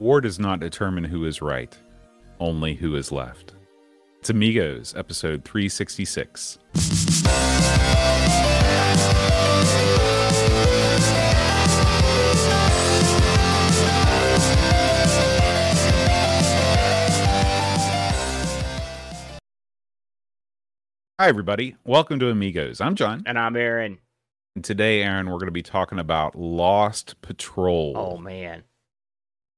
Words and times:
War 0.00 0.22
does 0.22 0.38
not 0.38 0.60
determine 0.60 1.04
who 1.04 1.26
is 1.26 1.42
right, 1.42 1.76
only 2.38 2.74
who 2.74 2.96
is 2.96 3.12
left. 3.12 3.52
It's 4.20 4.30
Amigos, 4.30 4.94
episode 4.96 5.44
366. 5.44 6.58
Hi, 21.18 21.28
everybody. 21.28 21.76
Welcome 21.84 22.18
to 22.20 22.30
Amigos. 22.30 22.80
I'm 22.80 22.94
John. 22.94 23.22
And 23.26 23.38
I'm 23.38 23.54
Aaron. 23.54 23.98
And 24.56 24.64
today, 24.64 25.02
Aaron, 25.02 25.26
we're 25.26 25.36
going 25.36 25.48
to 25.48 25.52
be 25.52 25.62
talking 25.62 25.98
about 25.98 26.34
Lost 26.34 27.20
Patrol. 27.20 27.92
Oh, 27.94 28.16
man. 28.16 28.62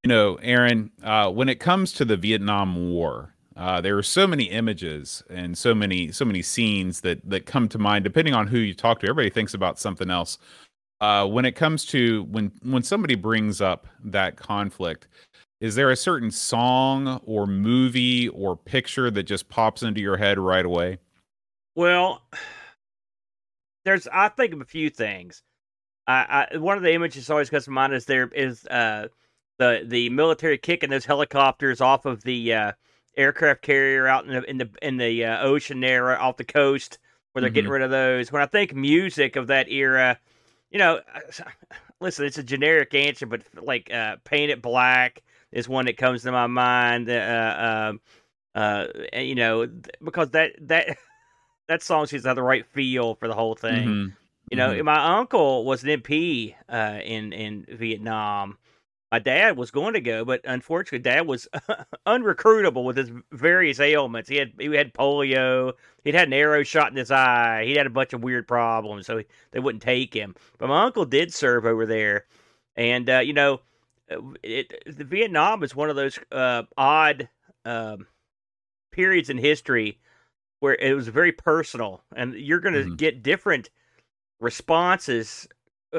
You 0.02 0.08
know, 0.08 0.34
Aaron, 0.42 0.90
uh, 1.02 1.30
when 1.30 1.48
it 1.48 1.60
comes 1.60 1.92
to 1.92 2.04
the 2.04 2.16
Vietnam 2.16 2.90
War, 2.90 3.34
uh, 3.56 3.80
there 3.80 3.96
are 3.96 4.02
so 4.02 4.26
many 4.26 4.44
images 4.44 5.22
and 5.30 5.56
so 5.56 5.74
many 5.74 6.10
so 6.10 6.24
many 6.24 6.42
scenes 6.42 7.02
that 7.02 7.28
that 7.28 7.46
come 7.46 7.68
to 7.68 7.78
mind. 7.78 8.02
Depending 8.02 8.34
on 8.34 8.48
who 8.48 8.58
you 8.58 8.74
talk 8.74 9.00
to, 9.00 9.06
everybody 9.06 9.30
thinks 9.30 9.54
about 9.54 9.78
something 9.78 10.10
else. 10.10 10.38
Uh, 11.00 11.26
when 11.26 11.44
it 11.44 11.52
comes 11.52 11.84
to 11.86 12.24
when 12.24 12.50
when 12.62 12.82
somebody 12.82 13.14
brings 13.14 13.60
up 13.60 13.86
that 14.02 14.36
conflict, 14.36 15.06
is 15.60 15.76
there 15.76 15.90
a 15.90 15.96
certain 15.96 16.30
song 16.30 17.20
or 17.24 17.46
movie 17.46 18.28
or 18.30 18.56
picture 18.56 19.10
that 19.10 19.22
just 19.24 19.48
pops 19.48 19.84
into 19.84 20.00
your 20.00 20.16
head 20.16 20.38
right 20.38 20.64
away? 20.64 20.98
Well, 21.76 22.22
there's 23.84 24.08
I 24.12 24.28
think 24.28 24.52
of 24.52 24.60
a 24.60 24.64
few 24.64 24.90
things. 24.90 25.42
I, 26.08 26.46
I 26.52 26.56
one 26.56 26.76
of 26.76 26.82
the 26.82 26.92
images 26.92 27.30
always 27.30 27.50
comes 27.50 27.64
to 27.66 27.70
mind 27.70 27.92
is 27.92 28.06
there 28.06 28.26
is 28.28 28.66
uh 28.66 29.06
the 29.62 29.84
the 29.86 30.08
military 30.10 30.58
kicking 30.58 30.90
those 30.90 31.04
helicopters 31.04 31.80
off 31.80 32.04
of 32.04 32.22
the 32.24 32.52
uh, 32.52 32.72
aircraft 33.16 33.62
carrier 33.62 34.06
out 34.08 34.26
in 34.26 34.32
the 34.32 34.50
in 34.50 34.58
the 34.58 34.70
in 34.82 34.96
the 34.96 35.24
uh, 35.24 35.42
ocean 35.42 35.80
there 35.80 36.20
off 36.20 36.36
the 36.36 36.44
coast 36.44 36.98
where 37.32 37.40
they're 37.40 37.48
mm-hmm. 37.48 37.54
getting 37.54 37.70
rid 37.70 37.82
of 37.82 37.90
those. 37.90 38.32
When 38.32 38.42
I 38.42 38.46
think 38.46 38.74
music 38.74 39.36
of 39.36 39.46
that 39.46 39.70
era, 39.70 40.18
you 40.70 40.78
know, 40.78 41.00
listen, 42.00 42.26
it's 42.26 42.38
a 42.38 42.42
generic 42.42 42.94
answer, 42.94 43.26
but 43.26 43.42
like 43.60 43.92
uh, 43.92 44.16
"Paint 44.24 44.50
It 44.50 44.62
Black" 44.62 45.22
is 45.52 45.68
one 45.68 45.86
that 45.86 45.96
comes 45.96 46.22
to 46.22 46.32
my 46.32 46.46
mind. 46.48 47.08
Uh, 47.08 47.12
uh, 47.12 47.92
uh, 48.54 48.86
you 49.14 49.34
know, 49.34 49.68
because 50.02 50.30
that 50.30 50.52
that 50.60 50.96
that 51.68 51.82
song 51.82 52.06
seems 52.06 52.22
to 52.22 52.28
have 52.28 52.36
the 52.36 52.42
right 52.42 52.66
feel 52.66 53.14
for 53.14 53.28
the 53.28 53.34
whole 53.34 53.54
thing. 53.54 53.88
Mm-hmm. 53.88 54.14
You 54.50 54.56
know, 54.56 54.70
mm-hmm. 54.70 54.84
my 54.84 55.18
uncle 55.18 55.64
was 55.64 55.84
an 55.84 55.88
MP 55.88 56.54
uh, 56.68 56.98
in 57.02 57.32
in 57.32 57.64
Vietnam. 57.70 58.58
My 59.12 59.18
dad 59.18 59.58
was 59.58 59.70
going 59.70 59.92
to 59.92 60.00
go, 60.00 60.24
but 60.24 60.40
unfortunately, 60.44 61.00
dad 61.00 61.26
was 61.26 61.46
unrecruitable 62.06 62.82
with 62.82 62.96
his 62.96 63.10
various 63.30 63.78
ailments. 63.78 64.26
He 64.30 64.36
had 64.36 64.52
he 64.58 64.74
had 64.74 64.94
polio. 64.94 65.74
He'd 66.02 66.14
had 66.14 66.28
an 66.28 66.32
arrow 66.32 66.62
shot 66.62 66.90
in 66.90 66.96
his 66.96 67.10
eye. 67.10 67.64
He 67.66 67.74
had 67.74 67.86
a 67.86 67.90
bunch 67.90 68.14
of 68.14 68.22
weird 68.22 68.48
problems, 68.48 69.06
so 69.06 69.18
he, 69.18 69.26
they 69.50 69.60
wouldn't 69.60 69.82
take 69.82 70.14
him. 70.14 70.34
But 70.56 70.70
my 70.70 70.84
uncle 70.84 71.04
did 71.04 71.34
serve 71.34 71.66
over 71.66 71.84
there, 71.84 72.24
and 72.74 73.10
uh, 73.10 73.18
you 73.18 73.34
know, 73.34 73.60
uh, 74.10 74.16
it, 74.42 74.82
the 74.86 75.04
Vietnam 75.04 75.62
is 75.62 75.76
one 75.76 75.90
of 75.90 75.96
those 75.96 76.18
uh, 76.32 76.62
odd 76.78 77.28
um, 77.66 78.06
periods 78.92 79.28
in 79.28 79.36
history 79.36 79.98
where 80.60 80.74
it 80.76 80.94
was 80.94 81.08
very 81.08 81.32
personal, 81.32 82.02
and 82.16 82.32
you're 82.32 82.60
going 82.60 82.74
to 82.74 82.84
mm-hmm. 82.84 82.94
get 82.94 83.22
different 83.22 83.68
responses 84.40 85.46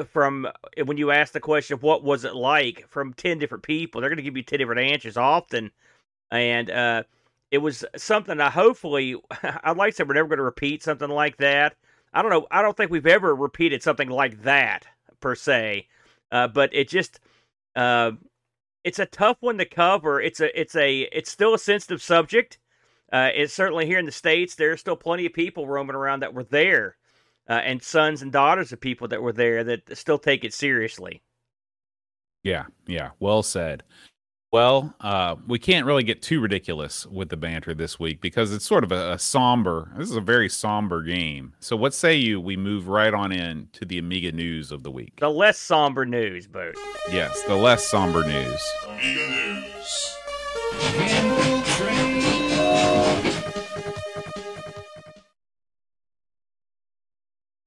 from 0.02 0.46
uh, 0.46 0.84
when 0.84 0.96
you 0.96 1.10
ask 1.10 1.32
the 1.32 1.40
question 1.40 1.74
of 1.74 1.82
what 1.82 2.02
was 2.02 2.24
it 2.24 2.34
like 2.34 2.86
from 2.88 3.12
10 3.14 3.38
different 3.38 3.62
people 3.64 4.00
they're 4.00 4.10
going 4.10 4.16
to 4.16 4.22
give 4.22 4.36
you 4.36 4.42
10 4.42 4.58
different 4.58 4.80
answers 4.80 5.16
often. 5.16 5.70
And 6.30 6.70
uh, 6.70 7.02
it 7.50 7.58
was 7.58 7.84
something 7.96 8.40
i 8.40 8.50
hopefully 8.50 9.16
i'd 9.42 9.76
like 9.76 9.92
to 9.92 9.96
say 9.96 10.04
we're 10.04 10.14
never 10.14 10.28
going 10.28 10.38
to 10.38 10.44
repeat 10.44 10.82
something 10.82 11.10
like 11.10 11.36
that. 11.38 11.76
I 12.12 12.22
don't 12.22 12.30
know 12.30 12.46
i 12.50 12.62
don't 12.62 12.76
think 12.76 12.90
we've 12.90 13.06
ever 13.06 13.34
repeated 13.34 13.82
something 13.82 14.08
like 14.08 14.42
that 14.42 14.86
per 15.20 15.34
se. 15.34 15.88
Uh, 16.30 16.48
but 16.48 16.74
it 16.74 16.88
just 16.88 17.20
uh, 17.76 18.12
it's 18.82 18.98
a 18.98 19.06
tough 19.06 19.38
one 19.40 19.58
to 19.58 19.64
cover. 19.64 20.20
It's 20.20 20.40
a 20.40 20.60
it's 20.60 20.76
a 20.76 21.02
it's 21.12 21.30
still 21.30 21.54
a 21.54 21.58
sensitive 21.58 22.02
subject. 22.02 22.58
Uh, 23.12 23.30
it's 23.34 23.54
certainly 23.54 23.86
here 23.86 23.98
in 23.98 24.06
the 24.06 24.12
states. 24.12 24.54
There 24.54 24.72
are 24.72 24.76
still 24.76 24.96
plenty 24.96 25.26
of 25.26 25.32
people 25.32 25.66
roaming 25.68 25.96
around 25.96 26.20
that 26.20 26.34
were 26.34 26.44
there, 26.44 26.96
uh, 27.48 27.52
and 27.52 27.82
sons 27.82 28.22
and 28.22 28.32
daughters 28.32 28.72
of 28.72 28.80
people 28.80 29.08
that 29.08 29.22
were 29.22 29.32
there 29.32 29.64
that 29.64 29.96
still 29.96 30.18
take 30.18 30.44
it 30.44 30.54
seriously. 30.54 31.22
Yeah, 32.42 32.64
yeah, 32.86 33.10
well 33.20 33.42
said. 33.42 33.82
Well, 34.52 34.94
uh, 35.00 35.34
we 35.48 35.58
can't 35.58 35.84
really 35.84 36.04
get 36.04 36.22
too 36.22 36.40
ridiculous 36.40 37.06
with 37.06 37.28
the 37.28 37.36
banter 37.36 37.74
this 37.74 37.98
week 37.98 38.20
because 38.20 38.52
it's 38.52 38.64
sort 38.64 38.84
of 38.84 38.92
a, 38.92 39.14
a, 39.14 39.18
somber. 39.18 39.90
This 39.96 40.08
is 40.08 40.14
a 40.14 40.20
very 40.20 40.48
somber 40.48 41.02
game. 41.02 41.54
So, 41.58 41.74
what 41.74 41.92
say 41.92 42.14
you? 42.14 42.40
We 42.40 42.56
move 42.56 42.86
right 42.86 43.12
on 43.12 43.32
in 43.32 43.68
to 43.72 43.84
the 43.84 43.98
Amiga 43.98 44.30
news 44.30 44.70
of 44.70 44.84
the 44.84 44.92
week. 44.92 45.18
The 45.18 45.28
less 45.28 45.58
somber 45.58 46.06
news, 46.06 46.46
Bert. 46.46 46.76
Yes, 47.10 47.42
the 47.48 47.56
less 47.56 47.84
somber 47.84 48.22
news. 48.22 48.62
Amiga 48.86 49.28
news. 49.28 49.73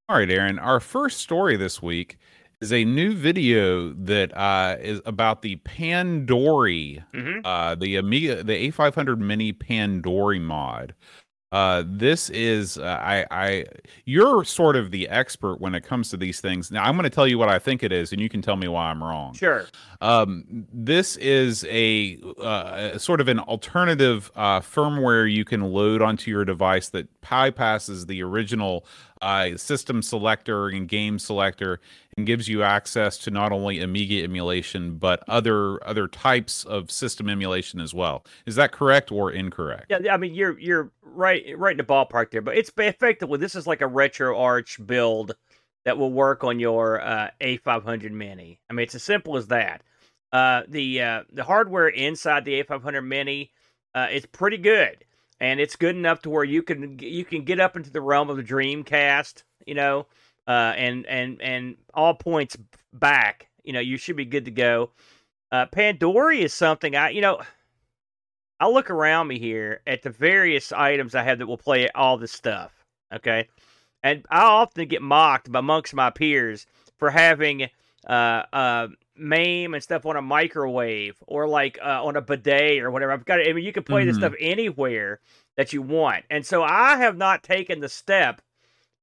All 0.09 0.15
right, 0.15 0.31
Aaron. 0.31 0.57
Our 0.57 0.79
first 0.79 1.17
story 1.17 1.57
this 1.57 1.81
week 1.81 2.17
is 2.61 2.71
a 2.71 2.85
new 2.85 3.13
video 3.13 3.91
that 3.91 4.35
uh, 4.37 4.77
is 4.79 5.01
about 5.05 5.41
the 5.41 5.57
Pandory, 5.57 7.03
mm-hmm. 7.13 7.41
uh, 7.43 7.75
the 7.75 7.97
Amiga, 7.97 8.41
the 8.41 8.71
A500 8.71 9.17
Mini 9.17 9.51
Pandory 9.51 10.39
mod. 10.39 10.95
Uh, 11.51 11.83
this 11.85 12.29
is 12.29 12.77
uh, 12.77 12.99
I 13.01 13.25
I 13.31 13.65
you're 14.03 14.43
sort 14.43 14.75
of 14.75 14.91
the 14.91 15.07
expert 15.07 15.61
when 15.61 15.75
it 15.75 15.83
comes 15.83 16.09
to 16.09 16.17
these 16.17 16.41
things. 16.41 16.71
Now 16.71 16.83
I'm 16.83 16.95
going 16.95 17.05
to 17.05 17.09
tell 17.09 17.27
you 17.27 17.37
what 17.37 17.47
I 17.47 17.57
think 17.57 17.83
it 17.83 17.93
is, 17.93 18.11
and 18.11 18.21
you 18.21 18.27
can 18.27 18.41
tell 18.41 18.57
me 18.57 18.67
why 18.67 18.89
I'm 18.89 19.01
wrong. 19.01 19.33
Sure. 19.33 19.65
Um, 20.01 20.67
this 20.73 21.15
is 21.17 21.65
a 21.69 22.19
uh, 22.41 22.97
sort 22.97 23.21
of 23.21 23.29
an 23.29 23.39
alternative 23.39 24.29
uh, 24.35 24.59
firmware 24.59 25.31
you 25.31 25.45
can 25.45 25.61
load 25.61 26.01
onto 26.01 26.29
your 26.29 26.43
device 26.43 26.89
that 26.89 27.07
bypasses 27.21 28.07
the 28.07 28.21
original 28.23 28.85
uh, 29.21 29.55
system 29.57 30.01
selector 30.01 30.67
and 30.67 30.87
game 30.87 31.17
selector 31.17 31.79
and 32.17 32.25
gives 32.25 32.47
you 32.47 32.63
access 32.63 33.17
to 33.19 33.31
not 33.31 33.51
only 33.51 33.79
Amiga 33.79 34.23
emulation 34.23 34.97
but 34.97 35.23
other 35.27 35.83
other 35.87 36.07
types 36.07 36.63
of 36.65 36.91
system 36.91 37.29
emulation 37.29 37.79
as 37.79 37.93
well. 37.93 38.25
Is 38.45 38.55
that 38.55 38.71
correct 38.71 39.11
or 39.11 39.31
incorrect? 39.31 39.85
Yeah, 39.89 40.13
I 40.13 40.17
mean 40.17 40.33
you're 40.33 40.59
you're 40.59 40.91
right 41.17 41.57
right 41.57 41.71
in 41.71 41.77
the 41.77 41.83
ballpark 41.83 42.31
there, 42.31 42.41
but 42.41 42.57
it's 42.57 42.71
effectively 42.77 43.39
this 43.39 43.55
is 43.55 43.67
like 43.67 43.81
a 43.81 43.85
RetroArch 43.85 44.85
build 44.85 45.35
that 45.85 45.97
will 45.97 46.11
work 46.11 46.43
on 46.43 46.59
your 46.59 47.01
uh, 47.01 47.29
A500 47.41 48.11
Mini. 48.11 48.59
I 48.69 48.73
mean 48.73 48.83
it's 48.83 48.95
as 48.95 49.03
simple 49.03 49.37
as 49.37 49.47
that. 49.47 49.83
Uh, 50.31 50.63
the 50.67 51.01
uh, 51.01 51.23
the 51.31 51.43
hardware 51.43 51.87
inside 51.87 52.45
the 52.45 52.63
A500 52.63 53.05
Mini 53.05 53.51
uh, 53.95 54.07
is 54.11 54.25
pretty 54.25 54.57
good 54.57 55.03
and 55.39 55.59
it's 55.59 55.75
good 55.75 55.95
enough 55.95 56.21
to 56.21 56.29
where 56.29 56.43
you 56.43 56.63
can 56.63 56.97
you 56.99 57.25
can 57.25 57.43
get 57.43 57.59
up 57.59 57.75
into 57.75 57.89
the 57.89 58.01
realm 58.01 58.29
of 58.29 58.37
the 58.37 58.43
Dreamcast, 58.43 59.43
you 59.65 59.75
know, 59.75 60.07
uh, 60.47 60.73
and 60.75 61.05
and 61.05 61.41
and 61.41 61.75
all 61.93 62.13
points 62.13 62.57
back, 62.93 63.47
you 63.63 63.73
know, 63.73 63.79
you 63.79 63.97
should 63.97 64.15
be 64.15 64.25
good 64.25 64.45
to 64.45 64.51
go. 64.51 64.91
Uh, 65.51 65.65
Pandory 65.67 66.39
is 66.39 66.53
something 66.53 66.95
I, 66.95 67.09
you 67.09 67.21
know, 67.21 67.39
I 68.59 68.67
look 68.67 68.89
around 68.89 69.27
me 69.27 69.39
here 69.39 69.81
at 69.85 70.01
the 70.01 70.09
various 70.09 70.71
items 70.71 71.15
I 71.15 71.23
have 71.23 71.39
that 71.39 71.47
will 71.47 71.57
play 71.57 71.89
all 71.89 72.17
this 72.17 72.31
stuff. 72.31 72.71
Okay, 73.13 73.47
and 74.03 74.25
I 74.29 74.41
often 74.41 74.87
get 74.87 75.01
mocked 75.01 75.51
by 75.51 75.59
amongst 75.59 75.93
my 75.93 76.09
peers 76.09 76.65
for 76.97 77.09
having 77.09 77.69
uh, 78.07 78.43
uh, 78.53 78.87
MAME 79.15 79.73
and 79.73 79.83
stuff 79.83 80.05
on 80.05 80.15
a 80.15 80.21
microwave 80.21 81.15
or 81.27 81.47
like 81.47 81.77
uh, 81.83 82.03
on 82.03 82.15
a 82.15 82.21
bidet 82.21 82.81
or 82.81 82.91
whatever. 82.91 83.11
I've 83.11 83.25
got. 83.25 83.39
I 83.39 83.53
mean, 83.53 83.65
you 83.65 83.73
can 83.73 83.83
play 83.83 84.01
mm-hmm. 84.01 84.09
this 84.09 84.17
stuff 84.17 84.33
anywhere 84.39 85.19
that 85.55 85.73
you 85.73 85.81
want, 85.81 86.25
and 86.29 86.45
so 86.45 86.63
I 86.63 86.97
have 86.97 87.17
not 87.17 87.43
taken 87.43 87.79
the 87.79 87.89
step 87.89 88.41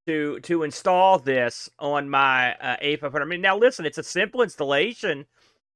to 0.06 0.41
to 0.41 0.62
install 0.62 1.19
this 1.19 1.69
on 1.79 2.09
my 2.09 2.55
uh, 2.55 2.77
A500. 2.83 3.23
I 3.23 3.25
mean, 3.25 3.41
now 3.41 3.56
listen, 3.56 3.87
it's 3.87 3.99
a 3.99 4.03
simple 4.03 4.43
installation, 4.43 5.27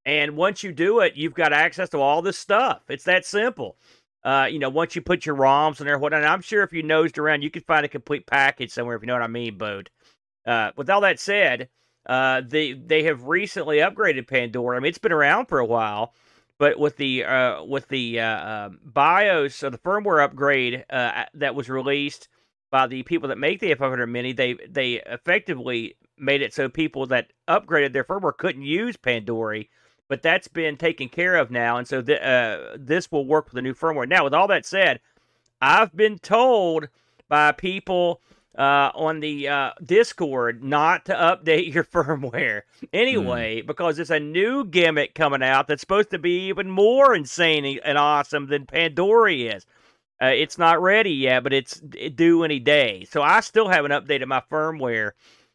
and 0.09 0.37
once 0.37 0.63
you 0.63 0.73
do 0.73 1.01
it, 1.01 1.17
you've 1.17 1.35
got 1.35 1.53
access 1.53 1.91
to 1.91 2.01
all 2.01 2.23
this 2.23 2.39
stuff. 2.39 2.81
It's 2.89 3.05
that 3.05 3.27
simple. 3.27 3.77
Uh, 4.25 4.49
you 4.51 4.59
know, 4.59 4.71
once 4.71 4.97
you 4.97 5.03
put 5.03 5.27
your 5.27 5.37
ROMs 5.37 5.81
in 5.81 5.87
there, 5.87 5.99
whatnot. 5.99 6.25
I'm 6.25 6.41
sure 6.41 6.63
if 6.63 6.73
you 6.73 6.83
nosed 6.83 7.19
around, 7.19 7.43
you 7.43 7.51
could 7.51 7.67
find 7.67 7.85
a 7.85 7.91
complete 7.91 8.27
package 8.27 8.71
somewhere. 8.71 8.97
If 8.97 9.03
you 9.03 9.07
know 9.07 9.13
what 9.13 9.23
I 9.23 9.27
mean, 9.27 9.59
Bode. 9.59 9.91
Uh, 10.47 10.71
with 10.77 10.89
all 10.89 11.03
that 11.03 11.21
said, 11.21 11.69
uh, 12.07 12.41
they 12.41 12.73
they 12.73 13.03
have 13.03 13.25
recently 13.25 13.79
upgraded 13.79 14.27
Pandora. 14.27 14.79
I 14.79 14.81
mean, 14.81 14.89
it's 14.89 14.97
been 14.97 15.13
around 15.13 15.45
for 15.45 15.59
a 15.59 15.67
while, 15.67 16.15
but 16.59 16.79
with 16.79 16.97
the 16.97 17.25
uh, 17.25 17.63
with 17.65 17.89
the 17.89 18.19
uh, 18.19 18.67
um, 18.67 18.79
BIOS 18.87 19.63
or 19.63 19.69
the 19.69 19.77
firmware 19.77 20.25
upgrade 20.25 20.87
uh, 20.89 21.25
that 21.35 21.55
was 21.55 21.69
released 21.69 22.29
by 22.71 22.87
the 22.87 23.03
people 23.03 23.29
that 23.29 23.37
make 23.37 23.61
the 23.61 23.75
A500 23.75 24.09
Mini, 24.09 24.33
they 24.33 24.57
they 24.67 25.03
effectively 25.05 25.97
made 26.17 26.41
it 26.41 26.55
so 26.55 26.71
people 26.71 27.07
that 27.09 27.31
upgraded 27.47 27.93
their 27.93 28.05
firmware 28.05 28.37
couldn't 28.37 28.63
use 28.63 28.97
Pandory 28.97 29.69
but 30.09 30.23
that's 30.23 30.49
been 30.49 30.77
taken 30.77 31.09
care 31.09 31.37
of 31.37 31.51
now, 31.51 31.77
and 31.77 31.87
so 31.87 32.03
th- 32.03 32.21
uh, 32.21 32.77
this 32.77 33.13
will 33.13 33.27
work 33.27 33.47
with 33.47 33.55
the 33.55 33.63
new 33.63 33.75
firmware. 33.75 34.09
Now, 34.09 34.25
with 34.25 34.35
all 34.35 34.49
that 34.49 34.67
said, 34.67 35.01
I've 35.61 35.95
been 35.95 36.19
told 36.19 36.89
by 37.29 37.53
people 37.53 38.21
uh, 38.59 38.91
on 38.95 39.21
the 39.21 39.49
uh, 39.49 39.71
Discord 39.85 40.65
not 40.65 41.05
to 41.07 41.15
update 41.15 41.73
your 41.75 41.85
firmware 41.85 42.63
anyway, 42.93 43.63
mm. 43.63 43.67
because 43.67 43.99
it's 43.99 44.11
a 44.11 44.19
new 44.19 44.65
gimmick 44.65 45.15
coming 45.15 45.43
out 45.43 45.69
that's 45.69 45.81
supposed 45.81 46.11
to 46.11 46.19
be 46.19 46.49
even 46.49 46.71
more 46.71 47.15
insane 47.15 47.79
and 47.85 47.99
awesome 47.99 48.49
than 48.49 48.67
Pandora 48.67 49.35
is. 49.35 49.67
Uh, 50.21 50.27
it's 50.27 50.59
not 50.59 50.83
ready 50.83 51.13
yet, 51.13 51.45
but 51.45 51.53
it's 51.53 51.79
due 51.79 52.43
any 52.43 52.59
day. 52.59 53.07
So 53.09 53.23
I 53.23 53.39
still 53.39 53.69
haven't 53.69 53.93
updated 53.93 54.27
my 54.27 54.43
firmware 54.51 55.13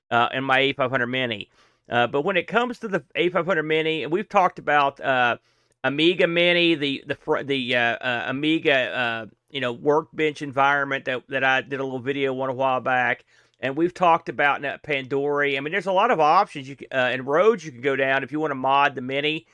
uh, 0.10 0.30
in 0.34 0.46
my 0.46 0.60
A500 0.60 1.10
Mini. 1.10 1.50
Uh, 1.90 2.08
but 2.08 2.22
when 2.22 2.38
it 2.38 2.48
comes 2.48 2.80
to 2.80 2.88
the 2.88 3.04
A500 3.16 3.66
Mini, 3.66 4.04
and 4.04 4.12
we've 4.12 4.30
talked 4.30 4.60
about 4.60 5.00
uh, 5.00 5.38
Amiga 5.84 6.28
Mini, 6.28 6.76
the 6.76 7.04
the 7.06 7.44
the 7.44 7.76
uh, 7.76 7.80
uh, 7.80 8.24
Amiga 8.28 9.30
you 9.50 9.62
know 9.62 9.74
workbench 9.74 10.42
environment 10.42 11.06
that 11.06 11.24
that 11.30 11.44
I 11.44 11.62
did 11.62 11.80
a 11.80 11.84
little 11.84 12.00
video 12.00 12.34
one 12.34 12.50
a 12.50 12.54
while 12.54 12.80
back, 12.80 13.26
and 13.60 13.76
we've 13.76 13.94
talked 13.94 14.30
about 14.30 14.64
Pandora. 14.84 15.58
I 15.58 15.60
mean, 15.60 15.72
there's 15.72 15.86
a 15.86 15.92
lot 15.92 16.12
of 16.12 16.20
options 16.20 16.70
you 16.70 16.78
and 16.92 17.28
roads 17.28 17.66
you 17.66 17.72
can 17.72 17.82
go 17.82 17.96
down 17.96 18.24
if 18.24 18.32
you 18.32 18.40
want 18.40 18.52
to 18.52 18.56
mod 18.56 18.96
the 18.96 19.02
Mini. 19.02 19.46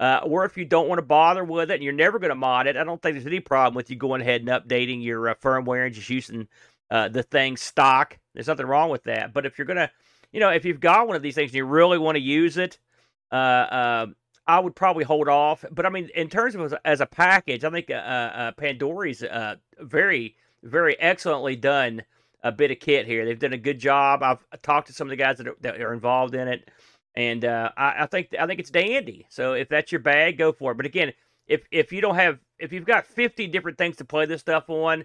Uh, 0.00 0.18
or 0.24 0.46
if 0.46 0.56
you 0.56 0.64
don't 0.64 0.88
want 0.88 0.98
to 0.98 1.04
bother 1.04 1.44
with 1.44 1.70
it 1.70 1.74
and 1.74 1.82
you're 1.84 1.92
never 1.92 2.18
going 2.18 2.30
to 2.30 2.34
mod 2.34 2.66
it, 2.66 2.74
I 2.74 2.84
don't 2.84 3.02
think 3.02 3.16
there's 3.16 3.26
any 3.26 3.38
problem 3.38 3.74
with 3.74 3.90
you 3.90 3.96
going 3.96 4.22
ahead 4.22 4.40
and 4.40 4.48
updating 4.48 5.04
your 5.04 5.28
uh, 5.28 5.34
firmware 5.34 5.84
and 5.84 5.94
just 5.94 6.08
using 6.08 6.48
uh, 6.90 7.08
the 7.08 7.22
thing 7.22 7.58
stock. 7.58 8.18
There's 8.32 8.46
nothing 8.46 8.64
wrong 8.64 8.88
with 8.88 9.04
that. 9.04 9.34
But 9.34 9.44
if 9.44 9.58
you're 9.58 9.66
going 9.66 9.76
to, 9.76 9.90
you 10.32 10.40
know, 10.40 10.50
if 10.50 10.64
you've 10.64 10.80
got 10.80 11.06
one 11.06 11.16
of 11.16 11.22
these 11.22 11.34
things 11.34 11.50
and 11.50 11.56
you 11.56 11.64
really 11.64 11.98
want 11.98 12.16
to 12.16 12.20
use 12.20 12.56
it, 12.56 12.78
uh, 13.32 13.34
uh, 13.34 14.06
I 14.46 14.58
would 14.58 14.74
probably 14.74 15.04
hold 15.04 15.28
off. 15.28 15.64
But 15.70 15.86
I 15.86 15.90
mean, 15.90 16.08
in 16.14 16.28
terms 16.28 16.54
of 16.54 16.62
as 16.62 16.72
a, 16.72 16.86
as 16.86 17.00
a 17.00 17.06
package, 17.06 17.64
I 17.64 17.70
think 17.70 17.90
uh, 17.90 18.52
Pandora's 18.52 19.24
very, 19.78 20.36
very 20.62 20.98
excellently 20.98 21.56
done 21.56 22.02
a 22.42 22.50
bit 22.50 22.70
of 22.70 22.80
kit 22.80 23.06
here. 23.06 23.24
They've 23.24 23.38
done 23.38 23.52
a 23.52 23.58
good 23.58 23.78
job. 23.78 24.22
I've 24.22 24.44
talked 24.62 24.88
to 24.88 24.92
some 24.92 25.06
of 25.06 25.10
the 25.10 25.16
guys 25.16 25.38
that 25.38 25.48
are, 25.48 25.56
that 25.60 25.80
are 25.80 25.92
involved 25.92 26.34
in 26.34 26.48
it 26.48 26.68
and 27.14 27.44
uh, 27.44 27.70
I, 27.76 28.04
I, 28.04 28.06
think 28.06 28.28
I 28.38 28.46
think 28.46 28.60
it's 28.60 28.70
dandy. 28.70 29.26
So 29.28 29.54
if 29.54 29.68
that's 29.68 29.92
your 29.92 30.00
bag, 30.00 30.38
go 30.38 30.52
for 30.52 30.72
it. 30.72 30.76
But 30.76 30.86
again, 30.86 31.12
if 31.46 31.62
if 31.70 31.92
you 31.92 32.00
don't 32.00 32.14
have 32.14 32.38
if 32.58 32.72
you've 32.72 32.84
got 32.84 33.06
fifty 33.06 33.46
different 33.46 33.78
things 33.78 33.96
to 33.96 34.04
play 34.04 34.26
this 34.26 34.40
stuff 34.40 34.68
on, 34.68 35.04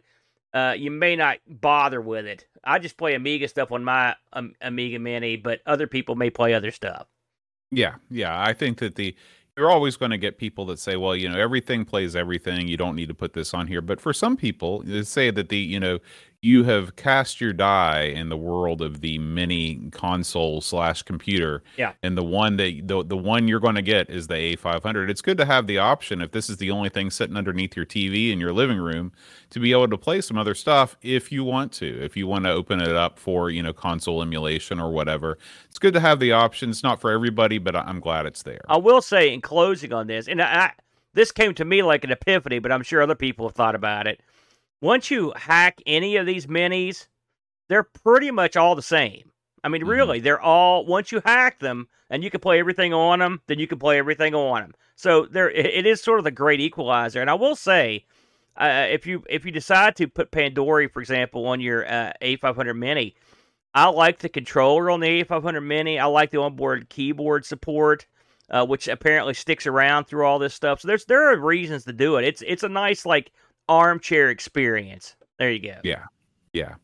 uh, 0.56 0.74
you 0.76 0.90
may 0.90 1.16
not 1.16 1.40
bother 1.48 2.00
with 2.02 2.26
it. 2.26 2.48
I 2.64 2.80
just 2.80 2.98
play 2.98 3.14
Amiga 3.14 3.48
stuff 3.48 3.72
on 3.72 3.84
my 3.84 4.16
um, 4.34 4.54
Amiga 4.62 4.98
Mini, 4.98 5.36
but 5.36 5.60
other 5.66 5.86
people 5.86 6.16
may 6.16 6.30
play 6.30 6.54
other 6.54 6.72
stuff. 6.72 7.08
Yeah, 7.72 7.96
yeah. 8.10 8.42
I 8.42 8.54
think 8.54 8.80
that 8.80 8.96
the 8.96 9.16
you're 9.58 9.70
always 9.70 9.96
going 9.98 10.12
to 10.12 10.18
get 10.18 10.38
people 10.38 10.66
that 10.66 10.80
say, 10.80 10.96
well, 10.96 11.16
you 11.16 11.30
know, 11.30 11.40
everything 11.40 11.86
plays 11.86 12.16
everything. 12.16 12.68
You 12.68 12.78
don't 12.78 12.96
need 12.96 13.08
to 13.08 13.14
put 13.14 13.34
this 13.34 13.54
on 13.54 13.68
here. 13.68 13.82
But 13.82 14.02
for 14.02 14.12
some 14.12 14.36
people, 14.36 14.82
they 14.84 15.04
say 15.04 15.32
that 15.32 15.48
the, 15.50 15.58
you 15.58 15.80
know, 15.80 16.00
you 16.46 16.64
have 16.64 16.96
cast 16.96 17.42
your 17.42 17.52
die 17.52 18.04
in 18.04 18.30
the 18.30 18.38
world 18.38 18.80
of 18.80 19.02
the 19.02 19.18
mini 19.18 19.90
console 19.92 20.62
slash 20.62 21.02
computer. 21.02 21.64
Yeah. 21.76 21.94
And 22.04 22.16
the 22.16 22.24
one 22.24 22.58
that 22.58 22.88
the, 22.88 23.04
the 23.04 23.18
one 23.18 23.48
you're 23.48 23.60
going 23.60 23.76
to 23.76 23.82
get 23.82 24.12
is 24.12 24.28
the 24.28 24.56
A500. 24.56 25.10
It's 25.10 25.24
good 25.24 25.40
to 25.40 25.46
have 25.46 25.66
the 25.66 25.80
option 25.80 26.22
if 26.22 26.32
this 26.32 26.48
is 26.48 26.58
the 26.58 26.70
only 26.70 26.90
thing 26.90 27.10
sitting 27.10 27.36
underneath 27.36 27.76
your 27.76 27.88
TV 27.88 28.32
in 28.32 28.40
your 28.40 28.54
living 28.54 28.78
room 28.78 29.12
to 29.50 29.60
be 29.60 29.72
able 29.72 29.88
to 29.88 29.98
play 29.98 30.22
some 30.22 30.38
other 30.38 30.54
stuff 30.54 30.96
if 31.02 31.32
you 31.32 31.44
want 31.44 31.72
to. 31.74 32.04
If 32.04 32.16
you 32.16 32.28
want 32.28 32.46
to 32.46 32.52
open 32.52 32.80
it 32.80 32.96
up 32.96 33.18
for, 33.18 33.50
you 33.50 33.64
know, 33.64 33.74
console 33.74 34.22
emulation 34.22 34.80
or 34.80 34.92
whatever. 34.92 35.40
It's 35.68 35.80
good 35.80 35.96
to 35.96 36.00
have 36.00 36.20
the 36.20 36.32
option. 36.32 36.70
It's 36.70 36.84
not 36.84 37.02
for 37.02 37.10
everybody, 37.10 37.58
but 37.58 37.76
I'm 37.76 38.00
glad 38.00 38.28
it's 38.28 38.44
there. 38.44 38.62
I 38.70 38.78
will 38.78 39.02
say 39.02 39.34
in 39.34 39.42
closing 39.42 39.92
on 39.92 40.06
this, 40.06 40.28
and 40.28 40.40
I, 40.40 40.74
this 41.14 41.32
came 41.32 41.56
to 41.56 41.66
me 41.66 41.82
like 41.82 42.04
an 42.04 42.12
epiphany, 42.12 42.60
but 42.60 42.72
I'm 42.72 42.84
sure 42.84 43.02
other 43.02 43.16
people 43.16 43.48
have 43.48 43.56
thought 43.56 43.74
about 43.74 44.06
it 44.06 44.22
once 44.82 45.10
you 45.10 45.34
hack 45.36 45.82
any 45.86 46.16
of 46.18 46.26
these 46.26 46.48
minis, 46.48 47.08
they're 47.68 47.84
pretty 47.84 48.32
much 48.32 48.56
all 48.56 48.76
the 48.76 48.82
same. 48.82 49.32
I 49.64 49.68
mean, 49.68 49.82
mm-hmm. 49.82 49.90
really, 49.90 50.20
they're 50.20 50.42
all 50.42 50.86
once 50.86 51.12
you 51.12 51.22
hack 51.26 51.60
them 51.60 51.88
and 52.10 52.24
you 52.24 52.30
can 52.30 52.40
play 52.40 52.60
everything 52.60 52.94
on 52.94 53.20
them, 53.20 53.42
then 53.48 53.60
you 53.60 53.68
can 53.68 53.80
play 53.80 53.98
everything 53.98 54.36
on 54.36 54.62
them. 54.62 54.74
So 54.96 55.26
there, 55.26 55.50
it 55.50 55.86
is 55.86 56.02
sort 56.02 56.20
of 56.20 56.24
the 56.24 56.32
great 56.32 56.62
equalizer. 56.62 57.20
And 57.20 57.30
I 57.30 57.34
will 57.34 57.56
say, 57.56 58.06
uh, 58.58 58.88
if 58.90 59.06
you 59.06 59.24
if 59.28 59.44
you 59.44 59.52
decide 59.52 59.96
to 59.98 60.08
put 60.08 60.32
Pandora, 60.32 60.88
for 60.90 61.02
example, 61.02 61.48
on 61.48 61.60
your 61.60 61.86
uh, 61.86 62.14
A500 62.22 62.78
Mini, 62.78 63.16
I 63.74 63.88
like 63.88 64.20
the 64.20 64.30
controller 64.30 64.90
on 64.90 65.02
the 65.02 65.24
A500 65.24 65.66
Mini. 65.66 66.00
I 66.00 66.06
like 66.06 66.32
the 66.32 66.40
onboard 66.40 66.88
keyboard 66.90 67.46
support, 67.46 68.06
uh, 68.50 68.66
which 68.66 68.88
apparently 68.88 69.34
sticks 69.34 69.68
around 69.68 70.06
through 70.06 70.26
all 70.26 70.40
this 70.40 70.54
stuff. 70.54 70.82
So 70.82 70.88
there's 70.88 71.06
there 71.06 71.30
are 71.30 71.38
reasons 71.38 71.84
to 71.86 71.94
do 71.94 72.16
it. 72.16 72.24
It's 72.24 72.44
it's 72.48 72.64
a 72.64 72.70
nice 72.70 73.06
like 73.06 73.32
armchair 73.68 74.30
experience. 74.30 75.16
There 75.38 75.52
you 75.52 75.60
go. 75.60 75.80
Yeah. 75.84 76.06
Yeah. 76.54 76.76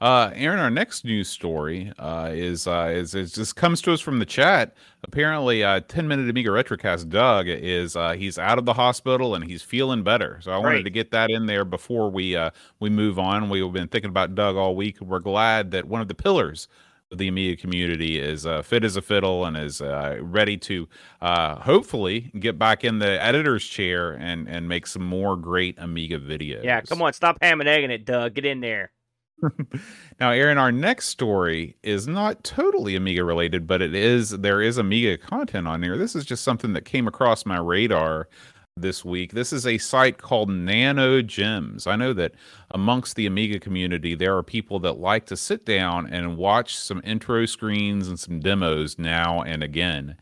Uh, 0.00 0.30
Aaron, 0.32 0.60
our 0.60 0.70
next 0.70 1.04
news 1.04 1.28
story 1.28 1.92
uh, 1.98 2.30
is, 2.32 2.68
uh, 2.68 2.92
is 2.94 3.16
is 3.16 3.32
just 3.32 3.56
comes 3.56 3.82
to 3.82 3.92
us 3.92 4.00
from 4.00 4.20
the 4.20 4.24
chat. 4.24 4.76
Apparently, 5.02 5.64
uh, 5.64 5.80
10 5.80 6.06
minute 6.06 6.30
Amiga 6.30 6.50
Retrocast 6.50 7.08
Doug 7.08 7.48
is 7.48 7.96
uh, 7.96 8.12
he's 8.12 8.38
out 8.38 8.58
of 8.58 8.64
the 8.64 8.74
hospital 8.74 9.34
and 9.34 9.44
he's 9.44 9.60
feeling 9.60 10.04
better. 10.04 10.38
So 10.40 10.52
I 10.52 10.58
wanted 10.58 10.84
to 10.84 10.90
get 10.90 11.10
that 11.10 11.30
in 11.30 11.46
there 11.46 11.64
before 11.64 12.10
we 12.10 12.36
uh, 12.36 12.50
we 12.78 12.90
move 12.90 13.18
on. 13.18 13.50
We've 13.50 13.72
been 13.72 13.88
thinking 13.88 14.10
about 14.10 14.36
Doug 14.36 14.54
all 14.54 14.76
week. 14.76 15.00
We're 15.00 15.18
glad 15.18 15.72
that 15.72 15.86
one 15.86 16.00
of 16.00 16.06
the 16.06 16.14
pillars 16.14 16.68
the 17.10 17.28
Amiga 17.28 17.60
community 17.60 18.18
is 18.18 18.46
uh, 18.46 18.62
fit 18.62 18.84
as 18.84 18.96
a 18.96 19.02
fiddle 19.02 19.44
and 19.44 19.56
is 19.56 19.80
uh, 19.80 20.18
ready 20.20 20.56
to 20.58 20.88
uh, 21.20 21.56
hopefully 21.56 22.30
get 22.38 22.58
back 22.58 22.84
in 22.84 22.98
the 22.98 23.22
editor's 23.22 23.64
chair 23.64 24.12
and 24.12 24.48
and 24.48 24.68
make 24.68 24.86
some 24.86 25.04
more 25.04 25.36
great 25.36 25.78
Amiga 25.78 26.18
videos. 26.18 26.64
Yeah, 26.64 26.80
come 26.82 27.00
on, 27.02 27.12
stop 27.12 27.38
ham 27.40 27.60
and 27.60 27.68
egging 27.68 27.90
it, 27.90 28.04
Doug. 28.04 28.34
Get 28.34 28.44
in 28.44 28.60
there. 28.60 28.92
now, 30.20 30.30
Aaron, 30.30 30.58
our 30.58 30.72
next 30.72 31.08
story 31.08 31.76
is 31.82 32.08
not 32.08 32.42
totally 32.42 32.96
Amiga 32.96 33.24
related, 33.24 33.66
but 33.66 33.80
it 33.80 33.94
is 33.94 34.30
there 34.30 34.60
is 34.60 34.78
Amiga 34.78 35.16
content 35.16 35.66
on 35.66 35.82
here. 35.82 35.96
This 35.96 36.14
is 36.14 36.24
just 36.24 36.44
something 36.44 36.72
that 36.74 36.84
came 36.84 37.08
across 37.08 37.46
my 37.46 37.58
radar 37.58 38.28
this 38.80 39.04
week. 39.04 39.32
This 39.32 39.52
is 39.52 39.66
a 39.66 39.78
site 39.78 40.18
called 40.18 40.50
Nano 40.50 41.22
Gems. 41.22 41.86
I 41.86 41.96
know 41.96 42.12
that 42.14 42.32
amongst 42.70 43.16
the 43.16 43.26
Amiga 43.26 43.58
community, 43.58 44.14
there 44.14 44.36
are 44.36 44.42
people 44.42 44.78
that 44.80 44.98
like 44.98 45.26
to 45.26 45.36
sit 45.36 45.64
down 45.64 46.06
and 46.06 46.36
watch 46.36 46.76
some 46.76 47.00
intro 47.04 47.46
screens 47.46 48.08
and 48.08 48.18
some 48.18 48.40
demos 48.40 48.98
now 48.98 49.42
and 49.42 49.62
again. 49.62 50.16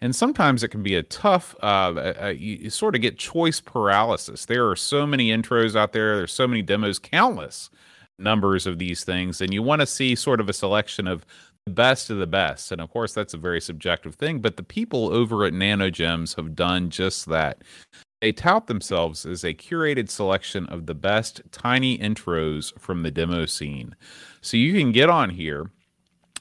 And 0.00 0.14
sometimes 0.14 0.62
it 0.62 0.68
can 0.68 0.82
be 0.82 0.94
a 0.94 1.02
tough, 1.02 1.54
uh, 1.62 2.14
uh, 2.22 2.34
you 2.36 2.68
sort 2.70 2.94
of 2.94 3.00
get 3.00 3.18
choice 3.18 3.60
paralysis. 3.60 4.44
There 4.44 4.68
are 4.68 4.76
so 4.76 5.06
many 5.06 5.28
intros 5.30 5.74
out 5.74 5.92
there, 5.92 6.16
there's 6.16 6.32
so 6.32 6.46
many 6.46 6.62
demos, 6.62 6.98
countless 6.98 7.70
numbers 8.18 8.66
of 8.66 8.78
these 8.78 9.04
things, 9.04 9.40
and 9.40 9.52
you 9.54 9.62
want 9.62 9.80
to 9.80 9.86
see 9.86 10.14
sort 10.14 10.40
of 10.40 10.48
a 10.48 10.52
selection 10.52 11.06
of 11.06 11.24
best 11.66 12.10
of 12.10 12.18
the 12.18 12.26
best. 12.26 12.72
And 12.72 12.80
of 12.80 12.90
course, 12.90 13.12
that's 13.12 13.34
a 13.34 13.38
very 13.38 13.60
subjective 13.60 14.14
thing, 14.14 14.40
but 14.40 14.56
the 14.56 14.62
people 14.62 15.12
over 15.12 15.44
at 15.44 15.52
NanoGems 15.52 16.36
have 16.36 16.54
done 16.54 16.90
just 16.90 17.26
that. 17.26 17.62
They 18.20 18.32
tout 18.32 18.66
themselves 18.66 19.26
as 19.26 19.44
a 19.44 19.52
curated 19.52 20.08
selection 20.08 20.66
of 20.66 20.86
the 20.86 20.94
best 20.94 21.42
tiny 21.52 21.98
intros 21.98 22.78
from 22.78 23.02
the 23.02 23.10
demo 23.10 23.46
scene. 23.46 23.94
So 24.40 24.56
you 24.56 24.78
can 24.78 24.92
get 24.92 25.10
on 25.10 25.30
here 25.30 25.70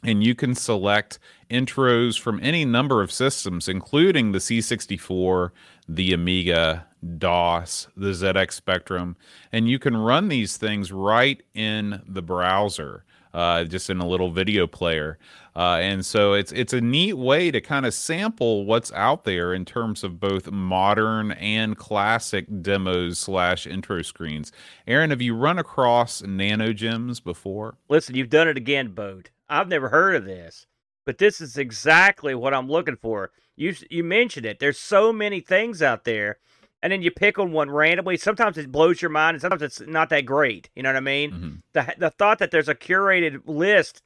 and 0.04 0.24
you 0.24 0.36
can 0.36 0.56
select 0.56 1.20
intros 1.50 2.20
from 2.20 2.40
any 2.42 2.64
number 2.64 3.02
of 3.02 3.12
systems, 3.12 3.68
including 3.68 4.32
the 4.32 4.40
C64, 4.40 5.50
the 5.90 6.14
Amiga, 6.14 6.86
DOS, 7.18 7.88
the 7.96 8.12
ZX 8.12 8.54
Spectrum, 8.54 9.18
and 9.52 9.68
you 9.68 9.80
can 9.80 9.98
run 9.98 10.28
these 10.28 10.58
things 10.58 10.92
right 10.92 11.42
in 11.54 12.02
the 12.08 12.22
browser 12.22 13.04
uh, 13.36 13.66
just 13.66 13.90
in 13.90 14.00
a 14.00 14.08
little 14.08 14.32
video 14.32 14.66
player. 14.66 15.20
Uh, 15.58 15.78
and 15.82 16.06
so 16.06 16.34
it's 16.34 16.52
it's 16.54 16.74
a 16.74 16.82
neat 16.82 17.14
way 17.14 17.52
to 17.52 17.62
kind 17.62 17.86
of 17.86 17.94
sample 17.94 18.66
what's 18.66 18.92
out 18.94 19.26
there 19.26 19.54
in 19.54 19.66
terms 19.66 20.04
of 20.04 20.20
both 20.20 20.52
modern 20.52 21.34
and 21.34 21.78
classic 21.78 22.46
demos 22.62 23.20
slash 23.20 23.68
intro 23.68 24.02
screens. 24.02 24.52
Aaron, 24.88 25.10
have 25.10 25.22
you 25.22 25.36
run 25.36 25.60
across 25.60 26.24
Nano 26.24 26.74
Gems 26.74 27.20
before? 27.20 27.78
Listen, 27.90 28.16
you've 28.16 28.30
done 28.30 28.48
it 28.48 28.58
again, 28.58 28.90
Bode. 28.90 29.30
I've 29.50 29.68
never 29.68 29.90
heard 29.90 30.16
of 30.16 30.26
this, 30.26 30.66
but 31.06 31.18
this 31.18 31.40
is 31.40 31.58
exactly 31.58 32.36
what 32.36 32.54
I'm 32.54 32.70
looking 32.70 32.98
for. 32.98 33.32
You 33.58 33.76
you 33.90 34.04
mentioned 34.04 34.46
it. 34.46 34.60
There's 34.60 34.80
so 34.80 35.12
many 35.14 35.42
things 35.42 35.82
out 35.82 36.06
there 36.06 36.40
and 36.82 36.92
then 36.92 37.02
you 37.02 37.12
pick 37.12 37.40
on 37.40 37.52
one 37.52 37.70
randomly. 37.70 38.18
Sometimes 38.18 38.58
it 38.58 38.72
blows 38.72 39.02
your 39.02 39.12
mind, 39.12 39.36
and 39.36 39.42
sometimes 39.42 39.62
it's 39.62 39.82
not 39.82 40.10
that 40.10 40.26
great. 40.26 40.70
You 40.76 40.84
know 40.84 40.90
what 40.90 40.98
I 40.98 41.02
mean? 41.02 41.32
Mm-hmm. 41.32 41.56
The 41.74 41.96
the 41.98 42.10
thought 42.12 42.40
that 42.40 42.52
there's 42.52 42.70
a 42.70 42.76
curated 42.76 43.42
list 43.46 44.02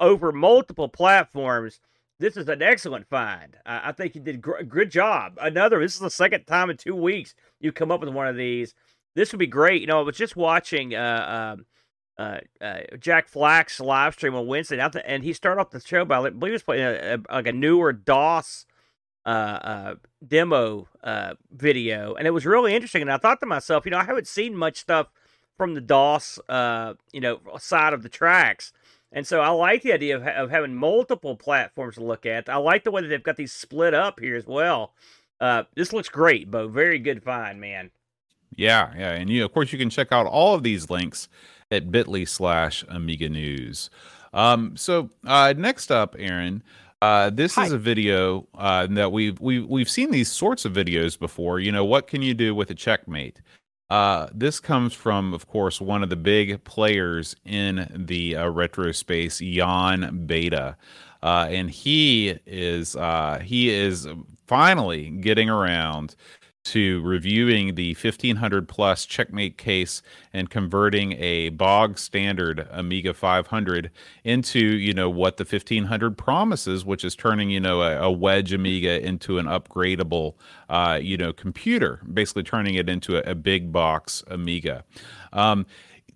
over 0.00 0.32
multiple 0.32 0.88
platforms. 0.88 1.80
This 2.18 2.36
is 2.36 2.48
an 2.48 2.62
excellent 2.62 3.08
find. 3.08 3.56
I, 3.66 3.88
I 3.88 3.92
think 3.92 4.14
you 4.14 4.20
did 4.20 4.42
gr- 4.42 4.62
good 4.62 4.90
job. 4.90 5.38
Another. 5.40 5.80
This 5.80 5.94
is 5.94 6.00
the 6.00 6.10
second 6.10 6.44
time 6.44 6.70
in 6.70 6.76
two 6.76 6.94
weeks 6.94 7.34
you 7.60 7.72
come 7.72 7.90
up 7.90 8.00
with 8.00 8.10
one 8.10 8.28
of 8.28 8.36
these. 8.36 8.74
This 9.14 9.32
would 9.32 9.38
be 9.38 9.46
great. 9.46 9.80
You 9.80 9.86
know, 9.86 9.98
I 9.98 10.02
was 10.02 10.16
just 10.16 10.36
watching. 10.36 10.94
Uh, 10.94 11.54
um, 11.56 11.66
uh, 12.18 12.38
uh, 12.60 12.80
Jack 13.00 13.26
Flack's 13.26 13.80
live 13.80 14.12
stream 14.12 14.34
on 14.34 14.46
Wednesday, 14.46 14.78
and 15.06 15.24
he 15.24 15.32
started 15.32 15.60
off 15.60 15.70
the 15.70 15.80
show 15.80 16.04
by 16.04 16.18
I 16.18 16.28
believe 16.28 16.50
he 16.50 16.52
was 16.52 16.62
playing 16.62 16.82
a, 16.82 17.16
a, 17.16 17.34
like 17.34 17.46
a 17.46 17.52
newer 17.52 17.92
DOS 17.92 18.66
uh, 19.24 19.28
uh, 19.28 19.94
demo 20.26 20.88
uh, 21.02 21.34
video, 21.50 22.14
and 22.14 22.26
it 22.26 22.30
was 22.30 22.46
really 22.46 22.74
interesting. 22.74 23.02
And 23.02 23.12
I 23.12 23.18
thought 23.18 23.40
to 23.40 23.46
myself, 23.46 23.84
you 23.84 23.90
know, 23.90 23.98
I 23.98 24.04
haven't 24.04 24.26
seen 24.26 24.56
much 24.56 24.78
stuff 24.78 25.08
from 25.56 25.74
the 25.74 25.80
DOS, 25.80 26.38
uh, 26.48 26.94
you 27.12 27.20
know, 27.20 27.40
side 27.58 27.92
of 27.92 28.02
the 28.02 28.08
tracks. 28.08 28.72
And 29.12 29.26
so 29.26 29.40
I 29.40 29.50
like 29.50 29.82
the 29.82 29.92
idea 29.92 30.16
of, 30.16 30.26
of 30.26 30.50
having 30.50 30.74
multiple 30.74 31.36
platforms 31.36 31.96
to 31.96 32.04
look 32.04 32.24
at. 32.24 32.48
I 32.48 32.56
like 32.56 32.84
the 32.84 32.90
way 32.90 33.02
that 33.02 33.08
they've 33.08 33.22
got 33.22 33.36
these 33.36 33.52
split 33.52 33.94
up 33.94 34.18
here 34.18 34.36
as 34.36 34.46
well. 34.46 34.92
Uh, 35.40 35.64
this 35.74 35.92
looks 35.92 36.08
great, 36.08 36.50
Bo. 36.50 36.68
Very 36.68 36.98
good 36.98 37.22
find, 37.22 37.60
man. 37.60 37.90
Yeah, 38.54 38.92
yeah, 38.96 39.12
and 39.12 39.30
you 39.30 39.44
of 39.44 39.52
course 39.52 39.72
you 39.72 39.78
can 39.78 39.90
check 39.90 40.12
out 40.12 40.26
all 40.26 40.54
of 40.54 40.62
these 40.62 40.90
links 40.90 41.28
at 41.70 41.90
Bitly 41.90 42.28
slash 42.28 42.84
Amiga 42.88 43.28
News. 43.28 43.90
Um, 44.32 44.76
so 44.76 45.10
uh, 45.26 45.54
next 45.56 45.90
up, 45.90 46.14
Aaron, 46.18 46.62
uh, 47.02 47.30
this 47.30 47.56
Hi. 47.56 47.64
is 47.64 47.72
a 47.72 47.78
video 47.78 48.46
uh, 48.54 48.86
that 48.90 49.10
we've 49.10 49.40
we've 49.40 49.66
we've 49.66 49.90
seen 49.90 50.12
these 50.12 50.30
sorts 50.30 50.64
of 50.64 50.72
videos 50.72 51.18
before. 51.18 51.58
You 51.58 51.72
know, 51.72 51.84
what 51.84 52.06
can 52.06 52.22
you 52.22 52.32
do 52.32 52.54
with 52.54 52.70
a 52.70 52.74
checkmate? 52.74 53.42
Uh, 53.90 54.28
this 54.32 54.60
comes 54.60 54.94
from, 54.94 55.34
of 55.34 55.48
course, 55.48 55.80
one 55.80 56.04
of 56.04 56.10
the 56.10 56.16
big 56.16 56.62
players 56.62 57.34
in 57.44 57.90
the 57.94 58.36
uh, 58.36 58.48
retro 58.48 58.92
space, 58.92 59.40
Jan 59.40 60.26
Beta, 60.26 60.76
uh, 61.24 61.48
and 61.50 61.68
he 61.68 62.38
is 62.46 62.94
uh, 62.94 63.40
he 63.44 63.70
is 63.70 64.06
finally 64.46 65.10
getting 65.10 65.50
around 65.50 66.14
to 66.64 67.02
reviewing 67.02 67.74
the 67.74 67.94
1500 67.94 68.68
plus 68.68 69.04
checkmate 69.04 69.58
case 69.58 70.02
and 70.32 70.48
converting 70.48 71.12
a 71.14 71.48
bog 71.50 71.98
standard 71.98 72.66
amiga 72.70 73.12
500 73.12 73.90
into 74.24 74.58
you 74.58 74.94
know 74.94 75.10
what 75.10 75.36
the 75.36 75.44
1500 75.44 76.16
promises 76.16 76.84
which 76.84 77.04
is 77.04 77.16
turning 77.16 77.50
you 77.50 77.60
know 77.60 77.82
a, 77.82 78.02
a 78.02 78.10
wedge 78.10 78.52
amiga 78.52 79.04
into 79.04 79.38
an 79.38 79.46
upgradable 79.46 80.34
uh, 80.68 80.98
you 81.00 81.16
know 81.16 81.32
computer 81.32 82.00
basically 82.12 82.42
turning 82.42 82.74
it 82.74 82.88
into 82.88 83.16
a, 83.16 83.32
a 83.32 83.34
big 83.34 83.72
box 83.72 84.22
amiga. 84.28 84.84
Um, 85.32 85.66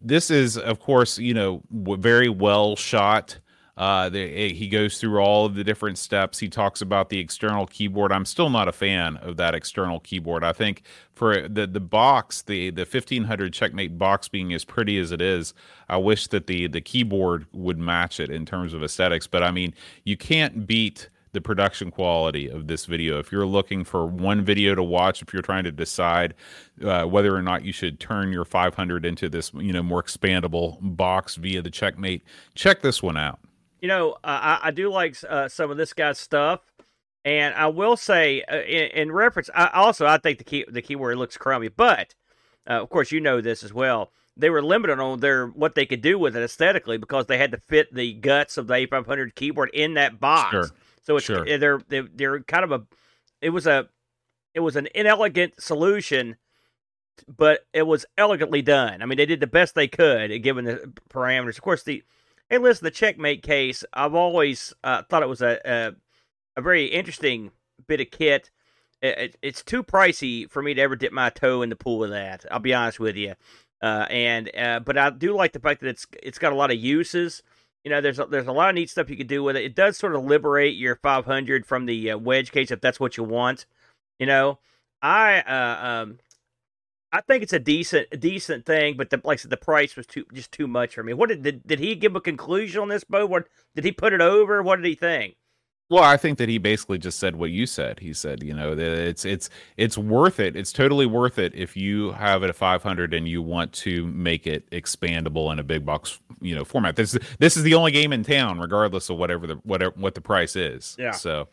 this 0.00 0.30
is 0.30 0.56
of 0.56 0.80
course 0.80 1.18
you 1.18 1.34
know 1.34 1.62
very 1.70 2.28
well 2.28 2.76
shot 2.76 3.38
uh, 3.76 4.08
eh, 4.12 4.48
he 4.48 4.68
goes 4.68 4.98
through 4.98 5.18
all 5.18 5.44
of 5.44 5.54
the 5.54 5.62
different 5.62 5.98
steps. 5.98 6.38
He 6.38 6.48
talks 6.48 6.80
about 6.80 7.10
the 7.10 7.18
external 7.18 7.66
keyboard. 7.66 8.10
I'm 8.10 8.24
still 8.24 8.48
not 8.48 8.68
a 8.68 8.72
fan 8.72 9.18
of 9.18 9.36
that 9.36 9.54
external 9.54 10.00
keyboard. 10.00 10.42
I 10.44 10.52
think 10.52 10.82
for 11.12 11.46
the 11.46 11.66
the 11.66 11.80
box, 11.80 12.42
the 12.42 12.70
the 12.70 12.82
1500 12.82 13.52
Checkmate 13.52 13.98
box 13.98 14.28
being 14.28 14.54
as 14.54 14.64
pretty 14.64 14.98
as 14.98 15.12
it 15.12 15.20
is, 15.20 15.52
I 15.88 15.98
wish 15.98 16.26
that 16.28 16.46
the 16.46 16.68
the 16.68 16.80
keyboard 16.80 17.46
would 17.52 17.78
match 17.78 18.18
it 18.18 18.30
in 18.30 18.46
terms 18.46 18.72
of 18.72 18.82
aesthetics. 18.82 19.26
But 19.26 19.42
I 19.42 19.50
mean, 19.50 19.74
you 20.04 20.16
can't 20.16 20.66
beat 20.66 21.10
the 21.32 21.40
production 21.42 21.90
quality 21.90 22.48
of 22.48 22.66
this 22.68 22.86
video. 22.86 23.18
If 23.18 23.30
you're 23.30 23.44
looking 23.44 23.84
for 23.84 24.06
one 24.06 24.42
video 24.42 24.74
to 24.74 24.82
watch, 24.82 25.20
if 25.20 25.34
you're 25.34 25.42
trying 25.42 25.64
to 25.64 25.72
decide 25.72 26.32
uh, 26.82 27.04
whether 27.04 27.36
or 27.36 27.42
not 27.42 27.62
you 27.62 27.72
should 27.72 28.00
turn 28.00 28.32
your 28.32 28.46
500 28.46 29.04
into 29.04 29.28
this, 29.28 29.52
you 29.52 29.70
know, 29.70 29.82
more 29.82 30.02
expandable 30.02 30.78
box 30.80 31.34
via 31.34 31.60
the 31.60 31.68
Checkmate, 31.68 32.22
check 32.54 32.80
this 32.80 33.02
one 33.02 33.18
out 33.18 33.38
you 33.80 33.88
know, 33.88 34.12
uh, 34.12 34.16
I, 34.24 34.58
I, 34.64 34.70
do 34.70 34.90
like 34.90 35.16
uh, 35.28 35.48
some 35.48 35.70
of 35.70 35.76
this 35.76 35.92
guy's 35.92 36.18
stuff, 36.18 36.60
and 37.24 37.54
I 37.54 37.66
will 37.66 37.96
say, 37.96 38.42
uh, 38.42 38.56
in, 38.56 38.90
in, 38.90 39.12
reference, 39.12 39.50
I 39.54 39.68
also 39.74 40.06
I 40.06 40.18
think 40.18 40.38
the 40.38 40.44
key 40.44 40.64
the 40.68 40.82
keyword 40.82 41.18
looks 41.18 41.36
crummy, 41.36 41.68
but 41.68 42.14
uh, 42.68 42.82
of 42.82 42.90
course 42.90 43.12
you 43.12 43.20
know 43.20 43.40
this 43.40 43.62
as 43.62 43.72
well. 43.72 44.12
They 44.36 44.50
were 44.50 44.62
limited 44.62 44.98
on 45.00 45.20
their 45.20 45.46
what 45.46 45.74
they 45.74 45.86
could 45.86 46.02
do 46.02 46.18
with 46.18 46.36
it 46.36 46.42
aesthetically 46.42 46.98
because 46.98 47.26
they 47.26 47.38
had 47.38 47.52
to 47.52 47.58
fit 47.58 47.94
the 47.94 48.12
guts 48.14 48.58
of 48.58 48.66
the 48.66 48.74
A500 48.74 49.34
keyboard 49.34 49.70
in 49.72 49.94
that 49.94 50.20
box. 50.20 50.50
Sure. 50.50 50.70
So 51.02 51.16
it's 51.16 51.26
sure. 51.26 51.44
they're, 51.44 51.80
they're 51.88 52.08
they're 52.14 52.40
kind 52.40 52.64
of 52.64 52.72
a 52.72 52.86
it 53.40 53.50
was 53.50 53.66
a 53.66 53.88
it 54.54 54.60
was 54.60 54.76
an 54.76 54.88
inelegant 54.94 55.60
solution 55.60 56.36
but 57.28 57.66
it 57.72 57.84
was 57.84 58.04
elegantly 58.18 58.62
done. 58.62 59.02
I 59.02 59.06
mean, 59.06 59.16
they 59.16 59.26
did 59.26 59.40
the 59.40 59.46
best 59.46 59.74
they 59.74 59.88
could 59.88 60.30
given 60.42 60.64
the 60.64 60.92
parameters. 61.10 61.56
Of 61.56 61.62
course, 61.62 61.82
the 61.82 62.02
Hey, 62.48 62.58
listen, 62.58 62.84
the 62.84 62.92
checkmate 62.92 63.42
case, 63.42 63.84
I've 63.92 64.14
always 64.14 64.72
uh, 64.84 65.02
thought 65.08 65.24
it 65.24 65.28
was 65.28 65.42
a, 65.42 65.58
a, 65.64 65.92
a 66.56 66.62
very 66.62 66.86
interesting 66.86 67.50
bit 67.88 68.00
of 68.00 68.12
kit. 68.12 68.52
It, 69.02 69.36
it's 69.42 69.64
too 69.64 69.82
pricey 69.82 70.48
for 70.48 70.62
me 70.62 70.72
to 70.74 70.80
ever 70.80 70.94
dip 70.94 71.12
my 71.12 71.30
toe 71.30 71.62
in 71.62 71.70
the 71.70 71.76
pool 71.76 72.04
of 72.04 72.10
that. 72.10 72.44
I'll 72.50 72.60
be 72.60 72.72
honest 72.72 73.00
with 73.00 73.16
you. 73.16 73.34
Uh, 73.82 74.06
and 74.10 74.50
uh, 74.56 74.78
but 74.78 74.96
I 74.96 75.10
do 75.10 75.34
like 75.34 75.52
the 75.52 75.60
fact 75.60 75.80
that 75.80 75.88
it's 75.88 76.06
it's 76.22 76.38
got 76.38 76.52
a 76.52 76.56
lot 76.56 76.70
of 76.70 76.78
uses. 76.78 77.42
You 77.84 77.90
know, 77.90 78.00
there's 78.00 78.18
a, 78.18 78.26
there's 78.26 78.46
a 78.46 78.52
lot 78.52 78.68
of 78.68 78.74
neat 78.76 78.90
stuff 78.90 79.10
you 79.10 79.16
could 79.16 79.26
do 79.26 79.42
with 79.42 79.56
it. 79.56 79.64
It 79.64 79.74
does 79.74 79.96
sort 79.96 80.14
of 80.14 80.24
liberate 80.24 80.76
your 80.76 80.96
500 80.96 81.66
from 81.66 81.86
the 81.86 82.12
uh, 82.12 82.18
wedge 82.18 82.52
case 82.52 82.70
if 82.70 82.80
that's 82.80 83.00
what 83.00 83.16
you 83.16 83.24
want. 83.24 83.66
You 84.18 84.26
know, 84.26 84.60
I 85.02 85.40
uh, 85.40 85.86
um, 85.86 86.18
I 87.16 87.22
think 87.22 87.42
it's 87.42 87.54
a 87.54 87.58
decent 87.58 88.20
decent 88.20 88.66
thing, 88.66 88.98
but 88.98 89.08
the 89.08 89.18
like 89.24 89.38
I 89.38 89.40
said, 89.40 89.50
the 89.50 89.56
price 89.56 89.96
was 89.96 90.06
too 90.06 90.26
just 90.34 90.52
too 90.52 90.66
much 90.66 90.94
for 90.94 91.02
me. 91.02 91.14
What 91.14 91.30
did 91.30 91.42
did, 91.42 91.66
did 91.66 91.78
he 91.78 91.94
give 91.94 92.14
a 92.14 92.20
conclusion 92.20 92.82
on 92.82 92.88
this, 92.88 93.04
Bo? 93.04 93.24
What 93.24 93.46
did 93.74 93.84
he 93.84 93.92
put 93.92 94.12
it 94.12 94.20
over? 94.20 94.62
What 94.62 94.76
did 94.76 94.84
he 94.84 94.94
think? 94.94 95.36
Well, 95.88 96.02
I 96.02 96.18
think 96.18 96.36
that 96.38 96.48
he 96.50 96.58
basically 96.58 96.98
just 96.98 97.18
said 97.18 97.36
what 97.36 97.52
you 97.52 97.64
said. 97.64 98.00
He 98.00 98.12
said, 98.12 98.42
you 98.42 98.52
know, 98.52 98.74
that 98.74 98.86
it's 98.86 99.24
it's 99.24 99.48
it's 99.78 99.96
worth 99.96 100.38
it. 100.40 100.56
It's 100.56 100.72
totally 100.72 101.06
worth 101.06 101.38
it 101.38 101.54
if 101.54 101.74
you 101.74 102.12
have 102.12 102.42
it 102.42 102.50
at 102.50 102.56
500 102.56 103.14
and 103.14 103.26
you 103.26 103.40
want 103.40 103.72
to 103.74 104.06
make 104.08 104.46
it 104.46 104.68
expandable 104.70 105.50
in 105.50 105.58
a 105.58 105.64
big 105.64 105.86
box, 105.86 106.20
you 106.42 106.54
know, 106.54 106.64
format. 106.64 106.96
This 106.96 107.16
this 107.38 107.56
is 107.56 107.62
the 107.62 107.74
only 107.74 107.92
game 107.92 108.12
in 108.12 108.24
town, 108.24 108.58
regardless 108.60 109.08
of 109.08 109.16
whatever 109.16 109.46
the 109.46 109.54
whatever 109.62 109.94
what 109.96 110.14
the 110.14 110.20
price 110.20 110.54
is. 110.54 110.96
Yeah. 110.98 111.12
So, 111.12 111.48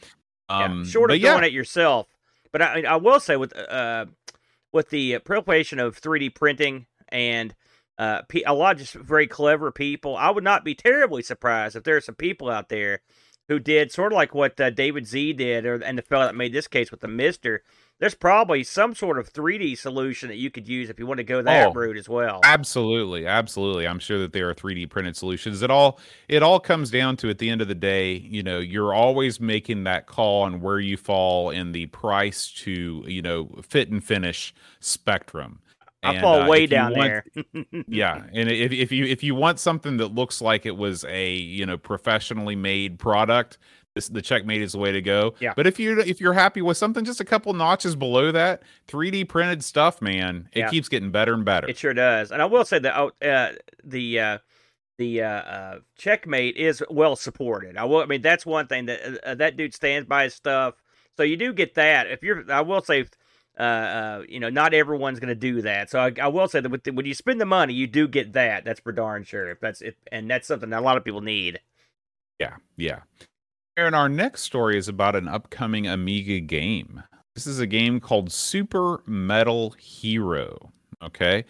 um, 0.50 0.80
yeah. 0.80 0.90
short 0.90 1.12
of 1.12 1.22
doing 1.22 1.42
yeah. 1.42 1.46
it 1.46 1.54
yourself. 1.54 2.08
But 2.52 2.64
I 2.64 2.82
I 2.82 2.96
will 2.98 3.22
say 3.22 3.38
with 3.38 3.56
uh 3.56 4.08
with 4.74 4.90
the 4.90 5.20
proliferation 5.20 5.80
of 5.80 6.02
3D 6.02 6.36
printing 6.36 6.88
and 7.10 7.56
uh, 7.98 8.22
a 8.46 8.54
lot 8.54 8.74
of 8.74 8.80
just 8.80 8.96
very 8.96 9.28
clever 9.28 9.72
people, 9.72 10.18
I 10.18 10.32
would 10.32 10.44
not 10.44 10.66
be 10.66 10.76
terribly 10.76 11.22
surprised 11.22 11.76
if 11.76 11.84
there 11.84 11.96
are 11.96 12.02
some 12.02 12.16
people 12.16 12.50
out 12.50 12.70
there 12.70 13.02
who 13.48 13.60
did 13.60 13.92
sort 13.92 14.12
of 14.12 14.16
like 14.16 14.34
what 14.34 14.60
uh, 14.60 14.70
David 14.72 15.06
Z 15.06 15.34
did, 15.34 15.66
or 15.66 15.76
and 15.76 15.98
the 15.98 16.02
fellow 16.02 16.26
that 16.26 16.36
made 16.36 16.54
this 16.54 16.68
case 16.68 16.92
with 16.92 17.02
the 17.02 17.08
Mister. 17.08 17.64
There's 18.04 18.16
probably 18.16 18.66
some 18.66 18.94
sort 18.96 19.18
of 19.18 19.32
3D 19.32 19.78
solution 19.78 20.28
that 20.28 20.36
you 20.36 20.52
could 20.52 20.68
use 20.68 20.90
if 20.90 21.00
you 21.00 21.08
want 21.08 21.20
to 21.20 21.24
go 21.24 21.42
that 21.42 21.68
oh, 21.68 21.72
route 21.72 21.96
as 21.96 22.10
well. 22.10 22.42
Absolutely, 22.44 23.26
absolutely. 23.26 23.88
I'm 23.88 23.98
sure 23.98 24.20
that 24.20 24.34
there 24.34 24.50
are 24.50 24.54
3D 24.54 24.90
printed 24.90 25.16
solutions. 25.16 25.62
It 25.62 25.72
all 25.72 26.02
it 26.28 26.44
all 26.44 26.60
comes 26.60 26.92
down 26.92 27.16
to 27.16 27.30
at 27.30 27.38
the 27.38 27.50
end 27.50 27.62
of 27.62 27.70
the 27.70 27.76
day, 27.76 28.16
you 28.16 28.44
know, 28.44 28.60
you're 28.60 28.94
always 28.94 29.40
making 29.40 29.86
that 29.86 30.06
call 30.06 30.42
on 30.42 30.60
where 30.60 30.82
you 30.82 30.98
fall 30.98 31.50
in 31.50 31.72
the 31.72 31.86
price 31.86 32.52
to 32.64 33.06
you 33.08 33.22
know 33.22 33.50
fit 33.66 33.90
and 33.90 34.04
finish 34.04 34.54
spectrum. 34.82 35.60
I 36.04 36.20
fall 36.20 36.42
uh, 36.42 36.48
way 36.50 36.66
down 36.68 36.98
want, 36.98 37.08
there. 37.08 37.26
yeah, 37.88 38.22
and 38.34 38.52
if 38.52 38.74
if 38.74 38.92
you 38.92 39.06
if 39.06 39.24
you 39.24 39.34
want 39.34 39.62
something 39.62 39.96
that 39.96 40.14
looks 40.14 40.42
like 40.42 40.66
it 40.66 40.76
was 40.76 41.06
a 41.06 41.36
you 41.36 41.66
know 41.66 41.78
professionally 41.78 42.58
made 42.58 43.00
product, 43.00 43.60
this, 43.96 44.08
the 44.08 44.22
checkmate 44.22 44.62
is 44.62 44.72
the 44.72 44.80
way 44.80 44.92
to 44.92 45.02
go. 45.02 45.36
Yeah. 45.40 45.54
But 45.56 45.68
if 45.68 45.80
you're 45.80 46.00
if 46.00 46.20
you're 46.20 46.34
happy 46.34 46.62
with 46.62 46.78
something 46.78 47.06
just 47.06 47.20
a 47.20 47.26
couple 47.26 47.54
notches 47.54 47.96
below 47.96 48.32
that, 48.32 48.64
3D 48.88 49.28
printed 49.30 49.64
stuff, 49.64 50.02
man, 50.02 50.50
it 50.54 50.60
yeah. 50.60 50.70
keeps 50.70 50.90
getting 50.90 51.12
better 51.12 51.34
and 51.34 51.46
better. 51.46 51.68
It 51.68 51.78
sure 51.78 51.94
does. 51.94 52.32
And 52.32 52.42
I 52.42 52.46
will 52.46 52.66
say 52.66 52.80
that 52.80 52.98
oh, 52.98 53.12
uh, 53.26 53.54
the 53.84 54.20
uh, 54.20 54.38
the 54.98 55.22
uh, 55.22 55.28
uh, 55.28 55.80
checkmate 55.98 56.58
is 56.58 56.84
well 56.90 57.16
supported. 57.16 57.78
I 57.78 57.86
will. 57.86 58.02
I 58.02 58.06
mean, 58.06 58.22
that's 58.22 58.46
one 58.46 58.68
thing 58.68 58.88
that 58.88 59.06
uh, 59.06 59.30
uh, 59.30 59.36
that 59.36 59.58
dude 59.58 59.74
stands 59.74 60.08
by 60.08 60.26
his 60.26 60.34
stuff. 60.34 60.76
So 61.18 61.24
you 61.24 61.38
do 61.38 61.54
get 61.54 61.76
that. 61.76 62.08
If 62.08 62.24
you're, 62.24 62.52
I 62.52 62.62
will 62.62 62.82
say 62.82 63.06
uh, 63.60 63.62
uh, 63.62 64.24
you 64.28 64.40
know, 64.40 64.50
not 64.50 64.74
everyone's 64.74 65.20
going 65.20 65.30
to 65.30 65.36
do 65.36 65.62
that. 65.62 65.92
So 65.92 66.00
I, 66.00 66.12
I 66.20 66.28
will 66.28 66.48
say 66.48 66.60
that 66.60 66.84
the, 66.84 66.92
when 66.92 67.06
you 67.06 67.14
spend 67.14 67.40
the 67.40 67.46
money, 67.46 67.74
you 67.74 67.86
do 67.86 68.08
get 68.08 68.34
that. 68.34 68.66
That's 68.66 68.80
for 68.80 68.92
darn 68.92 69.24
sure. 69.24 69.52
If 69.52 69.60
that's 69.60 69.82
it, 69.82 69.98
and 70.12 70.30
that's 70.30 70.48
something 70.48 70.72
that 70.72 70.80
a 70.80 70.82
lot 70.82 70.98
of 70.98 71.06
people 71.06 71.22
need. 71.22 71.60
Yeah, 72.40 72.56
yeah. 72.78 73.02
Aaron, 73.76 73.96
our 73.96 74.08
next 74.08 74.44
story 74.44 74.78
is 74.78 74.88
about 74.88 75.16
an 75.16 75.28
upcoming 75.28 75.88
Amiga 75.88 76.40
game. 76.40 77.02
This 77.34 77.48
is 77.48 77.60
a 77.60 77.66
game 77.66 78.00
called 78.00 78.32
Super 78.32 79.02
Metal 79.08 79.72
Hero. 79.80 80.72
Okay. 81.02 81.44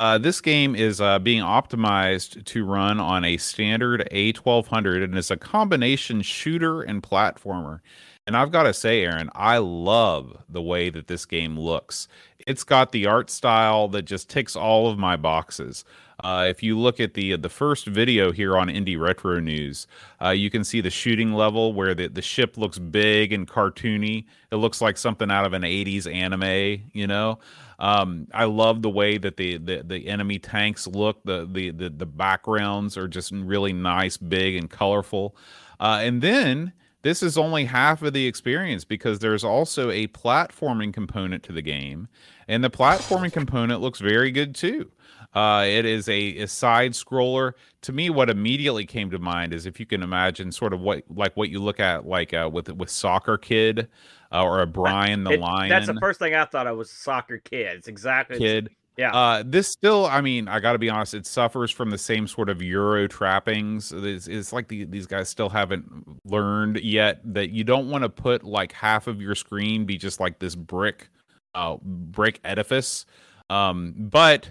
Uh, 0.00 0.16
this 0.16 0.40
game 0.40 0.74
is 0.74 1.02
uh, 1.02 1.18
being 1.18 1.42
optimized 1.42 2.42
to 2.46 2.64
run 2.64 2.98
on 2.98 3.26
a 3.26 3.36
standard 3.36 4.08
A1200 4.10 5.04
and 5.04 5.18
is 5.18 5.30
a 5.30 5.36
combination 5.36 6.22
shooter 6.22 6.80
and 6.80 7.02
platformer. 7.02 7.80
And 8.26 8.38
I've 8.38 8.50
got 8.50 8.62
to 8.62 8.72
say, 8.72 9.04
Aaron, 9.04 9.28
I 9.34 9.58
love 9.58 10.44
the 10.48 10.62
way 10.62 10.88
that 10.88 11.08
this 11.08 11.26
game 11.26 11.60
looks. 11.60 12.08
It's 12.46 12.64
got 12.64 12.92
the 12.92 13.04
art 13.04 13.28
style 13.28 13.88
that 13.88 14.02
just 14.02 14.30
ticks 14.30 14.56
all 14.56 14.88
of 14.88 14.98
my 14.98 15.16
boxes. 15.16 15.84
Uh, 16.26 16.42
if 16.46 16.60
you 16.60 16.76
look 16.76 16.98
at 16.98 17.14
the 17.14 17.36
the 17.36 17.48
first 17.48 17.86
video 17.86 18.32
here 18.32 18.58
on 18.58 18.66
Indie 18.66 18.98
Retro 18.98 19.38
News, 19.38 19.86
uh, 20.20 20.30
you 20.30 20.50
can 20.50 20.64
see 20.64 20.80
the 20.80 20.90
shooting 20.90 21.34
level 21.34 21.72
where 21.72 21.94
the, 21.94 22.08
the 22.08 22.20
ship 22.20 22.58
looks 22.58 22.80
big 22.80 23.32
and 23.32 23.46
cartoony. 23.46 24.24
It 24.50 24.56
looks 24.56 24.80
like 24.80 24.98
something 24.98 25.30
out 25.30 25.44
of 25.44 25.52
an 25.52 25.62
80s 25.62 26.12
anime, 26.12 26.82
you 26.92 27.06
know. 27.06 27.38
Um, 27.78 28.26
I 28.34 28.46
love 28.46 28.82
the 28.82 28.90
way 28.90 29.18
that 29.18 29.36
the, 29.36 29.58
the, 29.58 29.84
the 29.84 30.08
enemy 30.08 30.40
tanks 30.40 30.88
look. 30.88 31.22
The, 31.22 31.48
the 31.48 31.70
the 31.70 31.90
the 31.90 32.06
backgrounds 32.06 32.96
are 32.96 33.06
just 33.06 33.30
really 33.30 33.72
nice, 33.72 34.16
big, 34.16 34.56
and 34.56 34.68
colorful. 34.68 35.36
Uh, 35.78 36.00
and 36.02 36.22
then 36.22 36.72
this 37.02 37.22
is 37.22 37.38
only 37.38 37.66
half 37.66 38.02
of 38.02 38.14
the 38.14 38.26
experience 38.26 38.84
because 38.84 39.20
there's 39.20 39.44
also 39.44 39.90
a 39.90 40.08
platforming 40.08 40.92
component 40.92 41.44
to 41.44 41.52
the 41.52 41.62
game, 41.62 42.08
and 42.48 42.64
the 42.64 42.70
platforming 42.70 43.32
component 43.32 43.80
looks 43.80 44.00
very 44.00 44.32
good 44.32 44.56
too. 44.56 44.90
Uh, 45.36 45.66
it 45.66 45.84
is 45.84 46.08
a, 46.08 46.38
a, 46.38 46.48
side 46.48 46.92
scroller. 46.92 47.52
To 47.82 47.92
me, 47.92 48.08
what 48.08 48.30
immediately 48.30 48.86
came 48.86 49.10
to 49.10 49.18
mind 49.18 49.52
is 49.52 49.66
if 49.66 49.78
you 49.78 49.84
can 49.84 50.02
imagine 50.02 50.50
sort 50.50 50.72
of 50.72 50.80
what 50.80 51.04
like 51.14 51.36
what 51.36 51.50
you 51.50 51.58
look 51.60 51.78
at 51.78 52.06
like 52.06 52.32
uh, 52.32 52.48
with 52.50 52.72
with 52.72 52.88
Soccer 52.88 53.36
Kid 53.36 53.88
uh, 54.32 54.42
or 54.42 54.62
a 54.62 54.66
Brian 54.66 55.24
the 55.24 55.32
it, 55.32 55.40
Lion. 55.40 55.68
That's 55.68 55.88
the 55.88 55.98
first 56.00 56.20
thing 56.20 56.34
I 56.34 56.46
thought 56.46 56.66
of 56.66 56.78
was 56.78 56.90
Soccer 56.90 57.36
Kid. 57.36 57.76
It's 57.76 57.86
exactly 57.86 58.38
Kid. 58.38 58.70
Yeah. 58.96 59.14
Uh, 59.14 59.42
this 59.44 59.68
still, 59.68 60.06
I 60.06 60.22
mean, 60.22 60.48
I 60.48 60.58
got 60.58 60.72
to 60.72 60.78
be 60.78 60.88
honest, 60.88 61.12
it 61.12 61.26
suffers 61.26 61.70
from 61.70 61.90
the 61.90 61.98
same 61.98 62.26
sort 62.26 62.48
of 62.48 62.62
Euro 62.62 63.06
trappings. 63.06 63.92
It's, 63.92 64.26
it's 64.26 64.54
like 64.54 64.68
the, 64.68 64.84
these 64.84 65.06
guys 65.06 65.28
still 65.28 65.50
haven't 65.50 65.84
learned 66.24 66.80
yet 66.80 67.20
that 67.34 67.50
you 67.50 67.62
don't 67.62 67.90
want 67.90 68.04
to 68.04 68.08
put 68.08 68.42
like 68.42 68.72
half 68.72 69.06
of 69.06 69.20
your 69.20 69.34
screen 69.34 69.84
be 69.84 69.98
just 69.98 70.18
like 70.18 70.38
this 70.38 70.54
brick, 70.54 71.10
uh, 71.54 71.76
brick 71.82 72.40
edifice. 72.42 73.04
Um, 73.50 73.92
but 73.98 74.50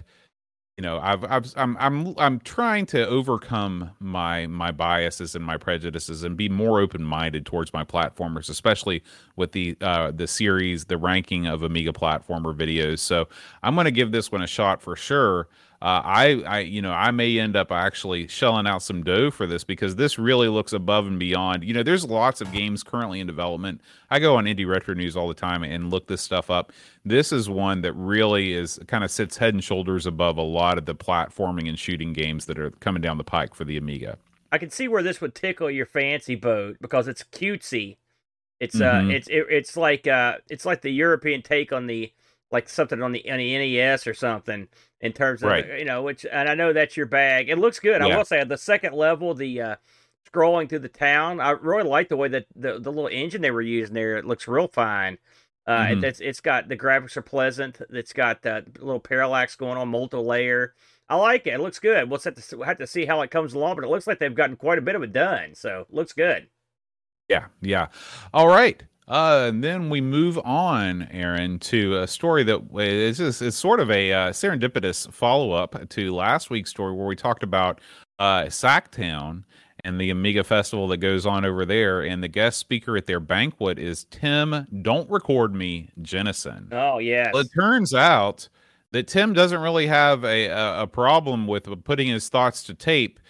you 0.76 0.82
know 0.82 0.98
I've, 0.98 1.24
I've 1.24 1.52
I'm 1.56 1.76
I'm 1.78 2.14
I'm 2.18 2.40
trying 2.40 2.84
to 2.86 3.06
overcome 3.06 3.92
my 3.98 4.46
my 4.46 4.72
biases 4.72 5.34
and 5.34 5.44
my 5.44 5.56
prejudices 5.56 6.22
and 6.22 6.36
be 6.36 6.48
more 6.50 6.80
open 6.80 7.02
minded 7.02 7.46
towards 7.46 7.72
my 7.72 7.82
platformers, 7.82 8.50
especially 8.50 9.02
with 9.36 9.52
the 9.52 9.76
uh, 9.80 10.10
the 10.10 10.26
series, 10.26 10.84
the 10.84 10.98
ranking 10.98 11.46
of 11.46 11.62
Amiga 11.62 11.92
platformer 11.92 12.54
videos. 12.54 12.98
So 12.98 13.26
I'm 13.62 13.74
going 13.74 13.86
to 13.86 13.90
give 13.90 14.12
this 14.12 14.30
one 14.30 14.42
a 14.42 14.46
shot 14.46 14.82
for 14.82 14.96
sure 14.96 15.48
uh, 15.82 16.00
I, 16.04 16.42
I, 16.46 16.58
you 16.60 16.80
know, 16.80 16.92
I 16.92 17.10
may 17.10 17.38
end 17.38 17.54
up 17.54 17.70
actually 17.70 18.28
shelling 18.28 18.66
out 18.66 18.82
some 18.82 19.02
dough 19.02 19.30
for 19.30 19.46
this 19.46 19.62
because 19.62 19.96
this 19.96 20.18
really 20.18 20.48
looks 20.48 20.72
above 20.72 21.06
and 21.06 21.18
beyond. 21.18 21.64
You 21.64 21.74
know, 21.74 21.82
there's 21.82 22.04
lots 22.04 22.40
of 22.40 22.50
games 22.50 22.82
currently 22.82 23.20
in 23.20 23.26
development. 23.26 23.82
I 24.10 24.18
go 24.18 24.36
on 24.36 24.46
Indie 24.46 24.66
Retro 24.66 24.94
News 24.94 25.16
all 25.16 25.28
the 25.28 25.34
time 25.34 25.62
and 25.62 25.90
look 25.90 26.06
this 26.06 26.22
stuff 26.22 26.50
up. 26.50 26.72
This 27.04 27.30
is 27.30 27.50
one 27.50 27.82
that 27.82 27.92
really 27.92 28.54
is 28.54 28.80
kind 28.86 29.04
of 29.04 29.10
sits 29.10 29.36
head 29.36 29.52
and 29.52 29.62
shoulders 29.62 30.06
above 30.06 30.38
a 30.38 30.42
lot 30.42 30.78
of 30.78 30.86
the 30.86 30.94
platforming 30.94 31.68
and 31.68 31.78
shooting 31.78 32.12
games 32.14 32.46
that 32.46 32.58
are 32.58 32.70
coming 32.70 33.02
down 33.02 33.18
the 33.18 33.24
pike 33.24 33.54
for 33.54 33.64
the 33.64 33.76
Amiga. 33.76 34.16
I 34.50 34.58
can 34.58 34.70
see 34.70 34.88
where 34.88 35.02
this 35.02 35.20
would 35.20 35.34
tickle 35.34 35.70
your 35.70 35.86
fancy 35.86 36.36
boat 36.36 36.78
because 36.80 37.08
it's 37.08 37.22
cutesy. 37.22 37.98
It's 38.60 38.80
uh, 38.80 38.94
mm-hmm. 38.94 39.10
it's 39.10 39.28
it, 39.28 39.46
it's 39.50 39.76
like 39.76 40.06
uh, 40.06 40.38
it's 40.48 40.64
like 40.64 40.80
the 40.80 40.90
European 40.90 41.42
take 41.42 41.72
on 41.72 41.86
the 41.86 42.12
like 42.56 42.70
something 42.70 43.02
on 43.02 43.12
the 43.12 43.30
on 43.30 43.36
the 43.36 43.58
NES 43.58 44.06
or 44.06 44.14
something 44.14 44.66
in 45.02 45.12
terms 45.12 45.42
of 45.42 45.50
right. 45.50 45.78
you 45.78 45.84
know 45.84 46.02
which 46.02 46.24
and 46.32 46.48
I 46.48 46.54
know 46.54 46.72
that's 46.72 46.96
your 46.96 47.04
bag. 47.04 47.50
It 47.50 47.58
looks 47.58 47.78
good. 47.78 48.00
Yeah. 48.00 48.14
I 48.14 48.16
will 48.16 48.24
say 48.24 48.40
at 48.40 48.48
the 48.48 48.56
second 48.56 48.94
level, 48.94 49.34
the 49.34 49.60
uh, 49.60 49.76
scrolling 50.32 50.66
through 50.66 50.78
the 50.78 50.88
town, 50.88 51.38
I 51.38 51.50
really 51.50 51.86
like 51.86 52.08
the 52.08 52.16
way 52.16 52.28
that 52.28 52.46
the 52.56 52.78
the 52.80 52.90
little 52.90 53.10
engine 53.12 53.42
they 53.42 53.50
were 53.50 53.60
using 53.60 53.92
there. 53.92 54.16
It 54.16 54.24
looks 54.24 54.48
real 54.48 54.68
fine. 54.68 55.18
Uh, 55.66 55.80
mm-hmm. 55.80 56.04
it's 56.04 56.20
it's 56.20 56.40
got 56.40 56.68
the 56.68 56.78
graphics 56.78 57.18
are 57.18 57.22
pleasant. 57.22 57.78
It's 57.90 58.14
got 58.14 58.40
that 58.42 58.82
little 58.82 59.00
parallax 59.00 59.54
going 59.54 59.76
on, 59.76 59.88
multi 59.88 60.16
layer. 60.16 60.72
I 61.10 61.16
like 61.16 61.46
it. 61.46 61.54
It 61.54 61.60
looks 61.60 61.78
good. 61.78 62.08
We'll 62.08 62.20
have 62.20 62.42
to 62.42 62.62
have 62.62 62.78
to 62.78 62.86
see 62.86 63.04
how 63.04 63.20
it 63.20 63.30
comes 63.30 63.52
along, 63.52 63.76
but 63.76 63.84
it 63.84 63.90
looks 63.90 64.06
like 64.06 64.18
they've 64.18 64.34
gotten 64.34 64.56
quite 64.56 64.78
a 64.78 64.82
bit 64.82 64.94
of 64.94 65.02
it 65.02 65.12
done. 65.12 65.54
So 65.54 65.86
looks 65.90 66.14
good. 66.14 66.48
Yeah, 67.28 67.46
yeah. 67.60 67.88
All 68.32 68.48
right. 68.48 68.82
Uh, 69.08 69.46
and 69.48 69.62
then 69.62 69.88
we 69.88 70.00
move 70.00 70.36
on, 70.44 71.06
Aaron, 71.12 71.60
to 71.60 71.98
a 71.98 72.08
story 72.08 72.42
that 72.42 72.60
is 72.76 73.18
just, 73.18 73.40
it's 73.40 73.56
sort 73.56 73.78
of 73.78 73.90
a 73.90 74.12
uh, 74.12 74.30
serendipitous 74.30 75.12
follow 75.12 75.52
up 75.52 75.88
to 75.90 76.12
last 76.12 76.50
week's 76.50 76.70
story 76.70 76.92
where 76.92 77.06
we 77.06 77.14
talked 77.14 77.44
about 77.44 77.80
uh, 78.18 78.42
Sacktown 78.44 79.44
and 79.84 80.00
the 80.00 80.10
Amiga 80.10 80.42
Festival 80.42 80.88
that 80.88 80.96
goes 80.96 81.24
on 81.24 81.44
over 81.44 81.64
there. 81.64 82.02
And 82.02 82.20
the 82.20 82.28
guest 82.28 82.58
speaker 82.58 82.96
at 82.96 83.06
their 83.06 83.20
banquet 83.20 83.78
is 83.78 84.04
Tim, 84.10 84.66
don't 84.82 85.08
record 85.08 85.54
me, 85.54 85.90
Jenison. 86.02 86.68
Oh, 86.72 86.98
yes. 86.98 87.30
Well, 87.32 87.42
it 87.42 87.50
turns 87.54 87.94
out 87.94 88.48
that 88.90 89.06
Tim 89.06 89.32
doesn't 89.32 89.60
really 89.60 89.86
have 89.86 90.24
a, 90.24 90.46
a, 90.46 90.82
a 90.82 90.86
problem 90.88 91.46
with 91.46 91.84
putting 91.84 92.08
his 92.08 92.28
thoughts 92.28 92.64
to 92.64 92.74
tape 92.74 93.20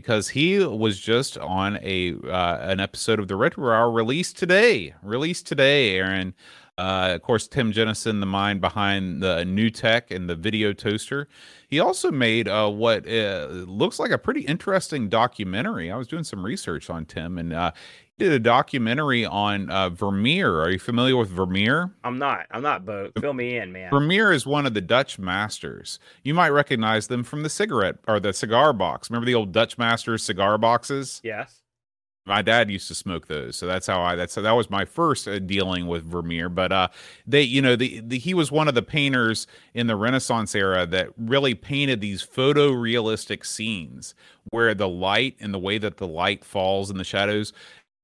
because 0.00 0.30
he 0.30 0.58
was 0.58 0.98
just 0.98 1.36
on 1.36 1.78
a 1.82 2.14
uh, 2.24 2.56
an 2.62 2.80
episode 2.80 3.18
of 3.18 3.28
the 3.28 3.36
Retro 3.36 3.70
Hour 3.70 3.90
released 3.90 4.38
today. 4.38 4.94
Released 5.02 5.46
today, 5.46 5.94
Aaron. 5.94 6.34
Uh, 6.78 7.12
of 7.14 7.20
course, 7.20 7.46
Tim 7.46 7.72
Jenison, 7.72 8.20
the 8.20 8.26
mind 8.26 8.62
behind 8.62 9.22
the 9.22 9.44
NewTek 9.44 10.10
and 10.10 10.30
the 10.30 10.34
video 10.34 10.72
toaster. 10.72 11.28
He 11.68 11.78
also 11.78 12.10
made 12.10 12.48
uh, 12.48 12.70
what 12.70 13.06
uh, 13.06 13.48
looks 13.50 13.98
like 13.98 14.10
a 14.10 14.16
pretty 14.16 14.40
interesting 14.40 15.10
documentary. 15.10 15.90
I 15.90 15.96
was 15.96 16.08
doing 16.08 16.24
some 16.24 16.42
research 16.42 16.88
on 16.88 17.04
Tim, 17.04 17.36
and 17.36 17.52
uh, 17.52 17.72
did 18.20 18.32
a 18.32 18.38
documentary 18.38 19.24
on 19.24 19.70
uh, 19.70 19.88
Vermeer. 19.88 20.60
Are 20.60 20.70
you 20.70 20.78
familiar 20.78 21.16
with 21.16 21.30
Vermeer? 21.30 21.90
I'm 22.04 22.18
not. 22.18 22.46
I'm 22.50 22.62
not, 22.62 22.84
but 22.84 23.18
fill 23.18 23.32
me 23.32 23.56
in, 23.56 23.72
man. 23.72 23.90
Vermeer 23.90 24.30
is 24.30 24.46
one 24.46 24.66
of 24.66 24.74
the 24.74 24.82
Dutch 24.82 25.18
masters. 25.18 25.98
You 26.22 26.34
might 26.34 26.50
recognize 26.50 27.06
them 27.06 27.24
from 27.24 27.42
the 27.42 27.48
cigarette 27.48 27.96
or 28.06 28.20
the 28.20 28.34
cigar 28.34 28.72
box. 28.74 29.10
Remember 29.10 29.24
the 29.24 29.34
old 29.34 29.52
Dutch 29.52 29.78
masters 29.78 30.22
cigar 30.22 30.58
boxes? 30.58 31.20
Yes. 31.24 31.62
My 32.26 32.42
dad 32.42 32.70
used 32.70 32.86
to 32.88 32.94
smoke 32.94 33.28
those, 33.28 33.56
so 33.56 33.66
that's 33.66 33.86
how 33.86 34.02
I. 34.02 34.14
That's 34.14 34.34
that 34.34 34.52
was 34.52 34.68
my 34.68 34.84
first 34.84 35.26
uh, 35.26 35.38
dealing 35.38 35.86
with 35.86 36.04
Vermeer. 36.04 36.50
But 36.50 36.70
uh, 36.70 36.88
they, 37.26 37.42
you 37.42 37.62
know, 37.62 37.76
the, 37.76 38.00
the 38.00 38.18
he 38.18 38.34
was 38.34 38.52
one 38.52 38.68
of 38.68 38.74
the 38.74 38.82
painters 38.82 39.46
in 39.72 39.86
the 39.86 39.96
Renaissance 39.96 40.54
era 40.54 40.84
that 40.86 41.08
really 41.16 41.54
painted 41.54 42.02
these 42.02 42.24
photorealistic 42.24 43.46
scenes 43.46 44.14
where 44.50 44.74
the 44.74 44.88
light 44.88 45.36
and 45.40 45.54
the 45.54 45.58
way 45.58 45.78
that 45.78 45.96
the 45.96 46.06
light 46.06 46.44
falls 46.44 46.90
in 46.90 46.98
the 46.98 47.04
shadows 47.04 47.54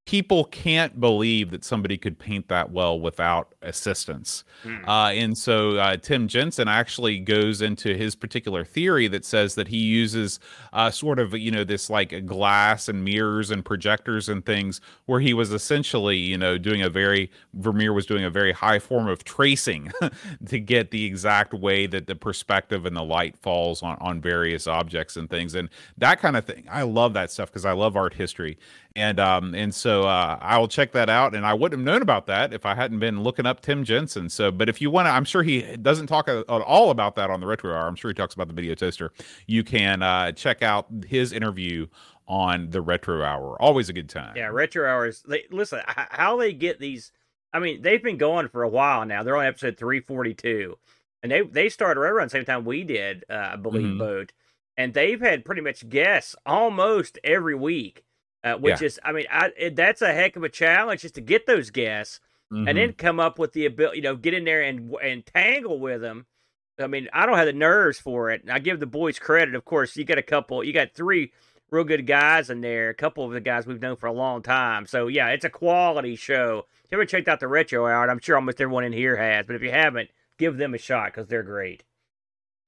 people 0.07 0.45
can't 0.45 0.99
believe 1.01 1.51
that 1.51 1.65
somebody 1.65 1.99
could 1.99 2.19
paint 2.19 2.49
that 2.49 2.71
well 2.71 2.99
without 2.99 3.55
assistance. 3.67 4.45
Mm. 4.65 4.89
Uh, 4.89 5.13
and 5.13 5.37
so 5.37 5.77
uh, 5.77 5.97
Tim 5.97 6.29
Jensen 6.29 6.69
actually 6.69 7.19
goes 7.19 7.61
into 7.61 7.95
his 7.95 8.15
particular 8.15 8.65
theory 8.65 9.09
that 9.09 9.25
says 9.25 9.55
that 9.57 9.69
he 9.69 9.79
uses 9.79 10.41
uh, 10.73 10.91
sort 10.91 11.19
of, 11.19 11.35
you 11.35 11.51
know, 11.51 11.65
this 11.65 11.91
like 11.91 12.27
glass 12.27 12.89
and 12.89 13.05
mirrors 13.05 13.51
and 13.51 13.65
projectors 13.65 14.29
and 14.29 14.47
things 14.47 14.81
where 15.07 15.21
he 15.21 15.35
was 15.35 15.53
essentially, 15.53 16.17
you 16.17 16.39
know, 16.39 16.57
doing 16.57 16.83
a 16.83 16.89
very, 16.89 17.31
Vermeer 17.55 17.93
was 17.93 18.07
doing 18.07 18.25
a 18.25 18.31
very 18.31 18.53
high 18.53 18.79
form 18.79 19.09
of 19.09 19.25
tracing 19.25 19.93
to 20.47 20.59
get 20.59 20.91
the 20.91 21.05
exact 21.05 21.53
way 21.53 21.87
that 21.87 22.07
the 22.07 22.15
perspective 22.15 22.87
and 22.87 22.97
the 22.97 23.05
light 23.05 23.37
falls 23.37 23.83
on, 23.83 23.97
on 24.01 24.21
various 24.21 24.67
objects 24.67 25.17
and 25.17 25.29
things. 25.29 25.55
And 25.55 25.69
that 25.99 26.21
kind 26.21 26.37
of 26.37 26.45
thing. 26.45 26.65
I 26.71 26.83
love 26.83 27.15
that 27.15 27.31
stuff 27.31 27.51
because 27.51 27.65
I 27.65 27.73
love 27.73 27.97
art 27.97 28.15
history 28.15 28.59
and 28.97 29.21
um 29.21 29.55
and 29.55 29.73
so 29.75 30.05
uh, 30.05 30.39
I 30.41 30.59
will 30.59 30.69
check 30.69 30.93
that 30.93 31.09
out. 31.09 31.35
And 31.35 31.47
I 31.47 31.55
wouldn't 31.55 31.81
have 31.81 31.85
known 31.85 32.03
about 32.03 32.27
that 32.27 32.53
if 32.53 32.67
I 32.67 32.75
hadn't 32.75 32.99
been 32.99 33.23
looking 33.23 33.47
up 33.47 33.56
Tim 33.63 33.85
Jensen. 33.85 34.29
So, 34.29 34.51
but 34.51 34.69
if 34.69 34.81
you 34.81 34.91
want 34.91 35.07
to, 35.07 35.11
I'm 35.11 35.25
sure 35.25 35.43
he 35.43 35.63
doesn't 35.77 36.07
talk 36.07 36.29
at 36.29 36.45
all 36.49 36.91
about 36.91 37.15
that 37.17 37.31
on 37.31 37.41
the 37.41 37.47
Retro 37.47 37.75
Hour. 37.75 37.87
I'm 37.87 37.97
sure 37.97 38.11
he 38.11 38.15
talks 38.15 38.35
about 38.35 38.49
the 38.49 38.55
video 38.55 38.75
toaster. 38.75 39.13
You 39.47 39.65
can 39.65 40.03
uh, 40.03 40.33
check 40.33 40.63
out 40.63 40.87
his 41.07 41.33
interview 41.33 41.87
on 42.27 42.71
the 42.71 42.81
Retro 42.81 43.23
Hour. 43.23 43.61
Always 43.61 43.89
a 43.89 43.93
good 43.93 44.09
time. 44.09 44.37
Yeah, 44.37 44.49
Retro 44.49 44.89
Hours. 44.89 45.23
They 45.27 45.45
listen 45.51 45.81
how 45.87 46.37
they 46.37 46.53
get 46.53 46.81
these. 46.81 47.13
I 47.53 47.59
mean, 47.59 47.83
they've 47.83 48.03
been 48.03 48.19
going 48.19 48.49
for 48.49 48.63
a 48.63 48.69
while 48.69 49.05
now. 49.07 49.23
They're 49.23 49.37
on 49.37 49.47
episode 49.47 49.79
342, 49.79 50.77
and 51.23 51.33
they 51.33 51.43
they 51.43 51.69
started 51.69 52.01
right 52.01 52.13
around 52.13 52.27
the 52.27 52.33
same 52.33 52.45
time 52.45 52.65
we 52.65 52.85
did, 52.85 53.25
uh, 53.31 53.51
I 53.53 53.57
believe, 53.57 53.87
mm-hmm. 53.87 53.99
boat. 53.99 54.33
And 54.79 54.93
they've 54.93 55.21
had 55.21 55.47
pretty 55.47 55.63
much 55.63 55.89
guests 55.89 56.37
almost 56.45 57.19
every 57.25 57.55
week 57.55 58.05
uh, 58.47 58.57
which 58.57 58.81
yeah. 58.81 58.87
is, 58.87 59.01
I 59.03 59.11
mean, 59.11 59.27
I, 59.31 59.51
it, 59.57 59.77
that's 59.77 60.03
a 60.03 60.13
heck 60.13 60.37
of 60.37 60.45
a 60.45 60.49
challenge 60.49 61.03
just 61.03 61.17
to 61.17 61.21
get 61.21 61.47
those 61.47 61.71
guests 61.71 62.21
mm-hmm. 62.53 62.69
and 62.69 62.79
then 62.79 62.89
mm-hmm. 62.91 62.97
come 62.97 63.21
up 63.21 63.39
with 63.39 63.53
the 63.53 63.67
ability, 63.67 63.99
you 63.99 64.03
know, 64.03 64.17
get 64.17 64.35
in 64.35 64.45
there 64.45 64.63
and 64.63 64.95
and 65.03 65.27
tangle 65.27 65.79
with 65.79 66.01
them. 66.01 66.27
I 66.79 66.87
mean, 66.87 67.09
I 67.13 67.25
don't 67.25 67.39
have 67.39 67.47
the 67.47 67.53
nerves 67.53 67.99
for 67.99 68.31
it. 68.31 68.43
I 68.51 68.59
give 68.59 68.81
the 68.81 68.87
boys 68.87 69.19
credit. 69.19 69.55
Of 69.55 69.65
course, 69.65 69.97
you 69.97 70.05
got 70.05 70.19
a 70.19 70.23
couple, 70.23 70.63
you 70.63 70.73
got 70.73 70.93
three 70.93 71.33
real 71.71 71.85
good 71.85 72.07
guys 72.07 72.51
in 72.51 72.61
there. 72.61 72.91
A 72.91 72.95
couple 72.95 73.25
of 73.25 73.33
the 73.33 73.41
guys 73.41 73.67
we've 73.67 73.81
known 73.81 73.97
for 73.97 74.07
a 74.07 74.13
long 74.13 74.43
time. 74.43 74.87
So 74.87 75.09
yeah, 75.09 75.29
it's 75.29 75.45
a 75.45 75.51
quality 75.51 76.17
show. 76.17 76.67
If 76.85 76.93
you 76.93 76.99
ever 76.99 77.07
checked 77.07 77.29
out 77.29 77.41
the 77.41 77.49
retro 77.49 77.87
hour, 77.87 78.09
I'm 78.09 78.21
sure 78.21 78.37
almost 78.37 78.61
everyone 78.61 78.85
in 78.85 78.93
here 78.93 79.17
has. 79.17 79.47
But 79.47 79.57
if 79.57 79.63
you 79.63 79.71
haven't, 79.71 80.11
give 80.39 80.57
them 80.57 80.75
a 80.75 80.79
shot 80.79 81.13
because 81.13 81.29
they're 81.29 81.43
great. 81.43 81.83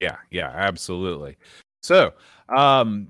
Yeah, 0.00 0.16
yeah, 0.30 0.50
absolutely. 0.54 1.36
So, 1.82 2.12
um, 2.48 3.08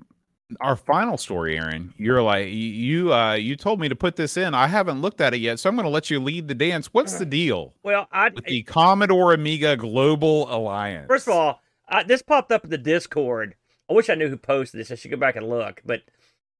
our 0.59 0.75
final 0.75 1.17
story, 1.17 1.57
Aaron, 1.57 1.93
you're 1.97 2.21
like 2.21 2.47
you 2.49 3.13
uh 3.13 3.33
you 3.33 3.55
told 3.55 3.79
me 3.79 3.89
to 3.89 3.95
put 3.95 4.15
this 4.15 4.37
in. 4.37 4.53
I 4.53 4.67
haven't 4.67 5.01
looked 5.01 5.21
at 5.21 5.33
it 5.33 5.37
yet, 5.39 5.59
so 5.59 5.69
I'm 5.69 5.75
going 5.75 5.85
to 5.85 5.91
let 5.91 6.09
you 6.09 6.19
lead 6.19 6.47
the 6.47 6.55
dance. 6.55 6.87
What's 6.93 7.17
the 7.17 7.25
deal? 7.25 7.73
Well, 7.83 8.07
I 8.11 8.29
with 8.29 8.45
the 8.45 8.63
Commodore 8.63 9.33
Amiga 9.33 9.77
Global 9.77 10.53
Alliance. 10.53 11.07
First 11.07 11.27
of 11.27 11.33
all, 11.33 11.61
I, 11.87 12.03
this 12.03 12.21
popped 12.21 12.51
up 12.51 12.63
in 12.63 12.69
the 12.69 12.77
Discord. 12.77 13.55
I 13.89 13.93
wish 13.93 14.09
I 14.09 14.15
knew 14.15 14.29
who 14.29 14.37
posted 14.37 14.79
this. 14.79 14.91
I 14.91 14.95
should 14.95 15.11
go 15.11 15.17
back 15.17 15.35
and 15.35 15.47
look, 15.47 15.81
but 15.85 16.01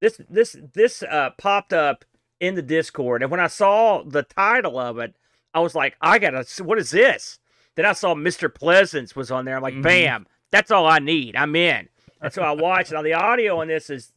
this 0.01 0.21
this 0.29 0.55
this 0.73 1.03
uh 1.03 1.31
popped 1.37 1.73
up 1.73 2.05
in 2.39 2.55
the 2.55 2.61
Discord, 2.61 3.21
and 3.21 3.31
when 3.31 3.39
I 3.39 3.47
saw 3.47 4.03
the 4.03 4.23
title 4.23 4.79
of 4.79 4.97
it, 4.99 5.15
I 5.53 5.59
was 5.59 5.75
like, 5.75 5.95
I 6.01 6.19
gotta. 6.19 6.45
What 6.63 6.77
is 6.77 6.91
this? 6.91 7.39
Then 7.75 7.85
I 7.85 7.93
saw 7.93 8.13
Mr. 8.13 8.53
Pleasance 8.53 9.15
was 9.15 9.31
on 9.31 9.45
there. 9.45 9.55
I'm 9.55 9.63
like, 9.63 9.73
mm-hmm. 9.73 9.83
bam, 9.83 10.27
that's 10.51 10.71
all 10.71 10.85
I 10.85 10.99
need. 10.99 11.35
I'm 11.35 11.55
in. 11.55 11.87
And 12.21 12.33
so 12.33 12.41
I 12.41 12.51
watched. 12.51 12.91
Now 12.91 13.01
the 13.01 13.13
audio 13.13 13.61
on 13.61 13.67
this 13.67 13.89
is 13.89 14.11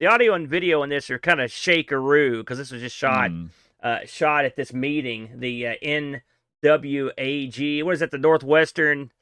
the 0.00 0.06
audio 0.06 0.34
and 0.34 0.48
video 0.48 0.82
in 0.82 0.90
this 0.90 1.10
are 1.10 1.18
kind 1.18 1.40
of 1.40 1.50
shakeroo 1.50 2.38
because 2.38 2.58
this 2.58 2.70
was 2.70 2.82
just 2.82 2.96
shot 2.96 3.30
mm. 3.30 3.50
uh, 3.82 4.00
shot 4.06 4.44
at 4.44 4.56
this 4.56 4.72
meeting, 4.72 5.30
the 5.36 5.68
uh, 5.68 5.74
NWAG. 5.82 7.84
What 7.84 7.94
is 7.94 8.00
that? 8.00 8.10
The 8.10 8.18
Northwestern 8.18 9.12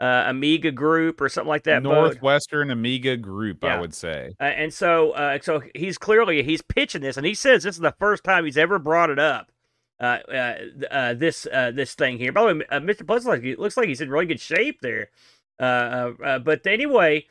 uh, 0.00 0.24
Amiga 0.26 0.70
Group 0.70 1.20
or 1.20 1.28
something 1.28 1.48
like 1.48 1.64
that. 1.64 1.82
Northwestern 1.82 2.70
Amiga 2.70 3.16
Group, 3.16 3.58
yeah. 3.62 3.76
I 3.76 3.80
would 3.80 3.94
say. 3.94 4.34
Uh, 4.40 4.44
and 4.44 4.72
so, 4.72 5.12
uh, 5.12 5.38
so 5.40 5.62
he's 5.74 5.98
clearly 5.98 6.42
he's 6.42 6.62
pitching 6.62 7.02
this, 7.02 7.16
and 7.16 7.26
he 7.26 7.34
says 7.34 7.62
this 7.62 7.76
is 7.76 7.80
the 7.80 7.94
first 7.98 8.24
time 8.24 8.44
he's 8.44 8.58
ever 8.58 8.78
brought 8.78 9.10
it 9.10 9.18
up. 9.18 9.50
Uh, 10.00 10.18
uh, 10.28 10.54
uh, 10.90 11.14
this 11.14 11.44
this 11.44 11.94
thing 11.94 12.18
here. 12.18 12.32
By 12.32 12.40
the 12.40 12.46
way, 12.46 12.80
Mr. 12.80 13.06
Puzzle 13.06 13.36
looks 13.58 13.76
like 13.76 13.88
he's 13.88 14.00
in 14.00 14.10
really 14.10 14.26
good 14.26 14.40
shape 14.40 14.80
there. 14.80 15.10
but 15.58 16.66
anyway, 16.66 17.26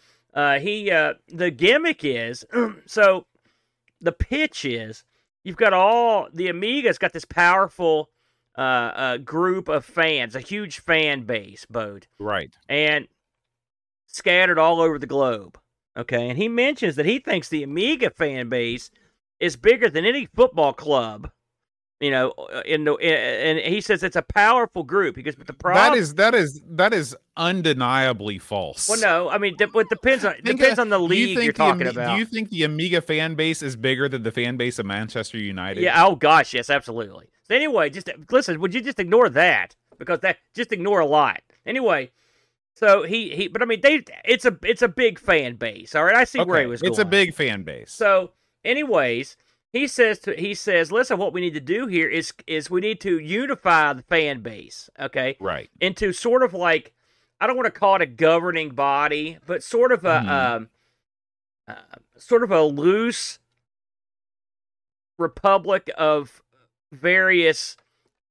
he 0.59 0.91
uh, 0.91 1.13
the 1.27 1.51
gimmick 1.51 2.03
is 2.03 2.45
so 2.85 3.25
the 4.01 4.11
pitch 4.11 4.65
is 4.65 5.03
you've 5.43 5.57
got 5.57 5.73
all 5.73 6.27
the 6.33 6.47
Amiga's 6.47 6.97
got 6.97 7.13
this 7.13 7.25
powerful 7.25 8.09
uh, 8.57 8.61
uh, 8.61 9.17
group 9.17 9.67
of 9.67 9.85
fans, 9.85 10.35
a 10.35 10.39
huge 10.39 10.79
fan 10.79 11.23
base, 11.23 11.65
Bode. 11.65 12.07
Right. 12.19 12.55
And 12.69 13.07
scattered 14.07 14.59
all 14.59 14.79
over 14.79 14.99
the 14.99 15.07
globe. 15.07 15.57
Okay. 15.97 16.29
And 16.29 16.37
he 16.37 16.47
mentions 16.47 16.95
that 16.95 17.05
he 17.05 17.19
thinks 17.19 17.49
the 17.49 17.63
Amiga 17.63 18.09
fan 18.09 18.49
base 18.49 18.91
is 19.39 19.55
bigger 19.55 19.89
than 19.89 20.05
any 20.05 20.25
football 20.25 20.73
club. 20.73 21.31
You 22.03 22.11
know, 22.11 22.33
in 22.65 22.83
the 22.83 22.95
and 22.95 23.59
he 23.59 23.79
says 23.79 24.03
it's 24.03 24.15
a 24.15 24.21
powerful 24.21 24.83
group 24.83 25.15
because 25.15 25.35
but 25.35 25.47
the 25.47 25.53
problem 25.53 25.93
that 25.93 25.97
is 25.97 26.15
that 26.15 26.35
is 26.35 26.61
that 26.71 26.93
is 26.93 27.15
undeniably 27.37 28.39
false. 28.39 28.89
Well, 28.89 28.99
no, 28.99 29.29
I 29.29 29.37
mean, 29.37 29.55
it 29.57 29.89
depends 29.89 30.25
on 30.25 30.35
depends 30.43 30.79
on 30.79 30.89
the 30.89 30.99
league 30.99 31.37
you 31.37 31.49
are 31.49 31.53
talking 31.53 31.87
about. 31.87 32.13
Do 32.13 32.19
you 32.19 32.25
think 32.25 32.49
the 32.49 32.63
Amiga 32.63 33.01
fan 33.01 33.35
base 33.35 33.61
is 33.61 33.75
bigger 33.75 34.09
than 34.09 34.23
the 34.23 34.31
fan 34.31 34.57
base 34.57 34.79
of 34.79 34.85
Manchester 34.85 35.37
United? 35.37 35.81
Yeah. 35.81 36.05
Oh 36.05 36.15
gosh, 36.15 36.53
yes, 36.53 36.69
absolutely. 36.69 37.27
So 37.47 37.55
anyway, 37.55 37.89
just 37.89 38.09
listen. 38.29 38.59
Would 38.59 38.73
you 38.73 38.81
just 38.81 38.99
ignore 38.99 39.29
that 39.29 39.75
because 39.97 40.19
that 40.19 40.37
just 40.53 40.71
ignore 40.71 40.99
a 40.99 41.05
lot. 41.05 41.41
Anyway, 41.65 42.11
so 42.75 43.03
he 43.03 43.35
he. 43.35 43.47
But 43.47 43.61
I 43.61 43.65
mean, 43.65 43.81
they 43.81 44.03
it's 44.25 44.45
a 44.45 44.57
it's 44.63 44.81
a 44.81 44.87
big 44.87 45.19
fan 45.19 45.55
base. 45.55 45.95
All 45.95 46.03
right, 46.03 46.15
I 46.15 46.23
see 46.23 46.39
okay. 46.39 46.49
where 46.49 46.61
he 46.61 46.67
was. 46.67 46.81
It's 46.81 46.97
going. 46.97 47.07
a 47.07 47.09
big 47.09 47.33
fan 47.33 47.63
base. 47.63 47.91
So, 47.91 48.31
anyways, 48.63 49.37
he 49.73 49.87
says 49.87 50.19
to 50.19 50.33
he 50.33 50.53
says, 50.53 50.91
listen, 50.91 51.17
what 51.17 51.33
we 51.33 51.41
need 51.41 51.55
to 51.55 51.59
do 51.59 51.87
here 51.87 52.07
is 52.07 52.31
is 52.45 52.69
we 52.69 52.79
need 52.79 53.01
to 53.01 53.17
unify 53.17 53.91
the 53.93 54.03
fan 54.03 54.41
base. 54.41 54.89
Okay, 54.99 55.35
right, 55.39 55.69
into 55.81 56.13
sort 56.13 56.43
of 56.43 56.53
like 56.53 56.93
I 57.41 57.47
don't 57.47 57.57
want 57.57 57.65
to 57.65 57.77
call 57.77 57.95
it 57.95 58.01
a 58.03 58.05
governing 58.05 58.69
body, 58.69 59.39
but 59.45 59.63
sort 59.63 59.91
of 59.91 60.05
a 60.05 60.19
mm. 60.19 60.29
um, 60.29 60.69
uh, 61.67 61.73
sort 62.17 62.43
of 62.43 62.51
a 62.51 62.63
loose 62.63 63.39
republic 65.17 65.89
of 65.97 66.43
various 66.91 67.75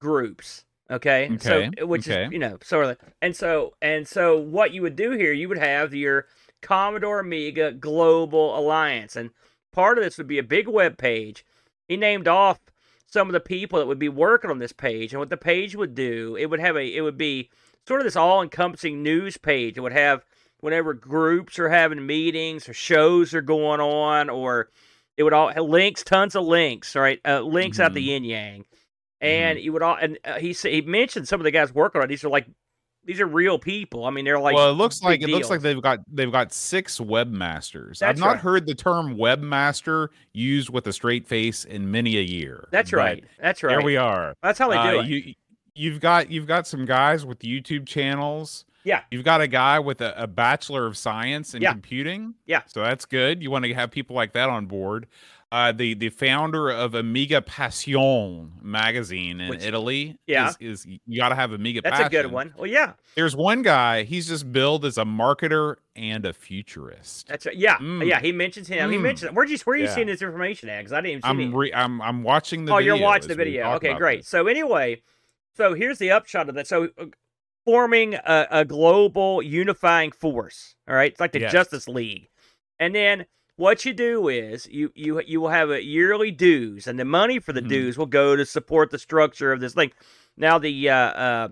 groups. 0.01 0.65
Okay. 0.91 1.29
okay. 1.33 1.71
So 1.77 1.87
which 1.87 2.09
okay. 2.09 2.27
is 2.27 2.33
you 2.33 2.39
know 2.39 2.59
sort 2.63 2.87
of 2.87 2.99
and 3.21 3.35
so 3.35 3.75
and 3.83 4.07
so 4.07 4.39
what 4.39 4.73
you 4.73 4.83
would 4.83 4.97
do 4.97 5.11
here, 5.11 5.33
you 5.33 5.49
would 5.49 5.59
have 5.59 5.93
your 5.93 6.27
Commodore 6.61 7.19
Amiga 7.19 7.73
Global 7.73 8.57
Alliance, 8.57 9.17
and 9.17 9.31
part 9.73 9.99
of 9.99 10.05
this 10.05 10.19
would 10.19 10.27
be 10.27 10.39
a 10.39 10.43
big 10.43 10.69
web 10.69 10.99
page. 10.99 11.45
He 11.89 11.97
named 11.97 12.29
off 12.29 12.61
some 13.07 13.29
of 13.29 13.33
the 13.33 13.41
people 13.41 13.79
that 13.79 13.87
would 13.87 13.99
be 13.99 14.09
working 14.09 14.51
on 14.51 14.59
this 14.59 14.73
page, 14.73 15.13
and 15.13 15.21
what 15.21 15.31
the 15.31 15.37
page 15.37 15.77
would 15.77 15.95
do, 15.95 16.37
it 16.37 16.47
would 16.47 16.61
have 16.61 16.77
a 16.77 16.85
it 16.85 17.03
would 17.03 17.19
be 17.19 17.51
sort 17.87 18.01
of 18.01 18.05
this 18.05 18.17
all-encompassing 18.17 19.03
news 19.03 19.37
page. 19.37 19.77
It 19.77 19.81
would 19.81 19.93
have 19.93 20.25
whenever 20.61 20.95
groups 20.95 21.59
are 21.59 21.69
having 21.69 22.07
meetings 22.07 22.69
or 22.69 22.73
shows 22.73 23.35
are 23.35 23.43
going 23.43 23.81
on 23.81 24.31
or 24.31 24.71
it 25.17 25.25
would 25.25 25.33
all 25.33 25.53
links, 25.63 26.03
tons 26.03 26.35
of 26.35 26.45
links, 26.45 26.97
right? 26.97 27.21
Uh, 27.27 27.41
links 27.41 27.77
mm-hmm. 27.77 27.87
out 27.87 27.95
the 27.95 28.01
mm-hmm. 28.01 28.09
yin 28.09 28.25
yang, 28.25 28.65
and 29.21 29.59
mm-hmm. 29.59 29.65
you 29.65 29.73
would 29.73 29.83
all. 29.83 29.97
And 30.01 30.19
uh, 30.25 30.39
he 30.39 30.53
he 30.53 30.81
mentioned 30.81 31.29
some 31.29 31.41
of 31.41 31.45
the 31.45 31.51
guys 31.51 31.75
working 31.75 32.01
on 32.01 32.07
it. 32.07 32.09
These 32.09 32.25
are 32.25 32.31
like 32.31 32.47
these 33.05 33.21
are 33.21 33.27
real 33.27 33.59
people. 33.59 34.05
I 34.05 34.11
mean, 34.11 34.25
they're 34.25 34.39
like. 34.39 34.55
Well, 34.55 34.71
it 34.71 34.75
looks 34.75 35.03
like 35.03 35.23
it 35.23 35.29
looks 35.29 35.51
like 35.51 35.61
they've 35.61 35.81
got 35.83 36.01
they've 36.13 36.31
got 36.31 36.53
six 36.53 36.99
webmasters. 36.99 37.99
That's 37.99 38.03
I've 38.03 38.19
not 38.19 38.27
right. 38.27 38.41
heard 38.41 38.67
the 38.67 38.75
term 38.75 39.17
webmaster 39.17 40.09
used 40.33 40.71
with 40.71 40.87
a 40.87 40.93
straight 40.93 41.27
face 41.27 41.65
in 41.65 41.91
many 41.91 42.17
a 42.19 42.23
year. 42.23 42.69
That's 42.71 42.93
right. 42.93 43.25
That's 43.41 43.63
right. 43.63 43.73
Here 43.73 43.83
we 43.83 43.97
are. 43.97 44.35
That's 44.43 44.59
how 44.59 44.71
they 44.71 44.77
do 44.77 44.99
uh, 44.99 45.03
it. 45.03 45.07
You, 45.07 45.35
you've 45.75 46.01
got 46.01 46.31
you've 46.31 46.47
got 46.47 46.67
some 46.67 46.85
guys 46.85 47.27
with 47.27 47.41
YouTube 47.41 47.87
channels. 47.87 48.65
Yeah. 48.85 49.03
You've 49.11 49.25
got 49.25 49.41
a 49.41 49.47
guy 49.47 49.79
with 49.79 50.01
a, 50.01 50.13
a 50.21 50.27
bachelor 50.27 50.87
of 50.87 50.97
science 50.97 51.55
in 51.55 51.63
yeah. 51.63 51.71
computing. 51.71 52.35
Yeah. 52.47 52.63
So 52.67 52.83
that's 52.83 53.05
good. 53.05 53.43
You 53.43 53.51
want 53.51 53.65
to 53.65 53.75
have 53.75 53.91
people 53.91 54.17
like 54.17 54.33
that 54.33 54.49
on 54.49 54.67
board 54.67 55.07
uh, 55.53 55.71
the 55.71 55.93
the 55.93 56.09
founder 56.09 56.71
of 56.71 56.95
Amiga 56.95 57.43
Passion 57.43 58.53
magazine 58.63 59.39
in 59.39 59.51
Which, 59.51 59.63
Italy. 59.63 60.19
Yeah, 60.27 60.49
is, 60.49 60.87
is 60.87 60.99
you 61.07 61.21
got 61.21 61.29
to 61.29 61.35
have 61.35 61.53
Amiga. 61.53 61.83
That's 61.83 61.97
Passion. 61.97 62.07
a 62.07 62.11
good 62.11 62.33
one. 62.33 62.55
Well, 62.57 62.67
yeah. 62.67 62.95
There's 63.17 63.37
one 63.37 63.61
guy. 63.61 64.05
He's 64.05 64.29
just 64.29 64.51
billed 64.51 64.87
as 64.87 64.97
a 64.97 65.05
marketer 65.05 65.77
and 65.95 66.25
a 66.25 66.33
futurist. 66.33 67.29
That's 67.29 67.45
right. 67.45 67.55
Yeah, 67.55 67.77
mm. 67.77 68.07
yeah. 68.07 68.19
He 68.19 68.33
mentions 68.33 68.67
him. 68.67 68.89
Mm. 68.89 68.93
He 68.93 68.99
mentions. 68.99 69.33
Where's 69.35 69.51
you 69.51 69.59
where 69.65 69.75
are 69.75 69.79
you 69.79 69.85
yeah. 69.85 69.95
seeing 69.95 70.07
this 70.07 70.23
information 70.23 70.71
at? 70.71 70.79
Because 70.79 70.95
I 70.95 71.03
didn't. 71.03 71.27
I'm 71.27 71.39
it. 71.39 71.55
re- 71.55 71.75
I'm 71.75 72.01
I'm 72.01 72.23
watching 72.23 72.65
the. 72.65 72.73
Oh, 72.73 72.79
you're 72.79 72.99
watching 72.99 73.29
the 73.29 73.35
video. 73.35 73.73
Okay, 73.75 73.93
great. 73.93 74.21
This. 74.21 74.29
So 74.29 74.47
anyway, 74.47 75.03
so 75.55 75.75
here's 75.75 75.99
the 75.99 76.13
upshot 76.13 76.49
of 76.49 76.55
that. 76.55 76.67
So. 76.67 76.89
Uh, 76.99 77.07
forming 77.65 78.15
a, 78.15 78.49
a 78.51 78.65
global 78.65 79.41
unifying 79.41 80.11
force. 80.11 80.75
All 80.89 80.97
right, 80.97 81.13
it's 81.13 81.21
like 81.21 81.31
the 81.31 81.39
yes. 81.39 81.53
Justice 81.53 81.87
League, 81.87 82.29
and 82.81 82.93
then 82.93 83.27
what 83.63 83.85
you 83.85 83.93
do 83.93 84.27
is 84.27 84.67
you 84.67 84.91
you 84.97 85.23
you 85.25 85.41
will 85.41 85.51
have 85.51 85.71
a 85.71 85.85
yearly 85.85 86.33
dues, 86.33 86.89
and 86.89 86.99
the 86.99 87.05
money 87.05 87.39
for 87.39 87.53
the 87.53 87.61
mm-hmm. 87.61 87.69
dues 87.69 87.97
will 87.97 88.07
go 88.07 88.35
to 88.35 88.45
support 88.45 88.91
the 88.91 88.99
structure 88.99 89.53
of 89.53 89.61
this 89.61 89.73
thing. 89.73 89.93
Now 90.37 90.59
the 90.59 90.91
uh, 90.91 90.97
uh, 90.97 91.49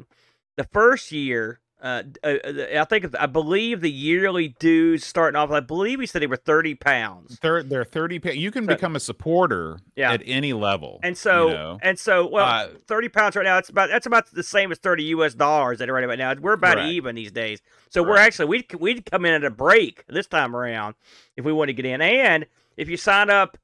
the 0.56 0.64
first 0.64 1.12
year 1.12 1.59
uh, 1.82 2.02
uh, 2.22 2.26
uh 2.44 2.80
I 2.80 2.84
think 2.84 3.06
I 3.18 3.26
believe 3.26 3.80
the 3.80 3.90
yearly 3.90 4.48
dues 4.58 5.04
starting 5.04 5.36
off. 5.36 5.50
I 5.50 5.60
believe 5.60 6.00
he 6.00 6.06
said 6.06 6.22
they 6.22 6.26
were 6.26 6.36
thirty 6.36 6.74
pounds. 6.74 7.38
They're, 7.40 7.62
they're 7.62 7.84
thirty. 7.84 8.18
pounds. 8.18 8.36
you 8.36 8.50
can 8.50 8.64
so, 8.64 8.74
become 8.74 8.96
a 8.96 9.00
supporter 9.00 9.80
yeah. 9.96 10.12
at 10.12 10.22
any 10.24 10.52
level. 10.52 11.00
And 11.02 11.16
so 11.16 11.48
you 11.48 11.54
know? 11.54 11.78
and 11.82 11.98
so 11.98 12.26
well, 12.26 12.46
uh, 12.46 12.68
thirty 12.86 13.08
pounds 13.08 13.36
right 13.36 13.44
now. 13.44 13.58
It's 13.58 13.70
about 13.70 13.88
that's 13.88 14.06
about 14.06 14.30
the 14.30 14.42
same 14.42 14.70
as 14.72 14.78
thirty 14.78 15.04
U.S. 15.04 15.34
dollars 15.34 15.80
at 15.80 15.90
right 15.90 16.04
about 16.04 16.18
now. 16.18 16.34
We're 16.34 16.52
about 16.52 16.76
right. 16.76 16.90
even 16.90 17.14
these 17.14 17.32
days. 17.32 17.62
So 17.88 18.02
right. 18.02 18.10
we're 18.10 18.18
actually 18.18 18.46
we 18.46 18.66
we'd 18.78 19.10
come 19.10 19.24
in 19.24 19.34
at 19.34 19.44
a 19.44 19.50
break 19.50 20.04
this 20.08 20.26
time 20.26 20.54
around 20.54 20.94
if 21.36 21.44
we 21.44 21.52
want 21.52 21.68
to 21.68 21.72
get 21.72 21.86
in. 21.86 22.00
And 22.02 22.46
if 22.76 22.88
you 22.88 22.96
sign 22.96 23.30
up 23.30 23.58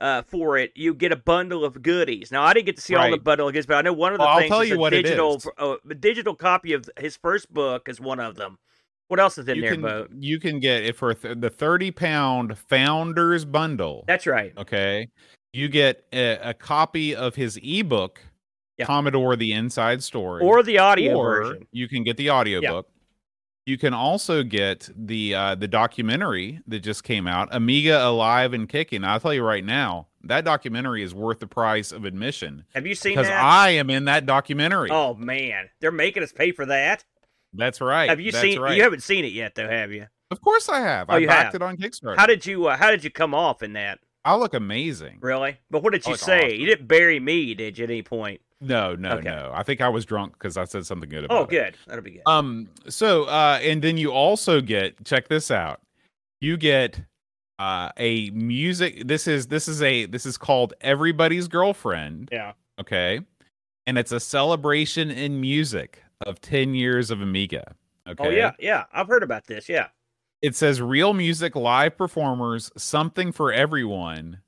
uh, 0.00 0.22
for 0.22 0.56
it, 0.58 0.72
you 0.74 0.94
get 0.94 1.12
a 1.12 1.16
bundle 1.16 1.64
of 1.64 1.82
goodies. 1.82 2.30
Now, 2.30 2.44
I 2.44 2.54
didn't 2.54 2.66
get 2.66 2.76
to 2.76 2.82
see 2.82 2.94
right. 2.94 3.04
all 3.04 3.10
the 3.10 3.22
bundle 3.22 3.48
of 3.48 3.52
goodies, 3.52 3.66
but 3.66 3.76
I 3.76 3.82
know 3.82 3.92
one 3.92 4.12
of 4.12 4.18
the 4.18 4.24
well, 4.24 4.38
things 4.38 4.50
I'll 4.50 4.58
tell 4.58 4.64
you 4.64 4.78
what 4.78 4.90
digital, 4.90 5.42
uh, 5.58 5.76
a 5.88 5.94
digital 5.94 6.34
copy 6.34 6.72
of 6.72 6.88
his 6.98 7.16
first 7.16 7.52
book 7.52 7.88
is 7.88 8.00
one 8.00 8.20
of 8.20 8.36
them. 8.36 8.58
What 9.08 9.20
else 9.20 9.38
is 9.38 9.48
in 9.48 9.56
you 9.56 9.62
there, 9.62 9.74
can? 9.74 10.08
You 10.20 10.38
can 10.38 10.60
get 10.60 10.84
it 10.84 10.94
for 10.94 11.14
th- 11.14 11.38
the 11.40 11.50
30 11.50 11.90
pound 11.92 12.58
founders 12.58 13.44
bundle. 13.44 14.04
That's 14.06 14.26
right. 14.26 14.52
Okay. 14.56 15.08
You 15.52 15.68
get 15.68 16.04
a, 16.12 16.50
a 16.50 16.54
copy 16.54 17.16
of 17.16 17.34
his 17.34 17.58
ebook, 17.62 18.20
yeah. 18.76 18.84
Commodore 18.84 19.34
the 19.34 19.52
Inside 19.52 20.02
Story, 20.02 20.44
or 20.44 20.62
the 20.62 20.78
audio 20.78 21.16
or 21.16 21.42
version. 21.42 21.66
You 21.72 21.88
can 21.88 22.04
get 22.04 22.16
the 22.16 22.28
audio 22.28 22.60
yeah. 22.60 22.82
You 23.68 23.76
can 23.76 23.92
also 23.92 24.42
get 24.42 24.88
the 24.96 25.34
uh, 25.34 25.54
the 25.54 25.68
documentary 25.68 26.62
that 26.68 26.78
just 26.78 27.04
came 27.04 27.26
out, 27.26 27.50
Amiga 27.52 28.02
Alive 28.02 28.54
and 28.54 28.66
Kicking. 28.66 29.04
I'll 29.04 29.20
tell 29.20 29.34
you 29.34 29.44
right 29.44 29.62
now, 29.62 30.06
that 30.24 30.46
documentary 30.46 31.02
is 31.02 31.14
worth 31.14 31.40
the 31.40 31.46
price 31.46 31.92
of 31.92 32.06
admission. 32.06 32.64
Have 32.74 32.86
you 32.86 32.94
seen 32.94 33.12
because 33.12 33.26
that? 33.26 33.44
I 33.44 33.72
am 33.72 33.90
in 33.90 34.06
that 34.06 34.24
documentary. 34.24 34.88
Oh 34.90 35.12
man, 35.12 35.68
they're 35.80 35.92
making 35.92 36.22
us 36.22 36.32
pay 36.32 36.50
for 36.50 36.64
that. 36.64 37.04
That's 37.52 37.82
right. 37.82 38.08
Have 38.08 38.20
you 38.20 38.32
That's 38.32 38.40
seen? 38.40 38.58
Right. 38.58 38.74
You 38.74 38.82
haven't 38.82 39.02
seen 39.02 39.26
it 39.26 39.32
yet, 39.32 39.54
though, 39.54 39.68
have 39.68 39.92
you? 39.92 40.06
Of 40.30 40.40
course 40.40 40.70
I 40.70 40.80
have. 40.80 41.10
Oh, 41.10 41.16
I 41.16 41.18
you 41.18 41.26
backed 41.26 41.52
have. 41.52 41.56
it 41.56 41.62
on 41.62 41.76
Kickstarter. 41.76 42.16
How 42.16 42.24
did 42.24 42.46
you? 42.46 42.68
Uh, 42.68 42.76
how 42.78 42.90
did 42.90 43.04
you 43.04 43.10
come 43.10 43.34
off 43.34 43.62
in 43.62 43.74
that? 43.74 43.98
I 44.24 44.34
look 44.36 44.54
amazing. 44.54 45.18
Really? 45.20 45.58
But 45.70 45.82
what 45.82 45.92
did 45.92 46.06
you 46.06 46.16
say? 46.16 46.46
Awesome. 46.46 46.58
You 46.58 46.64
didn't 46.64 46.88
bury 46.88 47.20
me, 47.20 47.52
did 47.52 47.76
you? 47.76 47.84
At 47.84 47.90
any 47.90 48.02
point? 48.02 48.40
No, 48.60 48.94
no, 48.96 49.12
okay. 49.12 49.28
no. 49.28 49.52
I 49.54 49.62
think 49.62 49.80
I 49.80 49.88
was 49.88 50.04
drunk 50.04 50.32
because 50.32 50.56
I 50.56 50.64
said 50.64 50.84
something 50.84 51.08
good 51.08 51.24
about 51.24 51.36
oh, 51.36 51.40
it. 51.42 51.44
Oh, 51.44 51.46
good. 51.46 51.76
That'll 51.86 52.02
be 52.02 52.12
good. 52.12 52.22
Um. 52.26 52.68
So, 52.88 53.24
uh, 53.24 53.60
and 53.62 53.82
then 53.82 53.96
you 53.96 54.10
also 54.10 54.60
get 54.60 55.04
check 55.04 55.28
this 55.28 55.50
out. 55.50 55.80
You 56.40 56.56
get 56.56 57.00
uh 57.58 57.90
a 57.96 58.30
music. 58.30 59.06
This 59.06 59.28
is 59.28 59.46
this 59.46 59.68
is 59.68 59.82
a 59.82 60.06
this 60.06 60.26
is 60.26 60.36
called 60.36 60.74
Everybody's 60.80 61.46
Girlfriend. 61.46 62.30
Yeah. 62.32 62.52
Okay. 62.80 63.20
And 63.86 63.96
it's 63.96 64.12
a 64.12 64.20
celebration 64.20 65.10
in 65.10 65.40
music 65.40 66.02
of 66.26 66.40
ten 66.40 66.74
years 66.74 67.10
of 67.10 67.20
Amiga. 67.20 67.74
Okay. 68.08 68.26
Oh 68.26 68.30
yeah, 68.30 68.52
yeah. 68.58 68.84
I've 68.92 69.08
heard 69.08 69.22
about 69.22 69.46
this. 69.46 69.68
Yeah. 69.68 69.88
It 70.42 70.56
says 70.56 70.80
real 70.80 71.14
music, 71.14 71.56
live 71.56 71.96
performers, 71.96 72.70
something 72.76 73.32
for 73.32 73.52
everyone 73.52 74.38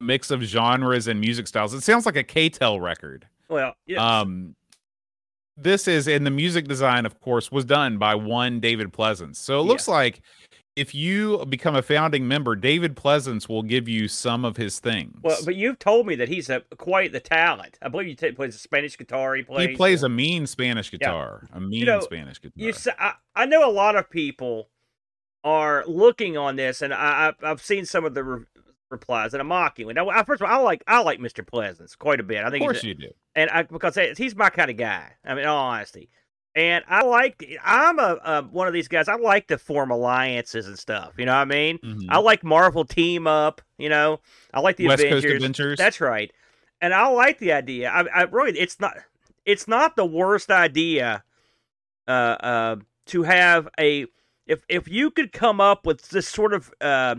mix 0.00 0.30
of 0.30 0.42
genres 0.42 1.08
and 1.08 1.20
music 1.20 1.46
styles. 1.46 1.72
It 1.72 1.82
sounds 1.82 2.04
like 2.04 2.16
a 2.16 2.22
K-tel 2.22 2.80
record. 2.80 3.26
Well, 3.48 3.74
yes. 3.86 4.00
um, 4.00 4.54
this 5.56 5.88
is 5.88 6.08
in 6.08 6.24
the 6.24 6.30
music 6.30 6.68
design, 6.68 7.06
of 7.06 7.20
course, 7.20 7.50
was 7.50 7.64
done 7.64 7.98
by 7.98 8.14
one 8.14 8.60
David 8.60 8.92
Pleasance. 8.92 9.38
So 9.38 9.60
it 9.60 9.64
looks 9.64 9.88
yeah. 9.88 9.94
like 9.94 10.22
if 10.76 10.94
you 10.94 11.44
become 11.46 11.74
a 11.74 11.82
founding 11.82 12.28
member, 12.28 12.54
David 12.54 12.96
Pleasance 12.96 13.48
will 13.48 13.62
give 13.62 13.88
you 13.88 14.08
some 14.08 14.44
of 14.44 14.58
his 14.58 14.78
things. 14.78 15.18
Well, 15.22 15.38
but 15.44 15.56
you've 15.56 15.78
told 15.78 16.06
me 16.06 16.14
that 16.16 16.28
he's 16.28 16.50
a 16.50 16.60
quite 16.76 17.12
the 17.12 17.20
talent. 17.20 17.78
I 17.80 17.88
believe 17.88 18.18
he 18.20 18.32
plays 18.32 18.54
a 18.54 18.58
Spanish 18.58 18.98
guitar. 18.98 19.34
He 19.34 19.42
plays. 19.42 19.70
He 19.70 19.76
plays 19.76 20.02
a 20.02 20.08
mean 20.08 20.46
Spanish 20.46 20.90
guitar. 20.90 21.48
Yeah. 21.50 21.56
A 21.56 21.60
mean 21.60 21.80
you 21.80 21.86
know, 21.86 22.00
Spanish 22.00 22.40
guitar. 22.40 22.52
You, 22.56 22.74
I, 22.98 23.14
I 23.34 23.46
know 23.46 23.68
a 23.68 23.72
lot 23.72 23.96
of 23.96 24.10
people 24.10 24.68
are 25.42 25.84
looking 25.86 26.36
on 26.36 26.56
this, 26.56 26.82
and 26.82 26.92
I, 26.92 27.32
I've 27.42 27.62
seen 27.62 27.86
some 27.86 28.04
of 28.04 28.12
the 28.14 28.44
replies 28.90 29.34
and 29.34 29.40
I'm 29.40 29.48
mocking. 29.48 29.88
Now, 29.88 30.10
first 30.24 30.42
of 30.42 30.48
all, 30.48 30.60
I 30.60 30.62
like 30.62 30.82
I 30.86 31.02
like 31.02 31.18
Mr. 31.18 31.46
Pleasance 31.46 31.96
quite 31.96 32.20
a 32.20 32.22
bit. 32.22 32.44
I 32.44 32.50
think, 32.50 32.62
of 32.62 32.68
course, 32.68 32.84
a, 32.84 32.86
you 32.88 32.94
do, 32.94 33.10
and 33.34 33.50
I, 33.50 33.62
because 33.62 33.98
he's 34.16 34.36
my 34.36 34.50
kind 34.50 34.70
of 34.70 34.76
guy. 34.76 35.12
I 35.24 35.30
mean, 35.30 35.42
in 35.42 35.48
all 35.48 35.66
honesty, 35.66 36.10
and 36.56 36.84
I 36.88 37.04
like, 37.04 37.46
I'm 37.62 37.98
a, 37.98 38.18
a, 38.24 38.42
one 38.42 38.66
of 38.66 38.72
these 38.72 38.88
guys. 38.88 39.08
I 39.08 39.16
like 39.16 39.48
to 39.48 39.58
form 39.58 39.90
alliances 39.90 40.66
and 40.66 40.78
stuff. 40.78 41.12
You 41.18 41.26
know 41.26 41.34
what 41.34 41.42
I 41.42 41.44
mean? 41.44 41.78
Mm-hmm. 41.78 42.06
I 42.08 42.18
like 42.18 42.42
Marvel 42.42 42.86
team 42.86 43.26
up. 43.26 43.60
You 43.76 43.90
know, 43.90 44.20
I 44.54 44.60
like 44.60 44.76
the 44.76 44.88
West 44.88 45.02
Avengers. 45.02 45.22
Coast 45.22 45.34
Adventures. 45.34 45.78
That's 45.78 46.00
right. 46.00 46.32
And 46.80 46.94
I 46.94 47.08
like 47.08 47.38
the 47.38 47.52
idea. 47.52 47.90
I, 47.90 48.06
I 48.06 48.22
really, 48.22 48.58
it's 48.58 48.80
not, 48.80 48.94
it's 49.44 49.68
not 49.68 49.96
the 49.96 50.06
worst 50.06 50.50
idea. 50.50 51.22
Uh, 52.08 52.36
uh, 52.40 52.76
to 53.06 53.22
have 53.24 53.68
a, 53.78 54.06
if 54.46 54.64
if 54.68 54.88
you 54.88 55.10
could 55.10 55.32
come 55.32 55.60
up 55.60 55.86
with 55.86 56.08
this 56.10 56.28
sort 56.28 56.54
of 56.54 56.72
uh, 56.80 57.16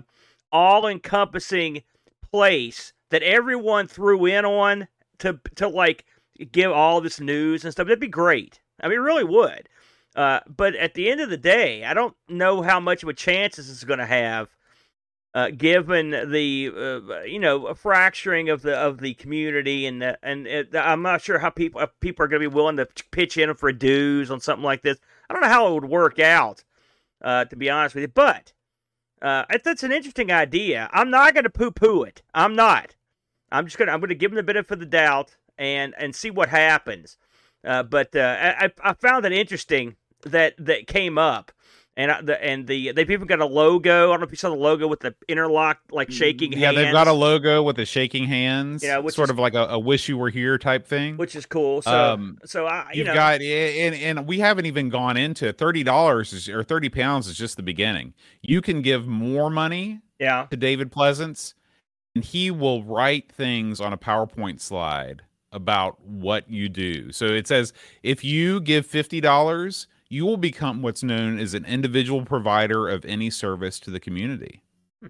all-encompassing 0.52 1.84
place 2.32 2.94
that 3.10 3.24
everyone 3.24 3.88
threw 3.88 4.26
in 4.26 4.46
on 4.46 4.88
to 5.20 5.40
to 5.56 5.68
like 5.68 6.06
give 6.52 6.72
all 6.72 7.02
this 7.02 7.20
news 7.20 7.64
and 7.64 7.72
stuff, 7.72 7.88
that'd 7.88 8.00
be 8.00 8.08
great. 8.08 8.62
I 8.82 8.88
mean, 8.88 8.98
it 8.98 9.02
really 9.02 9.24
would. 9.24 9.70
Uh, 10.16 10.40
but 10.48 10.76
at 10.76 10.94
the 10.94 11.10
end 11.10 11.22
of 11.22 11.30
the 11.30 11.38
day, 11.38 11.84
I 11.84 11.94
don't 11.94 12.16
know 12.28 12.62
how 12.62 12.80
much 12.80 13.04
of 13.04 13.10
a 13.10 13.14
chance 13.14 13.56
this 13.56 13.70
is 13.70 13.84
going 13.84 14.00
to 14.00 14.06
have, 14.06 14.50
uh, 15.34 15.52
given 15.52 16.10
the 16.10 16.72
uh, 16.76 17.22
you 17.22 17.38
know 17.38 17.74
fracturing 17.76 18.50
of 18.50 18.64
the 18.64 18.76
of 18.76 19.00
the 19.00 19.14
community, 19.14 19.86
and 19.86 20.02
the, 20.02 20.18
and 20.24 20.48
it, 20.48 20.76
I'm 20.76 21.04
not 21.04 21.22
sure 21.22 21.38
how 21.38 21.52
people 21.52 21.86
people 22.00 22.26
are 22.26 22.28
going 22.28 22.42
to 22.42 22.50
be 22.50 22.56
willing 22.56 22.78
to 22.78 22.88
pitch 23.12 23.38
in 23.38 23.54
for 23.54 23.72
dues 23.72 24.32
on 24.32 24.40
something 24.40 24.64
like 24.64 24.82
this. 24.82 24.98
I 25.30 25.34
don't 25.34 25.44
know 25.44 25.50
how 25.50 25.68
it 25.68 25.74
would 25.74 25.92
work 25.92 26.20
out, 26.20 26.64
uh, 27.22 27.46
to 27.46 27.56
be 27.56 27.70
honest 27.70 27.94
with 27.94 28.04
you. 28.04 28.08
But 28.08 28.54
uh, 29.22 29.46
that's 29.64 29.84
an 29.84 29.92
interesting 29.92 30.32
idea. 30.32 30.90
I'm 30.92 31.10
not 31.10 31.34
going 31.34 31.44
to 31.44 31.50
poo 31.50 31.72
poo 31.72 32.04
it. 32.04 32.22
I'm 32.34 32.56
not. 32.56 32.96
I'm 33.52 33.66
just 33.66 33.78
gonna 33.78 33.92
I'm 33.92 34.00
gonna 34.00 34.16
give 34.16 34.32
them 34.32 34.36
the 34.36 34.44
benefit 34.44 34.74
of 34.74 34.80
the 34.80 34.86
doubt 34.86 35.36
and 35.58 35.96
and 35.98 36.16
see 36.16 36.30
what 36.30 36.50
happens. 36.50 37.18
Uh, 37.64 37.84
but 37.84 38.16
uh, 38.16 38.54
I, 38.60 38.72
I 38.84 38.94
found 38.94 39.26
it 39.26 39.32
interesting 39.32 39.96
that 40.24 40.54
that 40.58 40.88
came 40.88 41.18
up, 41.18 41.52
and 41.98 42.28
the 42.28 42.42
and 42.44 42.68
the 42.68 42.92
they've 42.92 43.10
even 43.10 43.26
got 43.26 43.40
a 43.40 43.46
logo. 43.46 44.10
I 44.10 44.12
don't 44.12 44.20
know 44.20 44.26
if 44.26 44.32
you 44.32 44.38
saw 44.38 44.52
the 44.52 44.56
logo 44.56 44.88
with 44.88 45.00
the 45.00 45.16
interlock 45.28 45.80
like 45.92 46.12
shaking. 46.12 46.52
Hands. 46.52 46.62
Yeah, 46.62 46.68
hands. 46.68 46.78
they've 46.78 46.94
got 46.94 47.08
a 47.08 47.14
logo 47.14 47.64
with 47.64 47.76
the 47.76 47.86
shaking 47.86 48.26
hands. 48.26 48.84
Yeah, 48.84 49.00
which 49.00 49.16
sort 49.16 49.30
is, 49.30 49.32
of 49.32 49.40
like 49.40 49.56
a, 49.56 49.66
a, 49.66 49.80
"wish 49.80 50.08
you 50.08 50.16
were 50.16 50.30
here" 50.30 50.60
type 50.60 50.86
thing, 50.86 51.18
which 51.18 51.36
is 51.36 51.48
cool. 51.48 51.82
So, 51.82 51.92
um, 51.92 52.38
so 52.46 52.68
I 52.68 52.92
you 52.94 53.04
have 53.04 53.16
know, 53.16 53.20
got 53.20 53.42
and 53.42 53.96
and 53.96 54.28
we 54.28 54.40
haven't 54.40 54.68
even 54.68 54.90
gone 54.90 55.18
into 55.18 55.52
thirty 55.52 55.84
dollars 55.84 56.48
or 56.48 56.64
thirty 56.64 56.90
pounds 56.90 57.28
is 57.28 57.36
just 57.36 57.58
the 57.58 57.64
beginning. 57.64 58.14
You 58.44 58.62
can 58.62 58.84
give 58.84 59.08
more 59.08 59.50
money, 59.50 60.02
yeah, 60.20 60.46
to 60.52 60.56
David 60.56 60.92
Pleasance, 60.92 61.56
and 62.14 62.24
he 62.24 62.52
will 62.52 62.84
write 62.84 63.32
things 63.32 63.82
on 63.82 63.92
a 63.92 63.98
PowerPoint 63.98 64.62
slide 64.62 65.24
about 65.52 66.00
what 66.06 66.48
you 66.48 66.70
do. 66.70 67.12
So 67.12 67.26
it 67.26 67.48
says 67.48 67.74
if 68.04 68.24
you 68.24 68.60
give 68.60 68.86
$50, 68.86 69.88
you 70.10 70.26
will 70.26 70.38
become 70.38 70.82
what's 70.82 71.04
known 71.04 71.40
as 71.40 71.54
an 71.54 71.66
individual 71.66 72.24
provider 72.24 72.88
of 72.88 73.06
any 73.06 73.30
service 73.30 73.80
to 73.82 73.92
the 73.92 74.00
community. 74.00 74.64
Hmm. 75.02 75.08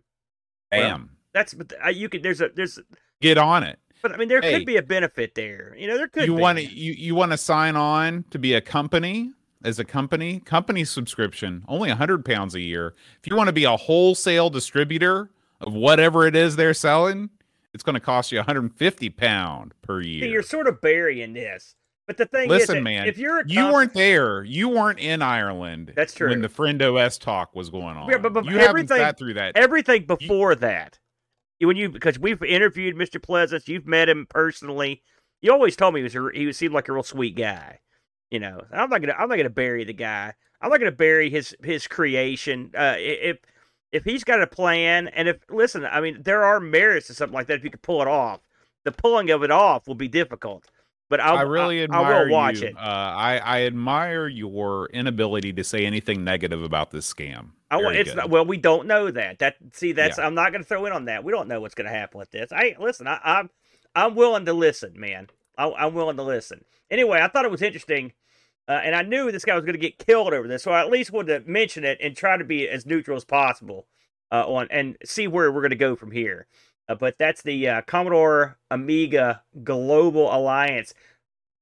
Bam. 0.71 0.89
Well, 0.89 1.09
that's 1.33 1.53
but 1.53 1.73
uh, 1.83 1.89
you 1.89 2.09
could 2.09 2.23
there's 2.23 2.41
a 2.41 2.49
there's 2.55 2.79
get 3.21 3.37
on 3.37 3.63
it. 3.63 3.79
But 4.01 4.13
I 4.13 4.17
mean 4.17 4.27
there 4.27 4.41
hey, 4.41 4.53
could 4.53 4.65
be 4.65 4.77
a 4.77 4.81
benefit 4.81 5.35
there. 5.35 5.75
You 5.77 5.87
know, 5.87 5.97
there 5.97 6.07
could 6.07 6.25
You 6.25 6.33
want 6.33 6.57
to 6.59 6.65
you 6.65 6.93
you 6.93 7.15
want 7.15 7.31
to 7.31 7.37
sign 7.37 7.75
on 7.75 8.25
to 8.31 8.39
be 8.39 8.53
a 8.53 8.61
company 8.61 9.31
as 9.63 9.79
a 9.79 9.85
company, 9.85 10.39
company 10.39 10.83
subscription, 10.83 11.63
only 11.67 11.89
100 11.89 12.23
pounds 12.23 12.55
a 12.55 12.61
year. 12.61 12.95
If 13.19 13.29
you 13.29 13.35
want 13.35 13.47
to 13.47 13.53
be 13.53 13.63
a 13.63 13.75
wholesale 13.75 14.49
distributor 14.49 15.31
of 15.61 15.73
whatever 15.73 16.27
it 16.27 16.35
is 16.35 16.55
they're 16.55 16.75
selling, 16.75 17.29
it's 17.73 17.83
going 17.83 17.95
to 17.95 17.99
cost 17.99 18.31
you 18.31 18.37
150 18.37 19.09
pound 19.11 19.73
per 19.81 20.01
year. 20.01 20.27
you're 20.27 20.43
sort 20.43 20.67
of 20.67 20.79
burying 20.81 21.33
this. 21.33 21.75
But 22.07 22.15
the 22.15 22.25
thing 22.25 22.47
Listen, 22.47 22.77
is, 22.77 22.83
man, 22.83 23.07
if 23.07 23.17
you're 23.17 23.43
you 23.45 23.65
weren't 23.65 23.93
there, 23.93 24.41
you 24.45 24.69
weren't 24.69 24.97
in 24.97 25.21
Ireland. 25.21 25.91
That's 25.93 26.13
true. 26.13 26.29
When 26.29 26.41
the 26.41 26.47
Friend 26.47 26.81
OS 26.81 27.17
talk 27.17 27.53
was 27.53 27.69
going 27.69 27.97
on, 27.97 28.09
yeah, 28.09 28.17
but, 28.17 28.31
but 28.31 28.45
you 28.45 28.57
everything, 28.57 28.97
haven't 28.97 29.09
sat 29.09 29.19
through 29.19 29.33
that. 29.33 29.57
Everything 29.57 30.05
before 30.05 30.51
you, 30.51 30.55
that, 30.59 30.99
when 31.59 31.75
you 31.75 31.89
because 31.89 32.17
we've 32.17 32.41
interviewed 32.41 32.95
Mr. 32.95 33.21
Pleasance, 33.21 33.67
you've 33.67 33.85
met 33.85 34.07
him 34.07 34.25
personally. 34.29 35.03
You 35.41 35.51
always 35.51 35.75
told 35.75 35.93
me 35.93 35.99
he 35.99 36.03
was 36.05 36.15
a, 36.15 36.29
he 36.33 36.53
seemed 36.53 36.73
like 36.73 36.87
a 36.87 36.93
real 36.93 37.03
sweet 37.03 37.35
guy. 37.35 37.79
You 38.31 38.39
know, 38.39 38.61
I'm 38.71 38.89
not 38.89 39.01
gonna 39.01 39.15
I'm 39.19 39.27
not 39.27 39.35
gonna 39.35 39.49
bury 39.49 39.83
the 39.83 39.93
guy. 39.93 40.33
I'm 40.61 40.69
not 40.69 40.79
gonna 40.79 40.91
bury 40.93 41.29
his 41.29 41.53
his 41.61 41.87
creation. 41.87 42.71
Uh, 42.73 42.95
if 42.97 43.39
if 43.91 44.05
he's 44.05 44.23
got 44.23 44.41
a 44.41 44.47
plan, 44.47 45.09
and 45.09 45.27
if 45.27 45.37
listen, 45.49 45.85
I 45.85 45.99
mean, 45.99 46.21
there 46.23 46.45
are 46.45 46.61
merits 46.61 47.07
to 47.07 47.13
something 47.13 47.33
like 47.35 47.47
that. 47.47 47.57
If 47.57 47.65
you 47.65 47.69
could 47.69 47.81
pull 47.81 48.01
it 48.01 48.07
off, 48.07 48.39
the 48.85 48.93
pulling 48.93 49.29
of 49.29 49.43
it 49.43 49.51
off 49.51 49.87
will 49.87 49.95
be 49.95 50.07
difficult. 50.07 50.69
But 51.09 51.21
I'll, 51.21 51.37
i 51.37 51.41
really 51.43 51.83
admire 51.83 52.13
I 52.13 52.23
will 52.23 52.31
watch 52.31 52.59
you. 52.59 52.67
it. 52.67 52.77
Uh, 52.77 52.81
I, 52.81 53.37
I 53.37 53.61
admire 53.61 54.27
your 54.27 54.87
inability 54.87 55.53
to 55.53 55.63
say 55.63 55.85
anything 55.85 56.23
negative 56.23 56.61
about 56.61 56.91
this 56.91 57.11
scam. 57.11 57.51
I, 57.71 57.79
it's 57.93 58.13
not, 58.13 58.29
well, 58.29 58.45
we 58.45 58.57
don't 58.57 58.87
know 58.87 59.09
that. 59.11 59.39
That 59.39 59.55
see, 59.73 59.93
that's 59.93 60.17
yeah. 60.17 60.25
I'm 60.25 60.35
not 60.35 60.51
going 60.51 60.63
to 60.63 60.67
throw 60.67 60.85
in 60.85 60.93
on 60.93 61.05
that. 61.05 61.23
We 61.23 61.31
don't 61.31 61.47
know 61.47 61.61
what's 61.61 61.75
going 61.75 61.89
to 61.89 61.97
happen 61.97 62.19
with 62.19 62.31
this. 62.31 62.51
I 62.51 62.75
listen. 62.79 63.07
I, 63.07 63.19
I'm 63.23 63.49
I'm 63.95 64.15
willing 64.15 64.45
to 64.45 64.53
listen, 64.53 64.99
man. 64.99 65.27
I, 65.57 65.71
I'm 65.71 65.93
willing 65.93 66.17
to 66.17 66.23
listen. 66.23 66.65
Anyway, 66.91 67.21
I 67.21 67.27
thought 67.27 67.45
it 67.45 67.51
was 67.51 67.61
interesting 67.61 68.13
uh, 68.67 68.81
and 68.83 68.93
I 68.93 69.01
knew 69.01 69.31
this 69.31 69.45
guy 69.45 69.55
was 69.55 69.63
going 69.63 69.75
to 69.75 69.79
get 69.79 69.97
killed 69.97 70.33
over 70.33 70.47
this, 70.47 70.63
so 70.63 70.71
I 70.71 70.81
at 70.81 70.91
least 70.91 71.11
wanted 71.11 71.45
to 71.45 71.49
mention 71.49 71.85
it 71.85 71.99
and 72.01 72.15
try 72.15 72.35
to 72.35 72.43
be 72.43 72.67
as 72.67 72.85
neutral 72.85 73.15
as 73.15 73.23
possible 73.23 73.87
uh, 74.31 74.45
on 74.45 74.67
and 74.69 74.97
see 75.05 75.27
where 75.27 75.51
we're 75.51 75.61
going 75.61 75.69
to 75.69 75.77
go 75.77 75.95
from 75.95 76.11
here. 76.11 76.47
Uh, 76.89 76.95
but 76.95 77.17
that's 77.17 77.41
the 77.41 77.67
uh, 77.67 77.81
Commodore 77.81 78.57
Amiga 78.71 79.41
Global 79.63 80.33
Alliance. 80.33 80.93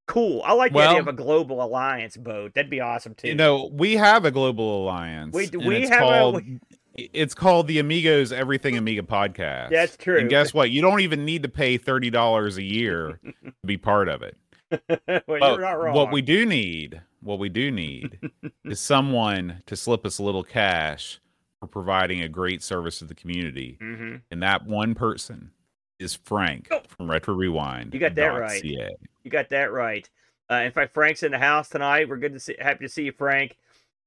Cool. 0.07 0.41
I 0.45 0.53
like 0.53 0.71
the 0.71 0.77
well, 0.77 0.89
idea 0.89 1.01
of 1.01 1.07
a 1.07 1.13
global 1.13 1.63
alliance 1.63 2.15
boat. 2.15 2.53
That'd 2.53 2.69
be 2.69 2.79
awesome 2.79 3.15
too. 3.15 3.29
You 3.29 3.35
know, 3.35 3.69
we 3.73 3.95
have 3.95 4.23
a 4.23 4.31
global 4.31 4.83
alliance. 4.83 5.33
We 5.33 5.49
we 5.57 5.87
have 5.87 5.99
called, 5.99 6.35
a. 6.35 6.37
We... 6.37 6.59
It's 6.93 7.33
called 7.33 7.67
the 7.67 7.79
Amigos 7.79 8.31
Everything 8.31 8.77
Amiga 8.77 9.01
Podcast. 9.01 9.71
That's 9.71 9.97
true. 9.97 10.19
And 10.19 10.29
guess 10.29 10.53
what? 10.53 10.69
You 10.69 10.81
don't 10.81 11.01
even 11.01 11.25
need 11.25 11.41
to 11.43 11.49
pay 11.49 11.77
thirty 11.77 12.11
dollars 12.11 12.57
a 12.57 12.63
year 12.63 13.19
to 13.43 13.53
be 13.65 13.77
part 13.77 14.07
of 14.07 14.21
it. 14.21 14.37
well, 15.27 15.39
you're 15.39 15.61
not 15.61 15.79
wrong. 15.79 15.95
What 15.95 16.11
we 16.11 16.21
do 16.21 16.45
need, 16.45 17.01
what 17.21 17.39
we 17.39 17.49
do 17.49 17.71
need, 17.71 18.19
is 18.65 18.79
someone 18.79 19.63
to 19.65 19.75
slip 19.75 20.05
us 20.05 20.19
a 20.19 20.23
little 20.23 20.43
cash 20.43 21.19
for 21.65 21.71
providing 21.71 22.21
a 22.21 22.29
great 22.29 22.63
service 22.63 22.99
to 22.99 23.05
the 23.05 23.15
community, 23.15 23.77
mm-hmm. 23.81 24.17
and 24.31 24.43
that 24.43 24.65
one 24.65 24.95
person 24.95 25.51
is 25.99 26.15
Frank 26.15 26.67
oh. 26.71 26.81
from 26.87 27.09
Retro 27.09 27.33
Rewind. 27.33 27.93
You 27.93 27.99
got 27.99 28.15
that 28.15 28.27
right. 28.27 28.61
CA. 28.61 28.95
You 29.23 29.31
got 29.31 29.49
that 29.49 29.71
right. 29.71 30.09
Uh, 30.49 30.55
in 30.55 30.71
fact, 30.71 30.93
Frank's 30.93 31.23
in 31.23 31.31
the 31.31 31.39
house 31.39 31.69
tonight. 31.69 32.07
We're 32.07 32.17
good 32.17 32.33
to 32.33 32.39
see, 32.39 32.55
happy 32.59 32.85
to 32.85 32.89
see 32.89 33.03
you, 33.03 33.11
Frank. 33.11 33.57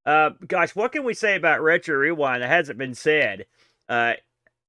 Uh, 0.07 0.31
gosh, 0.47 0.77
what 0.77 0.93
can 0.93 1.05
we 1.05 1.15
say 1.15 1.37
about 1.37 1.63
Retro 1.63 1.97
Rewind 1.97 2.43
that 2.43 2.49
hasn't 2.49 2.79
been 2.79 2.95
said? 2.95 3.47
Uh, 3.89 4.15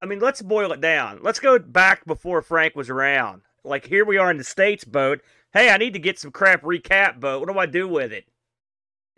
I 0.02 0.06
mean, 0.06 0.19
let's 0.19 0.41
boil 0.41 0.71
it 0.71 0.82
down. 0.82 1.19
Let's 1.21 1.39
go 1.39 1.60
back 1.60 2.06
before 2.06 2.41
Frank 2.41 2.75
was 2.75 2.89
around. 2.89 3.41
Like 3.63 3.86
here 3.86 4.06
we 4.06 4.17
are 4.17 4.32
in 4.32 4.38
the 4.38 4.43
states 4.43 4.84
boat 4.84 5.21
hey, 5.54 5.69
I 5.69 5.78
need 5.78 5.93
to 5.93 5.99
get 5.99 6.19
some 6.19 6.32
crap 6.32 6.62
recap, 6.62 7.19
but 7.19 7.39
what 7.39 7.49
do 7.49 7.58
I 7.58 7.65
do 7.65 7.88
with 7.88 8.12
it? 8.12 8.25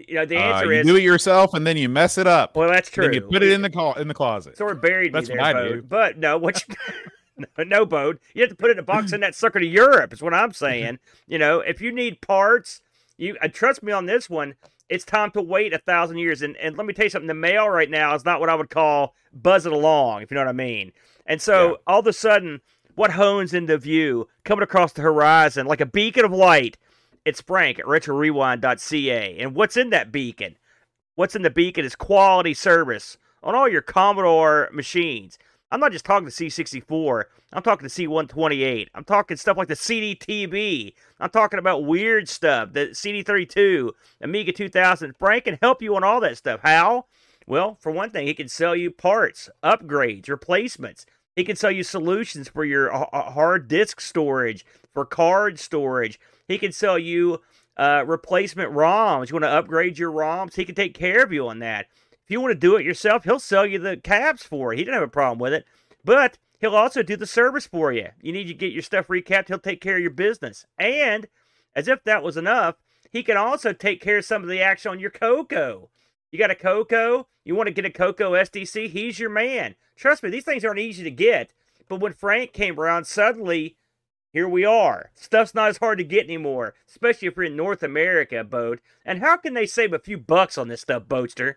You 0.08 0.16
know, 0.16 0.26
the 0.26 0.38
uh, 0.38 0.42
answer 0.42 0.68
uh, 0.68 0.70
you 0.70 0.80
is 0.80 0.88
do 0.88 0.96
it 0.96 1.04
yourself, 1.04 1.54
and 1.54 1.66
then 1.66 1.78
you 1.78 1.90
mess 1.90 2.18
it 2.18 2.28
up. 2.28 2.56
Well, 2.56 2.70
that's 2.70 2.90
true. 2.90 3.06
Then 3.06 3.14
you 3.14 3.22
put 3.22 3.44
it 3.44 3.52
in 3.52 3.62
the 3.62 3.70
call 3.70 3.94
in 3.96 4.08
the 4.08 4.14
closet. 4.14 4.58
Sort 4.58 4.72
of 4.72 4.82
buried 4.82 5.14
that's 5.14 5.30
me 5.30 5.36
there, 5.36 5.44
what 5.44 5.56
I 5.56 5.68
do. 5.68 5.82
But 5.82 6.18
no, 6.18 6.38
what 6.38 6.64
you, 6.68 6.76
no, 7.58 7.64
no 7.64 7.86
boat. 7.86 8.20
You 8.34 8.42
have 8.42 8.50
to 8.50 8.56
put 8.56 8.70
it 8.70 8.74
in 8.74 8.80
a 8.80 8.84
box 8.84 9.14
in 9.14 9.22
that 9.22 9.36
sucker 9.36 9.60
to 9.60 9.66
Europe. 9.66 10.14
Is 10.14 10.22
what 10.22 10.34
I'm 10.34 10.54
saying. 10.54 11.00
you 11.28 11.38
know, 11.38 11.60
if 11.60 11.82
you 11.82 11.92
need 11.92 12.22
parts, 12.22 12.82
you 13.18 13.38
uh, 13.42 13.48
trust 13.48 13.84
me 13.84 13.92
on 13.92 14.06
this 14.06 14.30
one. 14.30 14.56
It's 14.90 15.06
time 15.06 15.32
to 15.32 15.42
wait 15.42 15.74
a 15.74 15.80
thousand 15.80 16.18
years. 16.18 16.42
And 16.42 16.58
and 16.58 16.78
let 16.78 16.86
me 16.86 16.94
tell 16.94 17.06
you 17.06 17.10
something. 17.10 17.28
The 17.28 17.34
mail 17.34 17.70
right 17.70 17.90
now 17.90 18.16
is 18.16 18.26
not 18.26 18.40
what 18.40 18.50
I 18.50 18.56
would 18.56 18.70
call 18.70 19.16
buzzing 19.34 19.74
along, 19.74 20.24
if 20.24 20.32
you 20.32 20.36
know 20.36 20.42
what 20.42 20.50
I 20.50 20.54
mean. 20.54 20.92
And 21.26 21.42
so 21.42 21.70
yeah. 21.70 21.76
all 21.88 22.00
of 22.00 22.08
a 22.08 22.14
sudden, 22.14 22.62
what 22.96 23.12
hones 23.12 23.54
into 23.54 23.78
view 23.78 24.28
coming 24.44 24.64
across 24.64 24.94
the 24.94 25.02
horizon 25.02 25.66
like 25.66 25.82
a 25.82 25.86
beacon 25.86 26.26
of 26.26 26.32
light 26.32 26.78
it's 27.26 27.42
Frank 27.42 27.80
at 27.80 27.86
RetroRewind.ca. 27.86 29.38
And 29.40 29.56
what's 29.56 29.78
in 29.78 29.90
that 29.92 30.12
beacon? 30.12 30.58
What's 31.16 31.36
in 31.36 31.42
the 31.42 31.50
beacon 31.50 31.86
is 31.86 31.96
quality 31.96 32.54
service 32.54 33.18
on 33.44 33.56
all 33.56 33.68
your 33.68 33.82
Commodore 33.82 34.70
machines. 34.72 35.38
I'm 35.72 35.80
not 35.80 35.92
just 35.92 36.04
talking 36.04 36.26
the 36.26 36.32
C64. 36.32 37.24
I'm 37.54 37.64
talking 37.64 37.88
the 37.88 37.90
C128. 37.90 38.88
I'm 38.94 39.04
talking 39.04 39.38
stuff 39.38 39.58
like 39.58 39.70
the 39.70 39.74
CDTV. 39.74 40.94
I'm 41.20 41.30
talking 41.30 41.60
about 41.60 41.86
weird 41.86 42.28
stuff, 42.28 42.74
the 42.74 42.88
CD32, 42.88 43.92
Amiga 44.22 44.52
2000. 44.52 45.16
Frank 45.18 45.46
can 45.46 45.58
help 45.62 45.82
you 45.82 45.96
on 45.96 46.04
all 46.04 46.20
that 46.22 46.38
stuff. 46.38 46.62
How? 46.64 47.06
Well, 47.48 47.78
for 47.80 47.92
one 47.92 48.10
thing, 48.12 48.28
he 48.28 48.34
can 48.34 48.50
sell 48.50 48.76
you 48.76 48.92
parts, 48.92 49.50
upgrades, 49.64 50.30
replacements. 50.30 51.06
He 51.36 51.44
can 51.44 51.56
sell 51.56 51.72
you 51.72 51.84
solutions 51.84 52.50
for 52.50 52.66
your 52.66 52.94
uh, 52.94 53.06
uh, 53.14 53.32
hard 53.32 53.68
disk 53.68 54.02
storage, 54.02 54.66
for 54.94 55.06
card 55.06 55.60
storage. 55.60 56.20
He 56.52 56.58
can 56.58 56.72
sell 56.72 57.00
you 57.00 57.42
uh, 57.78 58.04
replacement 58.06 58.72
ROMs. 58.72 59.30
You 59.30 59.36
want 59.36 59.46
to 59.46 59.50
upgrade 59.50 59.98
your 59.98 60.12
ROMs? 60.12 60.56
He 60.56 60.66
can 60.66 60.76
take 60.76 60.94
care 60.94 61.24
of 61.24 61.32
you 61.32 61.48
on 61.48 61.60
that. 61.60 61.88
If 62.12 62.30
you 62.30 62.42
want 62.42 62.52
to 62.52 62.60
do 62.60 62.76
it 62.76 62.86
yourself, 62.86 63.24
he'll 63.24 63.40
sell 63.40 63.66
you 63.66 63.80
the 63.80 63.98
caps 63.98 64.44
for 64.44 64.74
it. 64.74 64.78
He 64.78 64.84
didn't 64.84 64.96
have 64.96 65.04
a 65.04 65.08
problem 65.08 65.40
with 65.40 65.54
it. 65.54 65.66
But 66.04 66.38
he'll 66.60 66.76
also 66.76 67.04
do 67.04 67.16
the 67.16 67.26
service 67.26 67.66
for 67.66 67.92
you. 67.92 68.10
You 68.22 68.32
need 68.32 68.48
to 68.48 68.54
get 68.54 68.74
your 68.74 68.84
stuff 68.84 69.08
recapped, 69.08 69.48
he'll 69.48 69.60
take 69.60 69.82
care 69.82 69.96
of 69.96 70.02
your 70.02 70.12
business. 70.12 70.66
And 70.78 71.28
as 71.76 71.88
if 71.88 72.04
that 72.04 72.24
was 72.24 72.38
enough, 72.38 72.76
he 73.12 73.24
can 73.24 73.38
also 73.38 73.74
take 73.74 74.02
care 74.02 74.20
of 74.20 74.26
some 74.26 74.44
of 74.44 74.50
the 74.50 74.62
action 74.62 74.92
on 74.92 75.00
your 75.00 75.10
Coco. 75.10 75.90
You 76.32 76.40
got 76.40 76.52
a 76.52 76.56
Coco, 76.56 77.28
you 77.44 77.56
want 77.56 77.68
to 77.68 77.74
get 77.74 77.86
a 77.86 77.90
Coco 77.90 78.34
SDC, 78.34 78.90
he's 78.90 79.20
your 79.20 79.30
man. 79.30 79.76
Trust 79.96 80.24
me, 80.24 80.30
these 80.30 80.46
things 80.46 80.64
aren't 80.64 80.80
easy 80.80 81.04
to 81.04 81.12
get. 81.12 81.52
But 81.90 82.00
when 82.00 82.14
Frank 82.14 82.54
came 82.54 82.80
around, 82.80 83.06
suddenly 83.06 83.76
here 84.34 84.48
we 84.48 84.64
are. 84.64 85.12
Stuff's 85.14 85.54
not 85.54 85.70
as 85.70 85.78
hard 85.78 85.98
to 85.98 86.04
get 86.04 86.24
anymore, 86.24 86.74
especially 86.88 87.28
if 87.28 87.36
you're 87.36 87.46
in 87.46 87.56
North 87.56 87.84
America, 87.84 88.44
Boat. 88.44 88.80
And 89.06 89.20
how 89.20 89.38
can 89.38 89.54
they 89.54 89.66
save 89.66 89.94
a 89.94 90.00
few 90.00 90.18
bucks 90.18 90.58
on 90.58 90.70
this 90.70 90.82
stuff, 90.82 91.04
Boatster? 91.04 91.56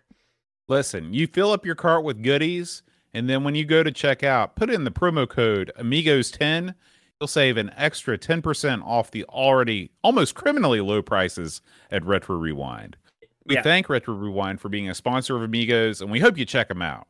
Listen, 0.67 1.13
you 1.13 1.27
fill 1.27 1.51
up 1.51 1.65
your 1.65 1.75
cart 1.75 2.03
with 2.03 2.23
goodies, 2.23 2.83
and 3.13 3.29
then 3.29 3.43
when 3.43 3.55
you 3.55 3.65
go 3.65 3.81
to 3.83 3.91
check 3.91 4.23
out, 4.23 4.55
put 4.55 4.69
in 4.69 4.83
the 4.83 4.91
promo 4.91 5.27
code 5.27 5.71
Amigos10. 5.79 6.75
You'll 7.19 7.27
save 7.27 7.55
an 7.55 7.71
extra 7.77 8.17
10% 8.17 8.83
off 8.83 9.09
the 9.09 9.23
already 9.25 9.91
almost 10.03 10.35
criminally 10.35 10.81
low 10.81 11.01
prices 11.01 11.61
at 11.89 12.03
Retro 12.03 12.35
Rewind. 12.35 12.97
We 13.45 13.55
yeah. 13.55 13.61
thank 13.61 13.87
Retro 13.87 14.15
Rewind 14.15 14.59
for 14.59 14.67
being 14.67 14.89
a 14.89 14.95
sponsor 14.95 15.37
of 15.37 15.43
Amigos, 15.43 16.01
and 16.01 16.11
we 16.11 16.19
hope 16.19 16.37
you 16.37 16.45
check 16.45 16.67
them 16.67 16.81
out. 16.81 17.07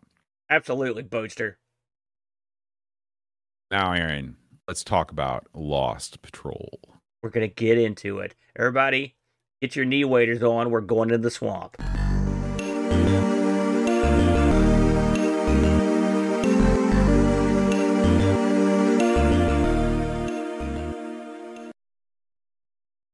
Absolutely, 0.49 1.01
Boatster. 1.01 1.55
Now, 3.71 3.93
Aaron, 3.93 4.35
let's 4.67 4.83
talk 4.83 5.11
about 5.11 5.47
Lost 5.53 6.21
Patrol. 6.21 6.79
We're 7.21 7.29
going 7.29 7.47
to 7.47 7.53
get 7.53 7.77
into 7.77 8.19
it. 8.19 8.35
Everybody, 8.57 9.15
get 9.61 9.75
your 9.75 9.85
knee 9.85 10.03
waders 10.03 10.41
on. 10.41 10.71
We're 10.71 10.81
going 10.81 11.09
to 11.09 11.17
the 11.17 11.31
swamp. 11.31 11.77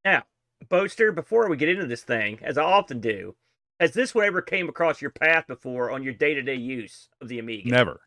Now, 0.03 0.23
Boatster, 0.69 1.13
before 1.13 1.49
we 1.49 1.57
get 1.57 1.69
into 1.69 1.85
this 1.85 2.03
thing, 2.03 2.39
as 2.41 2.57
I 2.57 2.63
often 2.63 2.99
do, 2.99 3.35
has 3.79 3.93
this 3.93 4.15
one 4.15 4.25
ever 4.25 4.41
came 4.41 4.69
across 4.69 5.01
your 5.01 5.11
path 5.11 5.47
before 5.47 5.91
on 5.91 6.03
your 6.03 6.13
day 6.13 6.33
to 6.33 6.41
day 6.41 6.55
use 6.55 7.09
of 7.19 7.27
the 7.27 7.39
Amiga? 7.39 7.69
Never. 7.69 8.01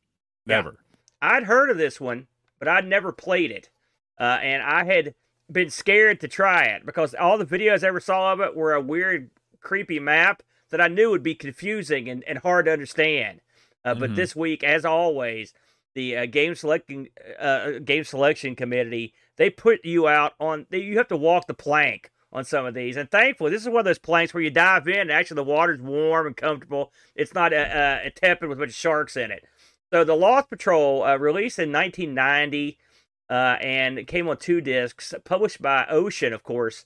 Never. 0.46 0.78
I'd 1.20 1.44
heard 1.44 1.70
of 1.70 1.78
this 1.78 2.00
one, 2.00 2.26
but 2.58 2.68
I'd 2.68 2.86
never 2.86 3.12
played 3.12 3.50
it. 3.50 3.70
Uh, 4.18 4.38
and 4.42 4.62
I 4.62 4.84
had 4.84 5.14
been 5.50 5.70
scared 5.70 6.20
to 6.20 6.28
try 6.28 6.64
it 6.64 6.86
because 6.86 7.14
all 7.14 7.38
the 7.38 7.46
videos 7.46 7.84
I 7.84 7.88
ever 7.88 8.00
saw 8.00 8.32
of 8.32 8.40
it 8.40 8.56
were 8.56 8.72
a 8.72 8.80
weird, 8.80 9.30
creepy 9.60 9.98
map 9.98 10.42
that 10.70 10.80
I 10.80 10.88
knew 10.88 11.10
would 11.10 11.22
be 11.22 11.34
confusing 11.34 12.08
and, 12.08 12.24
and 12.24 12.38
hard 12.38 12.66
to 12.66 12.72
understand. 12.72 13.40
Uh, 13.84 13.90
mm-hmm. 13.90 14.00
But 14.00 14.16
this 14.16 14.34
week, 14.34 14.64
as 14.64 14.84
always, 14.84 15.52
the 15.94 16.16
uh, 16.16 16.26
game 16.26 16.54
selecting 16.54 17.08
uh, 17.38 17.78
game 17.84 18.04
selection 18.04 18.56
committee 18.56 19.14
they 19.36 19.50
put 19.50 19.84
you 19.84 20.08
out 20.08 20.34
on. 20.38 20.66
You 20.70 20.96
have 20.98 21.08
to 21.08 21.16
walk 21.16 21.46
the 21.46 21.54
plank 21.54 22.10
on 22.32 22.44
some 22.44 22.66
of 22.66 22.74
these, 22.74 22.96
and 22.96 23.10
thankfully, 23.10 23.50
this 23.50 23.62
is 23.62 23.68
one 23.68 23.80
of 23.80 23.84
those 23.84 23.98
planks 23.98 24.34
where 24.34 24.42
you 24.42 24.50
dive 24.50 24.88
in. 24.88 25.00
and 25.00 25.12
Actually, 25.12 25.36
the 25.36 25.44
water's 25.44 25.80
warm 25.80 26.26
and 26.26 26.36
comfortable. 26.36 26.92
It's 27.14 27.34
not 27.34 27.52
a, 27.52 28.02
a, 28.04 28.06
a 28.06 28.10
tepid 28.10 28.48
with 28.48 28.58
a 28.58 28.62
bunch 28.62 28.70
of 28.70 28.76
sharks 28.76 29.16
in 29.16 29.30
it. 29.30 29.44
So 29.92 30.04
the 30.04 30.14
Lost 30.14 30.50
Patrol, 30.50 31.02
uh, 31.04 31.16
released 31.16 31.58
in 31.58 31.72
1990, 31.72 32.78
uh, 33.30 33.56
and 33.60 33.98
it 33.98 34.06
came 34.06 34.28
on 34.28 34.36
two 34.36 34.60
discs, 34.60 35.14
published 35.24 35.62
by 35.62 35.86
Ocean, 35.88 36.32
of 36.32 36.42
course, 36.42 36.84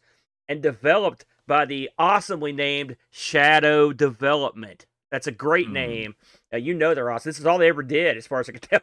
and 0.49 0.63
developed 0.63 1.25
by 1.47 1.65
the 1.65 1.91
awesomely 1.99 2.53
named 2.53 2.97
Shadow 3.11 3.93
Development. 3.93 4.87
That's 5.11 5.27
a 5.27 5.33
great 5.33 5.69
mm. 5.69 5.73
name. 5.73 6.17
Uh, 6.53 6.59
you 6.59 6.75
know 6.75 6.95
they're 6.95 7.11
awesome. 7.11 7.31
This 7.31 7.41
is 7.41 7.47
all 7.47 7.59
they 7.59 7.69
ever 7.69 7.83
did, 7.83 8.17
as 8.17 8.27
far 8.27 8.41
as 8.41 8.49
I 8.49 8.53
can 8.53 8.61
tell. 8.61 8.81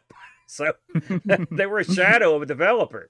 so 0.47 0.73
they 1.51 1.65
were 1.65 1.79
a 1.79 1.85
shadow 1.85 2.35
of 2.35 2.41
a 2.41 2.47
developer. 2.47 3.09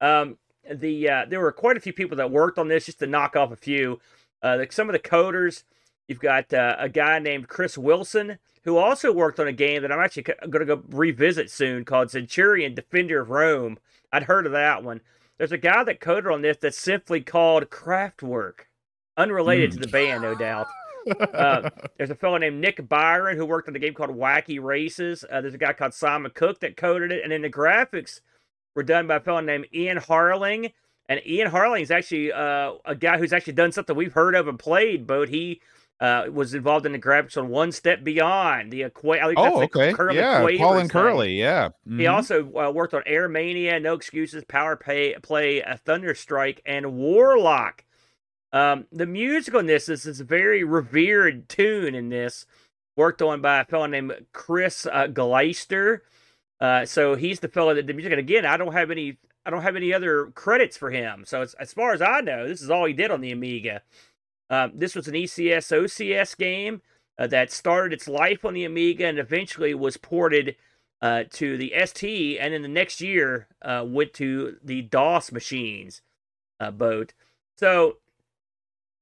Um, 0.00 0.38
the 0.72 1.08
uh, 1.08 1.24
there 1.28 1.40
were 1.40 1.52
quite 1.52 1.76
a 1.76 1.80
few 1.80 1.92
people 1.92 2.16
that 2.16 2.30
worked 2.30 2.58
on 2.58 2.68
this, 2.68 2.86
just 2.86 2.98
to 3.00 3.06
knock 3.06 3.36
off 3.36 3.52
a 3.52 3.56
few. 3.56 4.00
Uh, 4.42 4.64
some 4.70 4.88
of 4.88 4.92
the 4.92 4.98
coders, 4.98 5.64
you've 6.08 6.20
got 6.20 6.52
uh, 6.52 6.76
a 6.78 6.88
guy 6.88 7.18
named 7.18 7.48
Chris 7.48 7.78
Wilson 7.78 8.38
who 8.64 8.76
also 8.78 9.12
worked 9.12 9.38
on 9.38 9.46
a 9.46 9.52
game 9.52 9.82
that 9.82 9.92
I'm 9.92 10.00
actually 10.00 10.22
going 10.22 10.66
to 10.66 10.76
go 10.76 10.82
revisit 10.88 11.50
soon 11.50 11.84
called 11.84 12.10
Centurion 12.10 12.74
Defender 12.74 13.20
of 13.20 13.30
Rome. 13.30 13.78
I'd 14.12 14.24
heard 14.24 14.46
of 14.46 14.52
that 14.52 14.82
one. 14.82 15.00
There's 15.38 15.52
a 15.52 15.58
guy 15.58 15.84
that 15.84 16.00
coded 16.00 16.32
on 16.32 16.42
this 16.42 16.56
that's 16.60 16.78
simply 16.78 17.20
called 17.20 17.68
Kraftwerk, 17.70 18.66
unrelated 19.16 19.70
mm. 19.70 19.74
to 19.74 19.80
the 19.80 19.88
band, 19.88 20.22
no 20.22 20.34
doubt. 20.34 20.66
Uh, 21.06 21.68
there's 21.98 22.08
a 22.08 22.14
fellow 22.14 22.38
named 22.38 22.62
Nick 22.62 22.88
Byron 22.88 23.36
who 23.36 23.44
worked 23.44 23.68
on 23.68 23.76
a 23.76 23.78
game 23.78 23.92
called 23.92 24.08
Wacky 24.08 24.58
Races. 24.58 25.22
Uh, 25.30 25.42
there's 25.42 25.52
a 25.52 25.58
guy 25.58 25.74
called 25.74 25.92
Simon 25.92 26.32
Cook 26.34 26.60
that 26.60 26.78
coded 26.78 27.12
it, 27.12 27.22
and 27.22 27.30
then 27.30 27.42
the 27.42 27.50
graphics 27.50 28.22
were 28.74 28.82
done 28.82 29.06
by 29.06 29.16
a 29.16 29.20
fellow 29.20 29.40
named 29.40 29.66
Ian 29.74 29.98
Harling. 29.98 30.72
And 31.10 31.20
Ian 31.26 31.50
Harling 31.50 31.82
is 31.82 31.90
actually 31.90 32.32
uh, 32.32 32.72
a 32.86 32.94
guy 32.94 33.18
who's 33.18 33.34
actually 33.34 33.52
done 33.52 33.70
something 33.70 33.94
we've 33.94 34.14
heard 34.14 34.34
of 34.34 34.48
and 34.48 34.58
played. 34.58 35.06
But 35.06 35.28
he 35.28 35.60
uh, 36.00 36.24
was 36.30 36.54
involved 36.54 36.86
in 36.86 36.92
the 36.92 36.98
graphics 36.98 37.36
on 37.36 37.48
One 37.48 37.72
Step 37.72 38.02
Beyond. 38.02 38.72
The 38.72 38.84
Aqua- 38.84 39.34
oh, 39.36 39.62
okay, 39.62 39.92
Curly 39.92 40.16
yeah, 40.16 40.46
Paul 40.58 40.78
and 40.78 40.90
Curly, 40.90 41.38
yeah. 41.38 41.68
Mm-hmm. 41.68 42.00
He 42.00 42.06
also 42.06 42.44
uh, 42.56 42.70
worked 42.70 42.94
on 42.94 43.02
Airmania, 43.02 43.80
No 43.80 43.94
Excuses, 43.94 44.44
Power 44.44 44.76
Play, 44.76 45.14
Play, 45.22 45.60
a 45.60 45.78
Thunderstrike, 45.86 46.58
and 46.66 46.94
Warlock. 46.94 47.84
Um, 48.52 48.86
the 48.92 49.06
music 49.06 49.54
on 49.54 49.66
this 49.66 49.88
is, 49.88 50.06
is 50.06 50.20
a 50.20 50.24
very 50.24 50.62
revered 50.62 51.48
tune 51.48 51.94
in 51.94 52.08
this, 52.08 52.46
worked 52.96 53.22
on 53.22 53.40
by 53.40 53.60
a 53.60 53.64
fellow 53.64 53.86
named 53.86 54.12
Chris 54.32 54.86
uh, 54.86 55.08
Glaister. 55.08 56.02
Uh, 56.60 56.86
so 56.86 57.16
he's 57.16 57.40
the 57.40 57.48
fellow 57.48 57.74
that 57.74 57.82
did 57.82 57.86
the 57.88 57.94
music. 57.94 58.12
And 58.12 58.20
again, 58.20 58.46
I 58.46 58.56
don't 58.56 58.72
have 58.72 58.90
any, 58.90 59.18
I 59.44 59.50
don't 59.50 59.62
have 59.62 59.76
any 59.76 59.92
other 59.92 60.26
credits 60.34 60.76
for 60.76 60.90
him. 60.90 61.24
So 61.26 61.44
as 61.58 61.72
far 61.72 61.92
as 61.92 62.02
I 62.02 62.20
know, 62.20 62.46
this 62.46 62.62
is 62.62 62.70
all 62.70 62.84
he 62.84 62.92
did 62.92 63.10
on 63.10 63.20
the 63.20 63.32
Amiga. 63.32 63.82
Um, 64.54 64.70
this 64.72 64.94
was 64.94 65.08
an 65.08 65.14
ECS 65.14 65.72
OCS 65.72 66.38
game 66.38 66.80
uh, 67.18 67.26
that 67.26 67.50
started 67.50 67.92
its 67.92 68.06
life 68.06 68.44
on 68.44 68.54
the 68.54 68.64
Amiga 68.64 69.04
and 69.04 69.18
eventually 69.18 69.74
was 69.74 69.96
ported 69.96 70.54
uh, 71.02 71.24
to 71.30 71.56
the 71.56 71.74
ST, 71.84 72.38
and 72.38 72.54
in 72.54 72.62
the 72.62 72.68
next 72.68 73.00
year 73.00 73.48
uh, 73.62 73.84
went 73.84 74.14
to 74.14 74.56
the 74.62 74.82
DOS 74.82 75.32
machines 75.32 76.02
uh, 76.60 76.70
boat. 76.70 77.14
So 77.58 77.96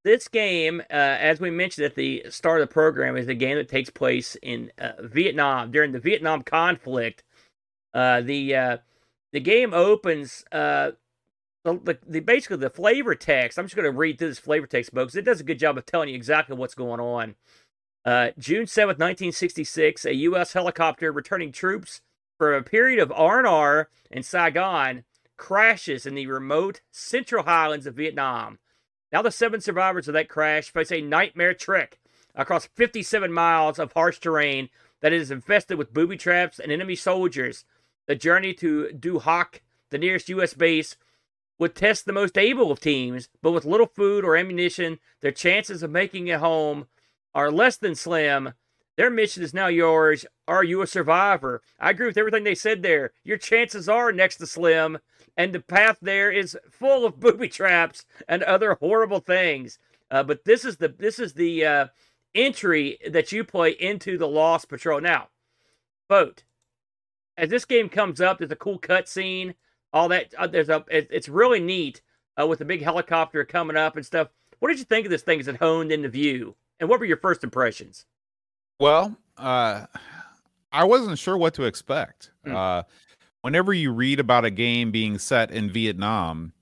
this 0.05 0.27
game, 0.27 0.81
uh, 0.91 0.95
as 0.95 1.39
we 1.39 1.51
mentioned 1.51 1.85
at 1.85 1.97
the 1.97 2.25
start 2.31 2.63
of 2.63 2.69
the 2.69 2.73
program, 2.73 3.19
is 3.19 3.29
a 3.29 3.35
game 3.35 3.59
that 3.59 3.69
takes 3.69 3.91
place 3.91 4.39
in 4.43 4.73
uh, 4.79 4.93
Vietnam 5.03 5.71
during 5.71 5.93
the 5.93 6.01
Vietnam 6.01 6.41
conflict. 6.41 7.25
the 7.93 8.81
the 9.33 9.41
game 9.41 9.75
opens 9.75 10.45
the, 11.65 11.75
the, 11.75 11.99
the, 12.07 12.21
basically 12.21 12.57
the 12.59 12.71
flavor 12.71 13.15
text. 13.15 13.59
I'm 13.59 13.67
just 13.67 13.77
going 13.77 13.91
to 13.91 13.97
read 13.97 14.19
through 14.19 14.29
this 14.29 14.39
flavor 14.39 14.67
text, 14.67 14.93
because 14.93 15.15
it 15.15 15.25
does 15.25 15.41
a 15.41 15.45
good 15.45 15.59
job 15.59 15.79
of 15.79 15.87
telling 15.87 16.09
you 16.09 16.15
exactly 16.15 16.57
what's 16.57 16.75
going 16.75 17.01
on. 17.01 17.35
Uh, 18.05 18.31
June 18.39 18.67
7th, 18.67 18.99
1966, 18.99 20.05
a 20.05 20.15
U.S. 20.15 20.53
helicopter 20.55 21.13
returning 21.13 21.53
troops 21.53 22.01
for 22.37 22.55
a 22.55 22.63
period 22.63 22.99
of 22.99 23.13
R&R 23.13 23.89
in 24.11 24.23
Saigon 24.23 25.05
crashes 25.37 26.07
in 26.07 26.15
the 26.15 26.27
remote 26.27 26.81
central 26.91 27.45
highlands 27.45 27.87
of 27.87 27.95
Vietnam. 27.95 28.59
Now 29.13 29.23
the 29.23 29.31
seven 29.31 29.61
survivors 29.61 30.09
of 30.09 30.15
that 30.15 30.29
crash 30.29 30.73
face 30.73 30.91
a 30.91 31.01
nightmare 31.01 31.55
trek 31.55 32.01
across 32.35 32.67
57 32.67 33.33
miles 33.33 33.79
of 33.79 33.93
harsh 33.93 34.19
terrain 34.19 34.69
that 35.01 35.13
is 35.13 35.31
infested 35.31 35.79
with 35.79 35.93
booby 35.93 36.17
traps 36.17 36.59
and 36.59 36.73
enemy 36.73 36.97
soldiers. 36.97 37.65
The 38.07 38.15
journey 38.15 38.55
to 38.55 38.93
Du 38.93 39.19
Hoc, 39.19 39.61
the 39.91 39.99
nearest 39.99 40.29
U.S. 40.31 40.55
base, 40.55 40.97
would 41.59 41.75
test 41.75 42.05
the 42.05 42.13
most 42.13 42.37
able 42.39 42.71
of 42.71 42.81
teams, 42.81 43.29
but 43.43 43.53
with 43.53 43.65
little 43.65 43.87
food 43.87 44.25
or 44.25 44.37
ammunition, 44.37 44.99
their 45.21 45.33
chances 45.33 45.83
of 45.83 45.91
making 45.91 46.29
it 46.29 46.41
home 46.41 46.87
are 47.35 47.51
less 47.51 47.77
than 47.77 47.95
slim. 47.95 48.55
Their 48.97 49.11
mission 49.11 49.43
is 49.43 49.55
now 49.55 49.69
yours. 49.69 50.27
Are 50.47 50.65
you 50.65 50.83
a 50.83 50.87
survivor? 50.87 51.63
I 51.81 51.91
agree 51.91 52.07
with 52.07 52.19
everything 52.19 52.45
they 52.45 52.55
said 52.55 52.83
there. 52.83 53.13
Your 53.25 53.39
chances 53.39 53.89
are 53.89 54.13
next 54.13 54.37
to 54.37 54.47
slim, 54.47 54.99
and 55.37 55.53
the 55.53 55.61
path 55.61 55.99
there 56.03 56.31
is 56.31 56.59
full 56.71 57.07
of 57.07 57.21
booby 57.21 57.49
traps 57.49 58.05
and 58.29 58.43
other 58.43 58.75
horrible 58.75 59.21
things. 59.21 59.79
Uh, 60.11 60.23
but 60.23 60.45
this 60.45 60.65
is 60.65 60.77
the 60.77 60.89
this 60.89 61.19
is 61.19 61.35
the 61.35 61.65
uh, 61.65 61.87
entry 62.35 62.99
that 63.09 63.33
you 63.33 63.45
play 63.45 63.71
into 63.71 64.19
the 64.19 64.29
Lost 64.29 64.69
Patrol. 64.69 65.01
Now, 65.01 65.29
boat. 66.09 66.45
As 67.35 67.49
this 67.49 67.65
game 67.65 67.89
comes 67.89 68.21
up, 68.21 68.39
there's 68.39 68.51
a 68.51 68.57
cool 68.57 68.79
cutscene 68.79 69.55
all 69.93 70.09
that. 70.09 70.35
Uh, 70.37 70.47
there's 70.47 70.69
a. 70.69 70.85
It, 70.91 71.09
it's 71.11 71.29
really 71.29 71.61
neat 71.61 72.01
uh, 72.41 72.47
with 72.47 72.59
the 72.59 72.65
big 72.65 72.83
helicopter 72.83 73.45
coming 73.45 73.77
up 73.77 73.97
and 73.97 74.05
stuff. 74.05 74.29
What 74.59 74.69
did 74.69 74.79
you 74.79 74.85
think 74.85 75.07
of 75.07 75.11
this 75.11 75.23
thing 75.23 75.41
as 75.41 75.49
it 75.49 75.57
honed 75.57 75.93
into 75.93 76.09
view? 76.09 76.55
And 76.81 76.89
what 76.89 77.01
were 77.01 77.07
your 77.07 77.17
first 77.17 77.45
impressions? 77.45 78.07
Well, 78.79 79.17
uh, 79.37 79.87
I 80.73 80.85
wasn't 80.85 81.19
sure 81.19 81.37
what 81.37 81.55
to 81.55 81.65
expect. 81.65 82.31
Mm. 82.47 82.55
Uh, 82.55 82.83
whenever 83.43 83.73
you 83.73 83.93
read 83.93 84.21
about 84.21 84.45
a 84.45 84.51
game 84.51 84.91
being 84.91 85.19
set 85.19 85.51
in 85.51 85.71
Vietnam, 85.71 86.53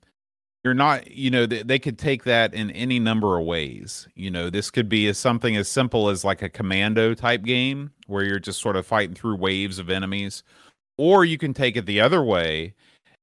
you're 0.63 0.73
not, 0.73 1.09
you 1.09 1.31
know, 1.31 1.45
they, 1.45 1.63
they, 1.63 1.79
could 1.79 1.97
take 1.97 2.23
that 2.25 2.53
in 2.53 2.69
any 2.71 2.99
number 2.99 3.39
of 3.39 3.45
ways. 3.45 4.07
You 4.13 4.29
know, 4.29 4.49
this 4.51 4.69
could 4.69 4.89
be 4.89 5.07
as 5.07 5.17
something 5.17 5.55
as 5.55 5.67
simple 5.67 6.09
as 6.09 6.23
like 6.23 6.43
a 6.43 6.49
commando 6.49 7.15
type 7.15 7.43
game 7.43 7.91
where 8.05 8.23
you're 8.23 8.39
just 8.39 8.61
sort 8.61 8.75
of 8.75 8.85
fighting 8.85 9.15
through 9.15 9.37
waves 9.37 9.79
of 9.79 9.89
enemies, 9.89 10.43
or 10.97 11.25
you 11.25 11.39
can 11.39 11.53
take 11.53 11.75
it 11.75 11.87
the 11.87 12.01
other 12.01 12.23
way 12.23 12.75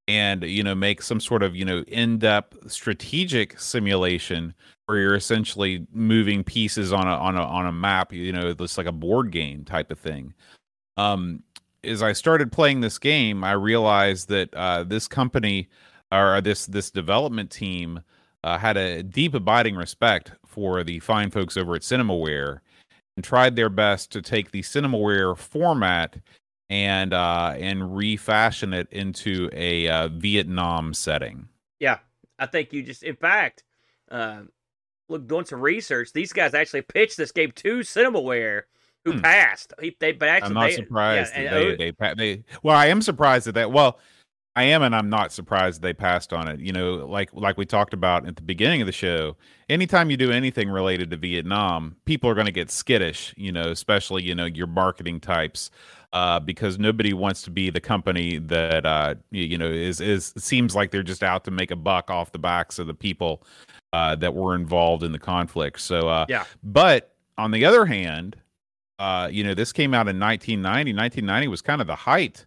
and 0.09 0.43
you 0.43 0.63
know 0.65 0.75
make 0.75 1.03
some 1.03 1.21
sort 1.21 1.43
of 1.43 1.55
you 1.55 1.65
know 1.65 1.85
in-depth 1.87 2.71
strategic 2.71 3.61
simulation 3.61 4.55
where 4.87 4.99
you're 4.99 5.15
essentially 5.15 5.87
moving 5.93 6.43
pieces 6.43 6.93
on 6.93 7.07
a 7.07 7.13
on 7.13 7.37
a 7.37 7.43
on 7.43 7.67
a 7.67 7.73
map 7.73 8.13
you 8.13 8.33
know 8.33 8.55
it's 8.59 8.79
like 8.79 8.87
a 8.87 8.93
board 8.93 9.31
game 9.31 9.65
type 9.65 9.93
of 9.93 9.99
thing. 9.99 10.35
Um 10.97 11.43
as 11.85 12.03
i 12.03 12.13
started 12.13 12.51
playing 12.51 12.81
this 12.81 12.99
game 12.99 13.45
i 13.45 13.53
realized 13.53 14.29
that 14.29 14.53
uh 14.55 14.83
this 14.83 15.07
company 15.07 15.69
or 16.11 16.41
this 16.41 16.67
this 16.67 16.91
development 16.91 17.51
team 17.53 18.01
uh, 18.45 18.59
had 18.59 18.77
a 18.77 19.03
deep 19.03 19.35
abiding 19.35 19.77
respect 19.77 20.33
for 20.47 20.83
the 20.83 20.99
fine 21.01 21.31
folks 21.31 21.57
over 21.57 21.75
at 21.75 21.83
cinemaware 21.83 22.61
and 23.17 23.25
tried 23.25 23.57
their 23.57 23.69
best 23.69 24.11
to 24.13 24.23
take 24.23 24.51
the 24.51 24.63
cinemaware 24.63 25.37
format 25.37 26.17
and 26.71 27.13
uh, 27.13 27.55
and 27.57 27.97
refashion 27.97 28.73
it 28.73 28.89
into 28.91 29.49
a 29.53 29.89
uh, 29.89 30.09
Vietnam 30.09 30.95
setting. 30.95 31.49
Yeah, 31.81 31.99
I 32.39 32.47
think 32.47 32.73
you 32.73 32.83
just, 32.83 33.03
in 33.03 33.17
fact, 33.17 33.65
uh, 34.11 34.43
look 35.09 35.27
doing 35.27 35.45
some 35.45 35.61
research. 35.61 36.13
These 36.13 36.33
guys 36.33 36.55
actually 36.55 36.83
pitched 36.83 37.17
this 37.17 37.33
game 37.33 37.53
to 37.57 37.79
Cinemaware, 37.79 38.63
who 39.05 39.13
hmm. 39.13 39.21
passed. 39.21 39.73
They, 39.79 39.95
they 40.01 40.29
actually, 40.29 40.49
I'm 40.49 40.55
not 40.55 40.71
they, 40.71 40.77
surprised 40.77 41.33
yeah, 41.37 41.55
they, 41.55 41.77
they, 41.77 41.93
they, 41.99 42.15
they, 42.17 42.45
Well, 42.63 42.77
I 42.77 42.87
am 42.87 43.03
surprised 43.03 43.49
at 43.49 43.55
that. 43.55 43.73
Well. 43.73 43.99
I 44.59 44.65
am, 44.65 44.83
and 44.83 44.93
I'm 44.93 45.09
not 45.09 45.31
surprised 45.31 45.83
they 45.83 45.93
passed 45.93 46.33
on 46.33 46.49
it. 46.49 46.59
You 46.59 46.73
know, 46.73 46.95
like 47.07 47.31
like 47.33 47.57
we 47.57 47.65
talked 47.65 47.95
about 47.95 48.27
at 48.27 48.35
the 48.35 48.43
beginning 48.43 48.81
of 48.83 48.87
the 48.87 48.93
show. 48.93 49.37
Anytime 49.69 50.11
you 50.11 50.17
do 50.17 50.33
anything 50.33 50.69
related 50.69 51.11
to 51.11 51.17
Vietnam, 51.17 51.95
people 52.07 52.29
are 52.29 52.35
going 52.35 52.47
to 52.47 52.53
get 52.53 52.69
skittish. 52.69 53.33
You 53.37 53.53
know, 53.53 53.71
especially 53.71 54.25
you 54.25 54.35
know 54.35 54.47
your 54.47 54.67
marketing 54.67 55.21
types 55.21 55.71
uh, 56.13 56.41
because 56.41 56.77
nobody 56.77 57.13
wants 57.13 57.43
to 57.43 57.53
be 57.53 57.71
the 57.71 57.81
company 57.81 58.39
that 58.39 58.85
uh, 58.85 59.15
you 59.31 59.57
know 59.57 59.71
is 59.71 60.01
is 60.01 60.35
seems 60.37 60.75
like 60.75 60.91
they're 60.91 61.05
just 61.05 61.23
out 61.23 61.45
to 61.45 61.53
make 61.53 61.71
a 61.71 61.77
buck 61.77 62.11
off 62.11 62.33
the 62.33 62.41
backs 62.41 62.81
of 62.81 62.89
the 62.89 62.95
people 62.95 63.45
uh, 63.93 64.17
that 64.17 64.35
were 64.35 64.57
involved 64.57 65.05
in 65.05 65.13
the 65.13 65.21
conflict. 65.21 65.81
So 65.81 66.09
uh, 66.09 66.27
yeah, 66.29 66.43
but 66.65 67.15
on 67.37 67.53
the 67.53 67.65
other 67.65 67.87
hand, 67.87 68.35
uh, 68.99 69.29
you 69.31 69.45
know 69.45 69.55
this 69.55 69.73
came 69.73 69.95
out 69.95 70.09
in 70.09 70.19
1990. 70.19 70.95
1990 70.95 71.47
was 71.47 71.63
kind 71.63 71.81
of 71.81 71.87
the 71.87 71.95
height 71.95 72.45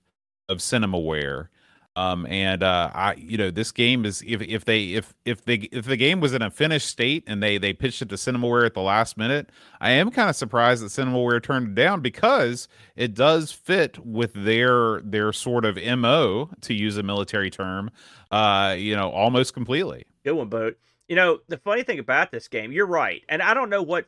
of 0.49 0.57
cinemaware 0.57 1.47
um, 1.95 2.25
and 2.27 2.63
uh, 2.63 2.89
I, 2.93 3.15
you 3.15 3.37
know, 3.37 3.51
this 3.51 3.71
game 3.71 4.05
is 4.05 4.23
if 4.25 4.41
if 4.41 4.63
they 4.63 4.93
if 4.93 5.13
if 5.25 5.43
they 5.43 5.55
if 5.71 5.85
the 5.85 5.97
game 5.97 6.21
was 6.21 6.33
in 6.33 6.41
a 6.41 6.49
finished 6.49 6.87
state 6.87 7.23
and 7.27 7.43
they 7.43 7.57
they 7.57 7.73
pitched 7.73 8.01
it 8.01 8.09
to 8.09 8.15
Cinemaware 8.15 8.65
at 8.65 8.73
the 8.73 8.81
last 8.81 9.17
minute, 9.17 9.49
I 9.81 9.91
am 9.91 10.09
kind 10.09 10.29
of 10.29 10.35
surprised 10.37 10.83
that 10.83 10.87
Cinemaware 10.87 11.43
turned 11.43 11.69
it 11.69 11.75
down 11.75 12.01
because 12.01 12.69
it 12.95 13.13
does 13.13 13.51
fit 13.51 13.99
with 14.05 14.31
their 14.33 15.01
their 15.01 15.33
sort 15.33 15.65
of 15.65 15.77
mo 15.99 16.49
to 16.61 16.73
use 16.73 16.95
a 16.95 17.03
military 17.03 17.49
term, 17.49 17.91
uh, 18.31 18.73
you 18.77 18.95
know, 18.95 19.09
almost 19.09 19.53
completely. 19.53 20.05
Good 20.23 20.33
one, 20.33 20.47
boat. 20.47 20.77
You 21.09 21.17
know, 21.17 21.39
the 21.49 21.57
funny 21.57 21.83
thing 21.83 21.99
about 21.99 22.31
this 22.31 22.47
game, 22.47 22.71
you're 22.71 22.85
right, 22.85 23.21
and 23.27 23.41
I 23.41 23.53
don't 23.53 23.69
know 23.69 23.81
what 23.81 24.07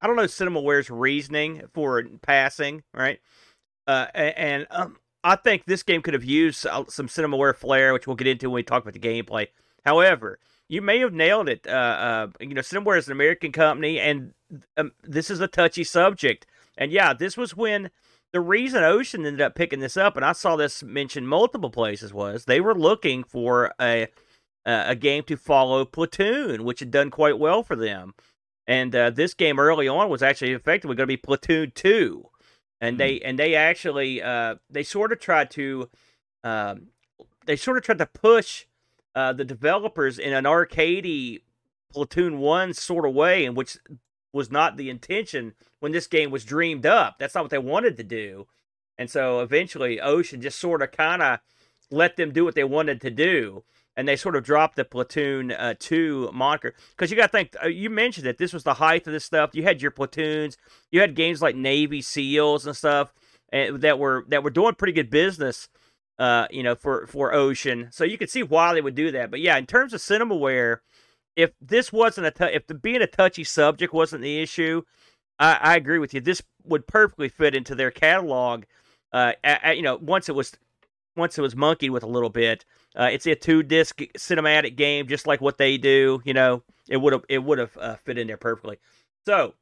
I 0.00 0.08
don't 0.08 0.16
know 0.16 0.24
Cinemaware's 0.24 0.90
reasoning 0.90 1.62
for 1.72 2.02
passing, 2.22 2.82
right? 2.92 3.20
Uh, 3.86 4.06
and 4.14 4.66
um, 4.70 4.96
I 5.24 5.36
think 5.36 5.64
this 5.64 5.82
game 5.82 6.02
could 6.02 6.14
have 6.14 6.24
used 6.24 6.66
uh, 6.66 6.84
some 6.88 7.06
CinemaWare 7.06 7.56
flair, 7.56 7.92
which 7.92 8.06
we'll 8.06 8.16
get 8.16 8.26
into 8.26 8.50
when 8.50 8.56
we 8.56 8.62
talk 8.62 8.82
about 8.82 8.94
the 8.94 8.98
gameplay. 8.98 9.48
However, 9.84 10.38
you 10.68 10.82
may 10.82 10.98
have 10.98 11.12
nailed 11.12 11.48
it. 11.48 11.66
Uh, 11.66 11.70
uh, 11.70 12.28
you 12.40 12.54
know, 12.54 12.60
CinemaWare 12.60 12.98
is 12.98 13.06
an 13.06 13.12
American 13.12 13.52
company, 13.52 14.00
and 14.00 14.32
um, 14.76 14.92
this 15.02 15.30
is 15.30 15.40
a 15.40 15.48
touchy 15.48 15.84
subject. 15.84 16.46
And 16.76 16.90
yeah, 16.90 17.12
this 17.12 17.36
was 17.36 17.56
when 17.56 17.90
the 18.32 18.40
reason 18.40 18.82
Ocean 18.82 19.26
ended 19.26 19.42
up 19.42 19.54
picking 19.54 19.80
this 19.80 19.96
up, 19.96 20.16
and 20.16 20.24
I 20.24 20.32
saw 20.32 20.56
this 20.56 20.82
mentioned 20.82 21.28
multiple 21.28 21.70
places, 21.70 22.12
was 22.12 22.46
they 22.46 22.60
were 22.60 22.74
looking 22.74 23.22
for 23.24 23.72
a 23.80 24.08
a 24.64 24.94
game 24.94 25.24
to 25.24 25.36
follow 25.36 25.84
Platoon, 25.84 26.62
which 26.64 26.78
had 26.80 26.92
done 26.92 27.10
quite 27.10 27.38
well 27.38 27.64
for 27.64 27.74
them. 27.74 28.14
And 28.66 28.94
uh, 28.94 29.10
this 29.10 29.34
game 29.34 29.58
early 29.58 29.88
on 29.88 30.08
was 30.08 30.22
actually 30.22 30.52
effectively 30.52 30.94
going 30.94 31.08
to 31.08 31.12
be 31.12 31.16
Platoon 31.16 31.72
Two 31.74 32.28
and 32.82 32.98
they 32.98 33.14
mm-hmm. 33.14 33.28
and 33.28 33.38
they 33.38 33.54
actually 33.54 34.20
uh, 34.20 34.56
they 34.68 34.82
sort 34.82 35.12
of 35.12 35.20
tried 35.20 35.50
to 35.52 35.88
um, 36.44 36.88
they 37.46 37.56
sort 37.56 37.78
of 37.78 37.84
tried 37.84 37.98
to 37.98 38.06
push 38.06 38.66
uh, 39.14 39.32
the 39.32 39.44
developers 39.44 40.18
in 40.18 40.34
an 40.34 40.44
arcadey 40.44 41.42
Platoon 41.92 42.38
One 42.38 42.74
sort 42.74 43.06
of 43.06 43.14
way, 43.14 43.44
in 43.44 43.54
which 43.54 43.78
was 44.32 44.50
not 44.50 44.76
the 44.76 44.90
intention 44.90 45.54
when 45.78 45.92
this 45.92 46.06
game 46.06 46.30
was 46.30 46.44
dreamed 46.44 46.84
up. 46.84 47.16
That's 47.18 47.34
not 47.34 47.44
what 47.44 47.50
they 47.50 47.58
wanted 47.58 47.96
to 47.98 48.04
do, 48.04 48.48
and 48.98 49.08
so 49.08 49.40
eventually 49.40 50.00
Ocean 50.00 50.42
just 50.42 50.58
sort 50.58 50.82
of 50.82 50.90
kind 50.90 51.22
of 51.22 51.38
let 51.90 52.16
them 52.16 52.32
do 52.32 52.44
what 52.44 52.56
they 52.56 52.64
wanted 52.64 53.00
to 53.02 53.10
do 53.10 53.62
and 53.96 54.08
they 54.08 54.16
sort 54.16 54.36
of 54.36 54.44
dropped 54.44 54.76
the 54.76 54.84
platoon 54.84 55.52
uh, 55.52 55.74
two 55.78 56.30
moniker 56.32 56.74
because 56.90 57.10
you 57.10 57.16
got 57.16 57.26
to 57.26 57.32
think 57.32 57.54
uh, 57.62 57.68
you 57.68 57.90
mentioned 57.90 58.26
that 58.26 58.38
this 58.38 58.52
was 58.52 58.64
the 58.64 58.74
height 58.74 59.06
of 59.06 59.12
this 59.12 59.24
stuff. 59.24 59.50
You 59.54 59.62
had 59.62 59.82
your 59.82 59.90
platoons, 59.90 60.56
you 60.90 61.00
had 61.00 61.14
games 61.14 61.42
like 61.42 61.56
Navy 61.56 62.02
SEALs 62.02 62.66
and 62.66 62.76
stuff, 62.76 63.12
and 63.52 63.80
that 63.82 63.98
were 63.98 64.24
that 64.28 64.42
were 64.42 64.50
doing 64.50 64.74
pretty 64.74 64.92
good 64.92 65.10
business. 65.10 65.68
Uh, 66.18 66.46
you 66.50 66.62
know, 66.62 66.74
for 66.74 67.06
for 67.06 67.32
Ocean, 67.32 67.88
so 67.90 68.04
you 68.04 68.18
could 68.18 68.30
see 68.30 68.42
why 68.42 68.74
they 68.74 68.80
would 68.80 68.94
do 68.94 69.10
that. 69.10 69.30
But 69.30 69.40
yeah, 69.40 69.56
in 69.56 69.66
terms 69.66 69.92
of 69.92 70.00
CinemaWare, 70.00 70.78
if 71.36 71.52
this 71.60 71.92
wasn't 71.92 72.26
a 72.26 72.30
t- 72.30 72.54
if 72.54 72.66
the 72.66 72.74
being 72.74 73.02
a 73.02 73.06
touchy 73.06 73.44
subject 73.44 73.92
wasn't 73.92 74.22
the 74.22 74.40
issue, 74.40 74.82
I, 75.38 75.58
I 75.60 75.76
agree 75.76 75.98
with 75.98 76.14
you. 76.14 76.20
This 76.20 76.42
would 76.64 76.86
perfectly 76.86 77.28
fit 77.28 77.56
into 77.56 77.74
their 77.74 77.90
catalog. 77.90 78.64
Uh, 79.12 79.32
you 79.74 79.82
know, 79.82 79.96
once 79.96 80.28
it 80.28 80.34
was 80.34 80.52
once 81.16 81.38
it 81.38 81.42
was 81.42 81.56
monkeyed 81.56 81.90
with 81.90 82.02
a 82.02 82.08
little 82.08 82.30
bit. 82.30 82.64
Uh, 82.98 83.08
it's 83.10 83.26
a 83.26 83.34
two 83.34 83.62
disc 83.62 83.98
cinematic 84.16 84.76
game, 84.76 85.08
just 85.08 85.26
like 85.26 85.40
what 85.40 85.58
they 85.58 85.78
do. 85.78 86.20
You 86.24 86.34
know, 86.34 86.62
it 86.88 86.98
would 86.98 87.12
have 87.12 87.24
it 87.28 87.38
would 87.38 87.58
have 87.58 87.76
uh, 87.78 87.96
fit 87.96 88.18
in 88.18 88.26
there 88.26 88.36
perfectly. 88.36 88.78
So, 89.26 89.54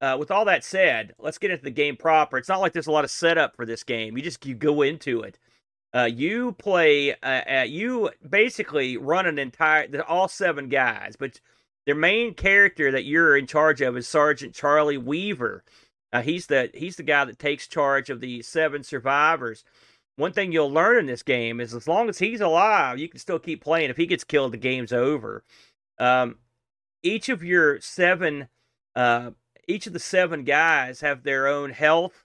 uh, 0.00 0.16
with 0.18 0.30
all 0.30 0.44
that 0.46 0.64
said, 0.64 1.14
let's 1.18 1.38
get 1.38 1.50
into 1.50 1.64
the 1.64 1.70
game 1.70 1.96
proper. 1.96 2.36
It's 2.36 2.48
not 2.48 2.60
like 2.60 2.72
there's 2.72 2.86
a 2.86 2.92
lot 2.92 3.04
of 3.04 3.10
setup 3.10 3.54
for 3.56 3.64
this 3.64 3.84
game. 3.84 4.16
You 4.16 4.22
just 4.22 4.44
you 4.44 4.54
go 4.54 4.82
into 4.82 5.20
it. 5.20 5.38
Uh, 5.94 6.08
you 6.12 6.52
play. 6.52 7.14
Uh, 7.22 7.62
you 7.62 8.10
basically 8.28 8.96
run 8.96 9.26
an 9.26 9.38
entire 9.38 9.88
all 10.08 10.26
seven 10.26 10.68
guys, 10.68 11.14
but 11.16 11.40
their 11.86 11.94
main 11.94 12.34
character 12.34 12.90
that 12.90 13.04
you're 13.04 13.36
in 13.36 13.46
charge 13.46 13.80
of 13.80 13.96
is 13.96 14.08
Sergeant 14.08 14.54
Charlie 14.54 14.98
Weaver. 14.98 15.62
Uh, 16.12 16.22
he's 16.22 16.46
the 16.46 16.70
he's 16.74 16.96
the 16.96 17.02
guy 17.02 17.24
that 17.24 17.38
takes 17.38 17.68
charge 17.68 18.10
of 18.10 18.20
the 18.20 18.42
seven 18.42 18.82
survivors 18.82 19.64
one 20.16 20.32
thing 20.32 20.52
you'll 20.52 20.70
learn 20.70 20.98
in 20.98 21.06
this 21.06 21.22
game 21.22 21.60
is 21.60 21.74
as 21.74 21.88
long 21.88 22.08
as 22.08 22.18
he's 22.18 22.40
alive, 22.40 22.98
you 22.98 23.08
can 23.08 23.18
still 23.18 23.38
keep 23.38 23.62
playing. 23.62 23.90
If 23.90 23.96
he 23.96 24.06
gets 24.06 24.24
killed, 24.24 24.52
the 24.52 24.58
game's 24.58 24.92
over. 24.92 25.42
Um, 25.98 26.36
each 27.02 27.28
of 27.28 27.42
your 27.42 27.80
seven, 27.80 28.48
uh, 28.94 29.30
each 29.66 29.86
of 29.86 29.92
the 29.92 29.98
seven 29.98 30.44
guys 30.44 31.00
have 31.00 31.22
their 31.22 31.46
own 31.46 31.70
health, 31.70 32.24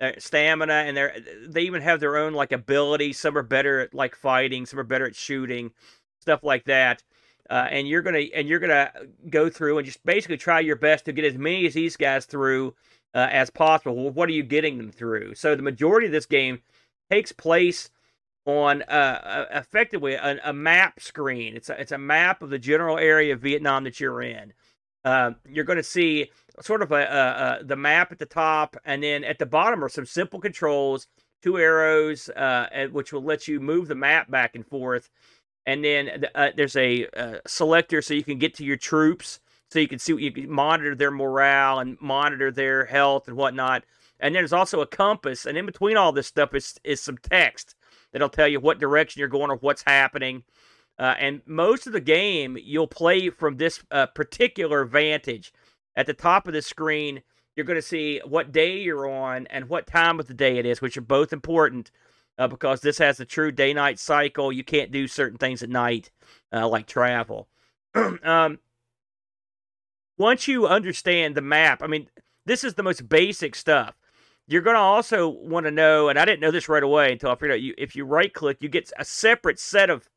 uh, 0.00 0.12
stamina, 0.18 0.72
and 0.72 0.96
they 0.96 1.22
they 1.46 1.62
even 1.62 1.82
have 1.82 2.00
their 2.00 2.16
own 2.16 2.34
like 2.34 2.52
abilities. 2.52 3.18
Some 3.18 3.36
are 3.36 3.42
better 3.42 3.80
at 3.80 3.94
like 3.94 4.14
fighting, 4.14 4.66
some 4.66 4.78
are 4.78 4.84
better 4.84 5.06
at 5.06 5.16
shooting, 5.16 5.72
stuff 6.20 6.42
like 6.42 6.64
that. 6.64 7.02
Uh, 7.48 7.66
and 7.70 7.88
you're 7.88 8.02
gonna 8.02 8.26
and 8.34 8.48
you're 8.48 8.60
gonna 8.60 8.92
go 9.28 9.50
through 9.50 9.78
and 9.78 9.86
just 9.86 10.04
basically 10.04 10.36
try 10.36 10.60
your 10.60 10.76
best 10.76 11.04
to 11.06 11.12
get 11.12 11.24
as 11.24 11.36
many 11.36 11.66
as 11.66 11.74
these 11.74 11.96
guys 11.96 12.24
through 12.26 12.74
uh, 13.14 13.28
as 13.30 13.50
possible. 13.50 13.96
Well, 13.96 14.12
what 14.12 14.28
are 14.28 14.32
you 14.32 14.44
getting 14.44 14.78
them 14.78 14.92
through? 14.92 15.34
So 15.34 15.56
the 15.56 15.62
majority 15.62 16.06
of 16.06 16.12
this 16.12 16.26
game 16.26 16.60
takes 17.10 17.32
place 17.32 17.90
on 18.46 18.82
uh, 18.82 19.46
effectively 19.52 20.14
a, 20.14 20.38
a, 20.44 20.52
map 20.52 21.00
screen. 21.00 21.54
It's 21.54 21.68
a, 21.68 21.80
it's 21.80 21.92
a 21.92 21.98
map 21.98 22.42
of 22.42 22.50
the 22.50 22.58
general 22.58 22.98
area 22.98 23.34
of 23.34 23.40
Vietnam 23.40 23.84
that 23.84 24.00
you're 24.00 24.22
in. 24.22 24.52
Uh, 25.04 25.32
you're 25.48 25.64
going 25.64 25.76
to 25.76 25.82
see 25.82 26.30
sort 26.60 26.82
of 26.82 26.92
a, 26.92 26.96
a, 26.96 27.60
a, 27.60 27.64
the 27.64 27.76
map 27.76 28.12
at 28.12 28.18
the 28.18 28.26
top, 28.26 28.76
and 28.84 29.02
then 29.02 29.24
at 29.24 29.38
the 29.38 29.46
bottom 29.46 29.82
are 29.84 29.88
some 29.88 30.06
simple 30.06 30.40
controls, 30.40 31.06
two 31.42 31.58
arrows, 31.58 32.28
uh, 32.30 32.88
which 32.92 33.12
will 33.12 33.22
let 33.22 33.48
you 33.48 33.60
move 33.60 33.88
the 33.88 33.94
map 33.94 34.30
back 34.30 34.54
and 34.54 34.66
forth. 34.66 35.10
And 35.66 35.84
then 35.84 36.26
uh, 36.34 36.48
there's 36.56 36.76
a, 36.76 37.06
a, 37.12 37.40
selector 37.46 38.02
so 38.02 38.14
you 38.14 38.24
can 38.24 38.38
get 38.38 38.54
to 38.54 38.64
your 38.64 38.76
troops, 38.76 39.40
so 39.70 39.78
you 39.78 39.88
can 39.88 39.98
see 39.98 40.12
what 40.12 40.22
you 40.22 40.32
can 40.32 40.50
monitor 40.50 40.94
their 40.94 41.10
morale 41.10 41.78
and 41.78 42.00
monitor 42.00 42.50
their 42.50 42.86
health 42.86 43.28
and 43.28 43.36
whatnot. 43.36 43.84
And 44.20 44.34
there's 44.34 44.52
also 44.52 44.80
a 44.80 44.86
compass, 44.86 45.46
and 45.46 45.56
in 45.56 45.66
between 45.66 45.96
all 45.96 46.12
this 46.12 46.26
stuff 46.26 46.54
is 46.54 46.78
is 46.84 47.00
some 47.00 47.18
text 47.18 47.74
that'll 48.12 48.28
tell 48.28 48.48
you 48.48 48.60
what 48.60 48.78
direction 48.78 49.20
you're 49.20 49.28
going 49.28 49.50
or 49.50 49.56
what's 49.56 49.82
happening. 49.82 50.44
Uh, 50.98 51.14
and 51.18 51.40
most 51.46 51.86
of 51.86 51.92
the 51.92 52.00
game 52.00 52.58
you'll 52.60 52.86
play 52.86 53.30
from 53.30 53.56
this 53.56 53.82
uh, 53.90 54.06
particular 54.06 54.84
vantage. 54.84 55.52
At 55.96 56.06
the 56.06 56.14
top 56.14 56.46
of 56.46 56.52
the 56.52 56.62
screen, 56.62 57.22
you're 57.56 57.66
going 57.66 57.78
to 57.78 57.82
see 57.82 58.20
what 58.24 58.52
day 58.52 58.78
you're 58.78 59.08
on 59.08 59.46
and 59.48 59.68
what 59.68 59.86
time 59.86 60.20
of 60.20 60.26
the 60.26 60.34
day 60.34 60.58
it 60.58 60.66
is, 60.66 60.80
which 60.80 60.96
are 60.96 61.02
both 61.02 61.32
important 61.32 61.90
uh, 62.38 62.48
because 62.48 62.80
this 62.80 62.98
has 62.98 63.20
a 63.20 63.24
true 63.24 63.52
day 63.52 63.72
night 63.72 63.98
cycle. 63.98 64.52
You 64.52 64.64
can't 64.64 64.90
do 64.90 65.06
certain 65.06 65.38
things 65.38 65.62
at 65.62 65.68
night, 65.68 66.10
uh, 66.52 66.68
like 66.68 66.86
travel. 66.86 67.48
um, 67.94 68.58
once 70.16 70.48
you 70.48 70.66
understand 70.66 71.34
the 71.34 71.42
map, 71.42 71.82
I 71.82 71.86
mean, 71.86 72.08
this 72.46 72.64
is 72.64 72.74
the 72.74 72.82
most 72.82 73.08
basic 73.08 73.54
stuff. 73.54 73.94
You're 74.50 74.62
going 74.62 74.74
to 74.74 74.80
also 74.80 75.28
want 75.28 75.66
to 75.66 75.70
know, 75.70 76.08
and 76.08 76.18
I 76.18 76.24
didn't 76.24 76.40
know 76.40 76.50
this 76.50 76.68
right 76.68 76.82
away 76.82 77.12
until 77.12 77.30
I 77.30 77.34
figured 77.36 77.52
out. 77.52 77.60
You, 77.60 77.72
if 77.78 77.94
you 77.94 78.04
right 78.04 78.34
click, 78.34 78.58
you 78.60 78.68
get 78.68 78.90
a 78.98 79.04
separate 79.04 79.60
set 79.60 79.90
of 79.90 80.08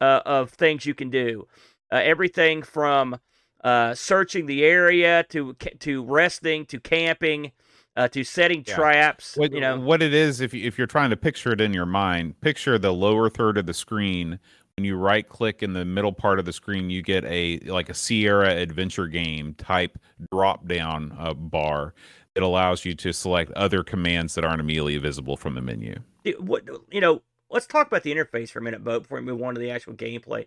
uh, 0.00 0.20
of 0.24 0.50
things 0.50 0.86
you 0.86 0.94
can 0.94 1.10
do. 1.10 1.46
Uh, 1.92 2.00
everything 2.02 2.62
from 2.62 3.18
uh, 3.62 3.94
searching 3.94 4.46
the 4.46 4.64
area 4.64 5.24
to 5.28 5.54
to 5.80 6.02
resting 6.02 6.64
to 6.66 6.80
camping 6.80 7.52
uh, 7.94 8.08
to 8.08 8.24
setting 8.24 8.64
yeah. 8.66 8.74
traps. 8.74 9.36
What, 9.36 9.52
you 9.52 9.60
know 9.60 9.78
what 9.78 10.02
it 10.02 10.14
is 10.14 10.40
if 10.40 10.54
you, 10.54 10.66
if 10.66 10.78
you're 10.78 10.86
trying 10.86 11.10
to 11.10 11.16
picture 11.16 11.52
it 11.52 11.60
in 11.60 11.74
your 11.74 11.86
mind. 11.86 12.40
Picture 12.40 12.78
the 12.78 12.92
lower 12.92 13.28
third 13.28 13.58
of 13.58 13.66
the 13.66 13.74
screen. 13.74 14.38
When 14.76 14.84
you 14.84 14.96
right 14.96 15.28
click 15.28 15.62
in 15.62 15.72
the 15.72 15.84
middle 15.84 16.12
part 16.12 16.40
of 16.40 16.46
the 16.46 16.52
screen, 16.52 16.90
you 16.90 17.00
get 17.00 17.24
a 17.26 17.58
like 17.66 17.90
a 17.90 17.94
Sierra 17.94 18.56
adventure 18.56 19.06
game 19.06 19.54
type 19.54 19.98
drop 20.32 20.66
down 20.66 21.14
uh, 21.18 21.34
bar. 21.34 21.94
It 22.34 22.42
allows 22.42 22.84
you 22.84 22.94
to 22.96 23.12
select 23.12 23.52
other 23.52 23.84
commands 23.84 24.34
that 24.34 24.44
aren't 24.44 24.60
immediately 24.60 24.96
visible 24.98 25.36
from 25.36 25.54
the 25.54 25.60
menu. 25.60 26.00
What 26.38 26.68
you 26.90 27.00
know? 27.00 27.22
Let's 27.50 27.66
talk 27.66 27.86
about 27.86 28.02
the 28.02 28.12
interface 28.12 28.50
for 28.50 28.58
a 28.58 28.62
minute, 28.62 28.82
Bo, 28.82 29.00
before 29.00 29.18
we 29.20 29.24
move 29.24 29.40
on 29.42 29.54
to 29.54 29.60
the 29.60 29.70
actual 29.70 29.94
gameplay. 29.94 30.46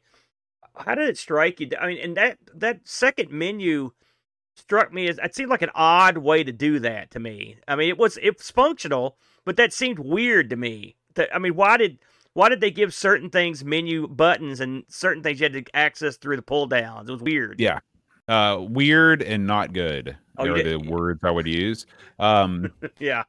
How 0.76 0.96
did 0.96 1.08
it 1.08 1.18
strike 1.18 1.60
you? 1.60 1.70
I 1.80 1.88
mean, 1.88 2.00
and 2.00 2.18
that 2.18 2.40
that 2.54 2.82
second 2.86 3.32
menu 3.32 3.92
struck 4.56 4.92
me 4.92 5.08
as 5.08 5.20
it 5.24 5.36
seemed 5.36 5.50
like 5.50 5.62
an 5.62 5.70
odd 5.76 6.18
way 6.18 6.44
to 6.44 6.52
do 6.52 6.80
that 6.80 7.12
to 7.12 7.20
me. 7.20 7.58
I 7.68 7.76
mean, 7.76 7.90
it 7.90 7.98
was 7.98 8.18
it's 8.22 8.52
functional, 8.52 9.18
but 9.46 9.56
that 9.56 9.72
seemed 9.72 10.00
weird 10.00 10.50
to 10.50 10.56
me. 10.56 10.98
That 11.14 11.34
I 11.34 11.40
mean, 11.40 11.56
why 11.56 11.78
did 11.78 12.00
why 12.34 12.50
did 12.50 12.60
they 12.60 12.72
give 12.72 12.94
certain 12.94 13.30
things 13.30 13.64
menu 13.64 14.08
buttons 14.08 14.60
and 14.60 14.84
certain 14.90 15.24
things 15.24 15.40
you 15.40 15.46
had 15.46 15.54
to 15.54 15.76
access 15.76 16.18
through 16.18 16.36
the 16.36 16.42
pull 16.42 16.68
downs? 16.68 17.10
It 17.10 17.14
was 17.14 17.22
weird. 17.22 17.60
Yeah. 17.60 17.80
Uh, 18.28 18.58
weird 18.60 19.22
and 19.22 19.48
not 19.48 19.74
good 19.74 20.18
oh, 20.38 20.48
are 20.48 20.64
the 20.64 20.78
words 20.78 21.24
I 21.24 21.32
would 21.32 21.48
use. 21.48 21.86
Um, 22.20 22.72
yeah. 23.00 23.24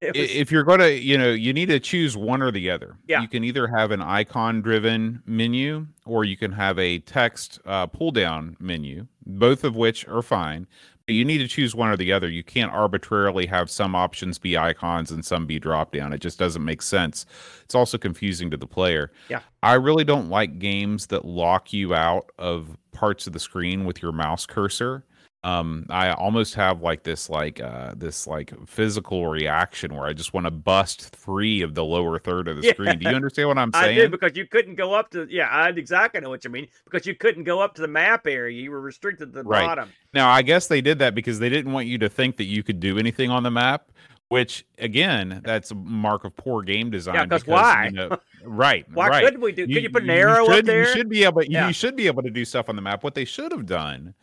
Was... 0.00 0.12
If 0.14 0.50
you're 0.50 0.64
going 0.64 0.80
to, 0.80 0.92
you 0.92 1.16
know, 1.16 1.30
you 1.30 1.52
need 1.52 1.66
to 1.66 1.78
choose 1.78 2.16
one 2.16 2.42
or 2.42 2.50
the 2.50 2.70
other. 2.70 2.96
Yeah. 3.06 3.22
You 3.22 3.28
can 3.28 3.44
either 3.44 3.68
have 3.68 3.92
an 3.92 4.02
icon 4.02 4.60
driven 4.60 5.22
menu 5.26 5.86
or 6.04 6.24
you 6.24 6.36
can 6.36 6.50
have 6.52 6.78
a 6.78 6.98
text 6.98 7.60
uh, 7.66 7.86
pull 7.86 8.10
down 8.10 8.56
menu, 8.58 9.06
both 9.24 9.62
of 9.62 9.76
which 9.76 10.06
are 10.08 10.22
fine. 10.22 10.66
But 11.06 11.14
you 11.14 11.24
need 11.24 11.38
to 11.38 11.48
choose 11.48 11.74
one 11.74 11.88
or 11.88 11.96
the 11.96 12.12
other. 12.12 12.28
You 12.28 12.44
can't 12.44 12.72
arbitrarily 12.72 13.46
have 13.46 13.70
some 13.70 13.94
options 13.94 14.38
be 14.38 14.56
icons 14.56 15.10
and 15.10 15.24
some 15.24 15.46
be 15.46 15.58
drop 15.58 15.92
down. 15.92 16.12
It 16.12 16.20
just 16.20 16.38
doesn't 16.38 16.64
make 16.64 16.80
sense. 16.82 17.26
It's 17.64 17.74
also 17.74 17.98
confusing 17.98 18.50
to 18.50 18.56
the 18.56 18.68
player. 18.68 19.10
Yeah. 19.28 19.40
I 19.62 19.74
really 19.74 20.04
don't 20.04 20.28
like 20.28 20.58
games 20.58 21.06
that 21.08 21.24
lock 21.24 21.72
you 21.72 21.94
out 21.94 22.30
of 22.38 22.76
parts 23.02 23.26
of 23.26 23.32
the 23.32 23.40
screen 23.40 23.84
with 23.84 24.00
your 24.00 24.12
mouse 24.12 24.46
cursor. 24.46 25.04
Um 25.42 25.86
i 25.90 26.12
almost 26.12 26.54
have 26.54 26.82
like 26.82 27.02
this 27.02 27.28
like 27.28 27.60
uh 27.60 27.94
this 27.96 28.28
like 28.28 28.52
physical 28.68 29.26
reaction 29.26 29.92
where 29.96 30.06
i 30.06 30.12
just 30.12 30.32
want 30.32 30.46
to 30.46 30.52
bust 30.52 31.16
free 31.16 31.62
of 31.62 31.74
the 31.74 31.84
lower 31.84 32.20
third 32.20 32.46
of 32.46 32.58
the 32.58 32.62
yeah. 32.66 32.72
screen. 32.72 32.96
Do 33.00 33.10
you 33.10 33.16
understand 33.16 33.48
what 33.48 33.58
i'm 33.58 33.72
saying 33.72 33.98
i 33.98 34.02
did 34.02 34.12
because 34.12 34.36
you 34.36 34.46
couldn't 34.46 34.76
go 34.76 34.94
up 34.94 35.10
to 35.10 35.26
yeah 35.28 35.48
i 35.48 35.68
exactly 35.70 36.20
know 36.20 36.30
what 36.30 36.44
you 36.44 36.50
mean 36.50 36.68
because 36.84 37.08
you 37.08 37.16
couldn't 37.16 37.42
go 37.42 37.58
up 37.58 37.74
to 37.74 37.82
the 37.82 37.88
map 37.88 38.28
area. 38.28 38.56
You 38.56 38.70
were 38.70 38.80
restricted 38.80 39.32
to 39.32 39.42
the 39.42 39.48
right. 39.48 39.66
bottom. 39.66 39.88
Now 40.14 40.30
i 40.30 40.42
guess 40.42 40.68
they 40.68 40.80
did 40.80 41.00
that 41.00 41.16
because 41.16 41.40
they 41.40 41.48
didn't 41.48 41.72
want 41.72 41.88
you 41.88 41.98
to 41.98 42.08
think 42.08 42.36
that 42.36 42.44
you 42.44 42.62
could 42.62 42.78
do 42.78 42.96
anything 42.96 43.28
on 43.28 43.42
the 43.42 43.50
map 43.50 43.90
which 44.32 44.64
again, 44.78 45.42
that's 45.44 45.72
a 45.72 45.74
mark 45.74 46.24
of 46.24 46.34
poor 46.34 46.62
game 46.62 46.90
design. 46.90 47.16
Yeah, 47.16 47.24
because 47.26 47.46
why? 47.46 47.88
You 47.88 47.92
know, 47.92 48.18
right. 48.42 48.86
why 48.90 49.08
right. 49.10 49.22
couldn't 49.22 49.42
we 49.42 49.52
do? 49.52 49.66
Could 49.66 49.82
you, 49.82 49.90
put 49.90 50.04
an 50.04 50.08
arrow 50.08 50.46
should, 50.46 50.60
up 50.60 50.64
there? 50.64 50.88
You 50.88 50.94
should 50.94 51.10
be 51.10 51.24
able. 51.24 51.44
Yeah. 51.44 51.66
You 51.66 51.74
should 51.74 51.96
be 51.96 52.06
able 52.06 52.22
to 52.22 52.30
do 52.30 52.46
stuff 52.46 52.70
on 52.70 52.76
the 52.76 52.80
map. 52.80 53.04
What 53.04 53.14
they 53.14 53.26
should 53.26 53.52
have 53.52 53.66
done 53.66 54.14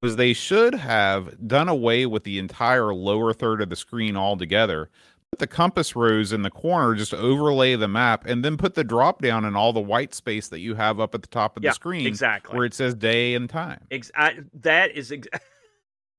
was 0.00 0.16
they 0.16 0.32
should 0.32 0.74
have 0.74 1.46
done 1.46 1.68
away 1.68 2.06
with 2.06 2.24
the 2.24 2.38
entire 2.38 2.94
lower 2.94 3.34
third 3.34 3.60
of 3.60 3.68
the 3.68 3.76
screen 3.76 4.16
altogether. 4.16 4.88
Put 5.30 5.40
the 5.40 5.46
compass 5.46 5.94
rose 5.94 6.32
in 6.32 6.40
the 6.40 6.50
corner, 6.50 6.94
just 6.94 7.12
overlay 7.12 7.76
the 7.76 7.86
map, 7.86 8.24
and 8.24 8.42
then 8.42 8.56
put 8.56 8.74
the 8.74 8.82
drop 8.82 9.20
down 9.20 9.44
in 9.44 9.56
all 9.56 9.74
the 9.74 9.78
white 9.78 10.14
space 10.14 10.48
that 10.48 10.60
you 10.60 10.74
have 10.74 11.00
up 11.00 11.14
at 11.14 11.20
the 11.20 11.28
top 11.28 11.58
of 11.58 11.62
yeah, 11.62 11.68
the 11.68 11.74
screen, 11.74 12.06
exactly 12.06 12.56
where 12.56 12.64
it 12.64 12.72
says 12.72 12.94
day 12.94 13.34
and 13.34 13.50
time. 13.50 13.82
Ex- 13.90 14.10
I, 14.16 14.38
that 14.62 14.96
is. 14.96 15.12
Ex- 15.12 15.28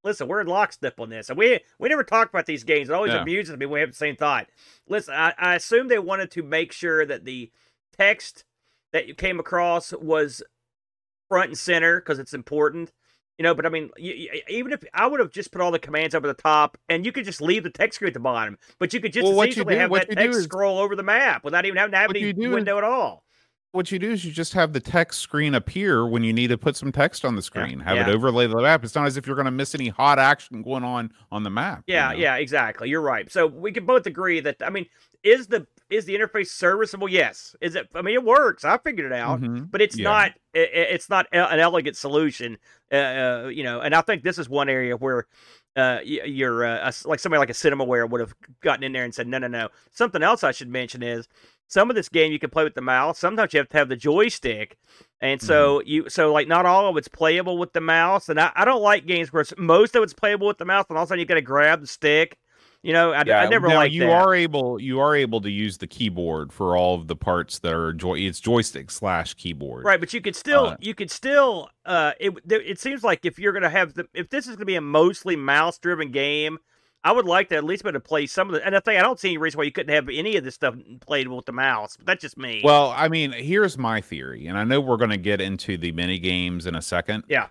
Listen, 0.03 0.27
we're 0.27 0.41
in 0.41 0.47
lockstep 0.47 0.99
on 0.99 1.09
this, 1.09 1.29
and 1.29 1.37
we 1.37 1.59
we 1.79 1.89
never 1.89 2.03
talk 2.03 2.29
about 2.29 2.45
these 2.45 2.63
games. 2.63 2.89
It 2.89 2.93
always 2.93 3.13
yeah. 3.13 3.21
amuses 3.21 3.55
me 3.57 3.65
when 3.65 3.73
we 3.73 3.79
have 3.81 3.91
the 3.91 3.95
same 3.95 4.15
thought. 4.15 4.47
Listen, 4.87 5.13
I, 5.13 5.33
I 5.37 5.55
assume 5.55 5.87
they 5.87 5.99
wanted 5.99 6.31
to 6.31 6.43
make 6.43 6.71
sure 6.71 7.05
that 7.05 7.25
the 7.25 7.51
text 7.97 8.43
that 8.93 9.07
you 9.07 9.13
came 9.13 9.39
across 9.39 9.93
was 9.93 10.41
front 11.29 11.49
and 11.49 11.57
center 11.57 11.99
because 11.99 12.19
it's 12.19 12.33
important 12.33 12.91
you 13.41 13.43
know, 13.43 13.55
but 13.55 13.65
I 13.65 13.69
mean, 13.69 13.89
you, 13.97 14.29
even 14.49 14.71
if 14.71 14.83
I 14.93 15.07
would 15.07 15.19
have 15.19 15.31
just 15.31 15.51
put 15.51 15.61
all 15.61 15.71
the 15.71 15.79
commands 15.79 16.13
up 16.13 16.23
at 16.23 16.27
the 16.27 16.39
top, 16.39 16.77
and 16.89 17.03
you 17.03 17.11
could 17.11 17.25
just 17.25 17.41
leave 17.41 17.63
the 17.63 17.71
text 17.71 17.95
screen 17.95 18.09
at 18.09 18.13
the 18.13 18.19
bottom, 18.19 18.55
but 18.77 18.93
you 18.93 18.99
could 18.99 19.13
just 19.13 19.25
well, 19.25 19.43
easily 19.43 19.77
have 19.77 19.91
that 19.91 20.11
text 20.11 20.37
is, 20.37 20.43
scroll 20.43 20.77
over 20.77 20.95
the 20.95 21.01
map 21.01 21.43
without 21.43 21.65
even 21.65 21.77
having 21.77 21.91
to 21.93 21.97
have 21.97 22.11
any 22.11 22.33
window 22.33 22.77
is, 22.77 22.77
at 22.77 22.83
all. 22.83 23.23
What 23.73 23.89
you 23.89 23.99
do 23.99 24.11
is 24.11 24.25
you 24.25 24.33
just 24.33 24.53
have 24.53 24.73
the 24.73 24.81
text 24.81 25.21
screen 25.21 25.55
appear 25.55 26.05
when 26.05 26.23
you 26.23 26.33
need 26.33 26.47
to 26.47 26.57
put 26.57 26.75
some 26.75 26.91
text 26.91 27.23
on 27.23 27.35
the 27.35 27.41
screen. 27.41 27.79
Yeah, 27.79 27.85
have 27.85 27.95
yeah. 27.95 28.09
it 28.09 28.13
overlay 28.13 28.47
the 28.47 28.61
map. 28.61 28.83
It's 28.83 28.95
not 28.95 29.07
as 29.07 29.15
if 29.15 29.25
you're 29.25 29.35
going 29.35 29.45
to 29.45 29.51
miss 29.51 29.73
any 29.73 29.87
hot 29.87 30.19
action 30.19 30.61
going 30.61 30.83
on 30.83 31.13
on 31.31 31.43
the 31.43 31.49
map. 31.49 31.83
Yeah, 31.87 32.11
you 32.11 32.17
know? 32.17 32.23
yeah, 32.23 32.35
exactly. 32.35 32.89
You're 32.89 33.01
right. 33.01 33.31
So 33.31 33.47
we 33.47 33.71
can 33.71 33.85
both 33.85 34.05
agree 34.05 34.41
that 34.41 34.57
I 34.61 34.69
mean, 34.69 34.87
is 35.23 35.47
the 35.47 35.67
is 35.89 36.05
the 36.05 36.17
interface 36.17 36.47
serviceable? 36.47 37.07
Yes. 37.07 37.55
Is 37.61 37.75
it? 37.75 37.87
I 37.93 38.01
mean, 38.01 38.15
it 38.15 38.23
works. 38.23 38.65
I 38.65 38.77
figured 38.77 39.11
it 39.11 39.15
out, 39.15 39.41
mm-hmm. 39.41 39.65
but 39.65 39.81
it's 39.81 39.97
yeah. 39.97 40.03
not. 40.03 40.31
It, 40.53 40.69
it's 40.73 41.09
not 41.09 41.27
an 41.31 41.59
elegant 41.59 41.95
solution. 41.95 42.57
Uh, 42.91 42.95
uh, 42.95 43.47
you 43.53 43.63
know, 43.63 43.79
and 43.79 43.95
I 43.95 44.01
think 44.01 44.23
this 44.23 44.37
is 44.37 44.49
one 44.49 44.67
area 44.67 44.97
where 44.97 45.27
uh, 45.75 45.99
you're 46.03 46.65
uh, 46.65 46.91
like 47.05 47.19
somebody 47.19 47.39
like 47.39 47.49
a 47.49 47.53
Cinemaware 47.53 48.09
would 48.09 48.19
have 48.19 48.33
gotten 48.61 48.83
in 48.83 48.91
there 48.91 49.05
and 49.05 49.13
said, 49.15 49.27
no, 49.27 49.37
no, 49.37 49.47
no. 49.47 49.69
Something 49.91 50.23
else 50.23 50.43
I 50.43 50.51
should 50.51 50.67
mention 50.67 51.01
is 51.03 51.27
some 51.71 51.89
of 51.89 51.95
this 51.95 52.09
game 52.09 52.31
you 52.31 52.39
can 52.39 52.49
play 52.49 52.63
with 52.63 52.75
the 52.75 52.81
mouse. 52.81 53.17
Sometimes 53.19 53.53
you 53.53 53.59
have 53.59 53.69
to 53.69 53.77
have 53.77 53.89
the 53.89 53.95
joystick, 53.95 54.77
and 55.21 55.41
so 55.41 55.79
mm-hmm. 55.79 55.87
you 55.87 56.09
so 56.09 56.31
like 56.31 56.47
not 56.47 56.65
all 56.65 56.89
of 56.89 56.97
it's 56.97 57.07
playable 57.07 57.57
with 57.57 57.73
the 57.73 57.81
mouse. 57.81 58.29
And 58.29 58.39
I, 58.39 58.51
I 58.55 58.65
don't 58.65 58.81
like 58.81 59.05
games 59.05 59.31
where 59.31 59.45
most 59.57 59.95
of 59.95 60.03
it's 60.03 60.13
playable 60.13 60.47
with 60.47 60.57
the 60.57 60.65
mouse, 60.65 60.85
and 60.89 60.97
all 60.97 61.03
of 61.03 61.07
a 61.07 61.09
sudden 61.09 61.19
you 61.19 61.25
got 61.25 61.35
to 61.35 61.41
grab 61.41 61.81
the 61.81 61.87
stick 61.87 62.37
you 62.83 62.93
know, 62.93 63.11
I, 63.11 63.23
yeah, 63.25 63.41
I 63.41 63.47
never 63.47 63.67
like 63.67 63.91
you 63.91 64.01
that. 64.01 64.11
are 64.11 64.33
able 64.33 64.81
you 64.81 64.99
are 64.99 65.15
able 65.15 65.39
to 65.41 65.51
use 65.51 65.77
the 65.77 65.85
keyboard 65.85 66.51
for 66.51 66.75
all 66.75 66.95
of 66.95 67.07
the 67.07 67.15
parts 67.15 67.59
that 67.59 67.73
are 67.73 67.93
joy. 67.93 68.15
It's 68.15 68.39
joystick 68.39 68.89
slash 68.89 69.35
keyboard, 69.35 69.85
right? 69.85 69.99
But 69.99 70.13
you 70.13 70.21
could 70.21 70.35
still 70.35 70.67
uh, 70.67 70.77
you 70.79 70.95
could 70.95 71.11
still 71.11 71.69
uh 71.85 72.13
it 72.19 72.33
it 72.49 72.79
seems 72.79 73.03
like 73.03 73.23
if 73.23 73.37
you're 73.37 73.53
gonna 73.53 73.69
have 73.69 73.93
the 73.93 74.07
if 74.15 74.29
this 74.29 74.47
is 74.47 74.55
gonna 74.55 74.65
be 74.65 74.75
a 74.75 74.81
mostly 74.81 75.35
mouse 75.35 75.77
driven 75.77 76.11
game. 76.11 76.57
I 77.03 77.11
would 77.11 77.25
like 77.25 77.49
to 77.49 77.55
at 77.55 77.63
least 77.63 77.83
be 77.83 77.89
able 77.89 77.99
to 77.99 78.03
play 78.03 78.27
some 78.27 78.47
of 78.47 78.53
the. 78.53 78.65
And 78.65 78.75
I 78.75 78.79
think 78.79 78.99
I 78.99 79.01
don't 79.01 79.19
see 79.19 79.29
any 79.29 79.37
reason 79.37 79.57
why 79.57 79.63
you 79.63 79.71
couldn't 79.71 79.93
have 79.93 80.07
any 80.09 80.37
of 80.37 80.43
this 80.43 80.55
stuff 80.55 80.75
played 80.99 81.27
with 81.27 81.45
the 81.45 81.51
mouse. 81.51 81.97
But 81.97 82.05
that's 82.05 82.21
just 82.21 82.37
me. 82.37 82.61
Well, 82.63 82.93
I 82.95 83.07
mean, 83.07 83.31
here's 83.31 83.77
my 83.77 84.01
theory, 84.01 84.47
and 84.47 84.57
I 84.57 84.63
know 84.63 84.79
we're 84.79 84.97
going 84.97 85.09
to 85.09 85.17
get 85.17 85.41
into 85.41 85.77
the 85.77 85.91
mini 85.93 86.19
games 86.19 86.67
in 86.67 86.75
a 86.75 86.81
second. 86.81 87.23
Yeah. 87.27 87.47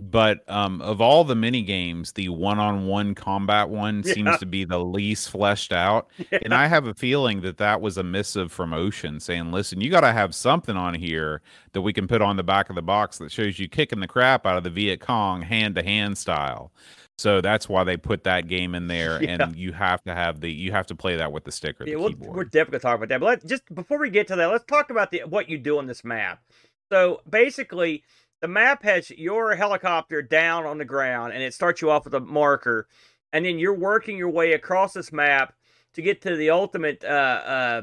But 0.00 0.48
um, 0.50 0.82
of 0.82 1.00
all 1.00 1.22
the 1.22 1.36
mini 1.36 1.62
games, 1.62 2.12
the 2.12 2.28
one-on-one 2.28 3.14
combat 3.14 3.68
one 3.68 4.02
yeah. 4.06 4.14
seems 4.14 4.38
to 4.38 4.46
be 4.46 4.64
the 4.64 4.84
least 4.84 5.30
fleshed 5.30 5.72
out. 5.72 6.08
Yeah. 6.32 6.40
And 6.42 6.52
I 6.52 6.66
have 6.66 6.88
a 6.88 6.94
feeling 6.94 7.42
that 7.42 7.58
that 7.58 7.80
was 7.80 7.96
a 7.96 8.02
missive 8.02 8.50
from 8.50 8.74
Ocean 8.74 9.20
saying, 9.20 9.52
"Listen, 9.52 9.80
you 9.80 9.90
got 9.90 10.00
to 10.00 10.12
have 10.12 10.34
something 10.34 10.76
on 10.76 10.94
here 10.94 11.42
that 11.72 11.82
we 11.82 11.92
can 11.92 12.08
put 12.08 12.22
on 12.22 12.36
the 12.36 12.42
back 12.42 12.70
of 12.70 12.74
the 12.74 12.82
box 12.82 13.18
that 13.18 13.30
shows 13.30 13.60
you 13.60 13.68
kicking 13.68 14.00
the 14.00 14.08
crap 14.08 14.46
out 14.46 14.56
of 14.56 14.64
the 14.64 14.70
Viet 14.70 15.00
Cong 15.00 15.42
hand-to-hand 15.42 16.18
style." 16.18 16.72
So 17.16 17.40
that's 17.40 17.68
why 17.68 17.84
they 17.84 17.96
put 17.96 18.24
that 18.24 18.48
game 18.48 18.74
in 18.74 18.86
there, 18.88 19.22
yeah. 19.22 19.36
and 19.42 19.56
you 19.56 19.72
have 19.72 20.02
to 20.04 20.14
have 20.14 20.40
the 20.40 20.50
you 20.50 20.72
have 20.72 20.86
to 20.86 20.96
play 20.96 21.16
that 21.16 21.30
with 21.30 21.44
the 21.44 21.52
stick 21.52 21.80
or 21.80 21.84
the 21.84 21.94
we'll, 21.94 22.08
keyboard. 22.08 22.36
We're 22.36 22.44
definitely 22.44 22.80
talk 22.80 22.96
about 22.96 23.10
that, 23.10 23.20
but 23.20 23.26
let, 23.26 23.46
just 23.46 23.72
before 23.72 24.00
we 24.00 24.10
get 24.10 24.26
to 24.28 24.36
that, 24.36 24.46
let's 24.46 24.64
talk 24.64 24.90
about 24.90 25.12
the 25.12 25.22
what 25.28 25.48
you 25.48 25.56
do 25.56 25.78
on 25.78 25.86
this 25.86 26.02
map. 26.02 26.42
So 26.90 27.20
basically, 27.28 28.02
the 28.44 28.48
map 28.48 28.82
has 28.82 29.08
your 29.08 29.54
helicopter 29.54 30.20
down 30.20 30.66
on 30.66 30.76
the 30.76 30.84
ground 30.84 31.32
and 31.32 31.42
it 31.42 31.54
starts 31.54 31.80
you 31.80 31.90
off 31.90 32.04
with 32.04 32.12
a 32.12 32.20
marker 32.20 32.86
and 33.32 33.46
then 33.46 33.58
you're 33.58 33.72
working 33.72 34.18
your 34.18 34.28
way 34.28 34.52
across 34.52 34.92
this 34.92 35.10
map 35.14 35.54
to 35.94 36.02
get 36.02 36.20
to 36.20 36.36
the 36.36 36.50
ultimate 36.50 37.02
uh, 37.02 37.06
uh, 37.08 37.82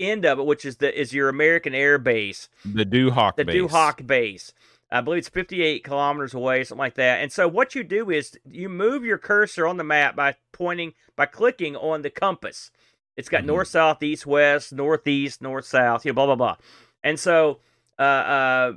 end 0.00 0.24
of 0.24 0.40
it 0.40 0.44
which 0.44 0.64
is 0.64 0.78
the 0.78 1.00
is 1.00 1.12
your 1.12 1.28
american 1.28 1.72
air 1.72 1.98
base 1.98 2.48
the 2.64 2.84
Du 2.84 3.12
Hoc 3.12 3.36
Base. 3.36 3.44
the 3.44 3.44
base. 3.44 3.54
Du 3.54 3.68
Hoc 3.68 4.04
base 4.04 4.52
i 4.90 5.00
believe 5.00 5.18
it's 5.18 5.28
58 5.28 5.84
kilometers 5.84 6.34
away 6.34 6.64
something 6.64 6.80
like 6.80 6.94
that 6.94 7.20
and 7.20 7.30
so 7.30 7.46
what 7.46 7.76
you 7.76 7.84
do 7.84 8.10
is 8.10 8.36
you 8.50 8.68
move 8.68 9.04
your 9.04 9.18
cursor 9.18 9.68
on 9.68 9.76
the 9.76 9.84
map 9.84 10.16
by 10.16 10.34
pointing 10.50 10.94
by 11.14 11.26
clicking 11.26 11.76
on 11.76 12.02
the 12.02 12.10
compass 12.10 12.72
it's 13.16 13.28
got 13.28 13.42
mm-hmm. 13.42 13.46
north 13.46 13.68
south 13.68 14.02
east 14.02 14.26
west 14.26 14.72
northeast 14.72 15.40
north 15.40 15.64
south 15.64 16.04
you 16.04 16.10
know 16.10 16.14
blah 16.14 16.26
blah 16.26 16.34
blah 16.34 16.56
and 17.04 17.20
so 17.20 17.60
uh, 18.00 18.02
uh 18.02 18.72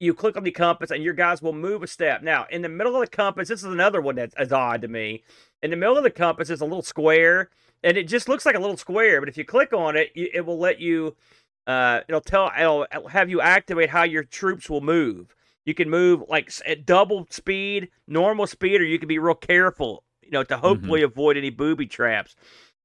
you 0.00 0.14
click 0.14 0.36
on 0.36 0.42
the 0.42 0.50
compass 0.50 0.90
and 0.90 1.04
your 1.04 1.12
guys 1.12 1.42
will 1.42 1.52
move 1.52 1.82
a 1.82 1.86
step. 1.86 2.22
Now, 2.22 2.46
in 2.50 2.62
the 2.62 2.68
middle 2.68 2.96
of 2.96 3.02
the 3.02 3.16
compass, 3.16 3.48
this 3.48 3.60
is 3.60 3.70
another 3.70 4.00
one 4.00 4.16
that's, 4.16 4.34
that's 4.34 4.50
odd 4.50 4.80
to 4.82 4.88
me. 4.88 5.22
In 5.62 5.70
the 5.70 5.76
middle 5.76 5.98
of 5.98 6.02
the 6.02 6.10
compass 6.10 6.48
is 6.48 6.62
a 6.62 6.64
little 6.64 6.82
square, 6.82 7.50
and 7.84 7.98
it 7.98 8.08
just 8.08 8.28
looks 8.28 8.46
like 8.46 8.56
a 8.56 8.60
little 8.60 8.78
square. 8.78 9.20
But 9.20 9.28
if 9.28 9.36
you 9.36 9.44
click 9.44 9.72
on 9.74 9.96
it, 9.96 10.10
it 10.14 10.44
will 10.44 10.58
let 10.58 10.80
you. 10.80 11.16
Uh, 11.66 12.00
it'll 12.08 12.22
tell. 12.22 12.50
It'll 12.58 12.86
have 13.10 13.28
you 13.28 13.42
activate 13.42 13.90
how 13.90 14.02
your 14.02 14.24
troops 14.24 14.70
will 14.70 14.80
move. 14.80 15.36
You 15.66 15.74
can 15.74 15.90
move 15.90 16.24
like 16.28 16.50
at 16.66 16.86
double 16.86 17.26
speed, 17.30 17.90
normal 18.08 18.46
speed, 18.46 18.80
or 18.80 18.84
you 18.84 18.98
can 18.98 19.08
be 19.08 19.18
real 19.18 19.34
careful. 19.34 20.02
You 20.22 20.30
know, 20.30 20.42
to 20.44 20.54
mm-hmm. 20.54 20.66
hopefully 20.66 21.00
mm-hmm. 21.00 21.12
avoid 21.12 21.36
any 21.36 21.50
booby 21.50 21.86
traps. 21.86 22.34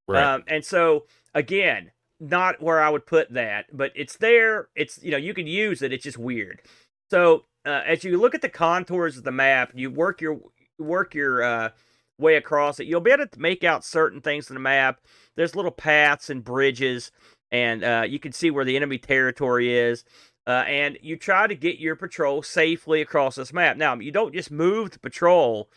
Right. 0.08 0.22
Um, 0.22 0.44
and 0.48 0.66
so 0.66 1.06
again, 1.34 1.92
not 2.20 2.62
where 2.62 2.82
I 2.82 2.90
would 2.90 3.06
put 3.06 3.34
that, 3.34 3.66
but 3.72 3.92
it's 3.96 4.18
there. 4.18 4.70
It's 4.76 5.02
you 5.02 5.12
know 5.12 5.18
you 5.18 5.34
can 5.34 5.48
use 5.48 5.82
it. 5.82 5.94
It's 5.94 6.04
just 6.04 6.18
weird. 6.18 6.62
So 7.10 7.46
uh, 7.66 7.82
as 7.86 8.04
you 8.04 8.20
look 8.20 8.36
at 8.36 8.42
the 8.42 8.50
contours 8.50 9.18
of 9.18 9.24
the 9.24 9.32
map, 9.32 9.72
you 9.74 9.90
work 9.90 10.22
your 10.22 10.40
work 10.78 11.14
your 11.14 11.44
uh, 11.44 11.70
way 12.18 12.36
across 12.36 12.80
it. 12.80 12.88
You'll 12.88 13.02
be 13.02 13.12
able 13.12 13.28
to 13.28 13.40
make 13.40 13.64
out 13.64 13.84
certain 13.84 14.22
things 14.22 14.50
in 14.50 14.54
the 14.54 14.60
map. 14.60 15.02
There's 15.36 15.56
little 15.56 15.72
paths 15.72 16.30
and 16.30 16.44
bridges, 16.44 17.12
and 17.52 17.84
uh, 17.84 18.04
you 18.08 18.20
can 18.20 18.32
see 18.32 18.52
where 18.52 18.66
the 18.66 18.76
enemy 18.76 18.98
territory 18.98 19.78
is. 19.78 20.04
Uh, 20.48 20.64
and 20.68 21.00
you 21.02 21.18
try 21.18 21.48
to 21.48 21.56
get 21.56 21.80
your 21.80 21.96
patrol 21.96 22.44
safely 22.44 23.02
across 23.02 23.36
this 23.36 23.52
map. 23.52 23.78
Now, 23.78 23.96
you 23.96 24.12
don't 24.12 24.34
just 24.34 24.52
move 24.52 24.92
the 24.92 25.00
patrol. 25.00 25.70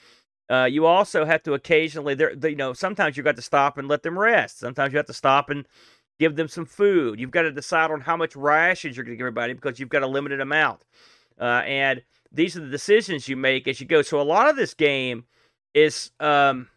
Uh, 0.51 0.65
you 0.65 0.85
also 0.85 1.25
have 1.25 1.43
to 1.45 1.55
occasionally, 1.55 2.15
there, 2.15 2.33
you 2.47 2.57
know, 2.57 2.75
sometimes 2.75 3.17
you've 3.17 3.25
got 3.25 3.37
to 3.37 3.43
stop 3.43 3.79
and 3.79 3.89
let 3.89 4.03
them 4.03 4.19
rest. 4.19 4.59
Sometimes 4.59 4.93
you 4.93 4.99
have 4.99 5.07
to 5.07 5.15
stop 5.15 5.49
and 5.49 5.67
give 6.19 6.37
them 6.37 6.49
some 6.49 6.67
food. 6.67 7.19
You've 7.19 7.31
got 7.31 7.43
to 7.43 7.53
decide 7.53 7.91
on 7.91 8.03
how 8.03 8.17
much 8.17 8.37
rations 8.37 8.97
you're 8.97 9.05
going 9.05 9.15
to 9.15 9.17
give 9.17 9.25
everybody 9.25 9.55
because 9.55 9.79
you've 9.79 9.89
got 9.89 10.03
a 10.03 10.07
limited 10.07 10.41
amount. 10.41 10.85
Uh, 11.41 11.63
and 11.65 12.03
these 12.33 12.57
are 12.57 12.61
the 12.61 12.69
decisions 12.69 13.29
you 13.29 13.37
make 13.37 13.69
as 13.69 13.81
you 13.81 13.87
go. 13.87 14.03
So 14.03 14.21
a 14.21 14.23
lot 14.23 14.49
of 14.49 14.57
this 14.57 14.75
game 14.75 15.25
is 15.75 16.11
um, 16.21 16.69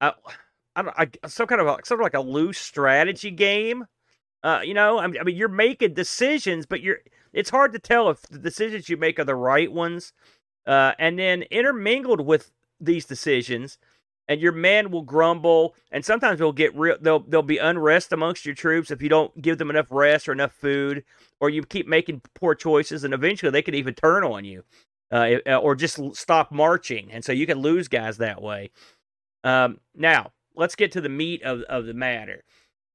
I, 0.00 0.12
I 0.76 0.82
don't, 0.82 0.94
I, 0.98 1.28
some 1.28 1.46
kind 1.46 1.60
of 1.60 1.66
a, 1.66 1.84
sort 1.84 2.00
of 2.00 2.04
like 2.04 2.14
a 2.14 2.20
loose 2.20 2.58
strategy 2.58 3.30
game. 3.30 3.86
Uh, 4.42 4.60
you 4.64 4.74
know, 4.74 4.98
I 4.98 5.06
mean, 5.08 5.20
I 5.20 5.24
mean, 5.24 5.36
you're 5.36 5.48
making 5.48 5.94
decisions, 5.94 6.66
but 6.66 6.80
you're 6.80 6.98
it's 7.32 7.50
hard 7.50 7.72
to 7.72 7.78
tell 7.78 8.08
if 8.10 8.22
the 8.22 8.38
decisions 8.38 8.88
you 8.88 8.96
make 8.96 9.18
are 9.18 9.24
the 9.24 9.34
right 9.34 9.70
ones. 9.70 10.12
Uh, 10.66 10.92
and 10.98 11.18
then 11.18 11.42
intermingled 11.50 12.20
with 12.20 12.50
these 12.78 13.06
decisions, 13.06 13.78
and 14.28 14.38
your 14.38 14.52
men 14.52 14.90
will 14.90 15.02
grumble, 15.02 15.74
and 15.90 16.04
sometimes 16.04 16.38
they'll 16.38 16.52
get 16.52 16.76
real. 16.76 16.96
There'll 17.00 17.20
there'll 17.20 17.42
be 17.42 17.56
unrest 17.56 18.12
amongst 18.12 18.44
your 18.44 18.54
troops 18.54 18.90
if 18.90 19.00
you 19.00 19.08
don't 19.08 19.40
give 19.40 19.56
them 19.56 19.70
enough 19.70 19.86
rest 19.90 20.28
or 20.28 20.32
enough 20.32 20.52
food, 20.52 21.04
or 21.40 21.50
you 21.50 21.62
keep 21.62 21.86
making 21.86 22.22
poor 22.34 22.54
choices, 22.54 23.04
and 23.04 23.14
eventually 23.14 23.50
they 23.50 23.62
could 23.62 23.74
even 23.74 23.94
turn 23.94 24.24
on 24.24 24.44
you, 24.44 24.64
uh, 25.10 25.36
or 25.60 25.74
just 25.74 26.00
stop 26.14 26.50
marching, 26.52 27.10
and 27.12 27.24
so 27.24 27.32
you 27.32 27.46
can 27.46 27.58
lose 27.58 27.88
guys 27.88 28.18
that 28.18 28.42
way. 28.42 28.70
Um, 29.44 29.80
now 29.94 30.32
let's 30.54 30.74
get 30.74 30.92
to 30.92 31.00
the 31.00 31.08
meat 31.08 31.42
of 31.42 31.62
of 31.62 31.86
the 31.86 31.94
matter. 31.94 32.44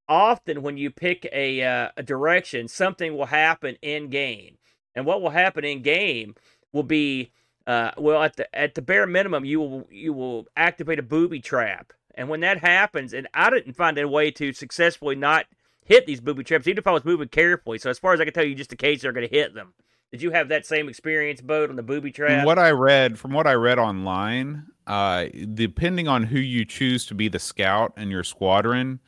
Often, 0.10 0.62
when 0.62 0.78
you 0.78 0.92
pick 0.92 1.28
a 1.32 1.64
uh, 1.64 1.90
a 1.98 2.04
direction, 2.04 2.68
something 2.68 3.16
will 3.16 3.28
happen 3.28 3.78
in 3.82 4.10
game, 4.10 4.58
and 4.96 5.06
what 5.06 5.22
will 5.22 5.30
happen 5.30 5.64
in 5.64 5.82
game 5.82 6.36
will 6.74 6.84
be 6.84 7.32
uh, 7.66 7.92
well, 7.98 8.22
at 8.22 8.36
the 8.36 8.54
at 8.56 8.76
the 8.76 8.82
bare 8.82 9.08
minimum, 9.08 9.46
you 9.46 9.60
will 9.60 9.88
you 9.90 10.14
will 10.14 10.48
activate 10.56 11.00
a 11.00 11.04
booby 11.04 11.40
trap, 11.40 11.94
and 12.16 12.28
when 12.28 12.42
that 12.42 12.60
happens, 12.60 13.14
and 13.14 13.28
I 13.34 13.50
didn't 13.50 13.74
find 13.74 13.98
a 13.98 14.08
way 14.08 14.32
to 14.32 14.52
successfully 14.52 15.16
not 15.16 15.46
hit 15.86 16.06
these 16.06 16.22
booby 16.22 16.44
traps, 16.44 16.68
even 16.68 16.78
if 16.78 16.88
I 16.88 16.92
was 16.92 17.06
moving 17.06 17.28
carefully. 17.28 17.78
So 17.78 17.90
as 17.90 18.00
far 18.00 18.14
as 18.14 18.22
I 18.22 18.26
can 18.26 18.34
tell 18.34 18.44
you, 18.44 18.56
just 18.56 18.72
in 18.72 18.78
case 18.78 19.02
they're 19.02 19.12
going 19.12 19.28
to 19.28 19.36
hit 19.36 19.54
them. 19.54 19.74
Did 20.12 20.22
you 20.22 20.30
have 20.30 20.50
that 20.50 20.66
same 20.66 20.90
experience, 20.90 21.42
boat 21.42 21.72
on 21.72 21.76
the 21.76 21.82
booby 21.82 22.12
trap? 22.12 22.30
From 22.30 22.46
what 22.46 22.60
I 22.60 22.70
read, 22.70 23.18
from 23.18 23.32
what 23.32 23.48
I 23.48 23.54
read 23.54 23.80
online, 23.80 24.68
uh, 24.86 25.26
depending 25.56 26.08
on 26.08 26.22
who 26.22 26.38
you 26.38 26.66
choose 26.66 27.08
to 27.08 27.16
be 27.16 27.30
the 27.30 27.40
scout 27.40 27.94
in 27.98 28.12
your 28.12 28.24
squadron, 28.24 29.00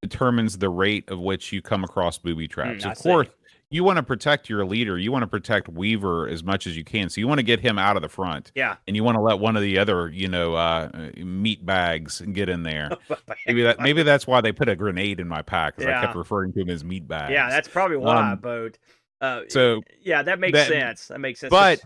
determines 0.00 0.58
the 0.58 0.68
rate 0.68 1.10
of 1.10 1.18
which 1.18 1.52
you 1.52 1.60
come 1.60 1.82
across 1.82 2.18
booby 2.18 2.46
traps. 2.46 2.84
Mm, 2.84 2.92
of 2.92 2.98
course, 2.98 3.28
you 3.70 3.82
want 3.82 3.96
to 3.96 4.02
protect 4.02 4.48
your 4.48 4.64
leader. 4.64 4.98
You 4.98 5.10
want 5.10 5.22
to 5.22 5.26
protect 5.26 5.68
Weaver 5.68 6.28
as 6.28 6.44
much 6.44 6.66
as 6.66 6.76
you 6.76 6.84
can. 6.84 7.08
So 7.08 7.20
you 7.20 7.26
want 7.26 7.38
to 7.38 7.42
get 7.42 7.60
him 7.60 7.78
out 7.78 7.96
of 7.96 8.02
the 8.02 8.08
front. 8.08 8.52
Yeah. 8.54 8.76
And 8.86 8.94
you 8.94 9.02
want 9.02 9.16
to 9.16 9.20
let 9.20 9.38
one 9.38 9.56
of 9.56 9.62
the 9.62 9.78
other, 9.78 10.08
you 10.10 10.28
know, 10.28 10.54
uh, 10.54 10.90
meat 11.16 11.64
bags 11.64 12.20
get 12.20 12.48
in 12.48 12.62
there. 12.62 12.90
maybe 13.46 13.62
that 13.62 13.80
maybe 13.80 14.02
that's 14.02 14.26
why 14.26 14.40
they 14.40 14.52
put 14.52 14.68
a 14.68 14.76
grenade 14.76 15.20
in 15.20 15.28
my 15.28 15.42
pack 15.42 15.76
because 15.76 15.88
yeah. 15.88 15.98
I 15.98 16.04
kept 16.04 16.16
referring 16.16 16.52
to 16.52 16.60
him 16.60 16.70
as 16.70 16.84
meat 16.84 17.08
bags. 17.08 17.32
Yeah, 17.32 17.50
that's 17.50 17.68
probably 17.68 17.96
why, 17.96 18.32
um, 18.32 18.38
Boat. 18.38 18.78
Uh, 19.20 19.42
so 19.48 19.82
yeah, 20.00 20.22
that 20.22 20.38
makes 20.38 20.58
that, 20.58 20.68
sense. 20.68 21.08
That 21.08 21.20
makes 21.20 21.40
sense. 21.40 21.50
But 21.50 21.82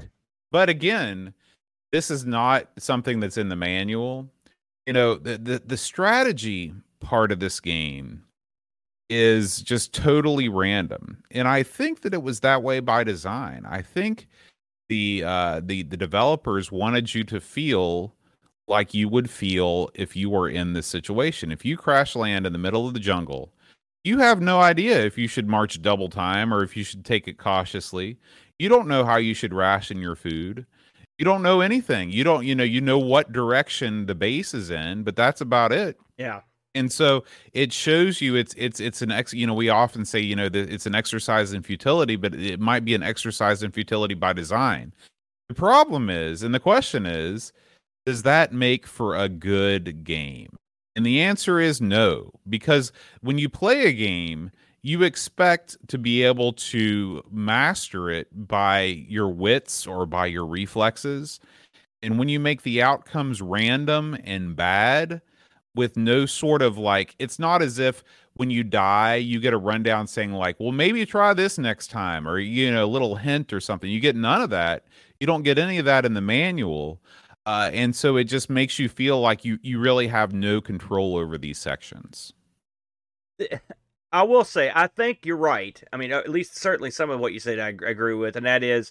but 0.50 0.68
again, 0.68 1.34
this 1.92 2.10
is 2.10 2.24
not 2.26 2.68
something 2.78 3.20
that's 3.20 3.38
in 3.38 3.48
the 3.48 3.56
manual. 3.56 4.28
You 4.86 4.92
know, 4.92 5.14
the 5.14 5.38
the, 5.38 5.62
the 5.64 5.76
strategy 5.76 6.74
part 7.00 7.30
of 7.32 7.40
this 7.40 7.60
game 7.60 8.24
is 9.10 9.60
just 9.62 9.94
totally 9.94 10.48
random. 10.48 11.22
And 11.30 11.48
I 11.48 11.62
think 11.62 12.02
that 12.02 12.14
it 12.14 12.22
was 12.22 12.40
that 12.40 12.62
way 12.62 12.80
by 12.80 13.04
design. 13.04 13.64
I 13.68 13.82
think 13.82 14.28
the 14.88 15.22
uh 15.24 15.60
the 15.64 15.82
the 15.82 15.96
developers 15.96 16.72
wanted 16.72 17.14
you 17.14 17.24
to 17.24 17.40
feel 17.40 18.14
like 18.66 18.94
you 18.94 19.08
would 19.08 19.30
feel 19.30 19.90
if 19.94 20.14
you 20.14 20.30
were 20.30 20.48
in 20.48 20.72
this 20.72 20.86
situation. 20.86 21.50
If 21.50 21.64
you 21.64 21.76
crash 21.76 22.14
land 22.14 22.46
in 22.46 22.52
the 22.52 22.58
middle 22.58 22.86
of 22.86 22.94
the 22.94 23.00
jungle, 23.00 23.52
you 24.04 24.18
have 24.18 24.40
no 24.40 24.60
idea 24.60 25.04
if 25.04 25.16
you 25.16 25.26
should 25.26 25.48
march 25.48 25.80
double 25.80 26.08
time 26.10 26.52
or 26.52 26.62
if 26.62 26.76
you 26.76 26.84
should 26.84 27.04
take 27.04 27.28
it 27.28 27.38
cautiously. 27.38 28.18
You 28.58 28.68
don't 28.68 28.88
know 28.88 29.04
how 29.04 29.16
you 29.16 29.34
should 29.34 29.54
ration 29.54 30.00
your 30.00 30.16
food. 30.16 30.66
You 31.16 31.24
don't 31.24 31.42
know 31.42 31.62
anything. 31.62 32.10
You 32.10 32.24
don't, 32.24 32.44
you 32.44 32.54
know, 32.54 32.64
you 32.64 32.80
know 32.80 32.98
what 32.98 33.32
direction 33.32 34.06
the 34.06 34.14
base 34.14 34.54
is 34.54 34.70
in, 34.70 35.02
but 35.02 35.16
that's 35.16 35.40
about 35.40 35.72
it. 35.72 35.98
Yeah 36.16 36.40
and 36.78 36.92
so 36.92 37.24
it 37.52 37.72
shows 37.72 38.20
you 38.20 38.36
it's 38.36 38.54
it's 38.56 38.80
it's 38.80 39.02
an 39.02 39.10
ex 39.10 39.34
you 39.34 39.46
know 39.46 39.54
we 39.54 39.68
often 39.68 40.04
say 40.04 40.20
you 40.20 40.36
know 40.36 40.48
that 40.48 40.70
it's 40.70 40.86
an 40.86 40.94
exercise 40.94 41.52
in 41.52 41.62
futility 41.62 42.16
but 42.16 42.34
it 42.34 42.60
might 42.60 42.84
be 42.84 42.94
an 42.94 43.02
exercise 43.02 43.62
in 43.62 43.72
futility 43.72 44.14
by 44.14 44.32
design. 44.32 44.94
The 45.48 45.54
problem 45.54 46.08
is 46.08 46.42
and 46.42 46.54
the 46.54 46.60
question 46.60 47.06
is 47.06 47.52
does 48.06 48.22
that 48.22 48.52
make 48.52 48.86
for 48.86 49.14
a 49.14 49.28
good 49.28 50.04
game? 50.04 50.56
And 50.96 51.04
the 51.04 51.20
answer 51.20 51.60
is 51.60 51.80
no 51.80 52.30
because 52.48 52.92
when 53.20 53.38
you 53.38 53.48
play 53.48 53.86
a 53.86 53.92
game 53.92 54.50
you 54.82 55.02
expect 55.02 55.76
to 55.88 55.98
be 55.98 56.22
able 56.22 56.52
to 56.52 57.22
master 57.30 58.10
it 58.10 58.28
by 58.32 58.82
your 59.08 59.28
wits 59.28 59.86
or 59.86 60.06
by 60.06 60.26
your 60.26 60.46
reflexes. 60.46 61.40
And 62.02 62.18
when 62.18 62.28
you 62.28 62.38
make 62.38 62.62
the 62.62 62.80
outcomes 62.82 63.42
random 63.42 64.16
and 64.24 64.54
bad 64.54 65.20
with 65.78 65.96
no 65.96 66.26
sort 66.26 66.60
of 66.60 66.76
like 66.76 67.14
it's 67.20 67.38
not 67.38 67.62
as 67.62 67.78
if 67.78 68.02
when 68.34 68.50
you 68.50 68.64
die 68.64 69.14
you 69.14 69.38
get 69.38 69.54
a 69.54 69.58
rundown 69.58 70.08
saying 70.08 70.32
like 70.32 70.58
well 70.58 70.72
maybe 70.72 71.06
try 71.06 71.32
this 71.32 71.56
next 71.56 71.86
time 71.86 72.26
or 72.26 72.36
you 72.40 72.68
know 72.68 72.84
a 72.84 72.86
little 72.86 73.14
hint 73.14 73.52
or 73.52 73.60
something. 73.60 73.88
You 73.88 74.00
get 74.00 74.16
none 74.16 74.42
of 74.42 74.50
that. 74.50 74.84
You 75.20 75.26
don't 75.28 75.44
get 75.44 75.56
any 75.56 75.78
of 75.78 75.84
that 75.84 76.04
in 76.04 76.14
the 76.14 76.20
manual. 76.20 77.00
Uh, 77.46 77.70
and 77.72 77.94
so 77.94 78.16
it 78.16 78.24
just 78.24 78.50
makes 78.50 78.80
you 78.80 78.88
feel 78.88 79.20
like 79.20 79.44
you 79.44 79.60
you 79.62 79.78
really 79.78 80.08
have 80.08 80.32
no 80.32 80.60
control 80.60 81.16
over 81.16 81.38
these 81.38 81.58
sections. 81.58 82.32
I 84.12 84.22
will 84.24 84.44
say 84.44 84.72
i 84.74 84.88
think 84.88 85.24
you're 85.24 85.36
right. 85.36 85.80
I 85.92 85.96
mean 85.96 86.10
at 86.10 86.28
least 86.28 86.56
certainly 86.56 86.90
some 86.90 87.08
of 87.08 87.20
what 87.20 87.32
you 87.32 87.38
said 87.38 87.60
i 87.60 87.68
agree 87.68 88.14
with 88.14 88.34
and 88.34 88.46
that 88.46 88.64
is 88.64 88.90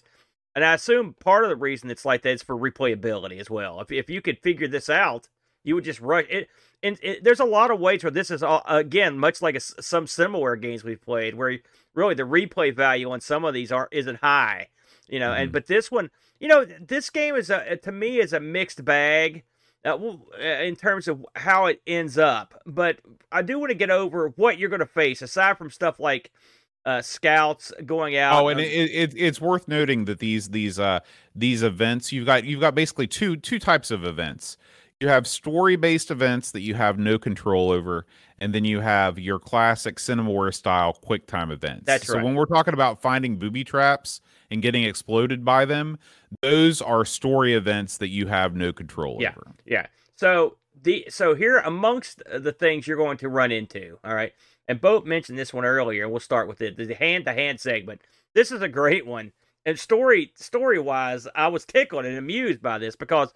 and 0.54 0.64
i 0.64 0.72
assume 0.72 1.14
part 1.20 1.44
of 1.44 1.50
the 1.50 1.56
reason 1.56 1.90
it's 1.90 2.06
like 2.06 2.22
that 2.22 2.30
is 2.30 2.42
for 2.42 2.56
replayability 2.56 3.38
as 3.40 3.50
well. 3.50 3.78
If, 3.82 3.92
if 3.92 4.08
you 4.08 4.22
could 4.22 4.38
figure 4.38 4.68
this 4.68 4.88
out 4.88 5.28
you 5.64 5.74
would 5.74 5.84
just 5.84 6.00
rush 6.00 6.26
it 6.30 6.48
and 6.82 6.98
it, 7.02 7.24
there's 7.24 7.40
a 7.40 7.44
lot 7.44 7.70
of 7.70 7.80
ways 7.80 8.02
where 8.02 8.10
this 8.10 8.30
is 8.30 8.42
all, 8.42 8.62
again 8.66 9.18
much 9.18 9.42
like 9.42 9.56
a, 9.56 9.60
some 9.60 10.06
similar 10.06 10.56
games 10.56 10.84
we've 10.84 11.02
played 11.02 11.34
where 11.34 11.58
really 11.94 12.14
the 12.14 12.22
replay 12.22 12.74
value 12.74 13.10
on 13.10 13.20
some 13.20 13.44
of 13.44 13.54
these 13.54 13.72
aren't 13.72 13.92
isn't 13.92 14.16
high 14.16 14.68
you 15.08 15.18
know 15.18 15.30
mm-hmm. 15.30 15.42
and 15.42 15.52
but 15.52 15.66
this 15.66 15.90
one 15.90 16.10
you 16.40 16.48
know 16.48 16.64
this 16.64 17.10
game 17.10 17.34
is 17.34 17.50
a 17.50 17.76
to 17.76 17.92
me 17.92 18.18
is 18.18 18.32
a 18.32 18.40
mixed 18.40 18.84
bag 18.84 19.44
uh, 19.84 19.96
uh, 19.96 20.42
in 20.42 20.76
terms 20.76 21.08
of 21.08 21.24
how 21.36 21.66
it 21.66 21.80
ends 21.86 22.18
up 22.18 22.60
but 22.66 22.98
i 23.32 23.42
do 23.42 23.58
want 23.58 23.70
to 23.70 23.76
get 23.76 23.90
over 23.90 24.28
what 24.36 24.58
you're 24.58 24.70
going 24.70 24.80
to 24.80 24.86
face 24.86 25.22
aside 25.22 25.56
from 25.56 25.70
stuff 25.70 25.98
like 25.98 26.30
uh, 26.86 27.02
scouts 27.02 27.70
going 27.84 28.16
out. 28.16 28.42
Oh, 28.42 28.48
and 28.48 28.58
it, 28.58 28.64
it, 28.64 29.14
it's 29.14 29.42
worth 29.42 29.68
noting 29.68 30.06
that 30.06 30.20
these 30.20 30.48
these 30.48 30.78
uh 30.78 31.00
these 31.34 31.62
events 31.62 32.12
you've 32.12 32.24
got 32.24 32.44
you've 32.44 32.62
got 32.62 32.74
basically 32.74 33.06
two 33.06 33.36
two 33.36 33.58
types 33.58 33.90
of 33.90 34.04
events 34.04 34.56
you 35.00 35.08
have 35.08 35.26
story 35.26 35.76
based 35.76 36.10
events 36.10 36.50
that 36.52 36.60
you 36.60 36.74
have 36.74 36.98
no 36.98 37.18
control 37.18 37.70
over, 37.70 38.06
and 38.38 38.54
then 38.54 38.64
you 38.64 38.80
have 38.80 39.18
your 39.18 39.38
classic 39.38 39.96
Cinemaware 39.96 40.52
style 40.52 40.92
quick 40.92 41.26
time 41.26 41.50
events. 41.50 41.84
That's 41.86 42.06
so 42.06 42.14
right. 42.14 42.24
when 42.24 42.34
we're 42.34 42.46
talking 42.46 42.74
about 42.74 43.00
finding 43.00 43.36
booby 43.38 43.64
traps 43.64 44.20
and 44.50 44.62
getting 44.62 44.84
exploded 44.84 45.44
by 45.44 45.64
them, 45.64 45.98
those 46.42 46.82
are 46.82 47.04
story 47.04 47.54
events 47.54 47.98
that 47.98 48.08
you 48.08 48.26
have 48.26 48.54
no 48.54 48.72
control 48.72 49.18
yeah. 49.20 49.30
over. 49.30 49.52
Yeah. 49.64 49.86
So 50.16 50.56
the 50.82 51.06
so 51.08 51.34
here 51.34 51.58
amongst 51.58 52.22
the 52.32 52.52
things 52.52 52.86
you're 52.86 52.96
going 52.96 53.18
to 53.18 53.28
run 53.28 53.52
into, 53.52 53.98
all 54.04 54.14
right. 54.14 54.32
And 54.66 54.80
Boat 54.80 55.06
mentioned 55.06 55.38
this 55.38 55.54
one 55.54 55.64
earlier, 55.64 56.02
and 56.02 56.12
we'll 56.12 56.20
start 56.20 56.46
with 56.46 56.60
it. 56.60 56.76
The 56.76 56.94
hand 56.94 57.24
to 57.24 57.32
hand 57.32 57.58
segment. 57.58 58.02
This 58.34 58.52
is 58.52 58.60
a 58.60 58.68
great 58.68 59.06
one 59.06 59.32
and 59.68 59.78
story 59.78 60.32
story 60.34 60.78
wise, 60.78 61.28
I 61.34 61.48
was 61.48 61.66
tickled 61.66 62.06
and 62.06 62.16
amused 62.16 62.62
by 62.62 62.78
this 62.78 62.96
because 62.96 63.30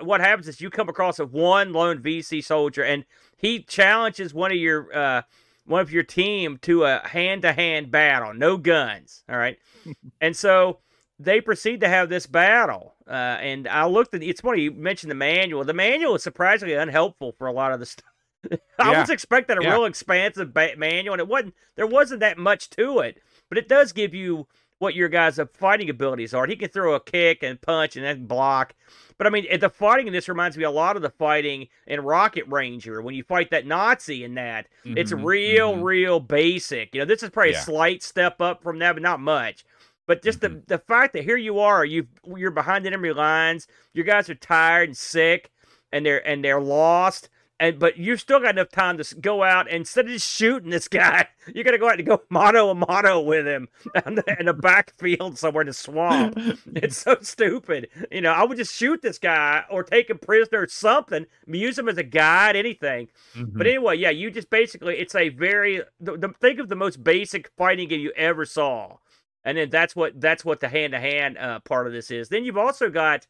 what 0.00 0.20
happens 0.20 0.48
is 0.48 0.60
you 0.60 0.70
come 0.70 0.88
across 0.88 1.18
a 1.18 1.26
one 1.26 1.72
lone 1.72 1.98
VC 1.98 2.42
soldier 2.42 2.82
and 2.82 3.04
he 3.36 3.62
challenges 3.62 4.34
one 4.34 4.50
of 4.50 4.56
your 4.56 4.94
uh, 4.96 5.22
one 5.64 5.80
of 5.80 5.92
your 5.92 6.02
team 6.02 6.58
to 6.62 6.84
a 6.84 7.06
hand 7.06 7.42
to 7.42 7.52
hand 7.52 7.90
battle, 7.90 8.34
no 8.34 8.56
guns. 8.56 9.22
All 9.28 9.36
right, 9.36 9.58
and 10.20 10.36
so 10.36 10.78
they 11.18 11.40
proceed 11.40 11.80
to 11.80 11.88
have 11.88 12.08
this 12.08 12.26
battle. 12.26 12.94
Uh, 13.06 13.38
and 13.40 13.68
I 13.68 13.86
looked 13.86 14.14
at 14.14 14.22
it's 14.22 14.40
funny 14.40 14.62
you 14.62 14.72
mentioned 14.72 15.10
the 15.10 15.16
manual. 15.16 15.64
The 15.64 15.74
manual 15.74 16.14
is 16.14 16.22
surprisingly 16.22 16.74
unhelpful 16.74 17.32
for 17.32 17.46
a 17.46 17.52
lot 17.52 17.72
of 17.72 17.80
the 17.80 17.86
stuff. 17.86 18.04
I 18.78 18.92
yeah. 18.92 19.00
was 19.00 19.10
expecting 19.10 19.58
a 19.58 19.62
yeah. 19.62 19.72
real 19.72 19.84
expansive 19.84 20.54
ba- 20.54 20.76
manual, 20.76 21.14
and 21.14 21.20
it 21.20 21.28
wasn't. 21.28 21.54
There 21.76 21.86
wasn't 21.86 22.20
that 22.20 22.38
much 22.38 22.70
to 22.70 23.00
it, 23.00 23.20
but 23.48 23.58
it 23.58 23.68
does 23.68 23.92
give 23.92 24.14
you 24.14 24.46
what 24.80 24.94
your 24.94 25.10
guys' 25.10 25.38
fighting 25.52 25.90
abilities 25.90 26.32
are. 26.32 26.46
He 26.46 26.56
can 26.56 26.70
throw 26.70 26.94
a 26.94 27.00
kick 27.00 27.42
and 27.42 27.60
punch 27.60 27.96
and 27.96 28.04
then 28.04 28.24
block. 28.24 28.74
But 29.18 29.26
I 29.26 29.30
mean, 29.30 29.46
the 29.60 29.68
fighting 29.68 30.06
in 30.06 30.12
this 30.14 30.26
reminds 30.26 30.56
me 30.56 30.64
a 30.64 30.70
lot 30.70 30.96
of 30.96 31.02
the 31.02 31.10
fighting 31.10 31.68
in 31.86 32.00
Rocket 32.00 32.46
Ranger 32.48 33.02
when 33.02 33.14
you 33.14 33.22
fight 33.22 33.50
that 33.50 33.66
Nazi 33.66 34.24
in 34.24 34.34
that. 34.34 34.68
Mm-hmm, 34.84 34.96
it's 34.96 35.12
real, 35.12 35.74
mm-hmm. 35.74 35.82
real 35.82 36.18
basic. 36.18 36.94
You 36.94 37.02
know, 37.02 37.04
this 37.04 37.22
is 37.22 37.28
probably 37.28 37.52
yeah. 37.52 37.60
a 37.60 37.62
slight 37.62 38.02
step 38.02 38.40
up 38.40 38.62
from 38.62 38.78
that, 38.78 38.94
but 38.94 39.02
not 39.02 39.20
much. 39.20 39.66
But 40.06 40.22
just 40.22 40.40
mm-hmm. 40.40 40.60
the 40.60 40.62
the 40.66 40.78
fact 40.78 41.12
that 41.12 41.24
here 41.24 41.36
you 41.36 41.58
are, 41.58 41.84
you 41.84 42.06
you're 42.34 42.50
behind 42.50 42.86
the 42.86 42.88
enemy 42.88 43.12
lines, 43.12 43.68
your 43.92 44.06
guys 44.06 44.30
are 44.30 44.34
tired 44.34 44.88
and 44.88 44.96
sick, 44.96 45.50
and 45.92 46.06
they're 46.06 46.26
and 46.26 46.42
they're 46.42 46.60
lost 46.60 47.28
and 47.60 47.78
but 47.78 47.98
you've 47.98 48.20
still 48.20 48.40
got 48.40 48.56
enough 48.56 48.70
time 48.70 48.96
to 48.96 49.14
go 49.16 49.44
out 49.44 49.70
instead 49.70 50.06
of 50.06 50.12
just 50.12 50.28
shooting 50.28 50.70
this 50.70 50.88
guy, 50.88 51.28
you're 51.54 51.62
gonna 51.62 51.78
go 51.78 51.88
out 51.88 51.98
and 51.98 52.06
go 52.06 52.22
mono 52.30 52.70
a 52.70 52.74
mono 52.74 53.20
with 53.20 53.46
him 53.46 53.68
in 54.38 54.48
a 54.48 54.54
backfield 54.54 55.38
somewhere 55.38 55.60
in 55.60 55.68
the 55.68 55.74
swamp. 55.74 56.34
it's 56.74 56.96
so 56.96 57.18
stupid. 57.20 57.88
You 58.10 58.22
know, 58.22 58.32
I 58.32 58.44
would 58.44 58.56
just 58.56 58.74
shoot 58.74 59.02
this 59.02 59.18
guy 59.18 59.64
or 59.70 59.84
take 59.84 60.08
him 60.08 60.18
prisoner 60.18 60.62
or 60.62 60.68
something, 60.68 61.26
use 61.46 61.78
him 61.78 61.88
as 61.88 61.98
a 61.98 62.02
guide, 62.02 62.56
anything. 62.56 63.08
Mm-hmm. 63.36 63.58
But 63.58 63.66
anyway, 63.66 63.98
yeah, 63.98 64.10
you 64.10 64.30
just 64.30 64.48
basically 64.48 64.98
it's 64.98 65.14
a 65.14 65.28
very 65.28 65.82
the, 66.00 66.16
the, 66.16 66.28
think 66.40 66.58
of 66.58 66.70
the 66.70 66.76
most 66.76 67.04
basic 67.04 67.50
fighting 67.58 67.88
game 67.88 68.00
you 68.00 68.12
ever 68.16 68.46
saw, 68.46 68.96
and 69.44 69.58
then 69.58 69.68
that's 69.68 69.94
what 69.94 70.18
that's 70.18 70.46
what 70.46 70.60
the 70.60 70.68
hand 70.70 70.94
to 70.94 70.98
hand 70.98 71.36
part 71.64 71.86
of 71.86 71.92
this 71.92 72.10
is. 72.10 72.30
Then 72.30 72.42
you've 72.44 72.56
also 72.56 72.88
got 72.88 73.26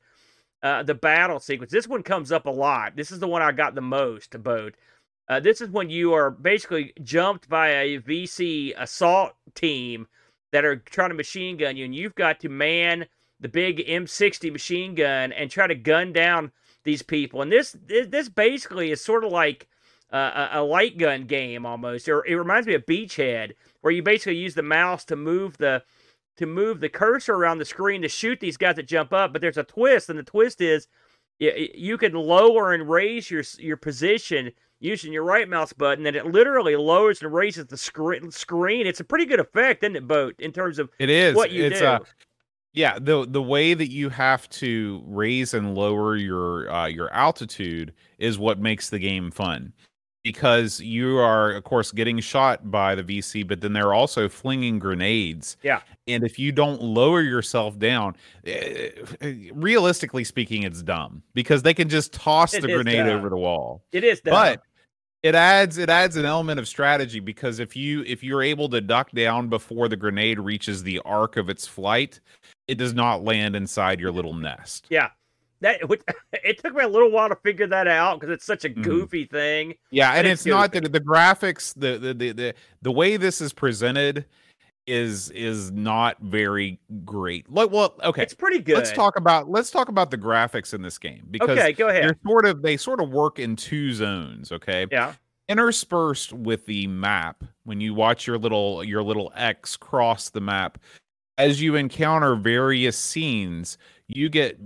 uh, 0.63 0.83
the 0.83 0.95
battle 0.95 1.41
sequence. 1.41 1.73
This 1.73 1.89
one 1.89 2.03
comes 2.03 2.33
up 2.33 2.47
a 2.47 2.51
lot. 2.51 2.97
This 2.97 3.11
is 3.11 3.19
the 3.19 3.29
one 3.29 3.43
I 3.43 3.53
got 3.53 3.75
the 3.75 3.81
most 3.81 4.35
about. 4.35 4.75
Uh, 5.29 5.41
this 5.41 5.61
is 5.61 5.69
when 5.71 5.89
you 5.89 6.13
are 6.13 6.31
basically 6.31 6.93
jumped 7.03 7.49
by 7.49 7.69
a 7.69 8.01
VC 8.01 8.75
assault 8.77 9.33
team 9.55 10.09
that 10.53 10.65
are 10.65 10.77
trying 10.77 11.11
to 11.11 11.15
machine 11.15 11.57
gun 11.57 11.77
you, 11.77 11.85
and 11.85 11.95
you've 11.95 12.17
got 12.17 12.41
to 12.41 12.49
man 12.49 13.07
the 13.39 13.49
big 13.49 13.79
M60 13.79 14.53
machine 14.53 14.95
gun 14.95 15.33
and 15.33 15.51
try 15.51 15.67
to 15.67 15.75
gun 15.75 16.13
down 16.13 16.53
these 16.85 17.03
people. 17.03 17.43
And 17.43 17.53
this 17.53 17.77
this 17.87 18.29
basically 18.29 18.91
is 18.91 19.03
sort 19.03 19.25
of 19.25 19.33
like 19.33 19.69
uh, 20.13 20.49
a, 20.53 20.61
a 20.61 20.63
light 20.63 20.99
gun 20.99 21.25
game 21.25 21.65
almost, 21.65 22.09
or 22.09 22.27
it 22.27 22.35
reminds 22.35 22.67
me 22.67 22.75
of 22.75 22.87
Beachhead, 22.87 23.53
where 23.81 23.93
you 23.93 24.03
basically 24.03 24.37
use 24.37 24.55
the 24.55 24.63
mouse 24.63 25.05
to 25.07 25.17
move 25.17 25.57
the 25.59 25.83
to 26.41 26.47
move 26.47 26.81
the 26.81 26.89
cursor 26.89 27.35
around 27.35 27.59
the 27.59 27.65
screen 27.67 28.01
to 28.01 28.09
shoot 28.09 28.41
these 28.41 28.57
guys 28.57 28.77
that 28.77 28.89
jump 28.89 29.13
up. 29.13 29.33
But 29.33 29.43
there's 29.43 29.59
a 29.59 29.63
twist, 29.63 30.09
and 30.09 30.19
the 30.19 30.23
twist 30.23 30.63
is 30.63 30.89
you 31.39 31.99
can 31.99 32.15
lower 32.15 32.73
and 32.73 32.89
raise 32.89 33.31
your 33.31 33.45
your 33.59 33.77
position 33.77 34.51
using 34.81 35.13
your 35.13 35.23
right 35.23 35.49
mouse 35.49 35.75
button, 35.75 36.07
and 36.07 36.17
it 36.17 36.27
literally 36.27 36.77
lowers 36.77 37.23
and 37.23 37.33
raises 37.33 37.67
the 37.67 37.77
screen. 37.77 38.31
Screen. 38.31 38.87
It's 38.87 39.01
a 39.01 39.05
pretty 39.05 39.27
good 39.27 39.39
effect, 39.39 39.85
isn't 39.85 39.97
it, 39.97 40.09
Boat? 40.09 40.35
In 40.39 40.51
terms 40.51 40.79
of 40.79 40.89
it 40.99 41.11
is 41.11 41.37
what 41.37 41.51
you 41.51 41.67
it's, 41.67 41.81
do. 41.81 41.87
Uh, 41.87 41.99
yeah, 42.73 42.99
the 42.99 43.27
the 43.29 43.43
way 43.43 43.75
that 43.75 43.91
you 43.91 44.09
have 44.09 44.49
to 44.51 45.03
raise 45.07 45.53
and 45.53 45.75
lower 45.75 46.17
your 46.17 46.73
uh, 46.73 46.87
your 46.87 47.13
altitude 47.13 47.93
is 48.19 48.39
what 48.39 48.59
makes 48.59 48.89
the 48.89 48.99
game 48.99 49.31
fun 49.31 49.75
because 50.23 50.81
you 50.81 51.19
are 51.19 51.53
of 51.53 51.65
course 51.65 51.93
getting 51.93 52.19
shot 52.21 52.71
by 52.71 52.95
the 52.95 53.03
VC 53.03 53.47
but 53.47 53.61
then 53.61 53.73
they're 53.73 53.95
also 53.95 54.29
flinging 54.29 54.79
grenades. 54.79 55.57
Yeah. 55.63 55.81
And 56.07 56.25
if 56.25 56.39
you 56.39 56.53
don't 56.53 56.83
lower 56.83 57.23
yourself 57.23 57.79
down, 57.79 58.17
uh, 58.47 59.29
realistically 59.53 60.25
speaking 60.25 60.65
it's 60.65 60.83
dumb 60.83 61.23
because 61.35 61.63
they 61.63 61.75
can 61.75 61.89
just 61.89 62.13
toss 62.13 62.55
it 62.55 62.63
the 62.63 62.69
grenade 62.69 63.07
dumb. 63.07 63.19
over 63.19 63.29
the 63.29 63.37
wall. 63.37 63.83
It 63.93 64.05
is 64.05 64.21
dumb. 64.21 64.33
But 64.33 64.63
it 65.23 65.35
adds 65.35 65.79
it 65.79 65.91
adds 65.91 66.17
an 66.17 66.25
element 66.25 66.59
of 66.59 66.67
strategy 66.67 67.21
because 67.21 67.59
if 67.59 67.77
you 67.77 68.03
if 68.07 68.23
you're 68.23 68.43
able 68.43 68.69
to 68.71 68.81
duck 68.81 69.11
down 69.13 69.49
before 69.49 69.89
the 69.89 69.97
grenade 69.97 70.39
reaches 70.39 70.83
the 70.83 71.01
arc 71.05 71.37
of 71.37 71.51
its 71.51 71.67
flight, 71.67 72.21
it 72.69 72.77
does 72.77 72.95
not 72.95 73.23
land 73.23 73.55
inside 73.55 74.01
your 74.01 74.13
little 74.13 74.35
nest. 74.35 74.87
Yeah 74.89 75.11
that 75.61 75.89
which, 75.89 76.03
it 76.33 76.59
took 76.63 76.75
me 76.75 76.85
a 76.85 76.89
little 76.89 77.11
while 77.11 77.29
to 77.29 77.37
figure 77.37 77.67
that 77.67 77.89
out 77.89 78.21
because 78.21 78.33
it's 78.33 78.45
such 78.45 78.65
a 78.65 78.69
mm-hmm. 78.69 78.83
goofy 78.83 79.27
mm. 79.27 79.31
thing. 79.31 79.75
Yeah, 79.91 80.13
and 80.13 80.27
it's, 80.27 80.43
it's 80.43 80.47
not 80.47 80.73
that 80.73 80.93
the 80.93 81.01
graphics, 81.01 81.75
the, 81.75 81.99
the 81.99 82.15
the 82.15 82.33
the 82.33 82.55
the 82.83 82.93
way 82.93 83.17
this 83.17 83.41
is 83.41 83.53
presented 83.53 84.27
is 84.87 85.31
is 85.31 85.71
not 85.71 86.17
very 86.21 86.81
great. 87.05 87.51
Like, 87.51 87.71
well, 87.71 87.95
okay, 88.03 88.23
it's 88.23 88.35
pretty 88.35 88.61
good. 88.61 88.77
Let's 88.77 88.93
talk 88.93 89.17
about 89.17 89.49
let's 89.49 89.71
talk 89.71 89.89
about 89.89 90.11
the 90.11 90.19
graphics 90.19 90.75
in 90.75 90.83
this 90.83 90.99
game 90.99 91.27
because 91.31 91.59
okay, 91.59 91.73
go 91.73 91.89
ahead. 91.89 92.05
They're 92.05 92.19
sort 92.27 92.47
of 92.47 92.63
they 92.63 92.77
sort 92.77 93.01
of 93.01 93.11
work 93.11 93.39
in 93.39 93.57
two 93.57 93.93
zones. 93.93 94.53
Okay, 94.53 94.87
yeah. 94.91 95.15
Interspersed 95.49 96.33
with 96.33 96.65
the 96.67 96.87
map, 96.87 97.43
when 97.65 97.81
you 97.81 97.93
watch 97.93 98.27
your 98.27 98.39
little 98.39 98.85
your 98.85 99.03
little 99.03 99.33
X 99.35 99.77
cross 99.77 100.31
the 100.31 100.41
map, 100.41 100.79
as 101.41 101.63
you 101.63 101.75
encounter 101.75 102.37
various 102.37 102.99
scenes, 102.99 103.79
you 104.09 104.29
get 104.29 104.59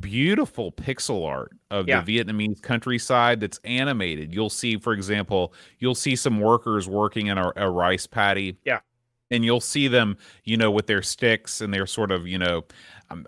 beautiful 0.00 0.72
pixel 0.72 1.26
art 1.26 1.52
of 1.70 1.88
yeah. 1.88 2.02
the 2.02 2.18
Vietnamese 2.18 2.60
countryside 2.60 3.40
that's 3.40 3.58
animated. 3.64 4.34
You'll 4.34 4.50
see, 4.50 4.76
for 4.76 4.92
example, 4.92 5.54
you'll 5.78 5.94
see 5.94 6.16
some 6.16 6.40
workers 6.40 6.86
working 6.88 7.28
in 7.28 7.38
a, 7.38 7.50
a 7.56 7.70
rice 7.70 8.06
paddy. 8.06 8.58
Yeah. 8.64 8.80
And 9.30 9.44
you'll 9.44 9.60
see 9.60 9.88
them, 9.88 10.16
you 10.44 10.56
know, 10.56 10.70
with 10.70 10.86
their 10.86 11.02
sticks 11.02 11.60
and 11.60 11.72
they're 11.72 11.86
sort 11.86 12.10
of, 12.10 12.26
you 12.26 12.38
know, 12.38 12.64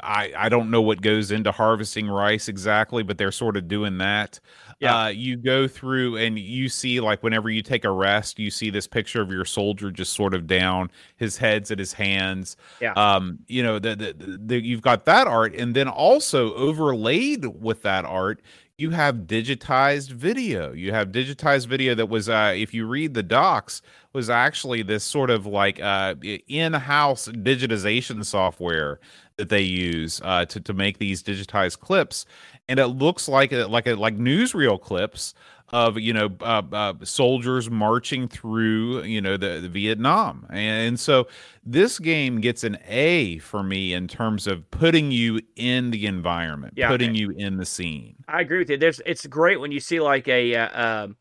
I 0.03 0.33
I 0.37 0.49
don't 0.49 0.71
know 0.71 0.83
what 0.83 1.01
goes 1.01 1.31
into 1.31 1.53
harvesting 1.53 2.09
rice 2.09 2.49
exactly, 2.49 3.03
but 3.03 3.19
they're 3.19 3.33
sort 3.33 3.57
of 3.57 3.69
doing 3.69 3.99
that. 3.99 4.41
Yeah. 4.79 4.97
Uh, 4.97 5.09
you 5.09 5.37
go 5.37 5.69
through 5.69 6.17
and 6.17 6.39
you 6.39 6.69
see 6.69 7.01
like 7.01 7.23
whenever 7.23 7.51
you 7.51 7.63
take 7.63 7.85
a 7.85 7.91
rest, 7.91 8.39
you 8.39 8.51
see 8.51 8.71
this 8.71 8.87
picture 8.87 9.21
of 9.21 9.31
your 9.31 9.45
soldier 9.45 9.91
just 9.91 10.15
sort 10.15 10.35
of 10.35 10.47
down, 10.47 10.91
his 11.17 11.37
head's 11.37 11.71
at 11.71 11.79
his 11.79 11.93
hands. 11.93 12.57
Yeah. 12.81 12.93
Um, 12.93 13.41
you 13.47 13.63
know, 13.63 13.79
the, 13.79 13.97
the, 13.97 14.39
the 14.39 14.65
you've 14.65 14.83
got 14.83 15.05
that 15.05 15.27
art, 15.27 15.55
and 15.55 15.75
then 15.75 15.89
also 15.89 16.55
overlaid 16.55 17.45
with 17.45 17.83
that 17.83 18.05
art, 18.05 18.41
you 18.79 18.91
have 18.91 19.27
digitized 19.27 20.11
video. 20.11 20.73
You 20.73 20.93
have 20.93 21.09
digitized 21.09 21.67
video 21.67 21.95
that 21.97 22.09
was, 22.09 22.31
uh, 22.31 22.55
if 22.57 22.73
you 22.73 22.87
read 22.87 23.13
the 23.13 23.23
docs, 23.23 23.83
was 24.15 24.31
actually 24.31 24.83
this 24.83 25.05
sort 25.05 25.29
of 25.29 25.45
like 25.45 25.79
uh, 25.81 26.15
in-house 26.49 27.29
digitization 27.29 28.25
software 28.25 28.99
that 29.41 29.49
they 29.49 29.63
use 29.63 30.21
uh, 30.23 30.45
to 30.45 30.61
to 30.61 30.73
make 30.73 30.99
these 30.99 31.23
digitized 31.23 31.81
clips 31.81 32.27
and 32.71 32.79
it 32.79 32.87
looks 32.87 33.29
like 33.29 33.51
a, 33.51 33.67
like 33.67 33.89
a, 33.89 33.95
like 33.95 34.17
newsreel 34.17 34.81
clips 34.81 35.35
of 35.71 35.99
you 35.99 36.13
know 36.13 36.31
uh, 36.41 36.63
uh, 36.73 36.95
soldiers 37.03 37.69
marching 37.69 38.29
through 38.29 39.03
you 39.03 39.21
know 39.21 39.37
the, 39.37 39.61
the, 39.61 39.69
Vietnam, 39.69 40.47
and 40.51 40.99
so 40.99 41.27
this 41.65 41.99
game 41.99 42.41
gets 42.41 42.65
an 42.65 42.79
A 42.87 43.39
for 43.39 43.63
me 43.63 43.93
in 43.93 44.09
terms 44.09 44.47
of 44.47 44.69
putting 44.71 45.11
you 45.11 45.41
in 45.57 45.91
the 45.91 46.07
environment, 46.07 46.75
yeah, 46.77 46.89
putting 46.89 47.15
you 47.15 47.31
in 47.37 47.57
the 47.57 47.67
scene. 47.67 48.17
I 48.29 48.41
agree 48.41 48.59
with 48.59 48.71
you. 48.71 48.77
There's 48.77 49.01
it's 49.07 49.27
great 49.27 49.61
when 49.61 49.73
you 49.73 49.81
see 49.81 50.01
like 50.01 50.29
a 50.29 50.55
uh, 50.55 51.05
um, 51.05 51.17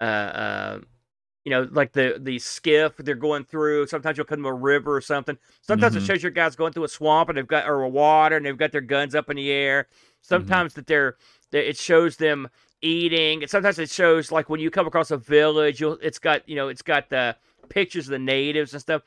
uh, 0.00 0.04
uh, 0.04 0.80
you 1.44 1.50
know, 1.50 1.68
like 1.70 1.92
the 1.92 2.18
the 2.20 2.38
skiff 2.38 2.96
they're 2.98 3.14
going 3.14 3.44
through. 3.44 3.86
Sometimes 3.86 4.18
you'll 4.18 4.26
come 4.26 4.42
to 4.42 4.48
a 4.48 4.52
river 4.52 4.94
or 4.94 5.00
something. 5.00 5.38
Sometimes 5.62 5.94
mm-hmm. 5.94 6.04
it 6.04 6.06
shows 6.06 6.22
your 6.22 6.32
guys 6.32 6.56
going 6.56 6.72
through 6.72 6.84
a 6.84 6.88
swamp 6.88 7.28
and 7.28 7.38
they've 7.38 7.46
got 7.46 7.68
or 7.68 7.82
a 7.82 7.88
water 7.88 8.36
and 8.36 8.44
they've 8.44 8.56
got 8.56 8.72
their 8.72 8.80
guns 8.80 9.14
up 9.14 9.30
in 9.30 9.36
the 9.36 9.50
air. 9.50 9.84
Mm-hmm. 9.84 10.16
Sometimes 10.22 10.72
mm-hmm. 10.72 10.80
that 10.80 10.86
they're, 10.86 11.16
they 11.50 11.66
it 11.66 11.78
shows 11.78 12.16
them 12.16 12.48
eating. 12.82 13.42
And 13.42 13.50
sometimes 13.50 13.78
it 13.78 13.90
shows 13.90 14.30
like 14.30 14.50
when 14.50 14.60
you 14.60 14.70
come 14.70 14.86
across 14.86 15.10
a 15.10 15.16
village, 15.16 15.80
you'll 15.80 15.98
it's 16.02 16.18
got 16.18 16.46
you 16.48 16.56
know 16.56 16.68
it's 16.68 16.82
got 16.82 17.08
the 17.08 17.36
pictures 17.68 18.06
of 18.06 18.12
the 18.12 18.18
natives 18.18 18.72
and 18.72 18.82
stuff. 18.82 19.02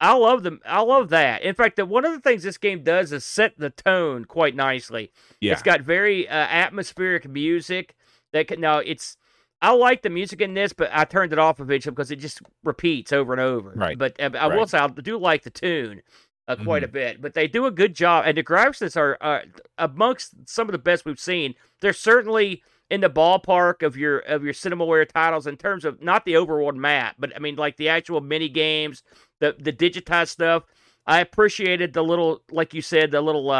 I 0.00 0.14
love 0.14 0.44
them. 0.44 0.60
I 0.64 0.80
love 0.82 1.08
that. 1.08 1.42
In 1.42 1.54
fact, 1.54 1.76
that 1.76 1.86
one 1.86 2.04
of 2.04 2.12
the 2.12 2.20
things 2.20 2.44
this 2.44 2.58
game 2.58 2.84
does 2.84 3.12
is 3.12 3.24
set 3.24 3.58
the 3.58 3.70
tone 3.70 4.26
quite 4.26 4.54
nicely. 4.54 5.10
Yeah. 5.40 5.52
It's 5.52 5.62
got 5.62 5.80
very 5.80 6.28
uh, 6.28 6.34
atmospheric 6.34 7.28
music 7.28 7.96
that 8.32 8.46
can 8.46 8.60
now 8.60 8.78
it's 8.78 9.16
I 9.60 9.72
like 9.72 10.02
the 10.02 10.10
music 10.10 10.40
in 10.40 10.54
this, 10.54 10.72
but 10.72 10.90
I 10.92 11.04
turned 11.04 11.32
it 11.32 11.38
off 11.38 11.58
eventually 11.58 11.92
because 11.92 12.10
it 12.10 12.16
just 12.16 12.40
repeats 12.62 13.12
over 13.12 13.32
and 13.32 13.40
over. 13.40 13.72
Right. 13.74 13.98
But 13.98 14.20
uh, 14.20 14.30
I 14.38 14.46
will 14.46 14.66
say 14.66 14.78
I 14.78 14.86
do 14.86 15.18
like 15.18 15.42
the 15.42 15.50
tune 15.50 16.02
uh, 16.46 16.56
quite 16.56 16.82
mm-hmm. 16.82 16.90
a 16.90 16.92
bit. 16.92 17.22
But 17.22 17.34
they 17.34 17.46
do 17.46 17.66
a 17.66 17.70
good 17.70 17.94
job, 17.94 18.24
and 18.26 18.36
the 18.36 18.42
graphics 18.42 18.96
are 18.96 19.18
uh, 19.20 19.40
amongst 19.76 20.48
some 20.48 20.68
of 20.68 20.72
the 20.72 20.78
best 20.78 21.04
we've 21.04 21.20
seen. 21.20 21.54
They're 21.80 21.92
certainly 21.92 22.62
in 22.90 23.02
the 23.02 23.10
ballpark 23.10 23.82
of 23.82 23.96
your 23.96 24.20
of 24.20 24.42
your 24.42 24.54
Cinemaware 24.54 25.08
titles 25.08 25.46
in 25.46 25.56
terms 25.56 25.84
of 25.84 26.02
not 26.02 26.24
the 26.24 26.34
overworld 26.34 26.76
map, 26.76 27.16
but 27.18 27.34
I 27.36 27.38
mean 27.38 27.56
like 27.56 27.76
the 27.76 27.90
actual 27.90 28.20
mini 28.20 28.48
games, 28.48 29.02
the 29.40 29.54
the 29.58 29.72
digitized 29.72 30.28
stuff. 30.28 30.64
I 31.06 31.20
appreciated 31.20 31.94
the 31.94 32.04
little, 32.04 32.42
like 32.50 32.74
you 32.74 32.82
said, 32.82 33.10
the 33.10 33.20
little. 33.20 33.50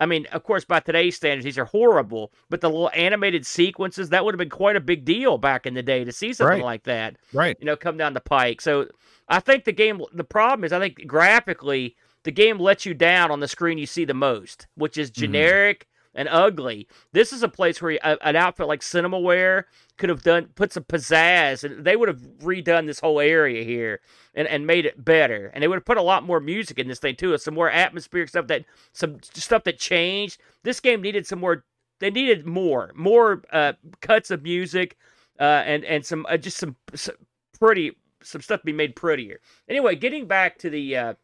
I 0.00 0.06
mean, 0.06 0.26
of 0.32 0.42
course, 0.42 0.64
by 0.64 0.80
today's 0.80 1.16
standards, 1.16 1.44
these 1.44 1.58
are 1.58 1.64
horrible. 1.64 2.32
But 2.50 2.60
the 2.60 2.68
little 2.68 2.90
animated 2.94 3.46
sequences 3.46 4.08
that 4.10 4.24
would 4.24 4.34
have 4.34 4.38
been 4.38 4.50
quite 4.50 4.76
a 4.76 4.80
big 4.80 5.04
deal 5.04 5.38
back 5.38 5.66
in 5.66 5.74
the 5.74 5.82
day 5.82 6.04
to 6.04 6.12
see 6.12 6.32
something 6.32 6.58
Right. 6.58 6.64
like 6.64 6.82
that. 6.84 7.16
Right. 7.32 7.56
You 7.60 7.66
know, 7.66 7.76
come 7.76 7.96
down 7.96 8.12
the 8.14 8.20
pike. 8.20 8.60
So 8.60 8.88
I 9.28 9.40
think 9.40 9.64
the 9.64 9.72
game. 9.72 10.02
The 10.12 10.24
problem 10.24 10.64
is, 10.64 10.72
I 10.72 10.80
think 10.80 11.06
graphically, 11.06 11.96
the 12.24 12.32
game 12.32 12.58
lets 12.58 12.84
you 12.86 12.94
down 12.94 13.30
on 13.30 13.40
the 13.40 13.48
screen 13.48 13.78
you 13.78 13.86
see 13.86 14.04
the 14.04 14.14
most, 14.14 14.66
which 14.74 14.98
is 14.98 15.10
Mhm. 15.10 15.14
generic 15.14 15.86
and 16.14 16.28
ugly. 16.28 16.86
This 17.12 17.32
is 17.32 17.42
a 17.42 17.48
place 17.48 17.82
where 17.82 17.98
an 18.02 18.36
outfit 18.36 18.66
like 18.66 18.80
Cinemaware 18.80 19.64
could 19.98 20.08
have 20.08 20.22
done 20.22 20.46
put 20.54 20.72
some 20.72 20.84
pizzazz, 20.84 21.64
and 21.64 21.84
they 21.84 21.96
would 21.96 22.08
have 22.08 22.20
redone 22.42 22.86
this 22.86 23.00
whole 23.00 23.20
area 23.20 23.64
here 23.64 24.00
and, 24.34 24.46
and 24.48 24.66
made 24.66 24.86
it 24.86 25.04
better. 25.04 25.50
And 25.52 25.62
they 25.62 25.68
would 25.68 25.76
have 25.76 25.84
put 25.84 25.96
a 25.96 26.02
lot 26.02 26.24
more 26.24 26.40
music 26.40 26.78
in 26.78 26.88
this 26.88 26.98
thing 26.98 27.16
too, 27.16 27.36
some 27.38 27.54
more 27.54 27.70
atmospheric 27.70 28.28
stuff 28.28 28.46
that 28.48 28.64
some 28.92 29.18
stuff 29.22 29.64
that 29.64 29.78
changed. 29.78 30.40
This 30.62 30.80
game 30.80 31.02
needed 31.02 31.26
some 31.26 31.40
more. 31.40 31.64
They 32.00 32.10
needed 32.10 32.46
more, 32.46 32.92
more 32.94 33.42
uh, 33.52 33.74
cuts 34.00 34.30
of 34.30 34.42
music, 34.42 34.96
uh, 35.38 35.62
and 35.64 35.84
and 35.84 36.04
some 36.04 36.26
uh, 36.28 36.36
just 36.36 36.58
some, 36.58 36.76
some 36.94 37.16
pretty 37.58 37.96
some 38.22 38.40
stuff 38.40 38.60
to 38.60 38.66
be 38.66 38.72
made 38.72 38.96
prettier. 38.96 39.40
Anyway, 39.68 39.94
getting 39.94 40.26
back 40.26 40.58
to 40.58 40.70
the 40.70 40.96
uh, 40.96 41.14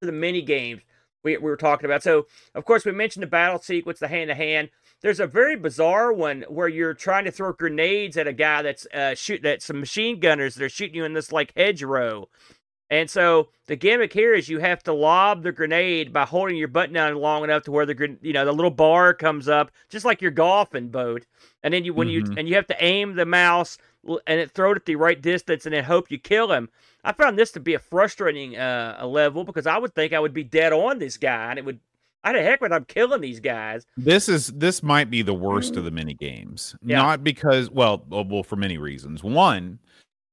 to 0.00 0.06
the 0.06 0.12
mini 0.12 0.42
games 0.42 0.82
we, 1.24 1.36
we 1.36 1.42
were 1.50 1.56
talking 1.56 1.86
about. 1.86 2.02
So, 2.02 2.26
of 2.54 2.64
course, 2.64 2.84
we 2.84 2.92
mentioned 2.92 3.22
the 3.22 3.28
battle 3.28 3.58
sequence, 3.60 3.98
the 3.98 4.08
hand 4.08 4.28
to 4.28 4.34
hand. 4.34 4.70
There's 5.00 5.20
a 5.20 5.26
very 5.26 5.56
bizarre 5.56 6.12
one 6.12 6.44
where 6.48 6.68
you're 6.68 6.94
trying 6.94 7.24
to 7.24 7.30
throw 7.30 7.52
grenades 7.52 8.16
at 8.16 8.26
a 8.28 8.32
guy 8.32 8.62
that's 8.62 8.86
uh, 8.94 9.14
shooting 9.14 9.50
at 9.50 9.62
some 9.62 9.80
machine 9.80 10.20
gunners 10.20 10.54
that 10.54 10.64
are 10.64 10.68
shooting 10.68 10.94
you 10.96 11.04
in 11.04 11.12
this 11.14 11.32
like 11.32 11.52
hedgerow. 11.56 12.28
And 12.90 13.10
so 13.10 13.48
the 13.66 13.76
gimmick 13.76 14.12
here 14.12 14.34
is 14.34 14.48
you 14.48 14.60
have 14.60 14.82
to 14.84 14.92
lob 14.92 15.42
the 15.42 15.52
grenade 15.52 16.12
by 16.12 16.24
holding 16.26 16.56
your 16.56 16.68
button 16.68 16.94
down 16.94 17.16
long 17.16 17.42
enough 17.42 17.64
to 17.64 17.72
where 17.72 17.86
the 17.86 18.16
you 18.20 18.32
know 18.32 18.44
the 18.44 18.52
little 18.52 18.70
bar 18.70 19.14
comes 19.14 19.48
up, 19.48 19.70
just 19.88 20.04
like 20.04 20.20
your 20.22 20.30
golfing 20.30 20.88
boat. 20.88 21.24
And 21.62 21.72
then 21.74 21.84
you 21.84 21.94
when 21.94 22.08
you 22.08 22.22
Mhm. 22.22 22.38
and 22.38 22.48
you 22.48 22.54
have 22.54 22.66
to 22.68 22.84
aim 22.84 23.14
the 23.14 23.26
mouse 23.26 23.78
and 24.26 24.38
it 24.38 24.50
throw 24.50 24.72
it 24.72 24.76
at 24.76 24.84
the 24.84 24.96
right 24.96 25.20
distance 25.20 25.64
and 25.64 25.74
then 25.74 25.84
hope 25.84 26.10
you 26.10 26.18
kill 26.18 26.52
him. 26.52 26.68
I 27.04 27.12
found 27.12 27.38
this 27.38 27.52
to 27.52 27.60
be 27.60 27.74
a 27.74 27.78
frustrating 27.78 28.56
uh, 28.56 28.96
a 28.98 29.06
level 29.06 29.44
because 29.44 29.66
I 29.66 29.78
would 29.78 29.94
think 29.94 30.12
I 30.12 30.18
would 30.18 30.34
be 30.34 30.44
dead 30.44 30.72
on 30.72 30.98
this 30.98 31.16
guy 31.16 31.50
and 31.50 31.58
it 31.58 31.64
would. 31.64 31.80
I'd 32.26 32.36
heck 32.36 32.62
when 32.62 32.72
I'm 32.72 32.86
killing 32.86 33.20
these 33.20 33.38
guys. 33.38 33.84
This 33.98 34.30
is 34.30 34.46
this 34.46 34.82
might 34.82 35.10
be 35.10 35.20
the 35.20 35.34
worst 35.34 35.76
of 35.76 35.84
the 35.84 35.90
mini 35.90 36.14
games. 36.14 36.74
Yeah. 36.82 36.96
Not 36.96 37.22
because 37.22 37.70
well, 37.70 38.02
well, 38.08 38.24
well, 38.24 38.42
for 38.42 38.56
many 38.56 38.78
reasons. 38.78 39.22
One, 39.22 39.78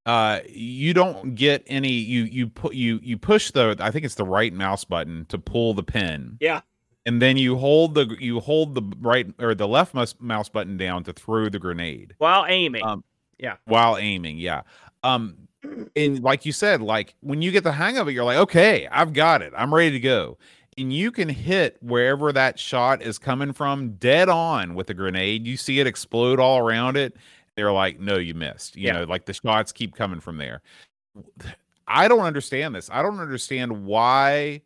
uh 0.05 0.39
you 0.47 0.93
don't 0.93 1.35
get 1.35 1.63
any 1.67 1.91
you 1.91 2.23
you 2.23 2.47
put 2.47 2.73
you 2.73 2.99
you 3.03 3.17
push 3.17 3.51
the 3.51 3.75
I 3.79 3.91
think 3.91 4.05
it's 4.05 4.15
the 4.15 4.23
right 4.23 4.53
mouse 4.53 4.85
button 4.85 5.25
to 5.25 5.37
pull 5.37 5.73
the 5.73 5.83
pin. 5.83 6.37
Yeah. 6.39 6.61
And 7.05 7.21
then 7.21 7.35
you 7.35 7.57
hold 7.57 7.95
the 7.95 8.15
you 8.19 8.39
hold 8.39 8.73
the 8.73 8.83
right 9.01 9.27
or 9.37 9.53
the 9.53 9.67
left 9.67 9.93
mouse, 9.93 10.15
mouse 10.19 10.47
button 10.47 10.77
down 10.77 11.03
to 11.03 11.13
throw 11.13 11.49
the 11.49 11.59
grenade 11.59 12.15
While 12.19 12.45
aiming, 12.47 12.83
Um, 12.85 13.03
while 13.65 13.97
aiming. 13.97 14.37
Yeah. 14.37 14.61
Um 15.03 15.49
and 15.95 16.21
like 16.23 16.45
you 16.45 16.51
said, 16.51 16.81
like 16.81 17.15
when 17.21 17.41
you 17.41 17.51
get 17.51 17.63
the 17.63 17.71
hang 17.71 17.97
of 17.97 18.07
it, 18.07 18.11
you're 18.13 18.23
like, 18.23 18.37
okay, 18.37 18.87
I've 18.91 19.13
got 19.13 19.41
it. 19.41 19.53
I'm 19.55 19.73
ready 19.73 19.91
to 19.91 19.99
go. 19.99 20.37
And 20.77 20.91
you 20.93 21.11
can 21.11 21.29
hit 21.29 21.77
wherever 21.81 22.31
that 22.31 22.57
shot 22.57 23.01
is 23.01 23.19
coming 23.19 23.51
from 23.53 23.91
dead 23.95 24.29
on 24.29 24.73
with 24.73 24.89
a 24.89 24.93
grenade. 24.93 25.45
You 25.45 25.57
see 25.57 25.79
it 25.79 25.87
explode 25.87 26.39
all 26.39 26.59
around 26.59 26.97
it. 26.97 27.15
They're 27.55 27.73
like, 27.73 27.99
no, 27.99 28.17
you 28.17 28.33
missed. 28.33 28.75
You 28.77 28.87
Yeah. 28.87 28.93
know, 28.93 29.03
like 29.03 29.25
the 29.25 29.33
shots 29.33 29.71
keep 29.71 29.95
coming 29.95 30.21
from 30.21 30.37
there. 30.37 30.61
I 31.87 32.07
don't 32.07 32.21
understand 32.21 32.73
this. 32.73 32.89
I 32.91 33.01
don't 33.01 33.19
understand 33.19 33.85
why 33.85 34.61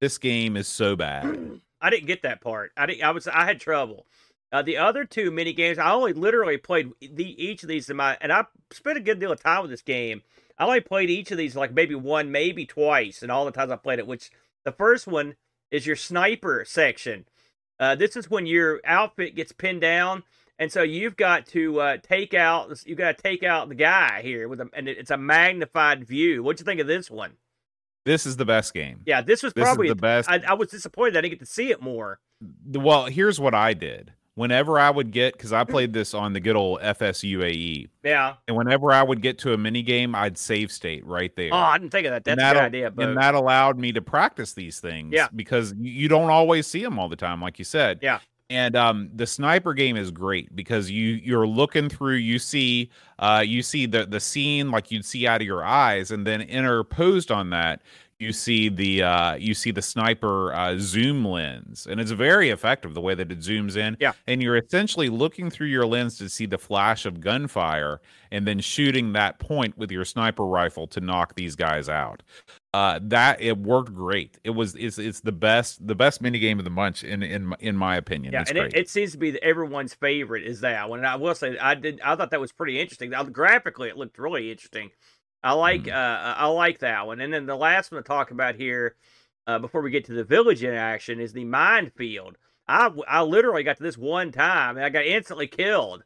this 0.00 0.18
game 0.18 0.56
is 0.56 0.66
so 0.66 0.96
bad. 0.96 1.60
I 1.80 1.90
didn't 1.90 2.06
get 2.06 2.22
that 2.22 2.40
part. 2.40 2.72
I 2.76 2.86
didn't. 2.86 3.04
I 3.04 3.10
was. 3.12 3.28
I 3.28 3.44
had 3.44 3.60
trouble. 3.60 4.06
Uh, 4.52 4.62
the 4.62 4.76
other 4.76 5.04
two 5.04 5.30
mini 5.30 5.52
games, 5.52 5.78
I 5.78 5.90
only 5.92 6.12
literally 6.12 6.56
played 6.56 6.92
the 7.00 7.44
each 7.44 7.62
of 7.62 7.68
these 7.68 7.90
in 7.90 7.96
my, 7.96 8.16
and 8.20 8.32
I 8.32 8.44
spent 8.72 8.96
a 8.96 9.02
good 9.02 9.18
deal 9.18 9.32
of 9.32 9.42
time 9.42 9.62
with 9.62 9.70
this 9.70 9.82
game. 9.82 10.22
I 10.58 10.64
only 10.64 10.80
played 10.80 11.10
each 11.10 11.30
of 11.30 11.38
these 11.38 11.56
like 11.56 11.74
maybe 11.74 11.94
one, 11.94 12.30
maybe 12.30 12.64
twice, 12.64 13.22
and 13.22 13.30
all 13.30 13.44
the 13.44 13.50
times 13.50 13.72
I 13.72 13.76
played 13.76 13.98
it. 13.98 14.06
Which 14.06 14.30
the 14.64 14.72
first 14.72 15.06
one 15.06 15.34
is 15.70 15.86
your 15.86 15.96
sniper 15.96 16.64
section. 16.66 17.26
Uh, 17.78 17.94
this 17.94 18.16
is 18.16 18.30
when 18.30 18.46
your 18.46 18.80
outfit 18.84 19.34
gets 19.34 19.52
pinned 19.52 19.80
down, 19.80 20.22
and 20.58 20.70
so 20.72 20.82
you've 20.82 21.16
got 21.16 21.46
to 21.48 21.80
uh, 21.80 21.96
take 22.02 22.32
out. 22.32 22.82
you've 22.86 22.98
got 22.98 23.16
to 23.16 23.22
take 23.22 23.42
out 23.42 23.68
the 23.68 23.74
guy 23.74 24.22
here 24.22 24.48
with 24.48 24.60
a, 24.60 24.70
and 24.72 24.88
it's 24.88 25.10
a 25.10 25.18
magnified 25.18 26.06
view. 26.06 26.42
What'd 26.42 26.60
you 26.60 26.64
think 26.64 26.80
of 26.80 26.86
this 26.86 27.10
one? 27.10 27.32
This 28.06 28.24
is 28.24 28.36
the 28.36 28.44
best 28.44 28.72
game. 28.72 29.00
Yeah, 29.04 29.20
this 29.20 29.42
was 29.42 29.52
This 29.52 29.64
probably 29.64 29.88
the 29.88 29.96
best. 29.96 30.30
I, 30.30 30.40
I 30.46 30.54
was 30.54 30.68
disappointed 30.68 31.16
I 31.16 31.22
didn't 31.22 31.32
get 31.32 31.40
to 31.40 31.46
see 31.46 31.72
it 31.72 31.82
more. 31.82 32.20
Well, 32.64 33.06
here's 33.06 33.40
what 33.40 33.52
I 33.52 33.74
did. 33.74 34.12
Whenever 34.36 34.78
I 34.78 34.90
would 34.90 35.10
get, 35.12 35.32
because 35.32 35.52
I 35.54 35.64
played 35.64 35.92
this 35.94 36.12
on 36.14 36.32
the 36.34 36.40
good 36.40 36.56
old 36.56 36.80
FSUAE, 36.82 37.88
Yeah. 38.04 38.34
and 38.46 38.56
whenever 38.56 38.92
I 38.92 39.02
would 39.02 39.22
get 39.22 39.38
to 39.38 39.54
a 39.54 39.56
mini 39.58 39.82
game, 39.82 40.14
I'd 40.14 40.36
save 40.38 40.70
state 40.70 41.04
right 41.06 41.34
there. 41.36 41.50
Oh, 41.52 41.56
I 41.56 41.78
didn't 41.78 41.90
think 41.90 42.06
of 42.06 42.12
that. 42.12 42.24
That's 42.24 42.40
a 42.42 42.52
good 42.54 42.62
idea, 42.62 42.90
but 42.90 43.08
and 43.08 43.16
that 43.16 43.34
allowed 43.34 43.78
me 43.78 43.92
to 43.92 44.02
practice 44.02 44.52
these 44.52 44.78
things. 44.78 45.12
Yeah. 45.14 45.28
because 45.34 45.74
you- 45.78 45.90
you 45.92 46.08
don't 46.08 46.30
always 46.30 46.66
see 46.66 46.82
them 46.82 46.98
all 46.98 47.08
the 47.08 47.16
time, 47.16 47.40
like 47.40 47.58
you 47.58 47.64
said. 47.64 47.98
Yeah. 48.02 48.18
And 48.48 48.76
um, 48.76 49.10
the 49.12 49.26
sniper 49.26 49.74
game 49.74 49.96
is 49.96 50.12
great 50.12 50.54
because 50.54 50.88
you 50.88 51.14
you're 51.24 51.48
looking 51.48 51.88
through, 51.88 52.14
you 52.16 52.38
see, 52.38 52.90
uh, 53.18 53.42
you 53.44 53.60
see 53.62 53.86
the 53.86 54.06
the 54.06 54.20
scene 54.20 54.70
like 54.70 54.92
you'd 54.92 55.04
see 55.04 55.26
out 55.26 55.40
of 55.40 55.46
your 55.48 55.64
eyes, 55.64 56.12
and 56.12 56.24
then 56.24 56.42
interposed 56.42 57.32
on 57.32 57.50
that, 57.50 57.82
you 58.18 58.32
see 58.32 58.68
the 58.68 59.02
uh, 59.02 59.34
you 59.34 59.54
see 59.54 59.70
the 59.70 59.82
sniper 59.82 60.54
uh, 60.54 60.76
zoom 60.78 61.24
lens, 61.24 61.86
and 61.88 62.00
it's 62.00 62.10
very 62.12 62.50
effective 62.50 62.94
the 62.94 63.00
way 63.00 63.14
that 63.14 63.30
it 63.30 63.40
zooms 63.40 63.76
in. 63.76 63.96
Yeah. 64.00 64.12
and 64.26 64.42
you're 64.42 64.56
essentially 64.56 65.08
looking 65.08 65.50
through 65.50 65.66
your 65.68 65.86
lens 65.86 66.16
to 66.18 66.28
see 66.28 66.46
the 66.46 66.58
flash 66.58 67.04
of 67.04 67.20
gunfire, 67.20 68.00
and 68.30 68.46
then 68.46 68.60
shooting 68.60 69.12
that 69.12 69.38
point 69.38 69.76
with 69.76 69.90
your 69.90 70.04
sniper 70.04 70.46
rifle 70.46 70.86
to 70.88 71.00
knock 71.00 71.34
these 71.34 71.56
guys 71.56 71.88
out 71.88 72.22
uh 72.74 72.98
that 73.00 73.40
it 73.40 73.56
worked 73.56 73.94
great 73.94 74.38
it 74.42 74.50
was 74.50 74.74
it's 74.74 74.98
it's 74.98 75.20
the 75.20 75.30
best 75.30 75.86
the 75.86 75.94
best 75.94 76.20
mini 76.20 76.40
game 76.40 76.58
of 76.58 76.64
the 76.64 76.70
bunch 76.70 77.04
in 77.04 77.22
in 77.22 77.46
my- 77.46 77.56
in 77.60 77.76
my 77.76 77.96
opinion 77.96 78.32
yeah, 78.32 78.40
it's 78.40 78.50
and 78.50 78.58
it, 78.58 78.74
it 78.74 78.90
seems 78.90 79.12
to 79.12 79.18
be 79.18 79.40
everyone's 79.40 79.94
favorite 79.94 80.42
is 80.42 80.60
that 80.60 80.88
one. 80.88 80.98
And 80.98 81.06
I 81.06 81.16
will 81.16 81.34
say, 81.34 81.56
I 81.58 81.74
did. 81.74 82.00
I 82.02 82.16
thought 82.16 82.30
that 82.30 82.40
was 82.40 82.52
pretty 82.52 82.80
interesting. 82.80 83.10
Now, 83.10 83.22
graphically, 83.24 83.88
it 83.88 83.96
looked 83.96 84.18
really 84.18 84.50
interesting. 84.50 84.90
I 85.42 85.52
like. 85.52 85.84
Mhm. 85.84 85.92
Uh, 85.94 86.34
I 86.36 86.46
like 86.46 86.80
that 86.80 87.06
one. 87.06 87.20
And 87.20 87.32
then 87.32 87.46
the 87.46 87.56
last 87.56 87.92
one 87.92 88.02
to 88.02 88.06
talk 88.06 88.30
about 88.30 88.56
here, 88.56 88.96
uh, 89.46 89.58
before 89.58 89.80
we 89.82 89.90
get 89.90 90.04
to 90.06 90.12
the 90.12 90.24
village 90.24 90.62
interaction, 90.64 91.20
is 91.20 91.32
the 91.32 91.44
minefield. 91.44 92.36
I 92.68 92.90
I 93.06 93.22
literally 93.22 93.62
got 93.62 93.76
to 93.76 93.82
this 93.82 93.96
one 93.98 94.32
time 94.32 94.76
and 94.76 94.84
I 94.84 94.88
got 94.88 95.04
instantly 95.06 95.46
killed. 95.46 96.02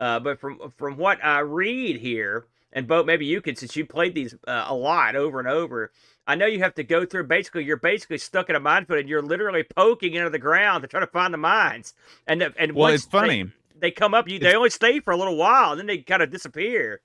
Uh, 0.00 0.18
but 0.18 0.40
from 0.40 0.72
from 0.76 0.96
what 0.96 1.22
I 1.24 1.40
read 1.40 1.96
here, 1.98 2.46
and 2.72 2.86
Bo, 2.88 3.04
maybe 3.04 3.26
you 3.26 3.40
could, 3.40 3.58
since 3.58 3.76
you 3.76 3.84
played 3.84 4.14
these 4.14 4.34
uh, 4.46 4.64
a 4.66 4.74
lot 4.74 5.14
over 5.14 5.38
and 5.38 5.48
over. 5.48 5.92
I 6.26 6.36
know 6.36 6.46
you 6.46 6.60
have 6.60 6.74
to 6.76 6.84
go 6.84 7.04
through. 7.04 7.24
Basically, 7.24 7.64
you're 7.64 7.76
basically 7.76 8.18
stuck 8.18 8.48
in 8.48 8.54
a 8.56 8.60
minefield, 8.60 9.00
and 9.00 9.08
you're 9.08 9.22
literally 9.22 9.64
poking 9.64 10.14
into 10.14 10.30
the 10.30 10.38
ground 10.38 10.82
to 10.82 10.88
try 10.88 11.00
to 11.00 11.06
find 11.08 11.34
the 11.34 11.38
mines. 11.38 11.92
And 12.26 12.40
the, 12.40 12.54
and 12.56 12.72
well 12.72 12.92
it's 12.92 13.04
funny 13.04 13.42
They, 13.44 13.50
they 13.80 13.90
come 13.90 14.14
up, 14.14 14.28
you 14.28 14.38
they 14.38 14.46
It's- 14.46 14.56
only 14.56 14.70
stay 14.70 15.00
for 15.00 15.10
a 15.12 15.16
little 15.16 15.36
while, 15.36 15.72
and 15.72 15.80
then 15.80 15.86
they 15.86 15.98
kind 15.98 16.22
of 16.22 16.30
disappear. 16.30 17.00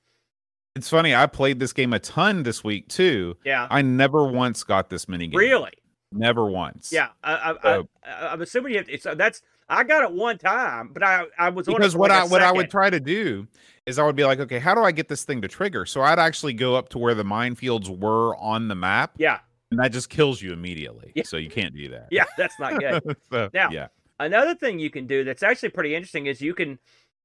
It's 0.75 0.89
funny 0.89 1.15
i 1.15 1.25
played 1.25 1.59
this 1.59 1.73
game 1.73 1.93
a 1.93 1.99
ton 1.99 2.43
this 2.43 2.63
week 2.63 2.87
too. 2.87 3.35
Yeah, 3.45 3.67
i 3.69 3.81
never 3.81 4.25
once 4.25 4.63
got 4.63 4.89
this 4.89 5.07
mini 5.07 5.27
game 5.27 5.37
really. 5.39 5.71
never 6.11 6.45
once. 6.45 6.91
Yeah, 6.91 7.09
I, 7.23 7.33
I, 7.33 7.53
So- 7.61 7.89
I, 8.03 8.09
I, 8.09 8.33
I'm 8.33 8.41
assuming 8.41 8.73
you 8.73 8.77
have 8.79 8.87
to, 8.87 8.97
so 8.99 9.15
that's. 9.15 9.41
I 9.67 9.83
got 9.83 10.03
it 10.03 10.11
one 10.11 10.37
time, 10.37 10.91
but 10.93 11.01
I 11.01 11.23
I 11.39 11.49
was 11.49 11.65
because 11.65 11.95
what 11.95 12.11
like 12.11 12.21
i 12.21 12.25
what 12.27 12.43
i 12.43 12.51
would 12.51 12.69
try 12.69 12.91
to 12.91 12.99
do 12.99 13.47
is 13.87 13.97
i 13.97 14.05
would 14.05 14.15
be 14.15 14.23
like 14.23 14.39
okay 14.39 14.59
how 14.59 14.75
do 14.75 14.81
i 14.81 14.91
get 14.91 15.07
this 15.07 15.23
thing 15.23 15.41
to 15.41 15.47
trigger? 15.47 15.87
So 15.87 16.01
i'd 16.03 16.19
actually 16.19 16.53
go 16.53 16.75
up 16.75 16.89
to 16.89 16.99
where 16.99 17.15
the 17.15 17.23
minefields 17.23 17.89
were 17.89 18.35
on 18.37 18.67
the 18.67 18.75
map 18.75 19.15
Yeah, 19.17 19.39
and 19.71 19.79
that 19.79 19.91
just 19.91 20.09
kills 20.11 20.39
you 20.39 20.53
immediately. 20.53 21.13
Yeah. 21.15 21.23
so 21.23 21.37
you 21.37 21.49
can't 21.49 21.73
do 21.73 21.89
that. 21.89 22.09
Yeah, 22.11 22.25
that's 22.37 22.59
not 22.59 22.79
good. 22.79 23.17
so, 23.31 23.49
Now- 23.55 23.69
yeah. 23.71 23.87
Another 24.19 24.53
thing 24.53 24.77
you 24.79 24.91
can 24.91 25.07
do 25.07 25.23
that's 25.23 25.41
actually 25.43 25.69
pretty 25.69 25.95
interesting 25.95 26.27
is 26.27 26.41
you 26.41 26.53
can 26.53 26.77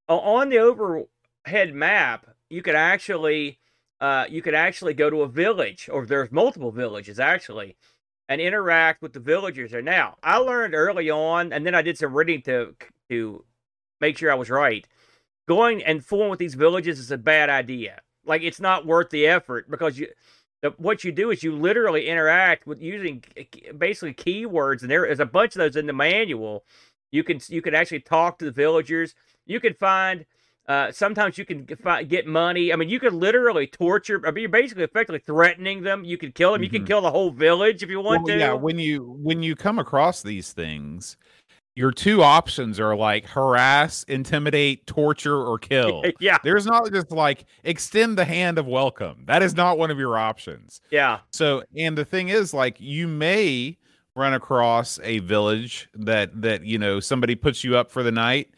on 0.09 0.49
the 0.49 0.59
overhead 0.59 1.75
map 1.75 2.27
you 2.51 2.63
could 2.63 2.75
actually 2.75 3.59
uh, 4.01 4.27
you 4.29 4.43
could 4.43 4.55
actually 4.55 4.95
go 4.95 5.09
to 5.09 5.23
a 5.23 5.29
village 5.29 5.89
or 5.91 6.05
there's 6.05 6.33
multiple 6.33 6.73
villages 6.73 7.21
actually 7.21 7.77
and 8.29 8.41
interact 8.41 9.03
with 9.03 9.13
the 9.13 9.21
villagers 9.21 9.71
there. 9.71 9.83
Now 9.83 10.17
I 10.23 10.39
learned 10.39 10.75
early 10.75 11.11
on, 11.11 11.53
and 11.53 11.65
then 11.65 11.75
I 11.75 11.83
did 11.83 11.97
some 11.97 12.15
reading 12.15 12.43
to 12.43 12.75
to 13.09 13.45
make 14.01 14.19
sure 14.19 14.31
I 14.31 14.37
was 14.37 14.51
right. 14.51 14.87
Going 15.49 15.83
and 15.83 16.05
fooling 16.05 16.31
with 16.31 16.39
these 16.39 16.55
villages 16.55 16.99
is 16.99 17.11
a 17.11 17.19
bad 17.19 17.51
idea. 17.51 18.01
Like 18.25 18.43
it's 18.43 18.61
not 18.61 18.87
worth 18.87 19.11
the 19.11 19.27
effort 19.27 19.71
because 19.71 19.99
you 19.99 20.09
the, 20.63 20.71
what 20.77 21.05
you 21.05 21.13
do 21.13 21.31
is 21.31 21.43
you 21.43 21.57
literally 21.57 22.07
interact 22.07 22.67
with 22.67 22.81
using 22.81 23.25
basically 23.77 24.15
keywords, 24.15 24.83
and 24.83 24.91
there 24.91 25.07
is 25.07 25.21
a 25.21 25.27
bunch 25.27 25.55
of 25.55 25.61
those 25.61 25.77
in 25.77 25.87
the 25.87 25.93
manual. 25.93 26.65
You 27.13 27.25
can 27.25 27.41
you 27.49 27.63
can 27.63 27.75
actually 27.75 28.01
talk 28.01 28.39
to 28.39 28.45
the 28.45 28.51
villagers. 28.51 29.15
You 29.47 29.59
can 29.59 29.75
find 29.75 30.27
Uh, 30.71 30.93
sometimes 30.93 31.37
you 31.37 31.45
can 31.45 31.67
get 32.07 32.29
money. 32.29 32.73
I 32.73 32.77
mean, 32.77 32.89
you 32.89 33.01
could 33.01 33.13
literally 33.13 33.67
torture. 33.67 34.23
I 34.25 34.31
mean, 34.31 34.43
you're 34.43 34.49
basically 34.49 34.85
effectively 34.85 35.19
threatening 35.19 35.83
them. 35.83 36.05
You 36.05 36.17
could 36.17 36.33
kill 36.37 36.53
them. 36.53 36.59
Mm-hmm. 36.61 36.65
You 36.73 36.79
can 36.79 36.87
kill 36.87 37.01
the 37.01 37.11
whole 37.11 37.33
village 37.33 37.83
if 37.83 37.91
you 37.91 38.01
want 38.01 38.23
well, 38.23 38.37
to. 38.37 38.39
Yeah, 38.39 38.53
when 38.53 38.79
you 38.79 39.17
when 39.19 39.43
you 39.43 39.57
come 39.57 39.81
across 39.81 40.23
these 40.23 40.53
things, 40.53 41.17
your 41.75 41.91
two 41.91 42.23
options 42.23 42.79
are 42.79 42.95
like 42.95 43.27
harass, 43.27 44.05
intimidate, 44.05 44.87
torture, 44.87 45.45
or 45.45 45.59
kill. 45.59 46.05
yeah. 46.21 46.39
There's 46.45 46.67
not 46.67 46.89
just 46.93 47.11
like 47.11 47.47
extend 47.65 48.17
the 48.17 48.25
hand 48.25 48.57
of 48.57 48.69
welcome. 48.69 49.25
That 49.27 49.43
is 49.43 49.57
not 49.57 49.77
one 49.77 49.91
of 49.91 49.99
your 49.99 50.17
options. 50.17 50.81
Yeah. 50.93 51.19
So, 51.33 51.65
and 51.77 51.99
the 51.99 52.05
thing 52.05 52.29
is, 52.29 52.55
like, 52.55 52.77
you 52.81 53.09
may 53.09 53.77
run 54.15 54.35
across 54.35 55.01
a 55.03 55.19
village 55.19 55.89
that 55.95 56.43
that 56.43 56.65
you 56.65 56.79
know 56.79 57.01
somebody 57.01 57.35
puts 57.35 57.65
you 57.65 57.77
up 57.77 57.91
for 57.91 58.05
the 58.05 58.13
night 58.13 58.51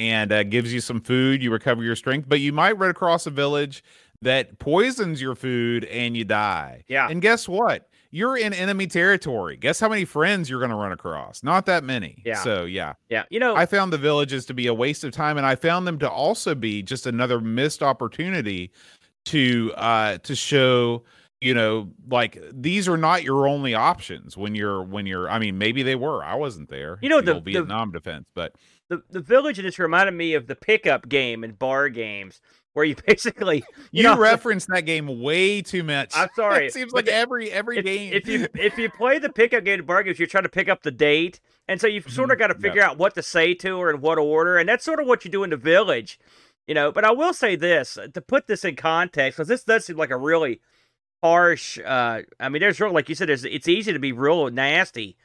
and 0.00 0.32
uh, 0.32 0.42
gives 0.44 0.72
you 0.72 0.80
some 0.80 0.98
food, 1.02 1.42
you 1.42 1.52
recover 1.52 1.84
your 1.84 1.94
strength. 1.94 2.26
But 2.26 2.40
you 2.40 2.54
might 2.54 2.78
run 2.78 2.90
across 2.90 3.26
a 3.26 3.30
village 3.30 3.84
that 4.22 4.58
poisons 4.58 5.20
your 5.20 5.34
food 5.34 5.84
and 5.84 6.16
you 6.16 6.24
die. 6.24 6.84
Yeah. 6.88 7.08
And 7.08 7.20
guess 7.20 7.46
what? 7.46 7.88
You're 8.10 8.36
in 8.36 8.54
enemy 8.54 8.86
territory. 8.86 9.56
Guess 9.56 9.78
how 9.78 9.90
many 9.90 10.06
friends 10.06 10.48
you're 10.48 10.58
going 10.58 10.70
to 10.70 10.76
run 10.76 10.90
across? 10.90 11.42
Not 11.44 11.66
that 11.66 11.84
many. 11.84 12.22
Yeah. 12.24 12.42
So, 12.42 12.64
yeah. 12.64 12.94
Yeah. 13.10 13.24
You 13.30 13.38
know, 13.38 13.54
I 13.54 13.66
found 13.66 13.92
the 13.92 13.98
villages 13.98 14.46
to 14.46 14.54
be 14.54 14.66
a 14.66 14.74
waste 14.74 15.04
of 15.04 15.12
time 15.12 15.36
and 15.36 15.46
I 15.46 15.54
found 15.54 15.86
them 15.86 15.98
to 15.98 16.10
also 16.10 16.54
be 16.54 16.82
just 16.82 17.06
another 17.06 17.40
missed 17.40 17.82
opportunity 17.82 18.72
to 19.26 19.70
uh 19.76 20.16
to 20.16 20.34
show 20.34 21.04
you 21.42 21.52
know 21.52 21.90
like 22.08 22.42
these 22.52 22.88
are 22.88 22.96
not 22.96 23.22
your 23.22 23.46
only 23.46 23.74
options 23.74 24.34
when 24.34 24.54
you're 24.54 24.82
when 24.82 25.04
you're 25.04 25.28
i 25.28 25.38
mean 25.38 25.58
maybe 25.58 25.82
they 25.82 25.94
were 25.94 26.24
i 26.24 26.34
wasn't 26.34 26.68
there 26.70 26.98
you 27.02 27.08
know 27.10 27.20
the, 27.20 27.34
the 27.34 27.40
vietnam 27.40 27.92
defense 27.92 28.30
but 28.34 28.54
the 28.90 29.02
the 29.08 29.20
village 29.20 29.56
just 29.56 29.78
reminded 29.78 30.12
me 30.12 30.34
of 30.34 30.46
the 30.46 30.56
pickup 30.56 31.08
game 31.08 31.42
in 31.42 31.52
bar 31.52 31.88
games 31.88 32.42
where 32.74 32.84
you 32.84 32.96
basically 33.06 33.56
you, 33.56 33.62
you 33.92 34.02
know, 34.02 34.18
reference 34.18 34.66
that 34.66 34.82
game 34.82 35.20
way 35.22 35.62
too 35.62 35.82
much. 35.82 36.12
I'm 36.14 36.28
sorry. 36.36 36.66
It 36.70 36.74
seems 36.74 36.92
like 36.92 37.08
every 37.08 37.50
every 37.50 37.78
if, 37.78 37.84
game. 37.84 38.12
If 38.12 38.28
you 38.28 38.46
if 38.54 38.76
you 38.76 38.90
play 38.90 39.18
the 39.18 39.30
pickup 39.30 39.64
game 39.64 39.80
in 39.80 39.86
bar 39.86 40.02
games, 40.02 40.18
you're 40.18 40.28
trying 40.28 40.42
to 40.42 40.50
pick 40.50 40.68
up 40.68 40.82
the 40.82 40.90
date, 40.90 41.40
and 41.68 41.80
so 41.80 41.86
you've 41.86 42.04
mm-hmm. 42.04 42.14
sort 42.14 42.30
of 42.30 42.38
got 42.38 42.48
to 42.48 42.54
figure 42.54 42.80
yep. 42.80 42.90
out 42.90 42.98
what 42.98 43.14
to 43.14 43.22
say 43.22 43.54
to 43.54 43.80
her 43.80 43.90
in 43.90 44.00
what 44.00 44.18
order, 44.18 44.58
and 44.58 44.68
that's 44.68 44.84
sort 44.84 45.00
of 45.00 45.06
what 45.06 45.24
you 45.24 45.30
do 45.30 45.44
in 45.44 45.50
the 45.50 45.56
village, 45.56 46.18
you 46.66 46.74
know. 46.74 46.92
But 46.92 47.04
I 47.04 47.12
will 47.12 47.32
say 47.32 47.56
this 47.56 47.96
to 48.12 48.20
put 48.20 48.48
this 48.48 48.64
in 48.64 48.76
context, 48.76 49.36
because 49.36 49.48
this 49.48 49.64
does 49.64 49.86
seem 49.86 49.96
like 49.96 50.10
a 50.10 50.16
really 50.16 50.60
harsh. 51.22 51.78
Uh, 51.78 52.22
I 52.40 52.48
mean, 52.48 52.60
there's 52.60 52.80
real 52.80 52.92
like 52.92 53.08
you 53.08 53.14
said, 53.14 53.28
there's 53.28 53.44
it's 53.44 53.68
easy 53.68 53.92
to 53.92 53.98
be 54.00 54.12
real 54.12 54.50
nasty, 54.50 55.16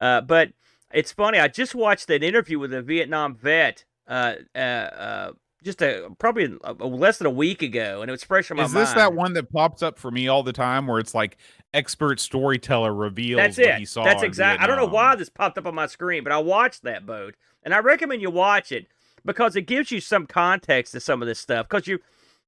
uh, 0.00 0.20
but 0.20 0.52
it's 0.92 1.12
funny. 1.12 1.38
I 1.38 1.48
just 1.48 1.74
watched 1.74 2.08
an 2.10 2.22
interview 2.22 2.58
with 2.58 2.72
a 2.72 2.82
Vietnam 2.82 3.34
vet, 3.34 3.84
uh, 4.06 4.34
uh, 4.54 4.58
uh 4.58 5.32
just 5.64 5.82
a 5.82 6.08
probably 6.18 6.56
a, 6.62 6.74
a, 6.78 6.86
less 6.86 7.18
than 7.18 7.26
a 7.26 7.30
week 7.30 7.62
ago, 7.62 8.00
and 8.00 8.08
it 8.08 8.12
was 8.12 8.24
fresh 8.24 8.50
in 8.50 8.56
my 8.56 8.64
Is 8.64 8.72
mind. 8.72 8.82
Is 8.84 8.88
this 8.90 8.96
that 8.96 9.14
one 9.14 9.32
that 9.34 9.52
pops 9.52 9.82
up 9.82 9.98
for 9.98 10.10
me 10.10 10.28
all 10.28 10.42
the 10.42 10.52
time, 10.52 10.86
where 10.86 10.98
it's 10.98 11.14
like 11.14 11.36
expert 11.74 12.20
storyteller 12.20 12.94
reveals 12.94 13.38
That's 13.38 13.58
it. 13.58 13.76
he 13.76 13.84
saw? 13.84 14.04
That's 14.04 14.22
exactly. 14.22 14.62
I 14.62 14.66
don't 14.66 14.76
know 14.76 14.92
why 14.92 15.16
this 15.16 15.28
popped 15.28 15.58
up 15.58 15.66
on 15.66 15.74
my 15.74 15.86
screen, 15.86 16.22
but 16.22 16.32
I 16.32 16.38
watched 16.38 16.82
that 16.84 17.06
boat, 17.06 17.34
and 17.62 17.74
I 17.74 17.78
recommend 17.78 18.22
you 18.22 18.30
watch 18.30 18.72
it 18.72 18.86
because 19.24 19.56
it 19.56 19.62
gives 19.62 19.90
you 19.90 20.00
some 20.00 20.26
context 20.26 20.92
to 20.92 21.00
some 21.00 21.22
of 21.22 21.28
this 21.28 21.40
stuff. 21.40 21.68
Because 21.68 21.86
you, 21.86 21.98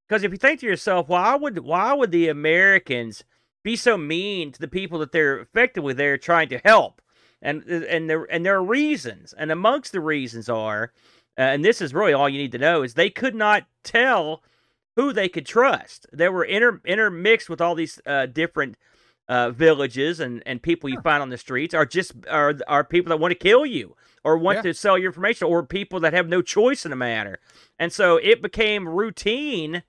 because 0.09 0.23
if 0.23 0.31
you 0.31 0.39
think 0.39 0.61
to 0.61 0.67
yourself, 0.67 1.09
why 1.09 1.35
would 1.35 1.59
why 1.59 1.93
would 1.93 2.13
the 2.13 2.29
Americans 2.29 3.25
be 3.63 3.77
so 3.77 3.99
mean 3.99 4.53
to 4.53 4.61
the 4.61 4.69
people 4.69 4.99
that 5.01 5.13
they're 5.13 5.41
effectively 5.41 5.95
they're 5.95 6.19
trying 6.19 6.49
to 6.49 6.59
help? 6.65 7.03
And 7.43 7.63
and 7.65 8.09
there 8.09 8.25
and 8.25 8.45
there 8.45 8.57
are 8.57 8.65
reasons, 8.65 9.33
and 9.37 9.51
amongst 9.51 9.93
the 9.93 10.01
reasons 10.01 10.49
are, 10.49 10.93
uh, 11.39 11.43
and 11.43 11.65
this 11.65 11.81
is 11.81 11.95
really 11.95 12.13
all 12.13 12.29
you 12.29 12.39
need 12.39 12.53
to 12.53 12.59
know 12.59 12.83
is 12.83 12.95
they 12.95 13.11
could 13.11 13.35
not 13.35 13.65
tell 13.83 14.43
who 14.97 15.13
they 15.13 15.29
could 15.29 15.47
trust. 15.47 16.07
They 16.13 16.29
were 16.29 16.45
inter, 16.45 16.81
intermixed 16.85 17.49
with 17.49 17.61
all 17.61 17.75
these 17.75 18.01
uh, 18.05 18.27
different 18.27 18.77
uh, 19.29 19.51
villages 19.51 20.19
and, 20.19 20.43
and 20.45 20.61
people 20.61 20.91
you 20.91 21.01
find 21.01 21.23
on 21.23 21.31
the 21.31 21.39
streets 21.39 21.73
are 21.73 21.87
just 21.87 22.13
are 22.29 22.55
are 22.67 22.83
people 22.83 23.11
that 23.11 23.21
want 23.21 23.31
to 23.31 23.37
kill 23.37 23.65
you 23.65 23.97
or 24.25 24.37
want 24.37 24.57
yeah. 24.57 24.63
to 24.63 24.75
sell 24.75 24.99
your 24.99 25.07
information 25.07 25.47
or 25.47 25.65
people 25.65 26.01
that 26.01 26.13
have 26.13 26.29
no 26.29 26.43
choice 26.43 26.85
in 26.85 26.91
the 26.91 26.97
matter. 26.97 27.39
And 27.79 27.93
so 27.93 28.17
it 28.17 28.43
became 28.43 28.89
routine 28.89 29.85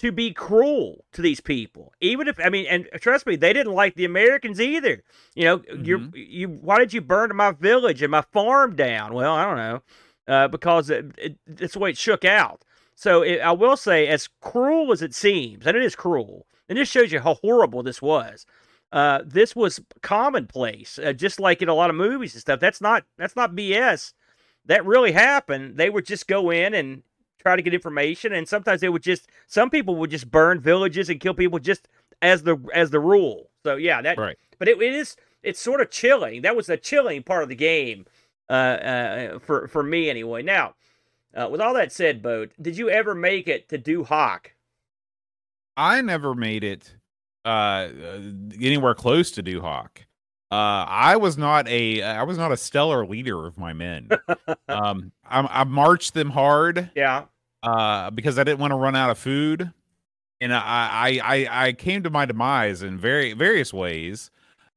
to 0.00 0.10
be 0.10 0.32
cruel 0.32 1.04
to 1.12 1.20
these 1.20 1.42
people. 1.42 1.92
Even 2.00 2.26
if 2.26 2.40
I 2.42 2.48
mean, 2.48 2.64
and 2.70 2.88
trust 3.02 3.26
me, 3.26 3.36
they 3.36 3.52
didn't 3.52 3.74
like 3.74 3.96
the 3.96 4.06
Americans 4.06 4.58
either. 4.58 5.02
You 5.34 5.44
know, 5.44 5.58
mm-hmm. 5.58 5.84
you 5.84 6.10
you 6.14 6.48
why 6.48 6.78
did 6.78 6.94
you 6.94 7.02
burn 7.02 7.36
my 7.36 7.50
village 7.50 8.00
and 8.00 8.10
my 8.10 8.22
farm 8.22 8.74
down? 8.74 9.12
Well, 9.12 9.34
I 9.34 9.44
don't 9.44 9.58
know, 9.58 9.82
uh, 10.26 10.48
because 10.48 10.88
it, 10.88 11.04
it, 11.18 11.38
it's 11.46 11.74
the 11.74 11.80
way 11.80 11.90
it 11.90 11.98
shook 11.98 12.24
out. 12.24 12.64
So 12.94 13.20
it, 13.20 13.40
I 13.40 13.52
will 13.52 13.76
say, 13.76 14.08
as 14.08 14.26
cruel 14.40 14.90
as 14.90 15.02
it 15.02 15.14
seems, 15.14 15.66
and 15.66 15.76
it 15.76 15.84
is 15.84 15.94
cruel, 15.94 16.46
and 16.66 16.78
this 16.78 16.88
shows 16.88 17.12
you 17.12 17.20
how 17.20 17.34
horrible 17.34 17.82
this 17.82 18.00
was. 18.00 18.46
Uh, 18.90 19.20
this 19.22 19.54
was 19.54 19.80
commonplace, 20.00 20.98
uh, 20.98 21.12
just 21.12 21.38
like 21.38 21.60
in 21.60 21.68
a 21.68 21.74
lot 21.74 21.90
of 21.90 21.96
movies 21.96 22.32
and 22.32 22.40
stuff. 22.40 22.58
That's 22.58 22.80
not 22.80 23.04
that's 23.18 23.36
not 23.36 23.54
BS. 23.54 24.14
That 24.64 24.86
really 24.86 25.12
happened. 25.12 25.76
They 25.76 25.90
would 25.90 26.06
just 26.06 26.26
go 26.26 26.50
in 26.50 26.72
and 26.72 27.02
try 27.40 27.56
to 27.56 27.62
get 27.62 27.74
information, 27.74 28.32
and 28.32 28.48
sometimes 28.48 28.80
they 28.80 28.88
would 28.88 29.02
just 29.02 29.28
some 29.46 29.70
people 29.70 29.96
would 29.96 30.10
just 30.10 30.30
burn 30.30 30.60
villages 30.60 31.08
and 31.08 31.20
kill 31.20 31.34
people 31.34 31.58
just 31.58 31.88
as 32.22 32.42
the 32.42 32.58
as 32.74 32.90
the 32.90 33.00
rule. 33.00 33.50
So 33.64 33.76
yeah, 33.76 34.02
that 34.02 34.18
right. 34.18 34.36
But 34.58 34.68
it, 34.68 34.80
it 34.80 34.94
is 34.94 35.16
it's 35.42 35.60
sort 35.60 35.80
of 35.80 35.90
chilling. 35.90 36.42
That 36.42 36.56
was 36.56 36.66
the 36.66 36.76
chilling 36.76 37.22
part 37.22 37.42
of 37.42 37.48
the 37.48 37.54
game 37.54 38.06
uh, 38.48 38.52
uh, 38.52 39.38
for 39.38 39.68
for 39.68 39.82
me 39.82 40.10
anyway. 40.10 40.42
Now, 40.42 40.74
uh, 41.34 41.48
with 41.50 41.60
all 41.60 41.74
that 41.74 41.92
said, 41.92 42.22
Boat, 42.22 42.50
did 42.60 42.76
you 42.76 42.90
ever 42.90 43.14
make 43.14 43.48
it 43.48 43.68
to 43.68 43.78
Du 43.78 44.04
Hoc? 44.04 44.52
I 45.76 46.02
never 46.02 46.34
made 46.34 46.64
it 46.64 46.96
uh, 47.44 47.88
anywhere 48.60 48.94
close 48.94 49.30
to 49.32 49.42
Du 49.42 49.60
Hoc. 49.60 50.02
Uh, 50.50 50.84
I 50.88 51.16
was 51.16 51.38
not 51.38 51.68
a 51.68 52.02
I 52.02 52.24
was 52.24 52.36
not 52.36 52.50
a 52.50 52.56
stellar 52.56 53.06
leader 53.06 53.46
of 53.46 53.56
my 53.56 53.72
men. 53.72 54.08
um, 54.68 55.12
I, 55.24 55.60
I 55.60 55.64
marched 55.64 56.14
them 56.14 56.30
hard. 56.30 56.90
Yeah. 56.96 57.24
Uh, 57.62 58.10
because 58.10 58.38
I 58.38 58.42
didn't 58.44 58.58
want 58.58 58.72
to 58.72 58.76
run 58.76 58.96
out 58.96 59.10
of 59.10 59.18
food, 59.18 59.70
and 60.40 60.52
I 60.52 61.20
I 61.22 61.48
I 61.66 61.72
came 61.74 62.02
to 62.02 62.10
my 62.10 62.24
demise 62.24 62.82
in 62.82 62.98
very 62.98 63.32
various 63.32 63.72
ways. 63.72 64.30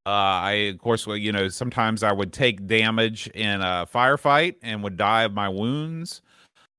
Uh, 0.06 0.10
I 0.10 0.52
of 0.74 0.80
course 0.80 1.08
you 1.08 1.32
know 1.32 1.48
sometimes 1.48 2.04
I 2.04 2.12
would 2.12 2.34
take 2.34 2.68
damage 2.68 3.28
in 3.28 3.62
a 3.62 3.88
firefight 3.92 4.56
and 4.62 4.84
would 4.84 4.98
die 4.98 5.24
of 5.24 5.34
my 5.34 5.50
wounds. 5.50 6.22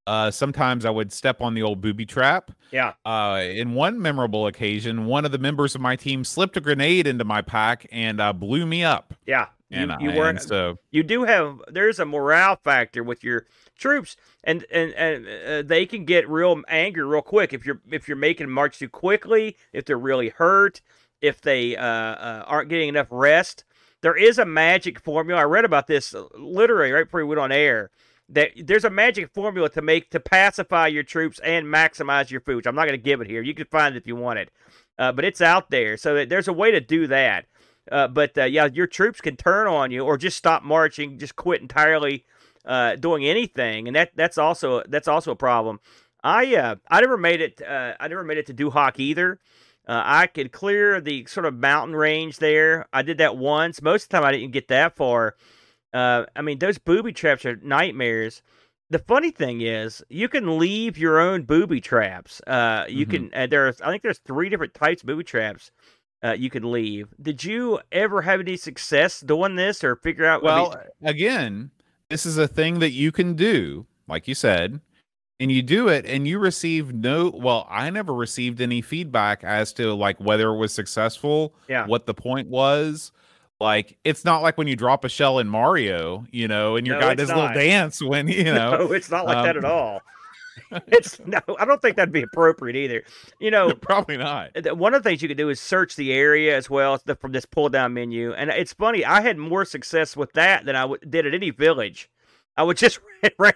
Uh, 0.07 0.29
sometimes 0.29 0.85
I 0.85 0.89
would 0.91 1.11
step 1.11 1.41
on 1.41 1.53
the 1.53 1.63
old 1.63 1.81
booby 1.81 2.05
trap. 2.05 2.51
Yeah. 2.71 2.93
Uh, 3.05 3.41
in 3.43 3.73
one 3.73 4.01
memorable 4.01 4.47
occasion, 4.47 5.05
one 5.05 5.25
of 5.25 5.31
the 5.31 5.37
members 5.37 5.73
of 5.73 5.81
my 5.81 5.95
team 5.95 6.23
slipped 6.23 6.55
a 6.57 6.61
grenade 6.61 7.07
into 7.07 7.23
my 7.23 7.41
pack 7.41 7.87
and 7.91 8.21
uh, 8.21 8.33
blew 8.33 8.65
me 8.65 8.83
up. 8.83 9.13
Yeah. 9.25 9.47
And 9.71 9.93
you, 9.99 10.11
you 10.11 10.17
weren't 10.17 10.41
so 10.41 10.77
you 10.91 11.01
do 11.01 11.23
have 11.23 11.59
there's 11.67 11.99
a 11.99 12.05
morale 12.05 12.55
factor 12.55 13.03
with 13.03 13.23
your 13.23 13.47
troops 13.75 14.15
and 14.43 14.63
and 14.71 14.93
and 14.93 15.27
uh, 15.27 15.61
they 15.67 15.87
can 15.87 16.05
get 16.05 16.29
real 16.29 16.61
angry 16.67 17.03
real 17.03 17.23
quick 17.23 17.51
if 17.51 17.65
you're 17.65 17.81
if 17.89 18.07
you're 18.07 18.15
making 18.15 18.47
march 18.49 18.77
too 18.77 18.87
quickly 18.87 19.57
if 19.73 19.83
they're 19.83 19.97
really 19.97 20.29
hurt 20.29 20.81
if 21.19 21.41
they 21.41 21.75
uh, 21.75 21.83
uh, 21.83 22.43
aren't 22.45 22.69
getting 22.69 22.89
enough 22.89 23.07
rest 23.09 23.63
there 24.01 24.15
is 24.15 24.37
a 24.37 24.45
magic 24.45 24.99
formula 24.99 25.41
i 25.41 25.43
read 25.43 25.65
about 25.65 25.87
this 25.87 26.13
literally 26.37 26.91
right 26.91 27.05
before 27.05 27.21
we 27.21 27.25
went 27.25 27.39
on 27.39 27.51
air 27.51 27.89
that 28.29 28.51
there's 28.57 28.85
a 28.85 28.89
magic 28.89 29.29
formula 29.33 29.69
to 29.69 29.81
make 29.81 30.09
to 30.11 30.19
pacify 30.19 30.87
your 30.87 31.03
troops 31.03 31.39
and 31.39 31.65
maximize 31.67 32.31
your 32.31 32.41
food. 32.41 32.65
I'm 32.65 32.75
not 32.75 32.87
going 32.87 32.99
to 32.99 33.03
give 33.03 33.21
it 33.21 33.27
here. 33.27 33.41
You 33.41 33.53
can 33.53 33.67
find 33.67 33.95
it 33.95 33.97
if 33.97 34.07
you 34.07 34.15
want 34.15 34.39
it, 34.39 34.51
uh, 34.97 35.11
but 35.11 35.25
it's 35.25 35.41
out 35.41 35.69
there. 35.69 35.97
So 35.97 36.25
there's 36.25 36.47
a 36.47 36.53
way 36.53 36.71
to 36.71 36.81
do 36.81 37.07
that. 37.07 37.45
Uh, 37.91 38.07
but 38.07 38.35
uh, 38.37 38.45
yeah, 38.45 38.65
your 38.65 38.87
troops 38.87 39.21
can 39.21 39.35
turn 39.35 39.67
on 39.67 39.91
you 39.91 40.03
or 40.03 40.17
just 40.17 40.37
stop 40.37 40.63
marching, 40.63 41.19
just 41.19 41.35
quit 41.35 41.61
entirely 41.61 42.25
uh, 42.65 42.95
doing 42.95 43.23
anything, 43.25 43.87
and 43.87 43.95
that 43.95 44.11
that's 44.15 44.39
also 44.39 44.81
that's 44.87 45.07
also 45.07 45.31
a 45.31 45.35
problem. 45.35 45.79
I 46.23 46.55
uh, 46.55 46.75
I 46.89 47.01
never 47.01 47.17
made 47.17 47.41
it. 47.41 47.61
Uh, 47.61 47.93
I 47.99 48.07
never 48.07 48.23
made 48.23 48.39
it 48.39 48.47
to 48.47 48.53
Du 48.53 48.71
Hoc 48.71 48.99
either. 48.99 49.39
I 49.87 50.25
could 50.25 50.51
clear 50.51 50.99
the 50.99 51.25
sort 51.27 51.45
of 51.45 51.53
mountain 51.53 51.95
range 51.95 52.39
there. 52.39 52.87
I 52.91 53.03
did 53.03 53.19
that 53.19 53.37
once. 53.37 53.83
Most 53.83 54.05
of 54.05 54.09
the 54.09 54.17
time, 54.17 54.25
I 54.25 54.31
didn't 54.31 54.49
get 54.49 54.67
that 54.69 54.95
far. 54.95 55.35
Uh, 55.95 56.25
I 56.35 56.41
mean, 56.41 56.59
those 56.59 56.77
booby 56.77 57.13
traps 57.13 57.45
are 57.45 57.55
nightmares. 57.63 58.41
The 58.89 58.99
funny 58.99 59.31
thing 59.31 59.61
is, 59.61 60.03
you 60.09 60.27
can 60.27 60.59
leave 60.59 60.97
your 60.97 61.19
own 61.19 61.43
booby 61.43 61.79
traps. 61.79 62.41
Uh, 62.45 62.83
you 62.89 63.05
mm-hmm. 63.05 63.29
can. 63.29 63.33
Uh, 63.33 63.47
there's, 63.47 63.79
I 63.79 63.89
think 63.89 64.03
there's 64.03 64.19
three 64.19 64.49
different 64.49 64.73
types 64.73 65.01
of 65.01 65.07
booby 65.07 65.23
traps. 65.23 65.71
Uh, 66.21 66.35
you 66.37 66.49
can 66.49 66.69
leave. 66.69 67.07
Did 67.21 67.45
you 67.45 67.79
ever 67.93 68.21
have 68.21 68.41
any 68.41 68.57
success 68.57 69.21
doing 69.21 69.55
this, 69.55 69.85
or 69.85 69.95
figure 69.95 70.25
out? 70.25 70.43
Well, 70.43 70.75
again, 71.01 71.71
this 72.09 72.25
is 72.25 72.37
a 72.37 72.47
thing 72.47 72.79
that 72.79 72.91
you 72.91 73.13
can 73.13 73.35
do, 73.35 73.85
like 74.07 74.27
you 74.27 74.35
said, 74.35 74.81
and 75.39 75.49
you 75.49 75.61
do 75.61 75.87
it, 75.87 76.05
and 76.05 76.27
you 76.27 76.39
receive 76.39 76.93
no. 76.93 77.31
Well, 77.33 77.65
I 77.69 77.89
never 77.89 78.13
received 78.13 78.59
any 78.59 78.81
feedback 78.81 79.45
as 79.45 79.71
to 79.73 79.93
like 79.93 80.19
whether 80.19 80.49
it 80.49 80.57
was 80.57 80.73
successful. 80.73 81.55
Yeah. 81.69 81.87
What 81.87 82.05
the 82.05 82.13
point 82.13 82.49
was 82.49 83.13
like 83.59 83.97
it's 84.03 84.25
not 84.25 84.41
like 84.41 84.57
when 84.57 84.67
you 84.67 84.75
drop 84.75 85.05
a 85.05 85.09
shell 85.09 85.39
in 85.39 85.47
Mario, 85.47 86.25
you 86.31 86.47
know, 86.47 86.75
and 86.75 86.85
your 86.85 86.97
no, 86.99 87.07
guy 87.07 87.15
does 87.15 87.29
a 87.29 87.35
little 87.35 87.53
dance 87.53 88.01
when 88.01 88.27
you 88.27 88.43
know. 88.53 88.77
no, 88.77 88.91
it's 88.91 89.09
not 89.09 89.25
like 89.25 89.37
um, 89.37 89.45
that 89.45 89.57
at 89.57 89.65
all. 89.65 90.01
it's 90.87 91.19
no, 91.25 91.39
I 91.59 91.65
don't 91.65 91.81
think 91.81 91.95
that'd 91.95 92.13
be 92.13 92.21
appropriate 92.21 92.75
either. 92.75 93.03
You 93.39 93.51
know, 93.51 93.73
probably 93.81 94.17
not. 94.17 94.51
One 94.77 94.93
of 94.93 95.03
the 95.03 95.09
things 95.09 95.21
you 95.21 95.27
could 95.27 95.37
do 95.37 95.49
is 95.49 95.59
search 95.59 95.95
the 95.95 96.13
area 96.13 96.55
as 96.55 96.69
well 96.69 96.97
from 97.19 97.31
this 97.31 97.45
pull 97.45 97.69
down 97.69 97.93
menu. 97.93 98.33
And 98.33 98.49
it's 98.49 98.73
funny, 98.73 99.05
I 99.05 99.21
had 99.21 99.37
more 99.37 99.65
success 99.65 100.17
with 100.17 100.33
that 100.33 100.65
than 100.65 100.75
I 100.75 100.87
did 101.07 101.25
at 101.25 101.33
any 101.33 101.49
village. 101.49 102.09
I 102.57 102.63
would 102.63 102.77
just 102.77 102.99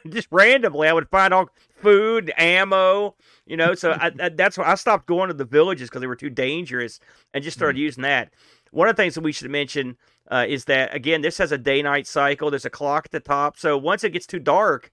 just 0.10 0.28
randomly 0.32 0.88
I 0.88 0.93
would 0.93 1.10
find 1.10 1.34
all 1.34 1.50
food, 1.82 2.34
ammo, 2.38 3.16
you 3.45 3.56
know. 3.56 3.74
So 3.74 3.91
I, 3.91 4.12
I, 4.20 4.30
that's 4.30 4.58
why 4.58 4.66
I 4.66 4.76
stopped 4.76 5.08
going 5.08 5.30
to 5.30 5.34
the 5.34 5.45
villages 5.45 5.89
because 5.89 6.02
they 6.02 6.08
were 6.08 6.16
too 6.18 6.30
dangerous, 6.30 7.00
and 7.34 7.43
just 7.43 7.58
started 7.58 7.78
mm. 7.78 7.84
using 7.84 8.04
that. 8.04 8.34
One 8.72 8.88
of 8.88 8.95
the 8.95 9.01
things 9.01 9.15
that 9.15 9.24
we 9.24 9.32
should 9.32 9.49
mention 9.49 9.97
uh, 10.30 10.45
is 10.47 10.65
that 10.65 10.93
again, 10.93 11.22
this 11.22 11.38
has 11.38 11.51
a 11.51 11.57
day 11.57 11.82
night 11.82 12.07
cycle. 12.07 12.49
There's 12.49 12.65
a 12.65 12.70
clock 12.70 13.05
at 13.05 13.11
the 13.11 13.20
top, 13.20 13.57
so 13.57 13.78
once 13.78 14.03
it 14.03 14.11
gets 14.11 14.28
too 14.28 14.39
dark, 14.39 14.91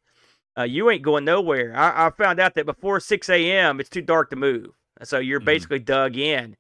uh, 0.59 0.63
you 0.63 0.91
ain't 0.91 1.03
going 1.03 1.25
nowhere. 1.25 1.75
I, 1.77 2.07
I, 2.07 2.11
found 2.11 2.41
out 2.41 2.55
that 2.55 2.65
before 2.65 2.99
6 2.99 3.29
a.m., 3.29 3.79
it's 3.79 3.91
too 3.91 4.01
dark 4.01 4.31
to 4.31 4.37
move, 4.37 4.71
so 5.03 5.19
you're 5.19 5.41
mm. 5.41 5.45
basically 5.45 5.81
dug 5.81 6.17
in 6.17 6.57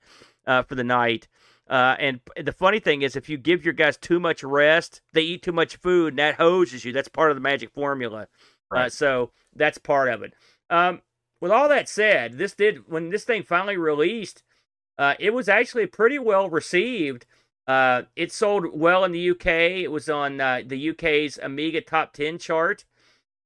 uh, 0.46 0.62
for 0.62 0.74
the 0.74 0.84
night. 0.84 1.28
Uh, 1.68 1.96
and 1.98 2.20
the 2.36 2.52
funny 2.52 2.78
thing 2.78 3.02
is, 3.02 3.16
if 3.16 3.28
you 3.28 3.36
give 3.36 3.64
your 3.64 3.74
guys 3.74 3.96
too 3.96 4.20
much 4.20 4.44
rest, 4.44 5.00
they 5.12 5.22
eat 5.22 5.42
too 5.42 5.52
much 5.52 5.76
food, 5.76 6.12
and 6.12 6.18
that 6.18 6.36
hoses 6.36 6.84
you. 6.84 6.92
That's 6.92 7.08
part 7.08 7.30
of 7.30 7.36
the 7.36 7.40
magic 7.40 7.70
formula. 7.70 8.22
Uh, 8.22 8.26
right. 8.70 8.86
Uh, 8.86 8.90
so 8.90 9.30
that's 9.54 9.78
part 9.78 10.08
of 10.08 10.22
it. 10.22 10.34
Um, 10.70 11.02
with 11.40 11.50
all 11.50 11.68
that 11.68 11.88
said, 11.88 12.38
this 12.38 12.54
did 12.54 12.88
when 12.88 13.10
this 13.10 13.24
thing 13.24 13.42
finally 13.42 13.76
released, 13.76 14.42
uh, 14.98 15.14
it 15.18 15.32
was 15.32 15.48
actually 15.48 15.86
pretty 15.86 16.18
well 16.18 16.48
received. 16.48 17.26
Uh, 17.66 18.02
it 18.14 18.32
sold 18.32 18.66
well 18.72 19.04
in 19.04 19.12
the 19.12 19.30
UK. 19.30 19.46
It 19.46 19.90
was 19.90 20.08
on 20.08 20.40
uh, 20.40 20.62
the 20.64 20.90
UK's 20.90 21.38
Amiga 21.42 21.80
Top 21.80 22.12
10 22.12 22.38
chart. 22.38 22.84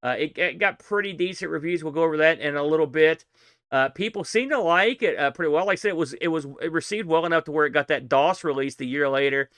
It, 0.02 0.36
it, 0.38 0.58
got 0.58 0.78
pretty 0.78 1.12
decent 1.12 1.50
reviews. 1.50 1.84
We'll 1.84 1.92
go 1.92 2.02
over 2.02 2.16
that 2.18 2.40
in 2.40 2.56
a 2.56 2.62
little 2.62 2.86
bit. 2.86 3.24
Uh, 3.72 3.88
people 3.88 4.24
seem 4.24 4.48
to 4.50 4.58
like 4.58 5.02
it 5.02 5.16
uh, 5.18 5.30
pretty 5.30 5.50
well. 5.50 5.66
Like 5.66 5.74
I 5.74 5.76
said, 5.76 5.90
it 5.90 5.96
was 5.96 6.12
it 6.14 6.28
was 6.28 6.46
it 6.60 6.72
received 6.72 7.06
well 7.06 7.24
enough 7.24 7.44
to 7.44 7.52
where 7.52 7.66
it 7.66 7.70
got 7.70 7.88
that 7.88 8.08
DOS 8.08 8.42
release 8.42 8.78
a 8.80 8.84
year 8.84 9.08
later. 9.08 9.48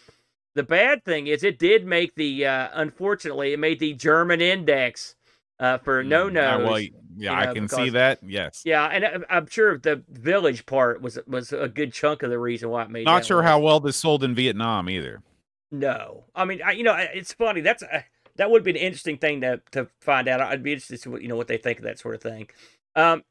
The 0.55 0.63
bad 0.63 1.03
thing 1.05 1.29
is, 1.29 1.43
it 1.43 1.59
did 1.59 1.87
make 1.87 2.15
the 2.15 2.45
uh, 2.45 2.69
unfortunately 2.75 3.55
it 3.55 3.59
made 3.59 3.81
the 3.81 3.95
German 3.95 4.43
index 4.43 5.15
uh, 5.59 5.79
for 5.79 6.05
no 6.05 6.29
no. 6.29 6.59
Mm, 6.59 6.65
well, 6.65 7.02
yeah, 7.23 7.31
you 7.31 7.45
know, 7.45 7.51
I 7.51 7.55
can 7.55 7.65
because, 7.65 7.79
see 7.79 7.91
that. 7.91 8.19
Yes. 8.23 8.63
Yeah, 8.65 8.87
and 8.87 9.05
uh, 9.05 9.19
I'm 9.31 9.47
sure 9.47 9.79
the 9.79 10.03
village 10.09 10.67
part 10.67 11.01
was 11.01 11.19
was 11.27 11.53
a 11.53 11.69
good 11.69 11.93
chunk 11.93 12.23
of 12.23 12.31
the 12.31 12.39
reason 12.39 12.69
why 12.69 12.83
it 12.83 12.91
made. 12.91 13.07
Not 13.07 13.25
sure 13.25 13.43
how 13.43 13.61
well 13.61 13.81
this 13.81 13.97
sold 13.97 14.25
in 14.25 14.35
Vietnam 14.35 14.89
either. 14.89 15.23
No, 15.71 16.25
I 16.35 16.45
mean, 16.45 16.61
I, 16.63 16.73
you 16.73 16.83
know, 16.83 16.95
it's 16.97 17.33
funny. 17.33 17.61
That's 17.61 17.83
uh, 17.83 18.03
that 18.37 18.51
would 18.51 18.65
be 18.65 18.71
an 18.71 18.77
interesting 18.77 19.19
thing 19.19 19.41
to 19.43 19.61
to 19.71 19.89
find 20.01 20.29
out. 20.29 20.41
I'd 20.41 20.63
be 20.63 20.73
interested 20.73 20.97
to 20.97 21.03
see 21.03 21.11
what 21.11 21.23
you 21.23 21.29
know 21.29 21.37
what 21.37 21.49
they 21.49 21.57
think 21.57 21.79
of 21.79 21.85
that 21.85 21.99
sort 21.99 22.15
of 22.15 22.23
thing. 22.23 22.49
Um, 22.95 23.23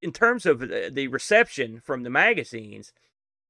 in 0.00 0.12
terms 0.12 0.46
of 0.46 0.60
the 0.60 1.08
reception 1.08 1.80
from 1.80 2.04
the 2.04 2.10
magazines, 2.10 2.92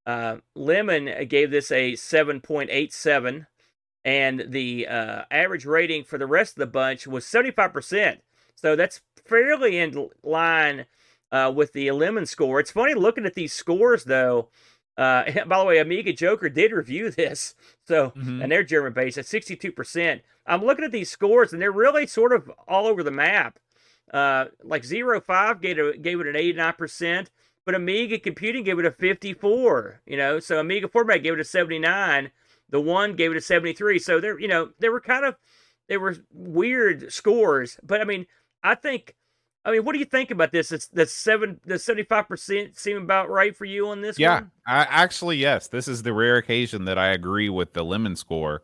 uh, 0.05 0.37
Lemon 0.55 1.27
gave 1.27 1.51
this 1.51 1.71
a 1.71 1.93
7.87, 1.93 3.45
and 4.03 4.45
the 4.47 4.87
uh, 4.87 5.23
average 5.29 5.65
rating 5.65 6.03
for 6.03 6.17
the 6.17 6.25
rest 6.25 6.53
of 6.53 6.59
the 6.59 6.67
bunch 6.67 7.05
was 7.05 7.25
75%. 7.25 8.17
So 8.55 8.75
that's 8.75 9.01
fairly 9.29 9.77
in 9.77 10.09
line 10.23 10.85
uh, 11.31 11.51
with 11.55 11.73
the 11.73 11.91
Lemon 11.91 12.25
score. 12.25 12.59
It's 12.59 12.71
funny 12.71 12.93
looking 12.93 13.25
at 13.25 13.35
these 13.35 13.53
scores, 13.53 14.03
though. 14.05 14.49
Uh, 14.97 15.23
by 15.47 15.59
the 15.59 15.65
way, 15.65 15.79
Amiga 15.79 16.13
Joker 16.13 16.49
did 16.49 16.71
review 16.71 17.09
this, 17.09 17.55
so 17.87 18.11
mm-hmm. 18.11 18.41
and 18.41 18.51
they're 18.51 18.63
German 18.63 18.93
based 18.93 19.17
at 19.17 19.25
62%. 19.25 20.21
I'm 20.45 20.65
looking 20.65 20.85
at 20.85 20.91
these 20.91 21.09
scores, 21.09 21.53
and 21.53 21.61
they're 21.61 21.71
really 21.71 22.07
sort 22.07 22.33
of 22.33 22.51
all 22.67 22.87
over 22.87 23.03
the 23.03 23.11
map. 23.11 23.59
Uh, 24.13 24.45
like 24.63 24.83
Zero 24.83 25.21
Five 25.21 25.61
gave 25.61 25.77
it 25.77 26.01
gave 26.01 26.19
it 26.19 26.27
an 26.27 26.35
89 26.35 26.73
percent, 26.73 27.29
but 27.65 27.75
Amiga 27.75 28.17
Computing 28.17 28.63
gave 28.63 28.79
it 28.79 28.85
a 28.85 28.91
54. 28.91 30.01
You 30.07 30.17
know, 30.17 30.39
so 30.39 30.59
Amiga 30.59 30.87
Format 30.87 31.21
gave 31.21 31.33
it 31.33 31.39
a 31.39 31.43
79. 31.43 32.31
The 32.71 32.81
one 32.81 33.15
gave 33.15 33.31
it 33.31 33.37
a 33.37 33.41
73. 33.41 33.99
So 33.99 34.19
there, 34.19 34.39
you 34.39 34.47
know, 34.47 34.71
they 34.79 34.89
were 34.89 35.01
kind 35.01 35.25
of 35.25 35.35
they 35.87 35.97
were 35.97 36.17
weird 36.33 37.13
scores, 37.13 37.79
but 37.83 38.01
I 38.01 38.03
mean, 38.03 38.25
I 38.63 38.75
think. 38.75 39.15
I 39.69 39.73
mean, 39.73 39.85
what 39.85 39.93
do 39.93 39.99
you 39.99 40.05
think 40.05 40.31
about 40.31 40.51
this? 40.51 40.71
It's 40.71 40.87
the 40.87 41.05
seven, 41.05 41.59
the 41.63 41.77
seventy-five 41.77 42.27
percent 42.27 42.75
seem 42.75 42.97
about 42.97 43.29
right 43.29 43.55
for 43.55 43.65
you 43.65 43.89
on 43.89 44.01
this. 44.01 44.17
Yeah, 44.17 44.35
one? 44.35 44.51
I, 44.65 44.87
actually, 44.89 45.37
yes. 45.37 45.67
This 45.67 45.87
is 45.87 46.01
the 46.01 46.11
rare 46.11 46.37
occasion 46.37 46.85
that 46.85 46.97
I 46.97 47.09
agree 47.09 47.49
with 47.49 47.73
the 47.73 47.85
lemon 47.85 48.15
score. 48.15 48.63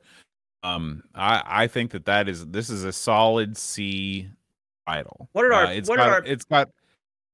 Um, 0.63 1.03
I 1.13 1.43
I 1.45 1.67
think 1.67 1.91
that 1.91 2.05
that 2.05 2.27
is 2.27 2.47
this 2.47 2.71
is 2.71 2.85
a 2.85 2.91
solid 2.91 3.55
C 3.55 4.29
title. 4.87 5.29
What 5.33 5.45
are 5.45 5.53
our? 5.53 5.65
Uh, 5.65 5.71
it's 5.73 5.87
what 5.87 5.97
got, 5.97 6.09
are 6.09 6.13
our? 6.13 6.23
It's 6.25 6.45
got. 6.45 6.69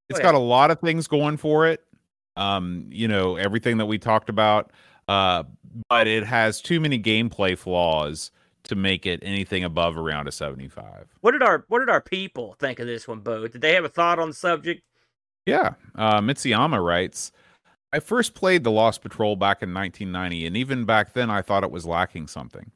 It's 0.09 0.19
got 0.19 0.35
a 0.35 0.39
lot 0.39 0.71
of 0.71 0.81
things 0.81 1.07
going 1.07 1.37
for 1.37 1.65
it. 1.65 1.81
Um, 2.35 2.87
you 2.89 3.07
know 3.07 3.37
everything 3.37 3.77
that 3.77 3.85
we 3.85 3.97
talked 3.97 4.27
about. 4.27 4.71
Uh, 5.07 5.43
but 5.87 6.07
it 6.07 6.25
has 6.25 6.61
too 6.61 6.81
many 6.81 7.01
gameplay 7.01 7.57
flaws 7.57 8.31
to 8.63 8.75
make 8.75 9.05
it 9.05 9.19
anything 9.23 9.63
above 9.63 9.97
around 9.97 10.27
a 10.27 10.31
75. 10.31 11.07
What 11.21 11.31
did 11.31 11.43
our 11.43 11.65
What 11.67 11.79
did 11.79 11.89
our 11.89 12.01
people 12.01 12.55
think 12.59 12.79
of 12.79 12.87
this 12.87 13.07
one, 13.07 13.19
Bo? 13.19 13.47
Did 13.47 13.61
they 13.61 13.73
have 13.73 13.85
a 13.85 13.89
thought 13.89 14.19
on 14.19 14.29
the 14.29 14.35
subject? 14.35 14.83
Yeah, 15.45 15.73
uh, 15.95 16.21
Mitsuyama 16.21 16.83
writes. 16.83 17.31
I 17.93 17.99
first 17.99 18.35
played 18.35 18.63
The 18.63 18.71
Lost 18.71 19.01
Patrol 19.01 19.35
back 19.35 19.61
in 19.61 19.73
1990, 19.73 20.45
and 20.45 20.55
even 20.55 20.85
back 20.85 21.13
then 21.13 21.29
I 21.29 21.41
thought 21.41 21.63
it 21.63 21.71
was 21.71 21.85
lacking 21.85 22.27
something. 22.27 22.71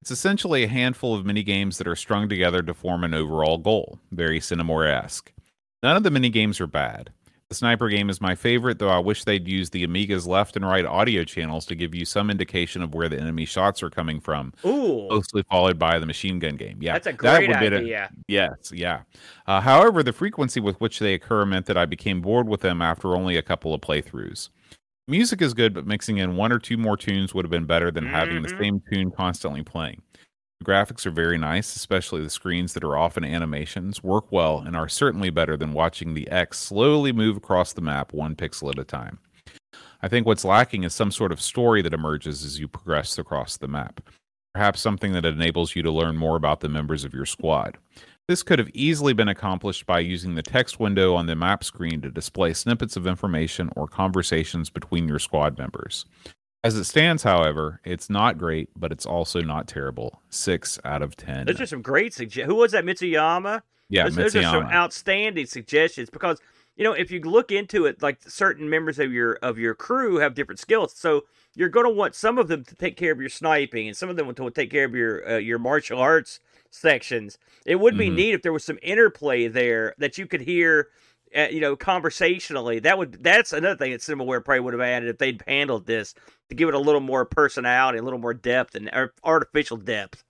It's 0.00 0.12
essentially 0.12 0.62
a 0.62 0.68
handful 0.68 1.14
of 1.14 1.26
mini 1.26 1.42
games 1.42 1.76
that 1.78 1.88
are 1.88 1.96
strung 1.96 2.28
together 2.28 2.62
to 2.62 2.72
form 2.72 3.02
an 3.04 3.12
overall 3.12 3.58
goal, 3.58 3.98
very 4.12 4.38
Cinemaware 4.38 5.02
esque. 5.02 5.32
None 5.82 5.96
of 5.96 6.04
the 6.04 6.10
mini 6.10 6.28
games 6.30 6.60
are 6.60 6.66
bad. 6.66 7.10
The 7.50 7.56
sniper 7.56 7.88
game 7.88 8.08
is 8.10 8.20
my 8.20 8.36
favorite, 8.36 8.78
though 8.78 8.90
I 8.90 9.00
wish 9.00 9.24
they'd 9.24 9.48
use 9.48 9.70
the 9.70 9.82
Amiga's 9.82 10.24
left 10.24 10.54
and 10.54 10.64
right 10.64 10.86
audio 10.86 11.24
channels 11.24 11.66
to 11.66 11.74
give 11.74 11.96
you 11.96 12.04
some 12.04 12.30
indication 12.30 12.80
of 12.80 12.94
where 12.94 13.08
the 13.08 13.18
enemy 13.18 13.44
shots 13.44 13.82
are 13.82 13.90
coming 13.90 14.20
from. 14.20 14.52
Ooh. 14.64 15.08
Closely 15.08 15.42
followed 15.50 15.76
by 15.76 15.98
the 15.98 16.06
machine 16.06 16.38
gun 16.38 16.54
game. 16.54 16.78
Yeah. 16.80 16.92
That's 16.92 17.08
a 17.08 17.12
great 17.12 17.50
that 17.50 17.60
would 17.60 17.74
idea. 17.74 18.04
A, 18.04 18.16
yes, 18.28 18.70
yeah. 18.72 19.00
Uh, 19.48 19.60
however, 19.60 20.04
the 20.04 20.12
frequency 20.12 20.60
with 20.60 20.80
which 20.80 21.00
they 21.00 21.12
occur 21.12 21.44
meant 21.44 21.66
that 21.66 21.76
I 21.76 21.86
became 21.86 22.20
bored 22.20 22.48
with 22.48 22.60
them 22.60 22.80
after 22.80 23.16
only 23.16 23.36
a 23.36 23.42
couple 23.42 23.74
of 23.74 23.80
playthroughs. 23.80 24.50
Music 25.08 25.42
is 25.42 25.52
good, 25.52 25.74
but 25.74 25.88
mixing 25.88 26.18
in 26.18 26.36
one 26.36 26.52
or 26.52 26.60
two 26.60 26.76
more 26.76 26.96
tunes 26.96 27.34
would 27.34 27.44
have 27.44 27.50
been 27.50 27.66
better 27.66 27.90
than 27.90 28.04
mm-hmm. 28.04 28.14
having 28.14 28.42
the 28.42 28.48
mm-hmm. 28.48 28.62
same 28.62 28.82
tune 28.92 29.10
constantly 29.10 29.64
playing. 29.64 30.00
The 30.60 30.70
graphics 30.70 31.06
are 31.06 31.10
very 31.10 31.38
nice, 31.38 31.74
especially 31.74 32.22
the 32.22 32.28
screens 32.28 32.74
that 32.74 32.84
are 32.84 32.96
often 32.96 33.24
animations, 33.24 34.02
work 34.02 34.30
well, 34.30 34.58
and 34.58 34.76
are 34.76 34.90
certainly 34.90 35.30
better 35.30 35.56
than 35.56 35.72
watching 35.72 36.12
the 36.12 36.28
X 36.28 36.58
slowly 36.58 37.12
move 37.12 37.38
across 37.38 37.72
the 37.72 37.80
map 37.80 38.12
one 38.12 38.36
pixel 38.36 38.68
at 38.70 38.78
a 38.78 38.84
time. 38.84 39.20
I 40.02 40.08
think 40.08 40.26
what's 40.26 40.44
lacking 40.44 40.84
is 40.84 40.92
some 40.94 41.12
sort 41.12 41.32
of 41.32 41.40
story 41.40 41.80
that 41.80 41.94
emerges 41.94 42.44
as 42.44 42.60
you 42.60 42.68
progress 42.68 43.18
across 43.18 43.56
the 43.56 43.68
map. 43.68 44.02
Perhaps 44.52 44.80
something 44.80 45.12
that 45.12 45.24
enables 45.24 45.74
you 45.74 45.82
to 45.82 45.90
learn 45.90 46.18
more 46.18 46.36
about 46.36 46.60
the 46.60 46.68
members 46.68 47.04
of 47.04 47.14
your 47.14 47.26
squad. 47.26 47.78
This 48.28 48.42
could 48.42 48.58
have 48.58 48.70
easily 48.74 49.14
been 49.14 49.28
accomplished 49.28 49.86
by 49.86 50.00
using 50.00 50.34
the 50.34 50.42
text 50.42 50.78
window 50.78 51.14
on 51.14 51.24
the 51.24 51.34
map 51.34 51.64
screen 51.64 52.02
to 52.02 52.10
display 52.10 52.52
snippets 52.52 52.96
of 52.96 53.06
information 53.06 53.70
or 53.76 53.88
conversations 53.88 54.68
between 54.68 55.08
your 55.08 55.18
squad 55.18 55.58
members. 55.58 56.04
As 56.62 56.76
it 56.76 56.84
stands, 56.84 57.22
however, 57.22 57.80
it's 57.84 58.10
not 58.10 58.36
great, 58.36 58.68
but 58.76 58.92
it's 58.92 59.06
also 59.06 59.40
not 59.40 59.66
terrible. 59.66 60.20
Six 60.28 60.78
out 60.84 61.00
of 61.00 61.16
ten. 61.16 61.46
Those 61.46 61.60
are 61.60 61.66
some 61.66 61.82
great 61.82 62.12
suggestions. 62.12 62.50
Who 62.50 62.56
was 62.56 62.72
that, 62.72 62.84
Mitsuyama? 62.84 63.62
Yeah, 63.88 64.04
those, 64.04 64.16
Mitsuyama. 64.16 64.16
those 64.16 64.36
are 64.36 64.42
some 64.42 64.64
outstanding 64.64 65.46
suggestions 65.46 66.10
because 66.10 66.38
you 66.76 66.84
know 66.84 66.92
if 66.92 67.10
you 67.10 67.20
look 67.20 67.50
into 67.50 67.86
it, 67.86 68.02
like 68.02 68.22
certain 68.28 68.68
members 68.68 68.98
of 68.98 69.10
your 69.10 69.34
of 69.36 69.58
your 69.58 69.74
crew 69.74 70.16
have 70.16 70.34
different 70.34 70.58
skills, 70.58 70.92
so 70.94 71.24
you're 71.54 71.70
going 71.70 71.86
to 71.86 71.92
want 71.92 72.14
some 72.14 72.36
of 72.36 72.48
them 72.48 72.64
to 72.64 72.74
take 72.74 72.96
care 72.96 73.12
of 73.12 73.20
your 73.20 73.30
sniping, 73.30 73.88
and 73.88 73.96
some 73.96 74.10
of 74.10 74.16
them 74.16 74.32
to 74.32 74.50
take 74.50 74.70
care 74.70 74.84
of 74.84 74.94
your 74.94 75.28
uh, 75.28 75.38
your 75.38 75.58
martial 75.58 75.98
arts 75.98 76.40
sections. 76.70 77.38
It 77.66 77.80
would 77.80 77.96
be 77.96 78.06
mm-hmm. 78.06 78.16
neat 78.16 78.34
if 78.34 78.42
there 78.42 78.52
was 78.52 78.64
some 78.64 78.78
interplay 78.82 79.48
there 79.48 79.94
that 79.98 80.18
you 80.18 80.26
could 80.26 80.42
hear, 80.42 80.88
uh, 81.36 81.48
you 81.50 81.60
know, 81.60 81.76
conversationally. 81.76 82.78
That 82.80 82.98
would 82.98 83.22
that's 83.22 83.52
another 83.52 83.76
thing 83.76 83.92
that 83.92 84.00
Cinemaware 84.00 84.44
probably 84.44 84.60
would 84.60 84.74
have 84.74 84.80
added 84.80 85.08
if 85.08 85.18
they'd 85.18 85.42
handled 85.46 85.86
this 85.86 86.14
to 86.48 86.54
give 86.54 86.68
it 86.68 86.74
a 86.74 86.78
little 86.78 87.00
more 87.00 87.24
personality, 87.24 87.98
a 87.98 88.02
little 88.02 88.18
more 88.18 88.34
depth, 88.34 88.74
and 88.74 88.90
artificial 89.24 89.76
depth. 89.76 90.24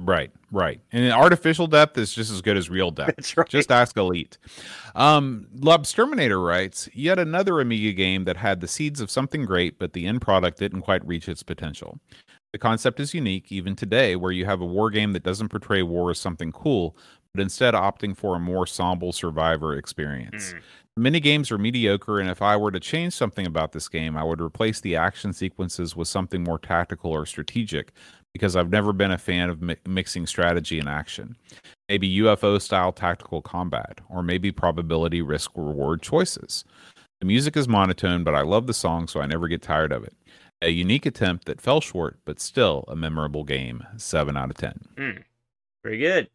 Right, 0.00 0.30
right. 0.52 0.80
And 0.92 1.12
artificial 1.12 1.66
depth 1.66 1.98
is 1.98 2.12
just 2.12 2.30
as 2.30 2.40
good 2.40 2.56
as 2.56 2.70
real 2.70 2.92
depth. 2.92 3.16
That's 3.16 3.36
right. 3.36 3.48
Just 3.48 3.72
ask 3.72 3.96
Elite. 3.96 4.38
Um, 4.94 5.48
Terminator 5.92 6.40
writes, 6.40 6.88
yet 6.94 7.18
another 7.18 7.60
Amiga 7.60 7.92
game 7.92 8.22
that 8.24 8.36
had 8.36 8.60
the 8.60 8.68
seeds 8.68 9.00
of 9.00 9.10
something 9.10 9.44
great, 9.44 9.76
but 9.76 9.94
the 9.94 10.06
end 10.06 10.20
product 10.20 10.60
didn't 10.60 10.82
quite 10.82 11.04
reach 11.04 11.28
its 11.28 11.42
potential. 11.42 11.98
The 12.52 12.58
concept 12.58 13.00
is 13.00 13.12
unique 13.12 13.50
even 13.50 13.74
today, 13.74 14.14
where 14.14 14.30
you 14.30 14.46
have 14.46 14.60
a 14.60 14.66
war 14.66 14.88
game 14.88 15.12
that 15.14 15.24
doesn't 15.24 15.48
portray 15.48 15.82
war 15.82 16.10
as 16.10 16.18
something 16.18 16.52
cool, 16.52 16.96
but 17.38 17.42
instead 17.42 17.74
opting 17.74 18.16
for 18.16 18.34
a 18.34 18.40
more 18.40 18.66
somber 18.66 19.12
survivor 19.12 19.76
experience. 19.76 20.52
Mm. 20.52 20.60
Mini 20.96 21.20
games 21.20 21.52
are 21.52 21.58
mediocre, 21.58 22.18
and 22.18 22.28
if 22.28 22.42
I 22.42 22.56
were 22.56 22.72
to 22.72 22.80
change 22.80 23.12
something 23.12 23.46
about 23.46 23.70
this 23.70 23.88
game, 23.88 24.16
I 24.16 24.24
would 24.24 24.40
replace 24.40 24.80
the 24.80 24.96
action 24.96 25.32
sequences 25.32 25.94
with 25.94 26.08
something 26.08 26.42
more 26.42 26.58
tactical 26.58 27.12
or 27.12 27.26
strategic 27.26 27.92
because 28.34 28.56
I've 28.56 28.70
never 28.70 28.92
been 28.92 29.12
a 29.12 29.18
fan 29.18 29.50
of 29.50 29.62
mi- 29.62 29.76
mixing 29.86 30.26
strategy 30.26 30.80
and 30.80 30.88
action. 30.88 31.36
Maybe 31.88 32.12
UFO 32.18 32.60
style 32.60 32.90
tactical 32.90 33.40
combat, 33.40 34.00
or 34.10 34.24
maybe 34.24 34.50
probability 34.50 35.22
risk 35.22 35.52
reward 35.54 36.02
choices. 36.02 36.64
The 37.20 37.26
music 37.26 37.56
is 37.56 37.68
monotone, 37.68 38.24
but 38.24 38.34
I 38.34 38.40
love 38.40 38.66
the 38.66 38.74
song, 38.74 39.06
so 39.06 39.20
I 39.20 39.26
never 39.26 39.46
get 39.46 39.62
tired 39.62 39.92
of 39.92 40.02
it. 40.02 40.16
A 40.60 40.70
unique 40.70 41.06
attempt 41.06 41.44
that 41.44 41.60
fell 41.60 41.80
short, 41.80 42.18
but 42.24 42.40
still 42.40 42.84
a 42.88 42.96
memorable 42.96 43.44
game. 43.44 43.84
7 43.96 44.36
out 44.36 44.50
of 44.50 44.56
10. 44.56 44.80
Mm, 44.96 45.22
very 45.84 45.98
good. 45.98 46.28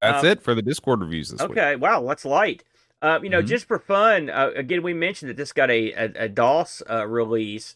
That's 0.00 0.24
Um, 0.24 0.30
it 0.30 0.42
for 0.42 0.54
the 0.54 0.62
Discord 0.62 1.00
reviews 1.00 1.28
this 1.30 1.40
week. 1.42 1.50
Okay, 1.50 1.76
wow, 1.76 2.06
that's 2.06 2.24
light. 2.24 2.64
Uh, 3.02 3.18
you 3.22 3.30
know, 3.30 3.42
Mhm. 3.42 3.46
just 3.46 3.66
for 3.66 3.78
fun, 3.78 4.28
uh, 4.30 4.50
again, 4.54 4.82
we 4.82 4.92
mentioned 4.94 5.30
that 5.30 5.36
this 5.36 5.52
got 5.52 5.70
a 5.70 5.92
a, 5.92 6.24
a 6.24 6.28
DOS 6.28 6.82
uh, 6.88 7.06
release, 7.06 7.74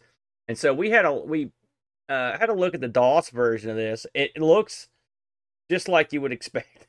and 0.49 0.59
so 0.59 0.73
we 0.75 0.91
had 0.91 1.05
a 1.05 1.13
we 1.13 1.51
uh, 2.09 2.39
had 2.39 2.49
a 2.51 2.55
look 2.55 2.75
at 2.75 2.81
the 2.83 2.89
DOS 2.89 3.31
version 3.31 3.71
of 3.71 3.77
this. 3.77 4.07
It, 4.15 4.33
it 4.37 4.43
looks 4.43 4.89
just 5.71 5.89
like 5.89 6.13
you 6.13 6.21
would 6.21 6.33
expect. 6.33 6.84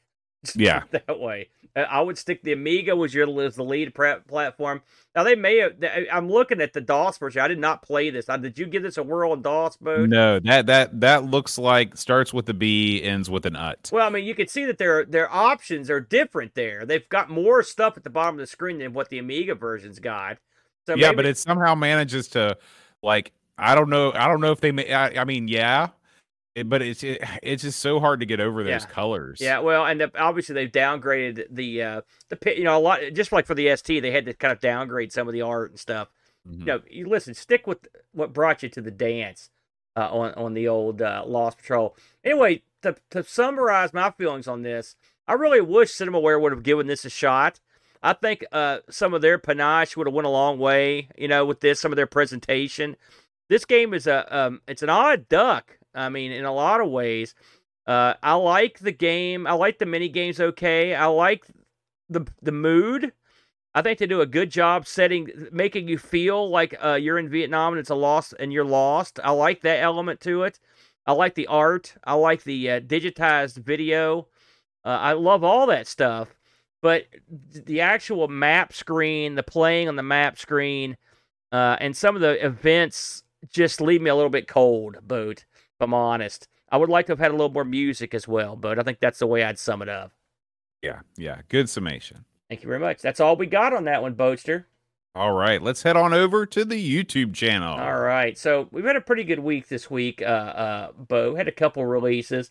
Yeah. 0.56 0.84
that 0.92 1.20
way. 1.20 1.50
Uh, 1.76 1.82
I 1.82 2.02
would 2.02 2.18
stick 2.18 2.42
the 2.42 2.54
Amiga 2.54 2.96
was 2.96 3.14
your 3.14 3.30
was 3.30 3.56
the 3.56 3.64
lead 3.64 3.94
pra- 3.94 4.22
platform. 4.28 4.82
Now 5.16 5.24
they 5.24 5.36
may 5.36 5.58
have. 5.58 5.74
I'm 6.12 6.30
looking 6.30 6.62
at 6.62 6.74
the 6.74 6.82
DOS 6.82 7.18
version. 7.18 7.42
I 7.42 7.48
did 7.48 7.60
not 7.60 7.82
play 7.82 8.10
this. 8.10 8.30
Uh, 8.30 8.38
Did 8.38 8.58
you 8.58 8.66
give 8.66 8.84
this 8.84 8.98
a 8.98 9.04
whirl 9.04 9.34
in 9.34 9.42
DOS 9.42 9.78
mode? 9.82 10.10
No, 10.10 10.40
that 10.40 10.68
that 10.68 11.00
that 11.02 11.26
looks 11.26 11.58
like 11.58 11.98
starts 11.98 12.34
with 12.34 12.48
a 12.50 12.54
B, 12.54 13.02
ends 13.04 13.30
with 13.30 13.46
an 13.46 13.56
ut. 13.56 13.90
Well, 13.92 14.06
I 14.06 14.10
mean, 14.10 14.26
you 14.26 14.36
can 14.36 14.48
see 14.48 14.66
that 14.66 14.78
their 14.78 15.04
their 15.06 15.32
options 15.34 15.90
are 15.90 16.00
different 16.00 16.56
there. 16.56 16.86
They've 16.86 17.08
got 17.10 17.30
more 17.30 17.62
stuff 17.64 17.98
at 17.98 18.04
the 18.04 18.10
bottom 18.10 18.36
of 18.36 18.40
the 18.40 18.48
screen 18.48 18.80
than 18.80 18.94
what 18.94 19.10
the 19.10 19.20
Amiga 19.20 19.56
version's 19.56 20.00
got. 20.00 20.38
So 20.86 20.96
yeah, 20.96 21.08
maybe- 21.08 21.16
but 21.18 21.26
it 21.26 21.38
somehow 21.38 21.76
manages 21.76 22.28
to 22.30 22.58
like 23.04 23.32
I 23.58 23.76
don't 23.76 23.90
know. 23.90 24.12
I 24.14 24.28
don't 24.28 24.42
know 24.42 24.52
if 24.52 24.60
they. 24.62 24.94
I, 24.94 25.22
I 25.22 25.24
mean, 25.26 25.48
yeah, 25.48 25.90
it, 26.56 26.68
but 26.70 26.82
it's 26.82 27.04
it, 27.04 27.22
it's 27.44 27.64
just 27.64 27.80
so 27.80 28.00
hard 28.00 28.20
to 28.22 28.26
get 28.26 28.40
over 28.40 28.64
those 28.64 28.84
Yeah. 28.84 28.90
colors. 28.90 29.40
yeah, 29.42 29.60
well, 29.60 29.86
and 29.86 30.02
the, 30.02 30.12
obviously 30.20 30.56
they've 30.56 30.72
downgraded 30.72 31.46
the 31.52 31.82
uh 31.84 32.02
the 32.30 32.56
you 32.58 32.64
know 32.64 32.78
a 32.78 32.80
lot 32.80 33.00
just 33.14 33.32
like 33.32 33.46
for 33.46 33.56
the 33.56 33.76
ST 33.76 34.02
they 34.02 34.12
had 34.12 34.26
to 34.26 34.34
kind 34.34 34.52
of 34.52 34.60
downgrade 34.60 35.12
some 35.12 35.28
of 35.28 35.34
the 35.34 35.42
art 35.42 35.72
and 35.72 35.80
stuff. 35.80 36.10
Mhm. 36.50 36.60
You 36.60 36.66
know, 36.66 36.82
you 36.90 37.08
listen, 37.10 37.34
stick 37.34 37.68
with 37.68 37.88
what 38.14 38.34
brought 38.34 38.64
you 38.64 38.70
to 38.70 38.82
the 38.82 38.92
dance 38.92 39.50
uh, 39.96 40.10
on 40.12 40.34
on 40.34 40.54
the 40.54 40.68
old 40.68 41.02
uh, 41.02 41.24
Lost 41.26 41.58
Patrol. 41.58 41.96
Anyway, 42.24 42.62
to 42.84 42.96
to 43.12 43.24
summarize 43.24 43.94
my 43.94 44.12
feelings 44.12 44.48
on 44.48 44.62
this, 44.62 44.96
I 45.28 45.34
really 45.34 45.62
wish 45.62 45.92
CinemaWare 45.92 46.40
would 46.42 46.52
have 46.52 46.64
given 46.64 46.88
this 46.88 47.04
a 47.06 47.10
shot. 47.10 47.60
I 48.04 48.14
think 48.14 48.46
uh, 48.52 48.80
some 48.88 49.16
of 49.16 49.22
their 49.24 49.40
panache 49.40 49.98
would 49.98 50.06
have 50.06 50.14
went 50.14 50.28
a 50.28 50.30
long 50.30 50.60
way, 50.60 51.08
you 51.18 51.28
know, 51.28 51.44
with 51.44 51.62
this. 51.62 51.80
Some 51.80 51.92
of 51.92 51.96
their 51.96 52.06
presentation. 52.06 52.96
This 53.50 53.66
game 53.66 53.96
is 53.96 54.06
a 54.06 54.38
um, 54.38 54.62
it's 54.68 54.84
an 54.84 54.90
odd 54.90 55.28
duck. 55.28 55.80
I 55.96 56.10
mean, 56.10 56.32
in 56.32 56.46
a 56.46 56.54
lot 56.54 56.82
of 56.82 56.90
ways, 56.90 57.34
uh, 57.88 58.16
I 58.22 58.34
like 58.34 58.80
the 58.80 58.92
game. 58.92 59.48
I 59.48 59.54
like 59.54 59.80
the 59.80 59.86
mini 59.86 60.10
games. 60.10 60.40
Okay, 60.40 60.94
I 60.94 61.06
like 61.08 61.46
the 62.10 62.26
the 62.42 62.52
mood. 62.52 63.14
I 63.74 63.82
think 63.82 64.00
they 64.00 64.08
do 64.08 64.22
a 64.22 64.26
good 64.26 64.50
job 64.50 64.88
setting, 64.88 65.30
making 65.52 65.90
you 65.90 65.98
feel 65.98 66.50
like 66.50 66.76
uh, 66.84 66.94
you're 66.94 67.20
in 67.20 67.28
Vietnam 67.28 67.74
and 67.74 67.80
it's 67.80 67.90
a 67.90 67.96
loss 67.96 68.32
and 68.32 68.54
you're 68.54 68.64
lost. 68.64 69.20
I 69.22 69.32
like 69.32 69.62
that 69.62 69.82
element 69.82 70.22
to 70.22 70.44
it. 70.44 70.62
I 71.06 71.12
like 71.12 71.36
the 71.36 71.48
art. 71.48 71.94
I 72.06 72.14
like 72.14 72.44
the 72.44 72.72
uh, 72.72 72.80
digitized 72.80 73.58
video. 73.58 74.28
Uh, 74.86 74.98
I 75.02 75.12
love 75.14 75.44
all 75.44 75.68
that 75.68 75.88
stuff. 75.88 76.30
But 76.82 77.08
the 77.30 77.82
actual 77.82 78.28
map 78.28 78.72
screen, 78.72 79.36
the 79.36 79.44
playing 79.44 79.90
on 79.90 79.98
the 79.98 80.04
map 80.04 80.38
screen, 80.38 80.96
uh, 81.52 81.76
and 81.80 81.98
some 81.98 82.16
of 82.16 82.22
the 82.22 82.44
events 82.46 83.24
just 83.52 83.82
leave 83.82 84.02
me 84.02 84.10
a 84.10 84.16
little 84.16 84.30
bit 84.30 84.48
cold, 84.48 84.98
Boot, 85.02 85.46
if 85.78 85.82
I'm 85.82 85.94
honest. 85.94 86.48
I 86.70 86.78
would 86.78 86.90
like 86.90 87.06
to 87.08 87.12
have 87.12 87.20
had 87.20 87.32
a 87.32 87.36
little 87.36 87.52
more 87.52 87.66
music 87.66 88.14
as 88.14 88.28
well, 88.28 88.56
but 88.56 88.80
I 88.80 88.84
think 88.84 89.00
that's 89.00 89.20
the 89.20 89.28
way 89.28 89.44
I'd 89.44 89.60
sum 89.60 89.82
it 89.82 89.90
up. 89.90 90.12
yeah, 90.82 91.02
yeah. 91.18 91.42
Good 91.50 91.70
summation. 91.70 92.26
Thank 92.50 92.64
you 92.64 92.68
very 92.68 92.80
much. 92.80 93.02
That's 93.02 93.20
all 93.20 93.36
we 93.36 93.46
got 93.48 93.74
on 93.74 93.86
that 93.86 94.02
one, 94.02 94.16
Boatster. 94.16 94.66
All 95.16 95.32
right, 95.32 95.62
let's 95.62 95.84
head 95.84 95.96
on 95.96 96.14
over 96.14 96.46
to 96.46 96.66
the 96.66 96.76
YouTube 97.06 97.34
channel. 97.34 97.74
All 97.74 98.00
right. 98.00 98.38
So 98.38 98.68
we've 98.72 98.84
had 98.84 98.98
a 98.98 99.02
pretty 99.02 99.24
good 99.24 99.40
week 99.40 99.70
this 99.70 99.90
week, 99.90 100.22
uh, 100.22 100.26
uh, 100.26 100.92
Bo. 100.98 101.36
Had 101.36 101.48
a 101.48 101.54
couple 101.54 101.86
releases. 101.86 102.50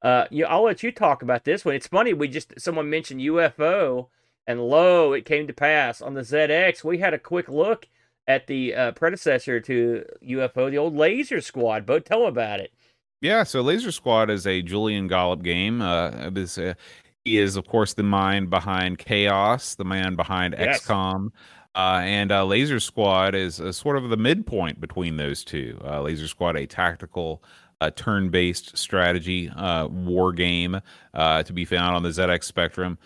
Uh, 0.00 0.24
you, 0.30 0.46
I'll 0.46 0.62
let 0.62 0.82
you 0.82 0.90
talk 0.90 1.22
about 1.22 1.44
this 1.44 1.64
one. 1.64 1.74
It's 1.74 1.86
funny. 1.86 2.14
We 2.14 2.28
just 2.28 2.58
someone 2.58 2.88
mentioned 2.88 3.20
UFO, 3.20 4.08
and 4.46 4.60
lo, 4.60 5.12
it 5.12 5.26
came 5.26 5.46
to 5.48 5.52
pass 5.52 6.00
on 6.00 6.14
the 6.14 6.22
ZX. 6.22 6.82
We 6.82 6.98
had 6.98 7.12
a 7.12 7.18
quick 7.18 7.48
look 7.48 7.86
at 8.28 8.46
the 8.46 8.74
uh, 8.74 8.92
predecessor 8.92 9.58
to 9.58 10.04
UFO, 10.22 10.70
the 10.70 10.78
old 10.78 10.94
Laser 10.94 11.40
Squad. 11.40 11.84
Bo, 11.84 11.98
tell 11.98 12.26
about 12.26 12.60
it. 12.60 12.72
Yeah, 13.20 13.42
so 13.42 13.62
Laser 13.62 13.90
Squad 13.90 14.30
is 14.30 14.46
a 14.46 14.62
Julian 14.62 15.08
Gollop 15.08 15.42
game. 15.42 15.82
Uh, 15.82 16.30
this 16.30 16.56
uh, 16.56 16.74
he 17.24 17.38
is, 17.38 17.56
of 17.56 17.66
course, 17.66 17.94
the 17.94 18.04
mind 18.04 18.48
behind 18.50 18.98
Chaos, 18.98 19.74
the 19.74 19.84
man 19.84 20.14
behind 20.14 20.54
Yes. 20.56 20.82
XCOM, 20.86 21.30
uh, 21.74 22.00
and 22.02 22.30
uh, 22.30 22.44
Laser 22.44 22.78
Squad 22.78 23.34
is 23.34 23.60
uh, 23.60 23.72
sort 23.72 23.96
of 23.96 24.08
the 24.10 24.16
midpoint 24.16 24.80
between 24.80 25.16
those 25.16 25.42
two. 25.42 25.80
Uh, 25.84 26.02
Laser 26.02 26.28
Squad, 26.28 26.56
a 26.56 26.66
tactical, 26.66 27.42
uh, 27.80 27.90
turn-based 27.90 28.76
strategy 28.76 29.48
uh, 29.50 29.86
war 29.88 30.32
game 30.32 30.80
uh, 31.14 31.42
to 31.42 31.52
be 31.52 31.64
found 31.64 31.96
on 31.96 32.02
the 32.02 32.08
ZX 32.10 32.44
Spectrum. 32.44 32.98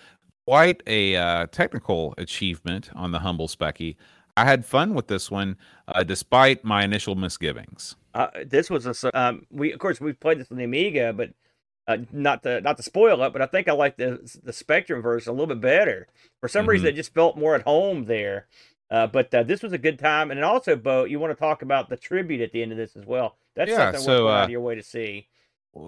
Quite 0.47 0.83
a 0.87 1.17
uh, 1.17 1.47
technical 1.47 2.15
achievement 2.19 2.91
on 2.95 3.13
the 3.13 3.19
humble 3.19 3.49
specky. 3.49 3.97
I 4.37 4.45
had 4.45 4.65
fun 4.65 4.95
with 4.95 5.09
this 5.09 5.31
one, 5.31 5.57
uh, 5.89 6.03
despite 6.03 6.65
my 6.65 6.85
initial 6.85 7.15
misgivings. 7.15 7.97
Uh, 8.15 8.29
this 8.47 8.71
was 8.71 8.87
a 8.87 9.19
um, 9.19 9.47
we 9.51 9.73
of 9.73 9.79
course 9.79 10.01
we 10.01 10.13
played 10.13 10.39
this 10.39 10.51
on 10.51 10.57
the 10.59 10.65
Amiga, 10.65 11.13
but 11.13 11.31
uh, 11.89 11.99
not 12.13 12.43
to 12.45 12.61
not 12.61 12.77
to 12.77 12.83
spoil 12.83 13.23
it, 13.23 13.33
but 13.33 13.43
I 13.43 13.47
think 13.47 13.69
I 13.69 13.73
like 13.73 13.97
the 13.97 14.21
the 14.43 14.53
Spectrum 14.53 15.03
version 15.03 15.31
a 15.31 15.33
little 15.33 15.47
bit 15.55 15.61
better. 15.61 16.07
For 16.41 16.49
some 16.49 16.67
reason, 16.67 16.87
Mhm. 16.87 16.91
it 16.91 16.97
just 16.97 17.13
felt 17.15 17.37
more 17.37 17.55
at 17.55 17.63
home 17.63 18.05
there. 18.07 18.47
Uh, 18.91 19.07
but 19.07 19.33
uh, 19.35 19.43
this 19.43 19.63
was 19.63 19.73
a 19.73 19.79
good 19.79 19.99
time, 19.99 20.31
and 20.31 20.45
also, 20.45 20.77
Bo, 20.77 21.05
you 21.05 21.19
want 21.19 21.31
to 21.31 21.39
talk 21.41 21.63
about 21.63 21.89
the 21.89 21.97
tribute 21.97 22.43
at 22.43 22.53
the 22.53 22.63
end 22.63 22.73
of 22.73 22.79
this 22.79 22.95
as 22.95 23.07
well. 23.07 23.37
That's 23.55 23.71
Yeah, 23.71 23.77
something 23.93 24.01
so, 24.03 24.11
worth 24.13 24.19
going 24.21 24.35
out 24.35 24.41
uh, 24.41 24.45
of 24.45 24.51
your 24.51 24.61
way 24.61 24.75
to 24.75 24.83
see. 24.83 25.29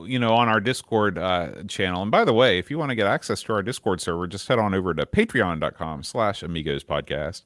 you 0.07 0.19
know, 0.19 0.33
on 0.33 0.49
our 0.49 0.61
Discord 0.61 1.19
uh, 1.19 1.65
channel. 1.69 2.01
And 2.01 2.11
by 2.11 2.25
the 2.25 2.33
way, 2.33 2.59
if 2.59 2.71
you 2.71 2.79
want 2.79 2.89
to 2.89 2.95
get 2.95 3.07
access 3.07 3.43
to 3.43 3.53
our 3.53 3.63
Discord 3.63 4.01
server, 4.01 4.27
just 4.27 4.49
head 4.49 4.59
on 4.59 4.73
over 4.75 4.95
to 4.95 5.05
patreon.com 5.05 6.03
slash 6.03 6.43
amigos 6.43 6.83
podcast. 6.83 7.43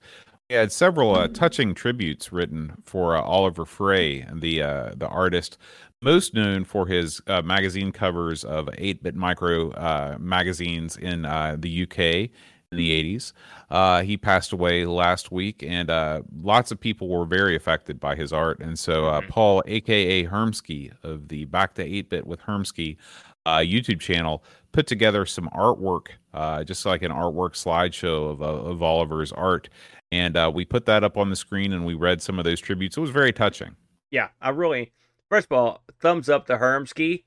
We 0.51 0.57
had 0.57 0.73
several 0.73 1.15
uh, 1.15 1.29
touching 1.29 1.75
tributes 1.75 2.33
written 2.33 2.81
for 2.83 3.15
uh, 3.15 3.20
Oliver 3.20 3.66
Frey, 3.66 4.25
the 4.33 4.62
uh, 4.62 4.93
the 4.97 5.07
artist 5.07 5.59
most 6.01 6.33
known 6.33 6.65
for 6.65 6.87
his 6.87 7.20
uh, 7.27 7.43
magazine 7.43 7.93
covers 7.93 8.45
of 8.45 8.65
8-bit 8.69 9.15
micro 9.15 9.70
uh, 9.73 10.16
magazines 10.19 10.97
in 10.97 11.27
uh, 11.27 11.57
the 11.59 11.83
UK 11.83 11.99
in 11.99 12.79
the 12.79 13.16
80s. 13.16 13.33
Uh, 13.69 14.01
he 14.03 14.16
passed 14.16 14.53
away 14.53 14.87
last 14.87 15.31
week, 15.31 15.62
and 15.62 15.91
uh, 15.91 16.23
lots 16.41 16.70
of 16.70 16.81
people 16.81 17.09
were 17.09 17.27
very 17.27 17.55
affected 17.55 18.01
by 18.01 18.16
his 18.16 18.33
art. 18.33 18.59
And 18.61 18.79
so, 18.79 19.07
uh, 19.07 19.20
Mhm. 19.20 19.29
Paul, 19.29 19.62
aka 19.66 20.25
Hermsky 20.25 20.93
of 21.03 21.29
the 21.29 21.45
Back 21.45 21.75
to 21.75 21.83
8 21.83 22.09
Bit 22.09 22.27
with 22.27 22.41
Hermsky 22.41 22.97
uh, 23.45 23.59
YouTube 23.59 24.01
channel, 24.01 24.43
put 24.73 24.87
together 24.87 25.27
some 25.27 25.49
artwork, 25.55 26.09
uh, 26.33 26.62
just 26.65 26.87
like 26.87 27.03
an 27.03 27.11
artwork 27.12 27.53
slideshow 27.55 28.31
of, 28.31 28.41
uh, 28.41 28.47
of 28.47 28.83
Oliver's 28.83 29.33
art. 29.33 29.69
And 30.11 30.37
uh, 30.37 30.51
we 30.55 30.65
put 30.65 30.87
that 30.87 31.05
up 31.05 31.17
on 31.19 31.31
the 31.31 31.37
screen 31.37 31.73
and 31.73 31.85
we 31.85 31.95
read 31.95 32.23
some 32.23 32.39
of 32.39 32.45
those 32.45 32.61
tributes. 32.61 32.97
It 32.97 33.01
was 33.01 33.11
very 33.11 33.33
touching. 33.33 33.77
Yeah, 34.11 34.29
I 34.41 34.51
really. 34.51 34.93
First 35.29 35.49
of 35.51 35.59
all, 35.59 35.83
thumbs 36.01 36.29
up 36.31 36.47
to 36.47 36.57
Hermsky. 36.57 37.25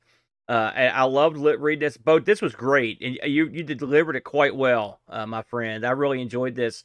Uh, 0.49 0.71
I 0.75 1.03
loved 1.03 1.37
reading 1.37 1.79
this. 1.79 1.95
Boat, 1.97 2.25
this 2.25 2.41
was 2.41 2.53
great, 2.55 2.99
and 3.01 3.17
you 3.31 3.47
you 3.47 3.63
delivered 3.63 4.15
it 4.17 4.25
quite 4.25 4.53
well, 4.55 4.99
uh, 5.07 5.25
my 5.25 5.43
friend. 5.43 5.85
I 5.85 5.91
really 5.91 6.19
enjoyed 6.21 6.55
this, 6.55 6.83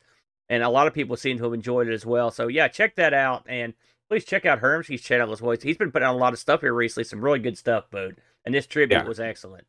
and 0.48 0.62
a 0.62 0.68
lot 0.68 0.86
of 0.86 0.94
people 0.94 1.16
seem 1.16 1.39
to 1.39 1.44
have 1.44 1.52
enjoyed 1.55 1.89
it 1.89 1.94
as 1.94 2.06
well. 2.06 2.31
So 2.31 2.47
yeah, 2.47 2.68
check 2.68 2.94
that 2.97 3.12
out, 3.12 3.44
and 3.48 3.74
please 4.09 4.24
check 4.24 4.47
out 4.47 4.60
Hermsky's 4.60 5.02
channel 5.02 5.32
as 5.32 5.43
well. 5.43 5.56
He's 5.60 5.78
been 5.78 5.90
putting 5.90 6.06
out 6.06 6.14
a 6.14 6.18
lot 6.18 6.32
of 6.32 6.39
stuff 6.39 6.60
here 6.60 6.74
recently, 6.74 7.05
some 7.05 7.20
really 7.24 7.40
good 7.40 7.59
stuff, 7.59 7.90
Boat. 7.90 8.16
And 8.44 8.55
this 8.55 8.66
tribute 8.68 8.98
Yeah. 8.98 9.09
was 9.09 9.18
excellent. 9.18 9.66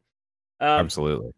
Um, 0.60 0.68
Absolutely. 0.82 1.34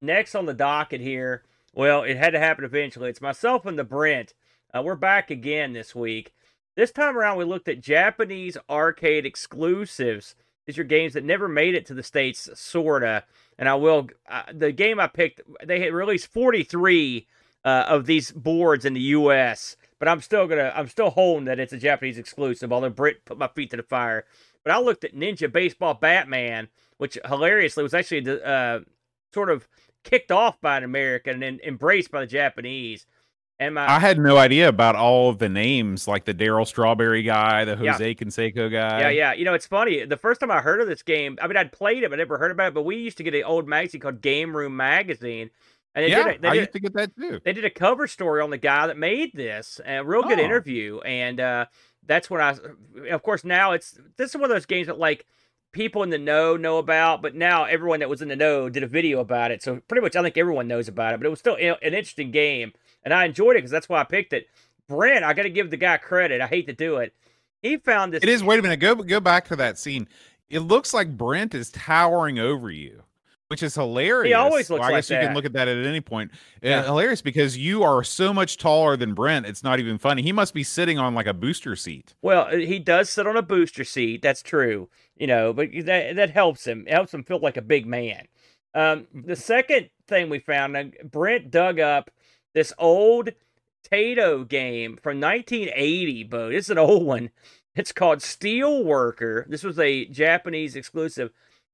next 0.00 0.34
on 0.34 0.46
the 0.46 0.54
docket 0.54 1.02
here, 1.02 1.42
well, 1.78 2.02
it 2.02 2.16
had 2.16 2.30
to 2.30 2.40
happen 2.40 2.64
eventually. 2.64 3.08
It's 3.08 3.20
myself 3.20 3.64
and 3.64 3.78
the 3.78 3.84
Brent. 3.84 4.34
Uh, 4.74 4.82
we're 4.82 4.96
back 4.96 5.30
again 5.30 5.74
this 5.74 5.94
week. 5.94 6.34
This 6.74 6.90
time 6.90 7.16
around, 7.16 7.38
we 7.38 7.44
looked 7.44 7.68
at 7.68 7.80
Japanese 7.80 8.56
arcade 8.68 9.24
exclusives. 9.24 10.34
These 10.66 10.76
are 10.76 10.84
games 10.84 11.12
that 11.12 11.22
never 11.22 11.46
made 11.46 11.76
it 11.76 11.86
to 11.86 11.94
the 11.94 12.02
states, 12.02 12.50
sorta. 12.54 13.22
And 13.60 13.68
I 13.68 13.76
will. 13.76 14.08
Uh, 14.28 14.42
the 14.52 14.72
game 14.72 14.98
I 14.98 15.06
picked, 15.06 15.40
they 15.64 15.78
had 15.78 15.92
released 15.92 16.26
43 16.32 17.28
uh, 17.64 17.84
of 17.86 18.06
these 18.06 18.32
boards 18.32 18.84
in 18.84 18.94
the 18.94 19.00
U.S. 19.00 19.76
But 20.00 20.08
I'm 20.08 20.20
still 20.20 20.48
gonna, 20.48 20.72
I'm 20.74 20.88
still 20.88 21.10
holding 21.10 21.44
that 21.44 21.60
it's 21.60 21.72
a 21.72 21.78
Japanese 21.78 22.18
exclusive. 22.18 22.72
Although 22.72 22.90
Brit 22.90 23.24
put 23.24 23.38
my 23.38 23.46
feet 23.46 23.70
to 23.70 23.76
the 23.76 23.84
fire. 23.84 24.24
But 24.64 24.72
I 24.72 24.80
looked 24.80 25.04
at 25.04 25.14
Ninja 25.14 25.50
Baseball 25.50 25.94
Batman, 25.94 26.70
which 26.96 27.16
hilariously 27.24 27.84
was 27.84 27.94
actually 27.94 28.28
uh, 28.42 28.80
sort 29.32 29.48
of 29.48 29.68
kicked 30.04 30.30
off 30.32 30.60
by 30.60 30.76
an 30.78 30.84
American 30.84 31.34
and 31.34 31.42
then 31.42 31.60
embraced 31.64 32.10
by 32.10 32.20
the 32.20 32.26
Japanese. 32.26 33.06
And 33.60 33.74
my 33.74 33.90
I 33.90 33.98
had 33.98 34.18
no 34.20 34.36
idea 34.36 34.68
about 34.68 34.94
all 34.94 35.30
of 35.30 35.38
the 35.38 35.48
names, 35.48 36.06
like 36.06 36.24
the 36.24 36.32
Darryl 36.34 36.64
Strawberry 36.66 37.24
guy, 37.24 37.64
the 37.64 37.76
Yeah. 37.82 37.92
Jose 37.92 38.14
Canseco 38.14 38.70
guy. 38.70 39.00
Yeah, 39.00 39.08
yeah. 39.08 39.32
You 39.32 39.44
know, 39.44 39.54
it's 39.54 39.66
funny. 39.66 40.04
The 40.04 40.16
first 40.16 40.40
time 40.40 40.50
I 40.52 40.60
heard 40.60 40.80
of 40.80 40.86
this 40.86 41.02
game, 41.02 41.36
I 41.42 41.48
mean, 41.48 41.56
I'd 41.56 41.72
played 41.72 42.04
it, 42.04 42.10
but 42.10 42.16
never 42.20 42.38
heard 42.38 42.52
about 42.52 42.68
it. 42.68 42.74
But 42.74 42.82
we 42.84 42.96
used 42.96 43.16
to 43.16 43.24
get 43.24 43.34
an 43.34 43.42
old 43.42 43.66
magazine 43.66 44.00
called 44.00 44.20
Game 44.20 44.56
Room 44.56 44.76
Magazine, 44.76 45.50
and 45.94 46.04
they 46.04 46.10
yeah. 46.10 46.22
did, 46.22 46.36
a, 46.36 46.40
they, 46.40 46.48
I 46.48 46.52
did, 46.52 46.58
used 46.60 46.72
to 46.72 46.80
get 46.80 46.92
that 46.94 47.16
too. 47.16 47.40
they 47.44 47.52
did 47.52 47.64
a 47.64 47.70
cover 47.70 48.06
story 48.06 48.40
on 48.42 48.50
the 48.50 48.58
guy 48.58 48.86
that 48.86 48.96
made 48.96 49.32
this, 49.34 49.80
and 49.84 50.02
a 50.02 50.04
real 50.04 50.22
good 50.22 50.38
Oh. 50.38 50.44
interview. 50.44 51.00
And 51.00 51.40
uh, 51.40 51.66
that's 52.06 52.30
when 52.30 52.40
I, 52.40 52.56
of 53.10 53.22
course, 53.24 53.42
now 53.42 53.72
it's 53.72 53.98
this 54.16 54.30
is 54.30 54.36
one 54.36 54.44
of 54.44 54.50
those 54.50 54.66
games 54.66 54.86
that 54.86 55.00
like 55.00 55.26
people 55.72 56.02
in 56.02 56.10
the 56.10 56.18
know 56.18 56.56
know 56.56 56.78
about, 56.78 57.22
but 57.22 57.34
now 57.34 57.64
everyone 57.64 58.00
that 58.00 58.08
was 58.08 58.22
in 58.22 58.28
the 58.28 58.36
know 58.36 58.68
did 58.68 58.82
a 58.82 58.86
video 58.86 59.20
about 59.20 59.50
it. 59.50 59.62
So 59.62 59.80
pretty 59.88 60.02
much, 60.02 60.16
I 60.16 60.22
think 60.22 60.36
everyone 60.36 60.68
knows 60.68 60.88
about 60.88 61.14
it. 61.14 61.20
But 61.20 61.26
it 61.26 61.30
was 61.30 61.38
still 61.38 61.56
an 61.56 61.76
interesting 61.82 62.30
game, 62.30 62.72
and 63.02 63.12
I 63.12 63.24
enjoyed 63.24 63.56
it 63.56 63.60
because 63.60 63.70
that's 63.70 63.88
why 63.88 64.00
I 64.00 64.04
picked 64.04 64.32
it. 64.32 64.46
Brent, 64.88 65.24
I 65.24 65.34
got 65.34 65.42
to 65.42 65.50
give 65.50 65.70
the 65.70 65.76
guy 65.76 65.98
credit. 65.98 66.40
I 66.40 66.46
hate 66.46 66.66
to 66.66 66.72
do 66.72 66.96
it. 66.96 67.12
He 67.62 67.76
found 67.76 68.12
this. 68.12 68.22
It 68.22 68.28
is. 68.28 68.42
Wait 68.42 68.58
a 68.58 68.62
minute. 68.62 68.80
Go 68.80 68.94
go 68.94 69.20
back 69.20 69.48
to 69.48 69.56
that 69.56 69.78
scene. 69.78 70.08
It 70.48 70.60
looks 70.60 70.94
like 70.94 71.16
Brent 71.16 71.54
is 71.54 71.70
towering 71.70 72.38
over 72.38 72.70
you, 72.70 73.02
which 73.48 73.62
is 73.62 73.74
hilarious. 73.74 74.28
He 74.30 74.34
always 74.34 74.68
looks 74.70 74.80
Well, 74.80 74.88
I 74.90 74.92
like 74.92 74.98
guess 74.98 75.10
you 75.10 75.16
that. 75.16 75.24
can 75.26 75.34
look 75.34 75.44
at 75.46 75.54
that 75.54 75.68
at 75.68 75.84
any 75.86 76.00
point. 76.00 76.30
Yeah. 76.62 76.82
hilarious 76.84 77.22
because 77.22 77.56
you 77.56 77.82
are 77.82 78.04
so 78.04 78.32
much 78.34 78.58
taller 78.58 78.96
than 78.96 79.14
Brent. 79.14 79.46
It's 79.46 79.62
not 79.64 79.80
even 79.80 79.98
funny. 79.98 80.22
He 80.22 80.32
must 80.32 80.52
be 80.54 80.62
sitting 80.62 80.98
on 80.98 81.14
like 81.14 81.26
a 81.26 81.34
booster 81.34 81.74
seat. 81.74 82.14
Well, 82.22 82.42
uh, 82.42 82.56
he 82.56 82.78
does 82.78 83.08
sit 83.10 83.26
on 83.26 83.36
a 83.36 83.42
booster 83.42 83.84
seat. 83.84 84.22
That's 84.22 84.42
true, 84.42 84.88
you 85.16 85.26
know, 85.26 85.52
but 85.52 85.70
that 85.84 86.16
that 86.16 86.30
helps 86.30 86.66
him. 86.66 86.84
It 86.86 86.92
helps 86.92 87.12
him 87.12 87.24
feel 87.24 87.40
like 87.40 87.56
a 87.56 87.62
big 87.62 87.86
man. 87.86 88.26
Um, 88.74 89.06
the 89.14 89.34
second 89.36 89.88
thing 90.06 90.28
we 90.28 90.38
found, 90.38 90.94
Brent 91.10 91.50
dug 91.50 91.80
up 91.80 92.10
this 92.52 92.72
old 92.78 93.30
Taito 93.90 94.46
game 94.46 94.98
from 95.02 95.20
1980. 95.20 96.24
Bo, 96.24 96.50
this 96.50 96.66
is 96.66 96.70
an 96.70 96.78
old 96.78 97.04
one. 97.04 97.30
It's 97.74 97.92
called 97.92 98.20
Steel 98.22 98.84
Worker. 98.84 99.46
This 99.48 99.62
was 99.62 99.78
a 99.78 100.04
Japanese 100.06 100.76
exclusive, 100.76 101.30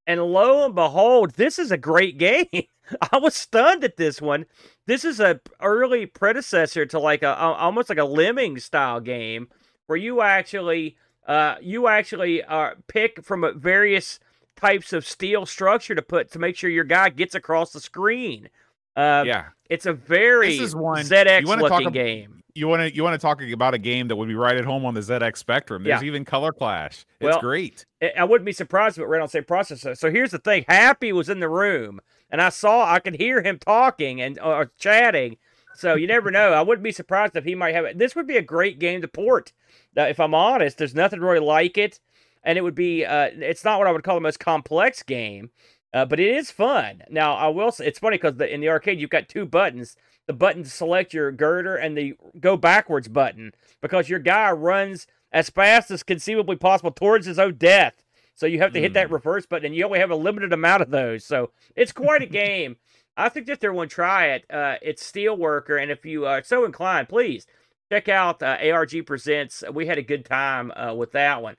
and 0.07 0.23
lo 0.23 0.65
and 0.67 0.75
behold, 0.75 1.33
this 1.33 1.59
is 1.59 1.71
a 1.71 1.77
great 1.79 2.19
game. 2.19 2.47
I 3.13 3.19
was 3.19 3.35
stunned 3.35 3.85
at 3.85 3.97
this 3.97 4.21
one. 4.21 4.45
This 4.87 5.05
is 5.05 5.19
a 5.21 5.41
early 5.61 6.07
predecessor 6.07 6.85
to 6.87 6.99
like 6.99 7.23
a, 7.23 7.29
a 7.31 7.53
almost 7.55 7.89
like 7.89 7.99
a 7.99 8.05
lemming 8.05 8.59
style 8.59 9.01
game 9.01 9.49
where 9.87 9.97
you 9.97 10.21
actually 10.21 10.97
uh, 11.27 11.55
you 11.63 11.89
actually 11.89 12.43
uh, 12.43 12.75
pick 12.87 13.25
from 13.25 13.45
a 13.45 13.53
various 13.53 14.21
types 14.57 14.93
of 14.93 15.07
steel 15.07 15.47
structure 15.47 15.95
to 15.95 16.03
put 16.03 16.31
to 16.33 16.39
make 16.39 16.57
sure 16.57 16.69
your 16.71 16.85
guy 16.85 17.09
gets 17.09 17.35
across 17.35 17.73
the 17.73 17.81
screen. 17.81 18.49
Uh, 18.97 19.25
yeah. 19.27 19.47
It's 19.71 19.87
a 19.87 19.93
very 19.95 20.51
This 20.59 20.61
is 20.61 20.77
one- 20.77 21.05
ZX 21.05 21.41
you 21.41 21.49
wanna 21.49 21.63
talk 21.63 21.71
looking 21.71 21.87
ab- 21.89 21.93
game. 21.95 22.44
You 22.57 22.69
want 22.69 22.83
to 22.83 22.95
you 22.95 23.03
want 23.03 23.15
to 23.21 23.25
talk 23.25 23.43
about 23.43 23.75
a 23.75 23.79
game 23.79 24.07
that 24.09 24.15
would 24.15 24.29
be 24.29 24.37
right 24.37 24.57
at 24.57 24.65
home 24.65 24.85
on 24.87 24.95
the 24.95 25.01
ZX 25.01 25.39
Spectrum. 25.39 25.83
There's 25.83 26.03
Yeah. 26.03 26.07
even 26.07 26.25
color 26.25 26.53
clash. 26.53 27.05
It's 27.19 27.21
Well, 27.21 27.41
great. 27.41 27.85
I- 28.17 28.23
wouldn't 28.23 28.47
be 28.47 28.53
surprised 28.53 28.97
if 28.97 29.03
it 29.03 29.07
ran 29.09 29.23
on 29.23 29.27
the 29.27 29.31
same 29.31 29.43
processor. 29.43 29.97
So 29.99 30.09
here's 30.09 30.31
the 30.31 30.39
thing: 30.39 30.65
Happy 30.69 31.13
was 31.13 31.29
in 31.29 31.41
the 31.41 31.49
room, 31.49 32.01
and 32.31 32.41
I 32.41 32.51
saw 32.51 32.89
I 32.89 33.01
could 33.01 33.17
hear 33.17 33.43
him 33.43 33.59
talking 33.59 34.21
and 34.21 34.39
or 34.39 34.71
chatting. 34.79 35.37
So 35.75 35.97
you 35.97 36.07
never 36.07 36.31
know. 36.31 36.53
I 36.53 36.63
wouldn't 36.63 36.85
be 36.85 36.93
surprised 36.93 37.35
if 37.35 37.43
he 37.45 37.57
might 37.57 37.75
have 37.75 37.85
it. 37.87 37.99
This 37.99 38.15
would 38.15 38.29
be 38.29 38.37
a 38.37 38.43
great 38.43 38.79
game 38.79 39.01
to 39.03 39.09
port. 39.09 39.53
Now, 39.97 40.05
if 40.07 40.21
I'm 40.21 40.33
honest, 40.35 40.79
there's 40.79 40.95
nothing 40.95 41.19
really 41.21 41.41
like 41.41 41.77
it, 41.77 41.99
and 42.45 42.57
it 42.57 42.61
would 42.61 42.77
be. 42.77 43.05
Uh, 43.05 43.31
it's 43.35 43.65
not 43.65 43.81
what 43.81 43.89
I 43.89 43.91
would 43.91 44.05
call 44.05 44.15
the 44.15 44.21
most 44.21 44.39
complex 44.39 45.03
game, 45.03 45.51
uh, 45.93 46.05
but 46.05 46.21
it 46.21 46.33
is 46.33 46.53
fun. 46.53 47.03
Now 47.11 47.35
I 47.35 47.49
will 47.49 47.73
say 47.73 47.87
it's 47.89 47.99
funny 47.99 48.17
because 48.19 48.41
in 48.49 48.61
the 48.61 48.69
arcade 48.69 49.01
you've 49.01 49.11
got 49.11 49.29
two 49.29 49.45
buttons: 49.45 49.97
the 50.27 50.33
button 50.33 50.63
to 50.63 50.71
select 50.71 51.13
your 51.13 51.31
girder 51.33 51.77
and 51.77 51.97
the 51.97 52.15
go 52.41 52.57
backwards 52.57 53.09
button, 53.09 53.53
because 53.81 54.09
your 54.09 54.19
guy 54.19 54.51
runs 54.51 55.07
as 55.33 55.51
fast 55.51 55.91
as 55.91 56.03
conceivably 56.03 56.57
possible 56.57 56.91
towards 56.91 57.27
his 57.27 57.39
own 57.39 57.57
death. 57.57 58.03
So 58.35 58.47
you 58.47 58.59
have 58.59 58.73
to 58.73 58.81
hit 58.81 58.95
that 58.95 59.11
reverse 59.11 59.47
button, 59.47 59.67
and 59.67 59.77
you 59.77 59.85
only 59.85 60.01
have 60.01 60.11
a 60.11 60.17
limited 60.17 60.53
amount 60.53 60.83
of 60.83 60.91
those. 60.91 61.25
So 61.25 61.51
it's 61.77 61.93
quite 61.93 62.23
a 62.23 62.27
game. 62.27 62.77
I 63.17 63.31
suggest 63.31 63.65
everyone 63.65 63.89
try 63.89 64.27
it. 64.27 64.45
Uh, 64.51 64.77
it's 64.83 65.09
Steelworker, 65.09 65.81
and 65.81 65.91
if 65.91 66.05
you 66.05 66.27
are 66.27 66.43
so 66.43 66.65
inclined, 66.65 67.09
please 67.09 67.47
check 67.93 68.09
out 68.09 68.43
uh, 68.43 68.57
ARG 68.61 69.07
Presents. 69.07 69.63
We 69.73 69.87
had 69.87 69.99
a 69.99 70.03
good 70.03 70.25
time 70.25 70.73
uh, 70.75 70.95
with 70.95 71.13
that 71.13 71.43
one. 71.43 71.57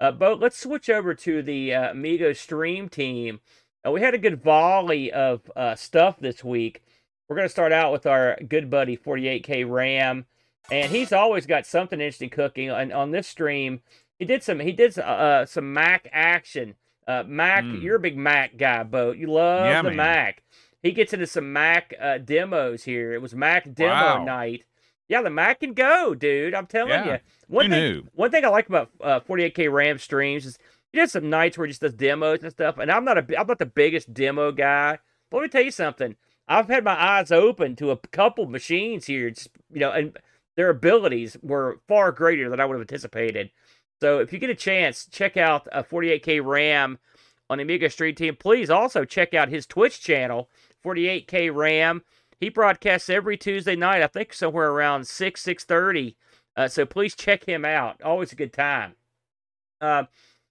Uh, 0.00 0.10
but 0.12 0.40
let's 0.40 0.58
switch 0.58 0.90
over 0.90 1.14
to 1.14 1.42
the 1.42 1.72
uh, 1.72 1.92
Amigo 1.92 2.32
Stream 2.32 2.88
team. 2.88 3.40
Uh, 3.86 3.90
we 3.90 4.00
had 4.00 4.14
a 4.14 4.18
good 4.18 4.42
volley 4.42 5.10
of 5.12 5.50
uh, 5.56 5.74
stuff 5.76 6.18
this 6.20 6.44
week. 6.44 6.82
We're 7.28 7.36
going 7.36 7.46
to 7.46 7.52
start 7.52 7.72
out 7.72 7.92
with 7.92 8.06
our 8.06 8.36
good 8.48 8.68
buddy 8.70 8.96
48K 8.96 9.68
Ram, 9.68 10.26
and 10.70 10.90
he's 10.92 11.12
always 11.12 11.46
got 11.46 11.66
something 11.66 12.00
interesting 12.00 12.30
cooking. 12.30 12.68
And 12.70 12.92
on 12.92 13.10
this 13.10 13.26
stream, 13.26 13.80
he 14.18 14.24
did 14.24 14.42
some 14.42 14.60
he 14.60 14.72
did 14.72 14.98
uh, 14.98 15.46
some 15.46 15.72
Mac 15.72 16.08
action. 16.12 16.74
Uh, 17.06 17.24
Mac, 17.26 17.64
Mm. 17.64 17.82
you're 17.82 17.96
a 17.96 18.00
big 18.00 18.16
Mac 18.16 18.56
guy, 18.56 18.82
Bo. 18.84 19.12
You 19.12 19.26
love 19.28 19.64
Yeah, 19.66 19.82
the 19.82 19.88
man. 19.88 19.96
Mac. 19.96 20.42
He 20.82 20.92
gets 20.92 21.12
into 21.12 21.26
some 21.26 21.52
Mac 21.52 21.94
uh, 22.00 22.18
demos 22.18 22.84
here. 22.84 23.12
It 23.14 23.22
was 23.22 23.34
Mac 23.34 23.72
demo 23.72 23.92
Wow. 24.18 24.24
night. 24.24 24.64
Yeah, 25.08 25.22
the 25.22 25.30
Mac 25.30 25.60
can 25.60 25.74
go, 25.74 26.14
dude. 26.14 26.54
I'm 26.54 26.66
telling 26.66 26.90
Yeah. 26.92 27.12
you. 27.14 27.18
One 27.48 27.66
Who 27.66 27.70
thing, 27.72 27.80
knew? 27.92 28.02
one 28.14 28.30
thing 28.30 28.44
I 28.44 28.48
like 28.48 28.68
about 28.68 28.90
uh, 29.00 29.20
48K 29.20 29.68
Ram 29.72 29.98
streams 29.98 30.46
is 30.46 30.58
he 30.92 30.98
does 30.98 31.12
some 31.12 31.28
nights 31.30 31.56
where 31.58 31.66
he 31.66 31.70
just 31.72 31.80
does 31.82 31.94
demos 31.94 32.42
and 32.42 32.52
stuff. 32.52 32.78
And 32.78 32.90
I'm 32.90 33.04
not 33.04 33.18
a 33.18 33.40
I'm 33.40 33.46
not 33.46 33.58
the 33.58 33.66
biggest 33.66 34.12
demo 34.14 34.52
guy. 34.52 34.98
But 35.30 35.38
let 35.38 35.42
me 35.44 35.48
tell 35.48 35.62
you 35.62 35.70
something. 35.70 36.16
I've 36.48 36.68
had 36.68 36.84
my 36.84 37.00
eyes 37.00 37.30
open 37.30 37.76
to 37.76 37.90
a 37.90 37.96
couple 37.96 38.46
machines 38.46 39.06
here, 39.06 39.32
you 39.72 39.80
know, 39.80 39.90
and 39.90 40.16
their 40.56 40.70
abilities 40.70 41.36
were 41.42 41.80
far 41.88 42.12
greater 42.12 42.50
than 42.50 42.60
I 42.60 42.64
would 42.64 42.74
have 42.74 42.82
anticipated. 42.82 43.50
So 44.00 44.18
if 44.18 44.32
you 44.32 44.38
get 44.38 44.50
a 44.50 44.54
chance, 44.54 45.06
check 45.06 45.36
out 45.36 45.68
uh, 45.72 45.82
48K 45.82 46.44
Ram 46.44 46.98
on 47.48 47.58
the 47.58 47.62
Amigo 47.62 47.88
Stream 47.88 48.14
Team. 48.14 48.36
Please 48.36 48.70
also 48.70 49.04
check 49.04 49.34
out 49.34 49.48
his 49.48 49.66
Twitch 49.66 50.00
channel, 50.00 50.50
48K 50.84 51.54
Ram. 51.54 52.02
He 52.40 52.48
broadcasts 52.48 53.08
every 53.08 53.36
Tuesday 53.36 53.76
night, 53.76 54.02
I 54.02 54.08
think 54.08 54.32
somewhere 54.32 54.70
around 54.70 55.06
6, 55.06 55.42
6.30. 55.42 56.16
Uh, 56.56 56.68
so 56.68 56.84
please 56.84 57.14
check 57.14 57.46
him 57.46 57.64
out. 57.64 58.02
Always 58.02 58.32
a 58.32 58.36
good 58.36 58.52
time. 58.52 58.94
Uh, 59.80 60.04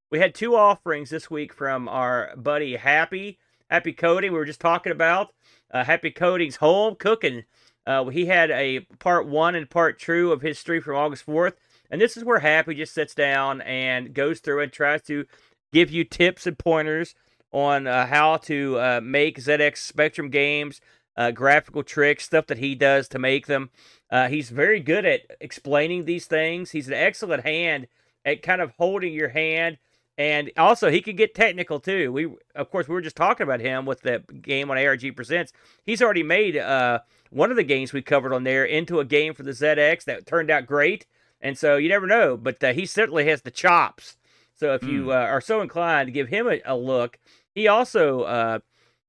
we 0.09 0.19
had 0.19 0.33
two 0.33 0.55
offerings 0.55 1.09
this 1.09 1.29
week 1.29 1.53
from 1.53 1.87
our 1.89 2.31
buddy 2.37 2.77
Happy. 2.77 3.37
Happy 3.69 3.93
Coding, 3.93 4.31
we 4.31 4.37
were 4.37 4.45
just 4.45 4.59
talking 4.59 4.91
about. 4.91 5.33
Uh, 5.71 5.83
Happy 5.83 6.11
Coding's 6.11 6.57
home 6.57 6.95
cooking. 6.95 7.43
Uh, 7.85 8.05
he 8.05 8.25
had 8.25 8.51
a 8.51 8.81
part 8.99 9.27
one 9.27 9.55
and 9.55 9.69
part 9.69 9.99
two 9.99 10.31
of 10.31 10.41
his 10.41 10.59
stream 10.59 10.81
from 10.81 10.95
August 10.95 11.25
4th. 11.25 11.53
And 11.89 11.99
this 11.99 12.15
is 12.15 12.23
where 12.23 12.39
Happy 12.39 12.75
just 12.75 12.93
sits 12.93 13.13
down 13.13 13.61
and 13.61 14.13
goes 14.13 14.39
through 14.39 14.61
and 14.61 14.71
tries 14.71 15.01
to 15.03 15.25
give 15.73 15.91
you 15.91 16.03
tips 16.03 16.45
and 16.47 16.57
pointers 16.57 17.15
on 17.51 17.87
uh, 17.87 18.05
how 18.05 18.37
to 18.37 18.79
uh, 18.79 19.01
make 19.03 19.39
ZX 19.39 19.77
Spectrum 19.77 20.29
games, 20.29 20.79
uh, 21.17 21.31
graphical 21.31 21.83
tricks, 21.83 22.23
stuff 22.23 22.47
that 22.47 22.59
he 22.59 22.75
does 22.75 23.07
to 23.09 23.19
make 23.19 23.47
them. 23.47 23.69
Uh, 24.09 24.27
he's 24.27 24.49
very 24.49 24.79
good 24.79 25.05
at 25.05 25.21
explaining 25.41 26.05
these 26.05 26.25
things. 26.25 26.71
He's 26.71 26.87
an 26.87 26.93
excellent 26.93 27.43
hand 27.43 27.87
at 28.23 28.41
kind 28.41 28.61
of 28.61 28.71
holding 28.77 29.13
your 29.13 29.29
hand. 29.29 29.77
And 30.17 30.51
also, 30.57 30.91
he 30.91 31.01
could 31.01 31.17
get 31.17 31.33
technical 31.33 31.79
too. 31.79 32.11
We, 32.11 32.29
of 32.53 32.69
course, 32.69 32.87
we 32.87 32.93
were 32.93 33.01
just 33.01 33.15
talking 33.15 33.43
about 33.43 33.59
him 33.59 33.85
with 33.85 34.01
the 34.01 34.19
game 34.41 34.69
on 34.69 34.77
ARG 34.77 35.15
Presents. 35.15 35.53
He's 35.83 36.01
already 36.01 36.23
made 36.23 36.57
uh, 36.57 36.99
one 37.29 37.49
of 37.49 37.57
the 37.57 37.63
games 37.63 37.93
we 37.93 38.01
covered 38.01 38.33
on 38.33 38.43
there 38.43 38.65
into 38.65 38.99
a 38.99 39.05
game 39.05 39.33
for 39.33 39.43
the 39.43 39.51
ZX 39.51 40.03
that 40.03 40.25
turned 40.25 40.51
out 40.51 40.67
great. 40.67 41.05
And 41.41 41.57
so 41.57 41.77
you 41.77 41.89
never 41.89 42.05
know, 42.05 42.37
but 42.37 42.63
uh, 42.63 42.73
he 42.73 42.85
certainly 42.85 43.25
has 43.27 43.41
the 43.41 43.51
chops. 43.51 44.17
So 44.53 44.75
if 44.75 44.83
you 44.83 45.11
uh, 45.11 45.15
are 45.15 45.41
so 45.41 45.61
inclined 45.61 46.07
to 46.07 46.11
give 46.11 46.27
him 46.27 46.47
a, 46.47 46.61
a 46.65 46.77
look, 46.77 47.17
he 47.55 47.67
also 47.67 48.21
uh, 48.21 48.59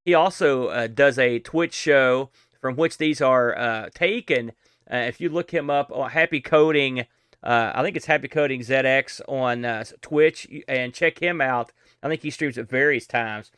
he 0.03 0.15
also 0.15 0.67
uh, 0.67 0.87
does 0.87 1.19
a 1.19 1.37
Twitch 1.39 1.73
show 1.73 2.31
from 2.59 2.75
which 2.75 2.97
these 2.97 3.21
are 3.21 3.55
uh, 3.55 3.89
taken. 3.93 4.53
Uh, 4.91 4.97
if 4.97 5.21
you 5.21 5.29
look 5.29 5.51
him 5.51 5.69
up 5.69 5.91
on 5.91 6.09
Happy 6.09 6.41
Coding, 6.41 7.05
uh, 7.43 7.71
I 7.75 7.83
think 7.83 7.97
it's 7.97 8.05
Happy 8.05 8.27
Coding 8.27 8.61
ZX 8.61 9.21
on 9.27 9.65
uh, 9.65 9.83
Twitch, 10.01 10.47
and 10.67 10.93
check 10.93 11.19
him 11.19 11.41
out. 11.41 11.71
I 12.01 12.07
think 12.07 12.21
he 12.21 12.29
streams 12.29 12.57
at 12.57 12.69
various 12.69 13.05
times. 13.05 13.51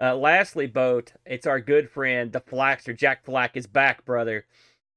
Uh, 0.00 0.14
lastly, 0.16 0.66
Boat, 0.66 1.12
it's 1.24 1.46
our 1.46 1.60
good 1.60 1.90
friend, 1.90 2.32
the 2.32 2.40
Flaxer, 2.40 2.96
Jack 2.96 3.24
Flack 3.24 3.56
is 3.56 3.66
back, 3.66 4.04
brother. 4.04 4.46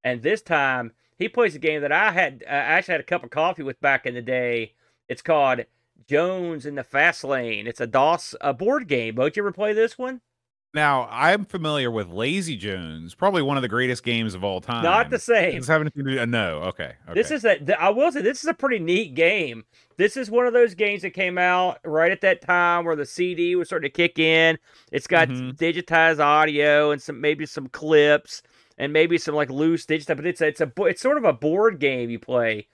And 0.03 0.21
this 0.21 0.41
time, 0.41 0.93
he 1.17 1.27
plays 1.27 1.55
a 1.55 1.59
game 1.59 1.81
that 1.81 1.91
I 1.91 2.11
had 2.11 2.43
uh, 2.45 2.49
actually 2.49 2.93
had 2.93 3.01
a 3.01 3.05
cup 3.05 3.23
of 3.23 3.29
coffee 3.29 3.63
with 3.63 3.81
back 3.81 4.05
in 4.05 4.13
the 4.13 4.21
day. 4.21 4.73
It's 5.07 5.21
called 5.21 5.65
Jones 6.07 6.65
in 6.65 6.75
the 6.75 6.83
Fast 6.83 7.23
Lane. 7.23 7.67
It's 7.67 7.81
a 7.81 7.87
DOS 7.87 8.35
uh, 8.39 8.53
board 8.53 8.87
game. 8.87 9.15
Boat, 9.15 9.35
you 9.35 9.43
ever 9.43 9.51
play 9.51 9.73
this 9.73 9.97
one? 9.97 10.21
Now 10.73 11.07
I'm 11.09 11.45
familiar 11.45 11.89
with 11.89 12.09
Lazy 12.09 12.55
Jones, 12.55 13.15
probably 13.15 13.41
one 13.41 13.57
of 13.57 13.63
the 13.63 13.67
greatest 13.67 14.03
games 14.03 14.35
of 14.35 14.43
all 14.43 14.61
time. 14.61 14.83
Not 14.83 15.09
the 15.09 15.17
same. 15.17 15.55
Does 15.57 15.67
it 15.67 15.71
have 15.71 15.81
anything 15.81 16.05
to 16.05 16.11
do? 16.11 16.19
Uh, 16.19 16.25
no. 16.25 16.59
Okay. 16.63 16.93
okay. 17.07 17.13
This 17.15 17.31
is 17.31 17.43
a. 17.43 17.57
th- 17.57 17.77
I 17.79 17.89
will 17.89 18.11
say 18.11 18.21
this 18.21 18.43
is 18.43 18.47
a 18.49 18.53
pretty 18.53 18.77
neat 18.77 19.15
game. 19.15 19.63
This 19.97 20.15
is 20.15 20.29
one 20.29 20.45
of 20.45 20.53
those 20.53 20.75
games 20.75 21.01
that 21.01 21.11
came 21.11 21.39
out 21.39 21.79
right 21.83 22.11
at 22.11 22.21
that 22.21 22.41
time 22.41 22.85
where 22.85 22.95
the 22.95 23.05
CD 23.05 23.55
was 23.55 23.67
starting 23.67 23.89
to 23.89 23.93
kick 23.93 24.19
in. 24.19 24.59
It's 24.91 25.07
got 25.07 25.29
Mhm. 25.29 25.55
digitized 25.57 26.19
audio 26.19 26.91
and 26.91 27.01
some 27.01 27.19
maybe 27.19 27.47
some 27.47 27.67
clips, 27.69 28.43
and 28.77 28.93
maybe 28.93 29.17
some 29.17 29.33
like 29.33 29.49
loose 29.49 29.87
digit 29.87 30.03
stuff. 30.03 30.17
But 30.17 30.27
it's 30.27 30.41
a, 30.41 30.47
it's 30.47 30.61
a 30.61 30.71
it's 30.81 31.01
sort 31.01 31.17
of 31.17 31.23
a 31.23 31.33
board 31.33 31.79
game 31.79 32.11
you 32.11 32.19
play. 32.19 32.67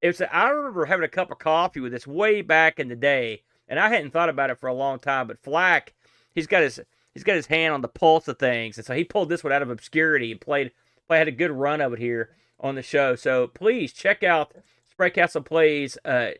It's 0.00 0.22
a, 0.22 0.34
I 0.34 0.48
remember 0.48 0.86
having 0.86 1.04
a 1.04 1.08
cup 1.08 1.30
of 1.30 1.38
coffee 1.38 1.80
with 1.80 1.92
this 1.92 2.06
way 2.06 2.40
back 2.40 2.80
in 2.80 2.88
the 2.88 2.96
day, 2.96 3.42
and 3.68 3.78
I 3.78 3.90
hadn't 3.90 4.12
thought 4.12 4.30
about 4.30 4.48
it 4.48 4.58
for 4.58 4.68
a 4.68 4.74
long 4.74 4.98
time. 4.98 5.26
But 5.28 5.38
Flack, 5.42 5.92
he's 6.34 6.46
got 6.46 6.62
his 6.62 6.80
he's 7.14 7.24
got 7.24 7.36
his 7.36 7.46
hand 7.46 7.74
on 7.74 7.80
the 7.80 7.88
pulse 7.88 8.28
of 8.28 8.38
things, 8.38 8.76
and 8.78 8.86
so 8.86 8.94
he 8.94 9.04
pulled 9.04 9.28
this 9.28 9.44
one 9.44 9.52
out 9.52 9.62
of 9.62 9.70
obscurity 9.70 10.32
and 10.32 10.40
played 10.40 10.72
play 11.06 11.18
had 11.18 11.28
a 11.28 11.32
good 11.32 11.50
run 11.50 11.80
of 11.80 11.92
it 11.92 11.98
here 11.98 12.30
on 12.60 12.74
the 12.74 12.82
show. 12.82 13.16
So 13.16 13.48
please 13.48 13.92
check 13.92 14.22
out 14.22 14.54
Spray 14.90 15.10
Castle 15.10 15.42
plays 15.42 15.98
uh, 16.04 16.30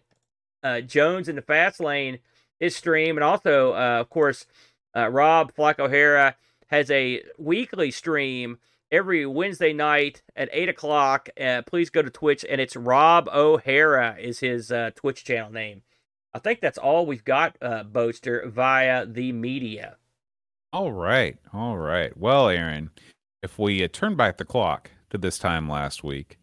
uh, 0.62 0.80
Jones 0.80 1.28
in 1.28 1.36
the 1.36 1.42
fast 1.42 1.80
lane 1.80 2.18
his 2.60 2.76
stream, 2.76 3.16
and 3.16 3.24
also 3.24 3.72
uh, 3.74 3.98
of 4.00 4.08
course 4.10 4.46
uh, 4.96 5.08
Rob 5.08 5.52
Flack 5.52 5.78
O'Hara 5.78 6.36
has 6.68 6.90
a 6.90 7.22
weekly 7.38 7.90
stream 7.90 8.58
every 8.90 9.26
Wednesday 9.26 9.72
night 9.72 10.22
at 10.36 10.48
eight 10.52 10.68
o'clock. 10.68 11.28
Uh, 11.40 11.62
please 11.66 11.90
go 11.90 12.02
to 12.02 12.10
Twitch, 12.10 12.44
and 12.48 12.60
it's 12.60 12.76
Rob 12.76 13.28
O'Hara 13.32 14.16
is 14.20 14.40
his 14.40 14.70
uh, 14.70 14.90
Twitch 14.94 15.24
channel 15.24 15.50
name. 15.50 15.82
I 16.34 16.38
think 16.38 16.60
that's 16.60 16.78
all 16.78 17.04
we've 17.04 17.24
got, 17.24 17.56
uh, 17.60 17.84
Boatster, 17.84 18.48
via 18.50 19.04
the 19.04 19.32
media. 19.32 19.96
All 20.72 20.90
right, 20.90 21.36
all 21.52 21.76
right. 21.76 22.16
Well, 22.16 22.48
Aaron, 22.48 22.90
if 23.42 23.58
we 23.58 23.84
uh, 23.84 23.88
turn 23.92 24.16
back 24.16 24.38
the 24.38 24.46
clock 24.46 24.90
to 25.10 25.18
this 25.18 25.38
time 25.38 25.68
last 25.68 26.02
week, 26.02 26.38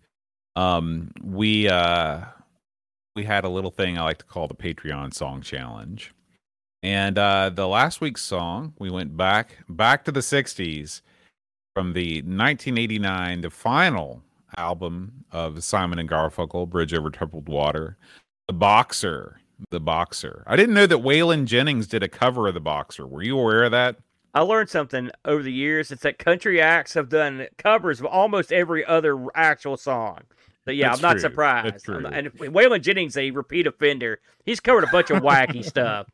um, 0.56 1.12
we 1.24 1.68
uh, 1.68 2.26
we 3.16 3.24
had 3.24 3.44
a 3.44 3.50
little 3.50 3.72
thing 3.72 3.98
I 3.98 4.04
like 4.04 4.20
to 4.20 4.26
call 4.26 4.48
the 4.48 4.54
Patreon 4.54 5.16
song 5.16 5.42
challenge. 5.42 6.14
And 6.84 7.18
uh, 7.18 7.50
the 7.50 7.68
last 7.68 8.02
week's 8.02 8.22
song, 8.22 8.74
we 8.78 8.92
went 8.92 9.18
back 9.18 9.58
back 9.68 10.06
to 10.06 10.12
the 10.12 10.20
'60s 10.20 11.02
from 11.76 11.94
the 11.94 12.18
1989, 12.18 13.42
the 13.42 13.50
final 13.50 14.22
album 14.58 15.26
of 15.32 15.64
Simon 15.64 15.98
and 15.98 16.08
Garfunkel, 16.08 16.70
"Bridge 16.70 16.94
Over 16.94 17.10
Troubled 17.10 17.50
Water," 17.50 17.98
"The 18.48 18.54
Boxer." 18.54 19.40
The 19.72 19.80
Boxer. 19.82 20.44
I 20.48 20.56
didn't 20.56 20.74
know 20.74 20.86
that 20.86 21.00
Waylon 21.00 21.44
Jennings 21.44 21.86
did 21.86 22.02
a 22.02 22.08
cover 22.08 22.48
of 22.48 22.54
The 22.54 22.62
Boxer. 22.62 23.06
Were 23.06 23.22
you 23.22 23.38
aware 23.38 23.66
of 23.66 23.72
that? 23.72 23.98
I 24.34 24.42
learned 24.42 24.70
something 24.70 25.10
over 25.26 25.42
the 25.42 25.52
years. 25.52 25.92
It's 25.92 26.04
that 26.04 26.20
country 26.20 26.62
acts 26.62 26.94
have 26.94 27.10
done 27.10 27.48
covers 27.58 28.00
of 28.00 28.06
almost 28.06 28.52
every 28.52 28.86
other 28.86 29.26
actual 29.36 29.78
song. 29.78 30.20
So 30.66 30.72
yeah, 30.72 30.90
That's 30.90 31.00
I'm 31.00 31.02
not 31.02 31.12
true. 31.14 31.22
surprised. 31.22 31.88
Not, 31.88 32.14
and 32.14 32.32
Waylon 32.34 32.82
Jennings, 32.82 33.18
a 33.18 33.32
repeat 33.32 33.66
offender, 33.66 34.20
he's 34.46 34.60
covered 34.60 34.84
a 34.84 34.92
bunch 34.92 35.10
of 35.10 35.24
wacky 35.24 35.66
stuff. 35.66 36.08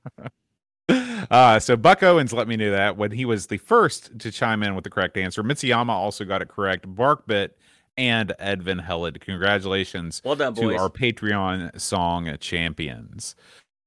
Uh, 0.88 1.60
so 1.60 1.76
Buck 1.76 2.04
Owens 2.04 2.32
let 2.32 2.48
me 2.48 2.56
know 2.56 2.72
that 2.72 2.98
when 2.98 3.12
he 3.12 3.26
was 3.26 3.48
the 3.48 3.58
first 3.58 4.18
to 4.20 4.32
chime 4.32 4.64
in 4.64 4.76
with 4.76 4.84
the 4.84 4.90
correct 4.90 5.18
answer. 5.18 5.44
Mitsuyama 5.44 5.90
also 5.90 6.24
got 6.24 6.42
it 6.42 6.48
correct. 6.48 6.88
Barkbit 6.88 7.50
and 7.98 8.34
Edvin 8.40 8.86
Hellid. 8.86 9.20
Congratulations 9.20 10.22
well 10.24 10.36
done, 10.36 10.54
to 10.56 10.76
our 10.76 10.90
Patreon 10.90 11.80
song 11.80 12.36
champions. 12.40 13.36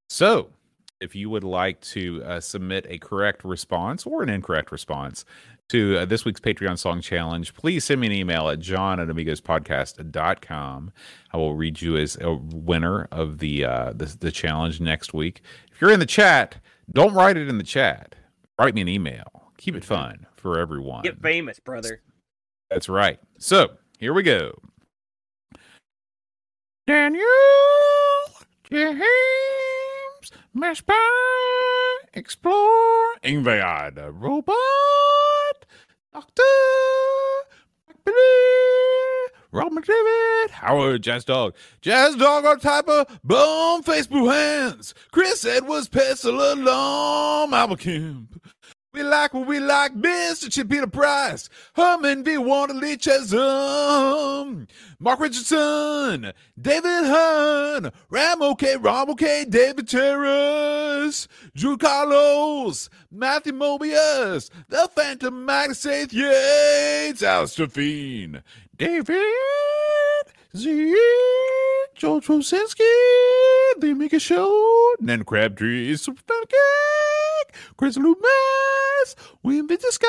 So, 0.08 0.50
if 1.00 1.14
you 1.14 1.30
would 1.30 1.44
like 1.44 1.80
to 1.80 2.22
uh, 2.24 2.40
submit 2.40 2.86
a 2.88 2.98
correct 2.98 3.44
response 3.44 4.06
or 4.06 4.22
an 4.22 4.28
incorrect 4.28 4.72
response 4.72 5.24
to 5.68 5.98
uh, 5.98 6.04
this 6.04 6.24
week's 6.24 6.40
Patreon 6.40 6.78
Song 6.78 7.00
Challenge, 7.00 7.54
please 7.54 7.84
send 7.84 8.00
me 8.00 8.06
an 8.06 8.12
email 8.12 8.48
at 8.48 8.58
john 8.58 8.98
at 8.98 9.08
amigospodcast.com. 9.08 10.92
I 11.32 11.36
will 11.36 11.54
read 11.54 11.80
you 11.82 11.96
as 11.96 12.16
a 12.20 12.34
winner 12.34 13.06
of 13.12 13.38
the, 13.38 13.64
uh, 13.64 13.92
the, 13.94 14.16
the 14.18 14.32
challenge 14.32 14.80
next 14.80 15.12
week. 15.12 15.42
If 15.72 15.80
you're 15.80 15.92
in 15.92 16.00
the 16.00 16.06
chat, 16.06 16.56
don't 16.90 17.14
write 17.14 17.36
it 17.36 17.48
in 17.48 17.58
the 17.58 17.64
chat. 17.64 18.16
Write 18.58 18.74
me 18.74 18.80
an 18.80 18.88
email. 18.88 19.52
Keep 19.58 19.76
it 19.76 19.84
fun 19.84 20.26
for 20.36 20.58
everyone. 20.58 21.02
Get 21.02 21.20
famous, 21.20 21.60
brother. 21.60 22.00
That's 22.70 22.88
right. 22.88 23.20
So 23.38 23.72
here 23.98 24.14
we 24.14 24.22
go. 24.22 24.58
Daniel 26.86 27.26
James 30.28 30.82
Mespy 30.82 30.92
Explore 32.14 33.14
Invade 33.22 33.98
Robot 34.12 34.54
Doctor 36.12 36.42
Billy 38.04 38.16
Robin 39.52 39.82
David 39.82 40.50
Howard 40.50 41.02
Jazz 41.02 41.24
Dog. 41.24 41.54
Jazz 41.80 42.16
Dog 42.16 42.44
on 42.44 42.60
type 42.60 42.88
of 42.88 43.20
bone 43.22 43.82
face 43.82 44.06
blue 44.06 44.28
hands 44.28 44.94
Chris 45.10 45.44
Edwards 45.44 45.88
Pestle 45.88 46.52
Alarm 46.52 47.54
Albert 47.54 47.80
Kemp 47.80 48.42
we 48.92 49.02
like 49.02 49.34
what 49.34 49.46
we 49.46 49.60
like, 49.60 49.94
Mr. 49.94 50.68
Peter 50.68 50.86
Price, 50.86 51.50
Herman 51.74 52.24
V. 52.24 52.38
Wanderley 52.38 52.96
Chesum, 52.96 54.66
Mark 54.98 55.20
Richardson, 55.20 56.32
David 56.58 57.04
Hunn, 57.04 57.92
Ram 58.08 58.42
OK, 58.42 58.76
Rob 58.78 59.10
OK, 59.10 59.44
David 59.44 59.88
Terrace, 59.88 61.28
Drew 61.54 61.76
Carlos, 61.76 62.88
Matthew 63.10 63.52
Mobius, 63.52 64.48
The 64.68 64.88
Phantom 64.94 65.44
Magnus, 65.44 65.84
Yates, 65.84 67.22
Alistair 67.22 67.68
Fiend, 67.68 68.42
David 68.76 69.22
Z, 70.56 70.94
George 71.94 72.26
they 73.80 73.92
make 73.92 74.14
a 74.14 74.18
Show, 74.18 74.94
Nan 74.98 75.24
Crabtree, 75.24 75.92
Superstar 75.92 76.42
Chris 77.76 77.96
Loomis, 77.96 79.14
William 79.42 79.68
Scar, 79.68 80.08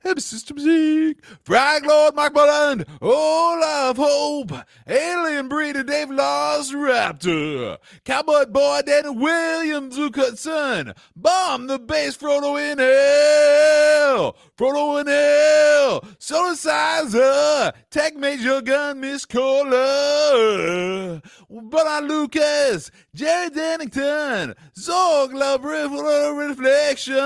Heavy 0.00 0.20
System 0.20 0.58
Zeke, 0.58 1.24
Frag 1.44 1.84
Lord 1.86 2.14
Mike 2.14 2.32
Bolland, 2.32 2.86
Olaf 3.00 3.96
Hope, 3.96 4.52
Alien 4.86 5.48
Breeder 5.48 5.84
Dave 5.84 6.10
Lost 6.10 6.72
Raptor, 6.72 7.78
Cowboy 8.04 8.46
Boy 8.46 8.80
Danny 8.84 9.10
Williams 9.10 9.96
Hudson, 9.96 10.94
Bomb 11.14 11.66
the 11.66 11.78
Bass 11.78 12.16
Frodo 12.16 12.56
in 12.58 12.78
Hell, 12.78 14.36
Frodo 14.56 15.00
in 15.00 15.06
Hell, 15.06 16.04
Solar 16.18 16.56
Sizer, 16.56 17.72
Tech 17.90 18.16
Major 18.16 18.60
Gun 18.60 19.00
Miss 19.00 19.24
Cola, 19.42 21.20
But 21.50 22.04
Lucas, 22.04 22.92
Jerry 23.12 23.50
Dennington, 23.50 24.54
Zorg 24.78 25.34
Love 25.34 25.64
Reflection. 25.64 27.16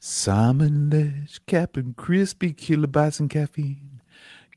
Simon 0.00 0.90
Ledge, 0.90 1.40
Captain 1.46 1.94
Crispy, 1.96 2.52
Kilobytes 2.52 3.20
and 3.20 3.30
Caffeine, 3.30 4.00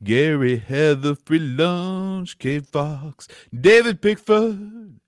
Gary 0.02 0.56
Heather, 0.56 1.14
Free 1.14 1.38
Lunch, 1.38 2.38
Kate 2.38 2.66
Fox, 2.66 3.28
David 3.54 4.02
Pickford, 4.02 4.98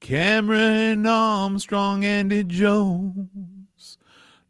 Cameron 0.00 1.06
Armstrong, 1.06 2.06
Andy 2.06 2.44
Jones, 2.44 3.28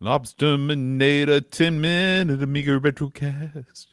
Lobster 0.02 0.56
Minator, 0.56 1.42
10 1.50 1.78
Minute 1.78 2.42
Amiga 2.42 2.80
Retrocast, 2.80 3.88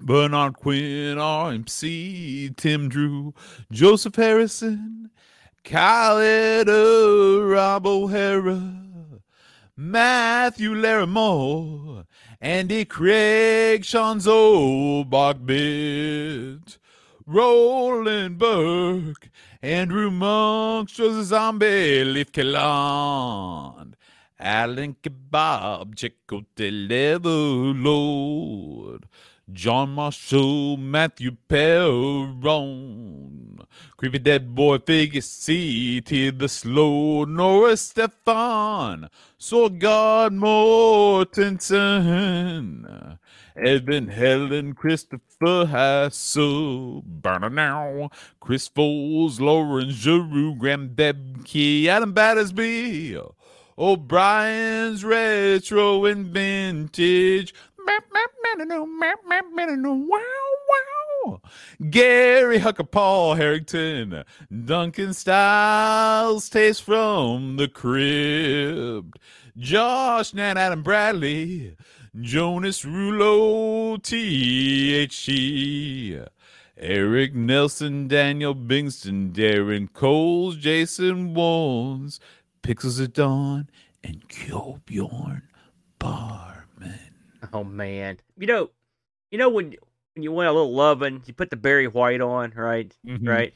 Bernard 0.00 0.54
Quinn, 0.54 1.18
RMC, 1.18 2.56
Tim 2.56 2.88
Drew, 2.88 3.34
Joseph 3.70 4.14
Harrison, 4.14 5.10
Khaled, 5.64 6.68
Rob 6.68 7.86
O'Hara, 7.86 8.72
Matthew 9.76 10.74
Larimore, 10.74 12.06
Andy 12.40 12.86
Craig, 12.86 13.84
Sean 13.84 14.20
Zobach 14.20 15.44
Roland 17.26 18.38
Burke, 18.38 19.28
Andrew 19.60 20.10
Monk, 20.10 20.88
Joseph 20.88 21.26
Zombie, 21.26 22.02
Leaf 22.02 22.32
Kelland, 22.32 23.92
Alan 24.40 24.94
Kebab, 25.02 25.96
Chico 25.96 26.44
Deliver 26.54 27.28
Lord, 27.28 29.08
John 29.52 29.90
Marshall, 29.90 30.76
Matthew 30.76 31.32
Perron, 31.48 32.38
Creepy 33.96 34.20
Dead 34.20 34.54
Boy, 34.54 34.78
Figure 34.78 35.20
C, 35.22 36.00
T 36.00 36.30
the 36.30 36.48
Slow, 36.48 37.24
Nora 37.24 37.76
Stefan, 37.76 39.08
God 39.50 40.32
Mortensen, 40.34 41.58
Evan 43.56 44.06
Helen, 44.06 44.74
Christopher 44.74 45.66
Hassel, 45.66 47.02
Burner 47.02 47.50
Now, 47.50 48.10
Chris 48.38 48.68
Foles, 48.68 49.40
Lauren 49.40 49.90
Giroux, 49.90 50.54
Graham 50.54 50.90
Debke, 50.90 51.86
Adam 51.86 52.12
Battersby, 52.12 53.18
O'Brien's 53.78 55.04
Retro 55.04 56.04
and 56.04 56.26
Vintage, 56.26 57.54
wow, 59.92 60.20
wow. 61.24 61.40
Gary 61.88 62.58
Hucker, 62.58 62.90
Paul 62.90 63.36
Harrington, 63.36 64.24
Duncan 64.64 65.14
Styles, 65.14 66.48
Taste 66.48 66.82
from 66.82 67.56
the 67.56 67.68
Crib, 67.68 69.14
Josh 69.56 70.34
Nan, 70.34 70.56
Adam 70.56 70.82
Bradley, 70.82 71.76
Jonas 72.20 72.82
Rulo, 72.84 73.98
THC, 73.98 75.08
Eric 76.76 77.34
Nelson, 77.34 78.08
Daniel 78.08 78.54
Bingston, 78.54 79.32
Darren 79.32 79.92
Coles, 79.92 80.56
Jason 80.56 81.34
Walls, 81.34 82.18
Pixels 82.62 83.02
at 83.02 83.12
Dawn, 83.12 83.68
and 84.04 84.28
Kjolbjorn 84.28 85.42
Barman. 85.98 87.00
Oh 87.52 87.64
man, 87.64 88.18
you 88.36 88.46
know, 88.46 88.70
you 89.30 89.38
know 89.38 89.48
when 89.48 89.74
when 90.14 90.22
you 90.22 90.32
want 90.32 90.48
a 90.48 90.52
little 90.52 90.74
loving, 90.74 91.22
you 91.26 91.34
put 91.34 91.50
the 91.50 91.56
Barry 91.56 91.86
White 91.86 92.20
on, 92.20 92.52
right? 92.56 92.94
Mhm. 93.06 93.26
Right. 93.26 93.54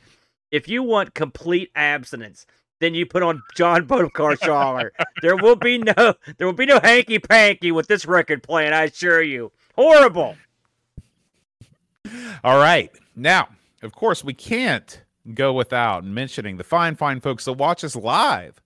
If 0.50 0.68
you 0.68 0.82
want 0.82 1.14
complete 1.14 1.70
abstinence, 1.74 2.46
then 2.80 2.94
you 2.94 3.06
put 3.06 3.22
on 3.22 3.42
John 3.54 3.86
Bodekar 3.86 4.90
there 5.22 5.36
will 5.36 5.56
be 5.56 5.78
no 5.78 6.14
there 6.36 6.46
will 6.46 6.52
be 6.52 6.66
no 6.66 6.80
hanky 6.82 7.18
panky 7.18 7.72
with 7.72 7.88
this 7.88 8.06
record 8.06 8.42
playing, 8.42 8.72
I 8.72 8.84
assure 8.84 9.22
you. 9.22 9.52
Horrible. 9.74 10.36
All 12.44 12.58
right. 12.58 12.90
Now, 13.14 13.48
of 13.82 13.92
course, 13.92 14.24
we 14.24 14.34
can't 14.34 15.02
go 15.34 15.52
without 15.52 16.04
mentioning 16.04 16.56
the 16.56 16.64
fine, 16.64 16.96
fine 16.96 17.20
folks 17.20 17.44
that 17.44 17.52
watch 17.54 17.84
us 17.84 17.94
live 17.94 18.60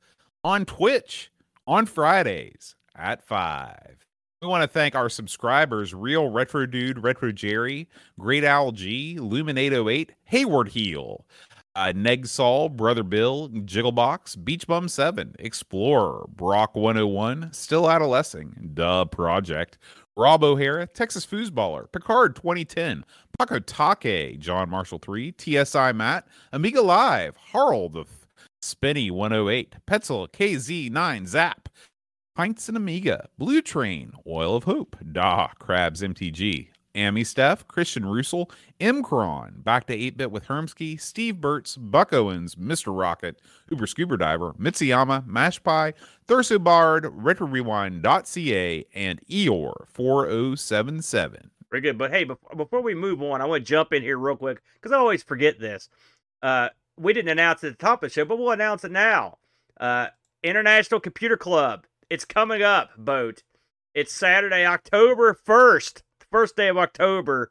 on 0.47 0.65
Twitch 0.65 1.33
on 1.67 1.87
Fridays 1.87 2.77
at 2.95 3.21
5. 3.21 4.07
We 4.41 4.47
want 4.47 4.63
to 4.63 4.69
thank 4.69 4.95
our 4.95 5.09
subscribers 5.09 5.93
Real 5.93 6.29
Retro 6.29 6.67
Dude, 6.67 7.03
Retro 7.03 7.33
Jerry, 7.33 7.89
Great 8.17 8.45
Owl 8.45 8.71
G, 8.71 9.17
Luminate08, 9.19 10.11
Hayward 10.27 10.69
Heel, 10.69 11.27
uh, 11.75 11.93
Neg 11.97 12.29
Saul, 12.29 12.69
Brother 12.69 13.03
Bill, 13.03 13.49
Jigglebox, 13.49 14.45
Beach 14.45 14.69
Bum 14.69 14.89
7, 14.89 15.35
Explorer, 15.41 16.27
Brock 16.29 16.77
101, 16.77 17.53
Still 17.53 17.91
Adolescing, 17.91 18.71
Duh 18.73 19.05
Project, 19.07 19.79
Rob 20.17 20.45
O'Hara, 20.45 20.87
Texas 20.87 21.27
Foosballer, 21.27 21.91
Picard 21.91 22.37
2010, 22.37 23.05
Paco 23.37 23.59
Take, 23.59 24.39
John 24.39 24.71
Marshall 24.71 25.01
3, 25.01 25.35
TSI 25.37 25.91
Matt, 25.93 26.29
Amiga 26.53 26.83
Live, 26.83 27.37
Harl 27.37 27.89
the 27.89 28.05
Th- 28.05 28.26
Spinny 28.61 29.11
108, 29.11 29.77
Petzel 29.87 30.29
KZ9 30.31 31.27
Zap, 31.27 31.69
Pints 32.35 32.69
and 32.69 32.77
Amiga, 32.77 33.29
Blue 33.39 33.63
Train, 33.63 34.13
Oil 34.27 34.57
of 34.57 34.65
Hope, 34.65 34.97
Da, 35.13 35.49
Crabs 35.59 36.03
MTG, 36.03 36.69
Amy 36.97 37.25
Steph, 37.25 37.69
Christian 37.69 38.07
Russell, 38.07 38.51
M. 38.81 39.03
Cron, 39.03 39.57
Back 39.59 39.87
to 39.87 39.95
8 39.95 40.17
Bit 40.17 40.31
with 40.31 40.47
Hermsky, 40.47 40.99
Steve 41.01 41.37
Burtz, 41.37 41.77
Buck 41.79 42.13
Owens, 42.13 42.55
Mr. 42.55 42.99
Rocket, 42.99 43.41
Uber 43.71 43.87
Scuba 43.87 44.17
Diver, 44.17 44.55
Mitsuyama, 44.55 45.27
Mash 45.27 45.63
Pie, 45.63 45.95
Thurso 46.27 46.63
Bard, 46.63 47.05
RetroRewind.ca, 47.05 48.87
and 48.95 49.21
Eeyore 49.29 49.87
4077. 49.89 51.51
Very 51.71 51.81
good. 51.81 51.99
But 51.99 52.11
hey, 52.11 52.25
before, 52.25 52.57
before 52.57 52.81
we 52.81 52.95
move 52.95 53.23
on, 53.23 53.41
I 53.41 53.45
want 53.45 53.65
to 53.65 53.69
jump 53.69 53.93
in 53.93 54.03
here 54.03 54.19
real 54.19 54.37
quick 54.37 54.63
because 54.75 54.93
I 54.93 54.97
always 54.97 55.23
forget 55.23 55.59
this. 55.59 55.89
Uh, 56.43 56.69
we 56.99 57.13
didn't 57.13 57.31
announce 57.31 57.63
it 57.63 57.69
at 57.69 57.79
the 57.79 57.85
top 57.85 58.03
of 58.03 58.11
the 58.11 58.15
show, 58.15 58.25
but 58.25 58.39
we'll 58.39 58.51
announce 58.51 58.85
it 58.85 58.91
now. 58.91 59.39
Uh, 59.79 60.09
International 60.43 61.01
Computer 61.01 61.37
Club. 61.37 61.87
It's 62.09 62.25
coming 62.25 62.63
up, 62.63 62.91
Boat. 62.97 63.43
It's 63.95 64.13
Saturday, 64.13 64.65
October 64.65 65.35
1st, 65.35 66.03
first 66.31 66.57
day 66.57 66.69
of 66.69 66.79
October. 66.79 67.51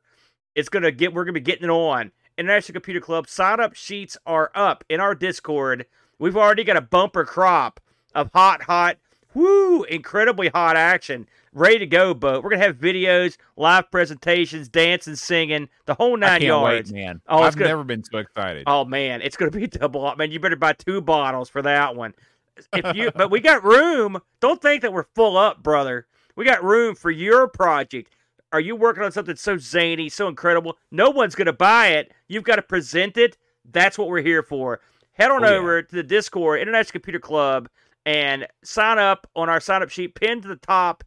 It's 0.54 0.70
gonna 0.70 0.92
get 0.92 1.14
we're 1.14 1.26
gonna 1.26 1.34
be 1.34 1.42
getting 1.42 1.66
it 1.66 1.72
on. 1.72 2.12
International 2.38 2.74
Computer 2.74 3.02
Club 3.02 3.28
sign 3.28 3.60
up 3.60 3.76
sheets 3.76 4.18
are 4.26 4.52
up 4.56 4.84
in 4.90 5.00
our 5.00 5.16
Discord. 5.16 5.86
We've 6.20 6.38
already 6.38 6.64
got 6.64 6.78
a 6.78 6.82
bumper 6.82 7.26
crop 7.26 7.80
of 8.14 8.30
hot, 8.34 8.64
hot, 8.64 8.98
woo, 9.34 9.84
incredibly 9.84 10.48
hot 10.50 10.78
action 10.78 11.28
ready 11.56 11.80
to 11.80 11.88
go, 11.88 12.14
Boat. 12.14 12.44
We're 12.44 12.52
gonna 12.52 12.64
have 12.64 12.78
videos, 12.78 13.38
live 13.58 13.90
presentations, 13.90 14.70
dancing, 14.70 15.16
singing, 15.16 15.70
the 15.86 15.96
whole 15.96 16.16
nine 16.18 16.42
yards. 16.44 16.92
wait, 16.92 17.00
man. 17.02 17.22
Oh, 17.28 17.42
I've 17.42 17.56
good. 17.58 17.66
never 17.68 17.84
been 17.84 18.04
so 18.04 18.20
excited. 18.20 18.64
Oh 18.68 18.86
man, 18.86 19.22
it's 19.24 19.36
gonna 19.38 19.50
be 19.52 19.66
double. 19.68 20.06
Up, 20.06 20.18
man, 20.20 20.30
you 20.32 20.40
better 20.40 20.56
buy 20.56 20.74
two 20.74 21.02
bottles 21.02 21.50
for 21.50 21.64
that 21.64 21.96
one. 21.96 22.14
If 22.74 22.96
you, 22.96 23.12
but 23.16 23.32
we 23.32 23.40
got 23.40 23.64
room. 23.64 24.20
Don't 24.40 24.62
think 24.62 24.84
that 24.84 24.94
we're 24.94 25.08
full 25.16 25.36
up, 25.38 25.64
brother. 25.64 26.06
We 26.36 26.46
got 26.46 26.64
room 26.64 26.96
for 26.96 27.10
your 27.12 27.48
project. 27.48 28.12
Are 28.52 28.60
you 28.62 28.76
working 28.76 29.04
on 29.04 29.12
something 29.12 29.36
so 29.36 29.58
zany, 29.58 30.08
so 30.10 30.28
incredible? 30.28 30.78
No 30.92 31.10
one's 31.10 31.36
gonna 31.36 31.52
buy 31.54 31.88
it. 31.88 32.12
You've 32.28 32.44
got 32.44 32.56
to 32.58 32.62
present 32.62 33.18
it. 33.18 33.38
That's 33.72 33.98
what 33.98 34.08
we're 34.08 34.22
here 34.22 34.44
for. 34.44 34.80
Head 35.14 35.32
on 35.32 35.44
Oh, 35.44 35.50
yeah. 35.50 35.56
over 35.58 35.82
to 35.82 35.96
the 35.96 36.04
Discord, 36.04 36.62
International 36.62 36.92
Computer 36.94 37.20
Club, 37.20 37.68
and 38.06 38.46
sign 38.64 39.00
up 39.00 39.28
on 39.36 39.50
our 39.50 39.60
sign 39.60 39.82
up 39.82 39.90
sheet 39.90 40.14
pinned 40.16 40.44
to 40.44 40.48
the 40.48 40.56
top. 40.58 41.04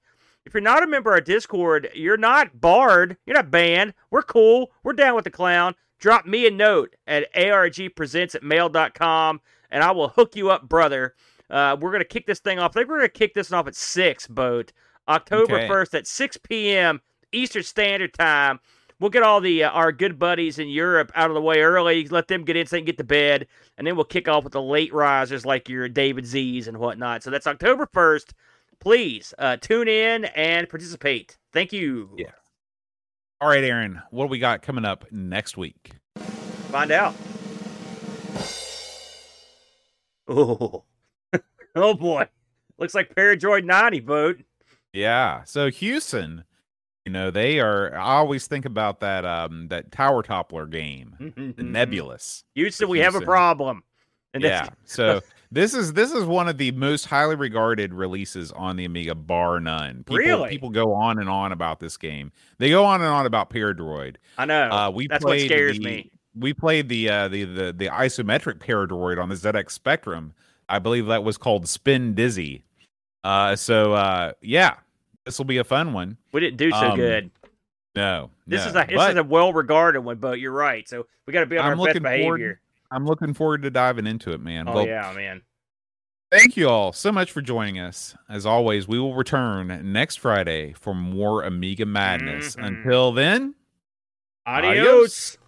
If 0.49 0.55
you're 0.55 0.63
not 0.63 0.83
a 0.83 0.87
member 0.87 1.15
of 1.15 1.25
Discord, 1.25 1.91
you're 1.95 2.17
not 2.17 2.59
barred. 2.59 3.19
You're 3.27 3.37
not 3.37 3.51
banned. 3.51 3.93
We're 4.11 4.23
cool. 4.23 4.73
We're 4.83 4.95
down 4.95 5.15
with 5.15 5.25
the 5.25 5.31
clown. 5.31 5.75
Drop 5.99 6.25
me 6.25 6.47
a 6.47 6.51
note 6.51 6.97
at 7.07 7.31
argpresents 7.35 8.35
at 8.35 8.43
mail.com 8.43 9.43
and 9.71 9.85
I 9.85 9.91
will 9.91 10.09
hook 10.09 10.37
you 10.37 10.49
up, 10.51 10.67
brother. 10.67 11.15
Uh, 11.51 11.77
we're 11.79 11.91
going 11.91 12.01
to 12.01 12.09
kick 12.09 12.27
this 12.27 12.41
thing 12.41 12.59
off. 12.59 12.71
I 12.71 12.81
think 12.81 12.89
we're 12.89 12.97
going 12.97 13.11
to 13.11 13.19
kick 13.19 13.35
this 13.35 13.53
off 13.53 13.67
at 13.67 13.75
6, 13.75 14.27
Boat. 14.29 14.73
October 15.07 15.57
Okay. 15.57 15.69
1st 15.69 15.95
at 15.99 16.07
6 16.07 16.37
p.m. 16.39 17.03
Eastern 17.31 17.63
Standard 17.63 18.15
Time. 18.15 18.59
We'll 19.01 19.11
get 19.11 19.23
all 19.23 19.43
the 19.43 19.65
uh, 19.65 19.71
our 19.71 19.93
good 19.93 20.19
buddies 20.19 20.59
in 20.59 20.69
Europe 20.69 21.13
out 21.15 21.31
of 21.31 21.35
the 21.35 21.43
way 21.43 21.61
early. 21.61 22.09
Let 22.09 22.29
them 22.29 22.45
get 22.45 22.57
in 22.57 22.67
so 22.67 22.77
they 22.77 22.81
can 22.81 22.87
get 22.87 22.99
to 22.99 23.05
bed, 23.05 23.47
and 23.77 23.87
then 23.87 23.97
we'll 23.97 24.05
kick 24.07 24.29
off 24.29 24.45
with 24.45 24.55
the 24.55 24.63
late 24.63 24.95
risers 24.95 25.45
like 25.45 25.69
your 25.69 25.91
David 25.91 26.25
Z's 26.27 26.69
and 26.69 26.79
whatnot. 26.79 27.23
So 27.23 27.31
that's 27.31 27.47
October 27.47 27.87
first. 27.93 28.33
Please 28.81 29.35
uh, 29.39 29.57
tune 29.57 29.89
in 29.89 30.25
and 30.27 30.69
participate. 30.69 31.37
Thank 31.53 31.73
you. 31.73 32.11
Yeah. 32.17 32.31
All 33.41 33.49
right, 33.49 33.65
Aaron, 33.65 34.03
what 34.11 34.25
do 34.25 34.29
we 34.29 34.39
got 34.39 34.63
coming 34.63 34.85
up 34.85 35.05
next 35.11 35.57
week? 35.57 35.93
Find 36.17 36.91
out. 36.91 37.15
Oh, 40.29 40.85
oh 41.75 41.95
boy! 41.95 42.29
Looks 42.79 42.95
like 42.95 43.15
Paradroid 43.15 43.65
90 43.65 44.01
vote. 44.01 44.41
Yeah. 44.93 45.45
So 45.45 45.71
Houston, 45.71 46.45
you 47.05 47.13
know, 47.13 47.31
they 47.31 47.61
are 47.61 47.95
I 47.95 48.17
always 48.17 48.47
think 48.47 48.65
about 48.65 49.01
that 49.01 49.25
um 49.25 49.69
that 49.69 49.91
tower 49.91 50.23
toppler 50.23 50.71
game, 50.71 51.55
the 51.57 51.63
Nebulus. 51.63 52.45
Houston, 52.55 52.89
we 52.89 52.99
have 53.01 53.15
a 53.15 53.21
problem. 53.21 53.83
And 54.35 54.43
yeah. 54.43 54.69
So 54.85 55.23
this 55.51 55.75
is 55.75 55.93
this 55.95 56.13
is 56.13 56.25
one 56.25 56.49
of 56.49 56.59
the 56.59 56.71
most 56.73 57.07
highly 57.07 57.35
regarded 57.35 57.95
releases 57.95 58.53
on 58.53 58.77
the 58.77 58.85
Amiga, 58.85 59.15
bar 59.15 59.61
none. 59.61 59.99
People, 60.05 60.17
Really? 60.17 60.49
People 60.51 60.71
go 60.71 60.93
on 60.95 61.19
and 61.19 61.29
on 61.29 61.53
about 61.53 61.81
this 61.81 61.97
game. 61.97 62.33
They 62.59 62.71
go 62.71 62.85
on 62.85 63.01
and 63.01 63.09
on 63.11 63.27
about 63.27 63.51
Paradroid. 63.51 64.17
I 64.37 64.45
know. 64.45 64.69
Uh, 64.71 64.91
we 64.91 65.07
that's 65.07 65.25
what 65.25 65.41
scares 65.41 65.79
the- 65.79 65.85
me. 65.85 66.11
We 66.35 66.53
played 66.55 66.89
the 66.89 67.09
uh, 67.11 67.29
the 67.29 67.45
the 67.45 67.73
the 67.73 67.87
isometric 67.89 68.59
Paradroid 68.59 69.21
on 69.21 69.29
the 69.29 69.35
ZX 69.35 69.71
Spectrum. 69.71 70.35
I 70.69 70.79
believe 70.79 71.07
that 71.07 71.25
was 71.25 71.39
called 71.39 71.67
Spin 71.67 72.15
Dizzy. 72.15 72.65
Uh, 73.25 73.57
so 73.57 73.95
uh, 73.95 74.33
yeah, 74.43 74.75
this 75.25 75.39
will 75.39 75.47
be 75.47 75.59
a 75.59 75.65
fun 75.65 75.93
one. 75.93 76.17
We 76.33 76.41
didn't 76.41 76.59
do 76.59 76.71
so 76.71 76.91
um, 76.91 76.97
good. 76.97 77.31
No, 77.97 78.31
This 78.47 78.61
no. 78.63 78.69
is 78.69 78.77
a 78.77 78.87
this 78.87 78.97
But 78.97 79.11
is 79.13 79.17
a 79.17 79.25
well 79.25 79.53
regarded 79.53 80.03
one, 80.03 80.19
but 80.19 80.39
you're 80.39 80.53
right. 80.53 80.89
So 80.89 81.07
we 81.27 81.33
got 81.33 81.41
to 81.41 81.47
be 81.47 81.59
on 81.59 81.73
I'm 81.73 81.81
our 81.81 81.87
best 81.87 82.03
behavior. 82.03 82.61
I'm 82.91 83.07
looking 83.07 83.35
forward 83.35 83.63
to 83.63 83.71
diving 83.71 84.07
into 84.07 84.33
it, 84.33 84.41
man. 84.41 84.69
Oh 84.69 84.75
well, 84.75 84.87
yeah, 84.87 85.13
man. 85.15 85.43
Thank 86.31 86.57
you 86.57 86.69
all 86.69 86.93
so 86.93 87.11
much 87.11 87.33
for 87.33 87.41
joining 87.41 87.79
us. 87.79 88.15
As 88.29 88.45
always, 88.45 88.87
we 88.87 88.99
will 88.99 89.15
return 89.15 89.93
next 89.93 90.17
Friday 90.17 90.75
for 90.75 90.95
more 90.95 91.43
Amiga 91.43 91.87
madness. 91.87 92.55
Mhm. 92.57 92.67
Until 92.67 93.13
then, 93.13 93.55
Adios. 94.47 94.77
Adios. 94.79 95.39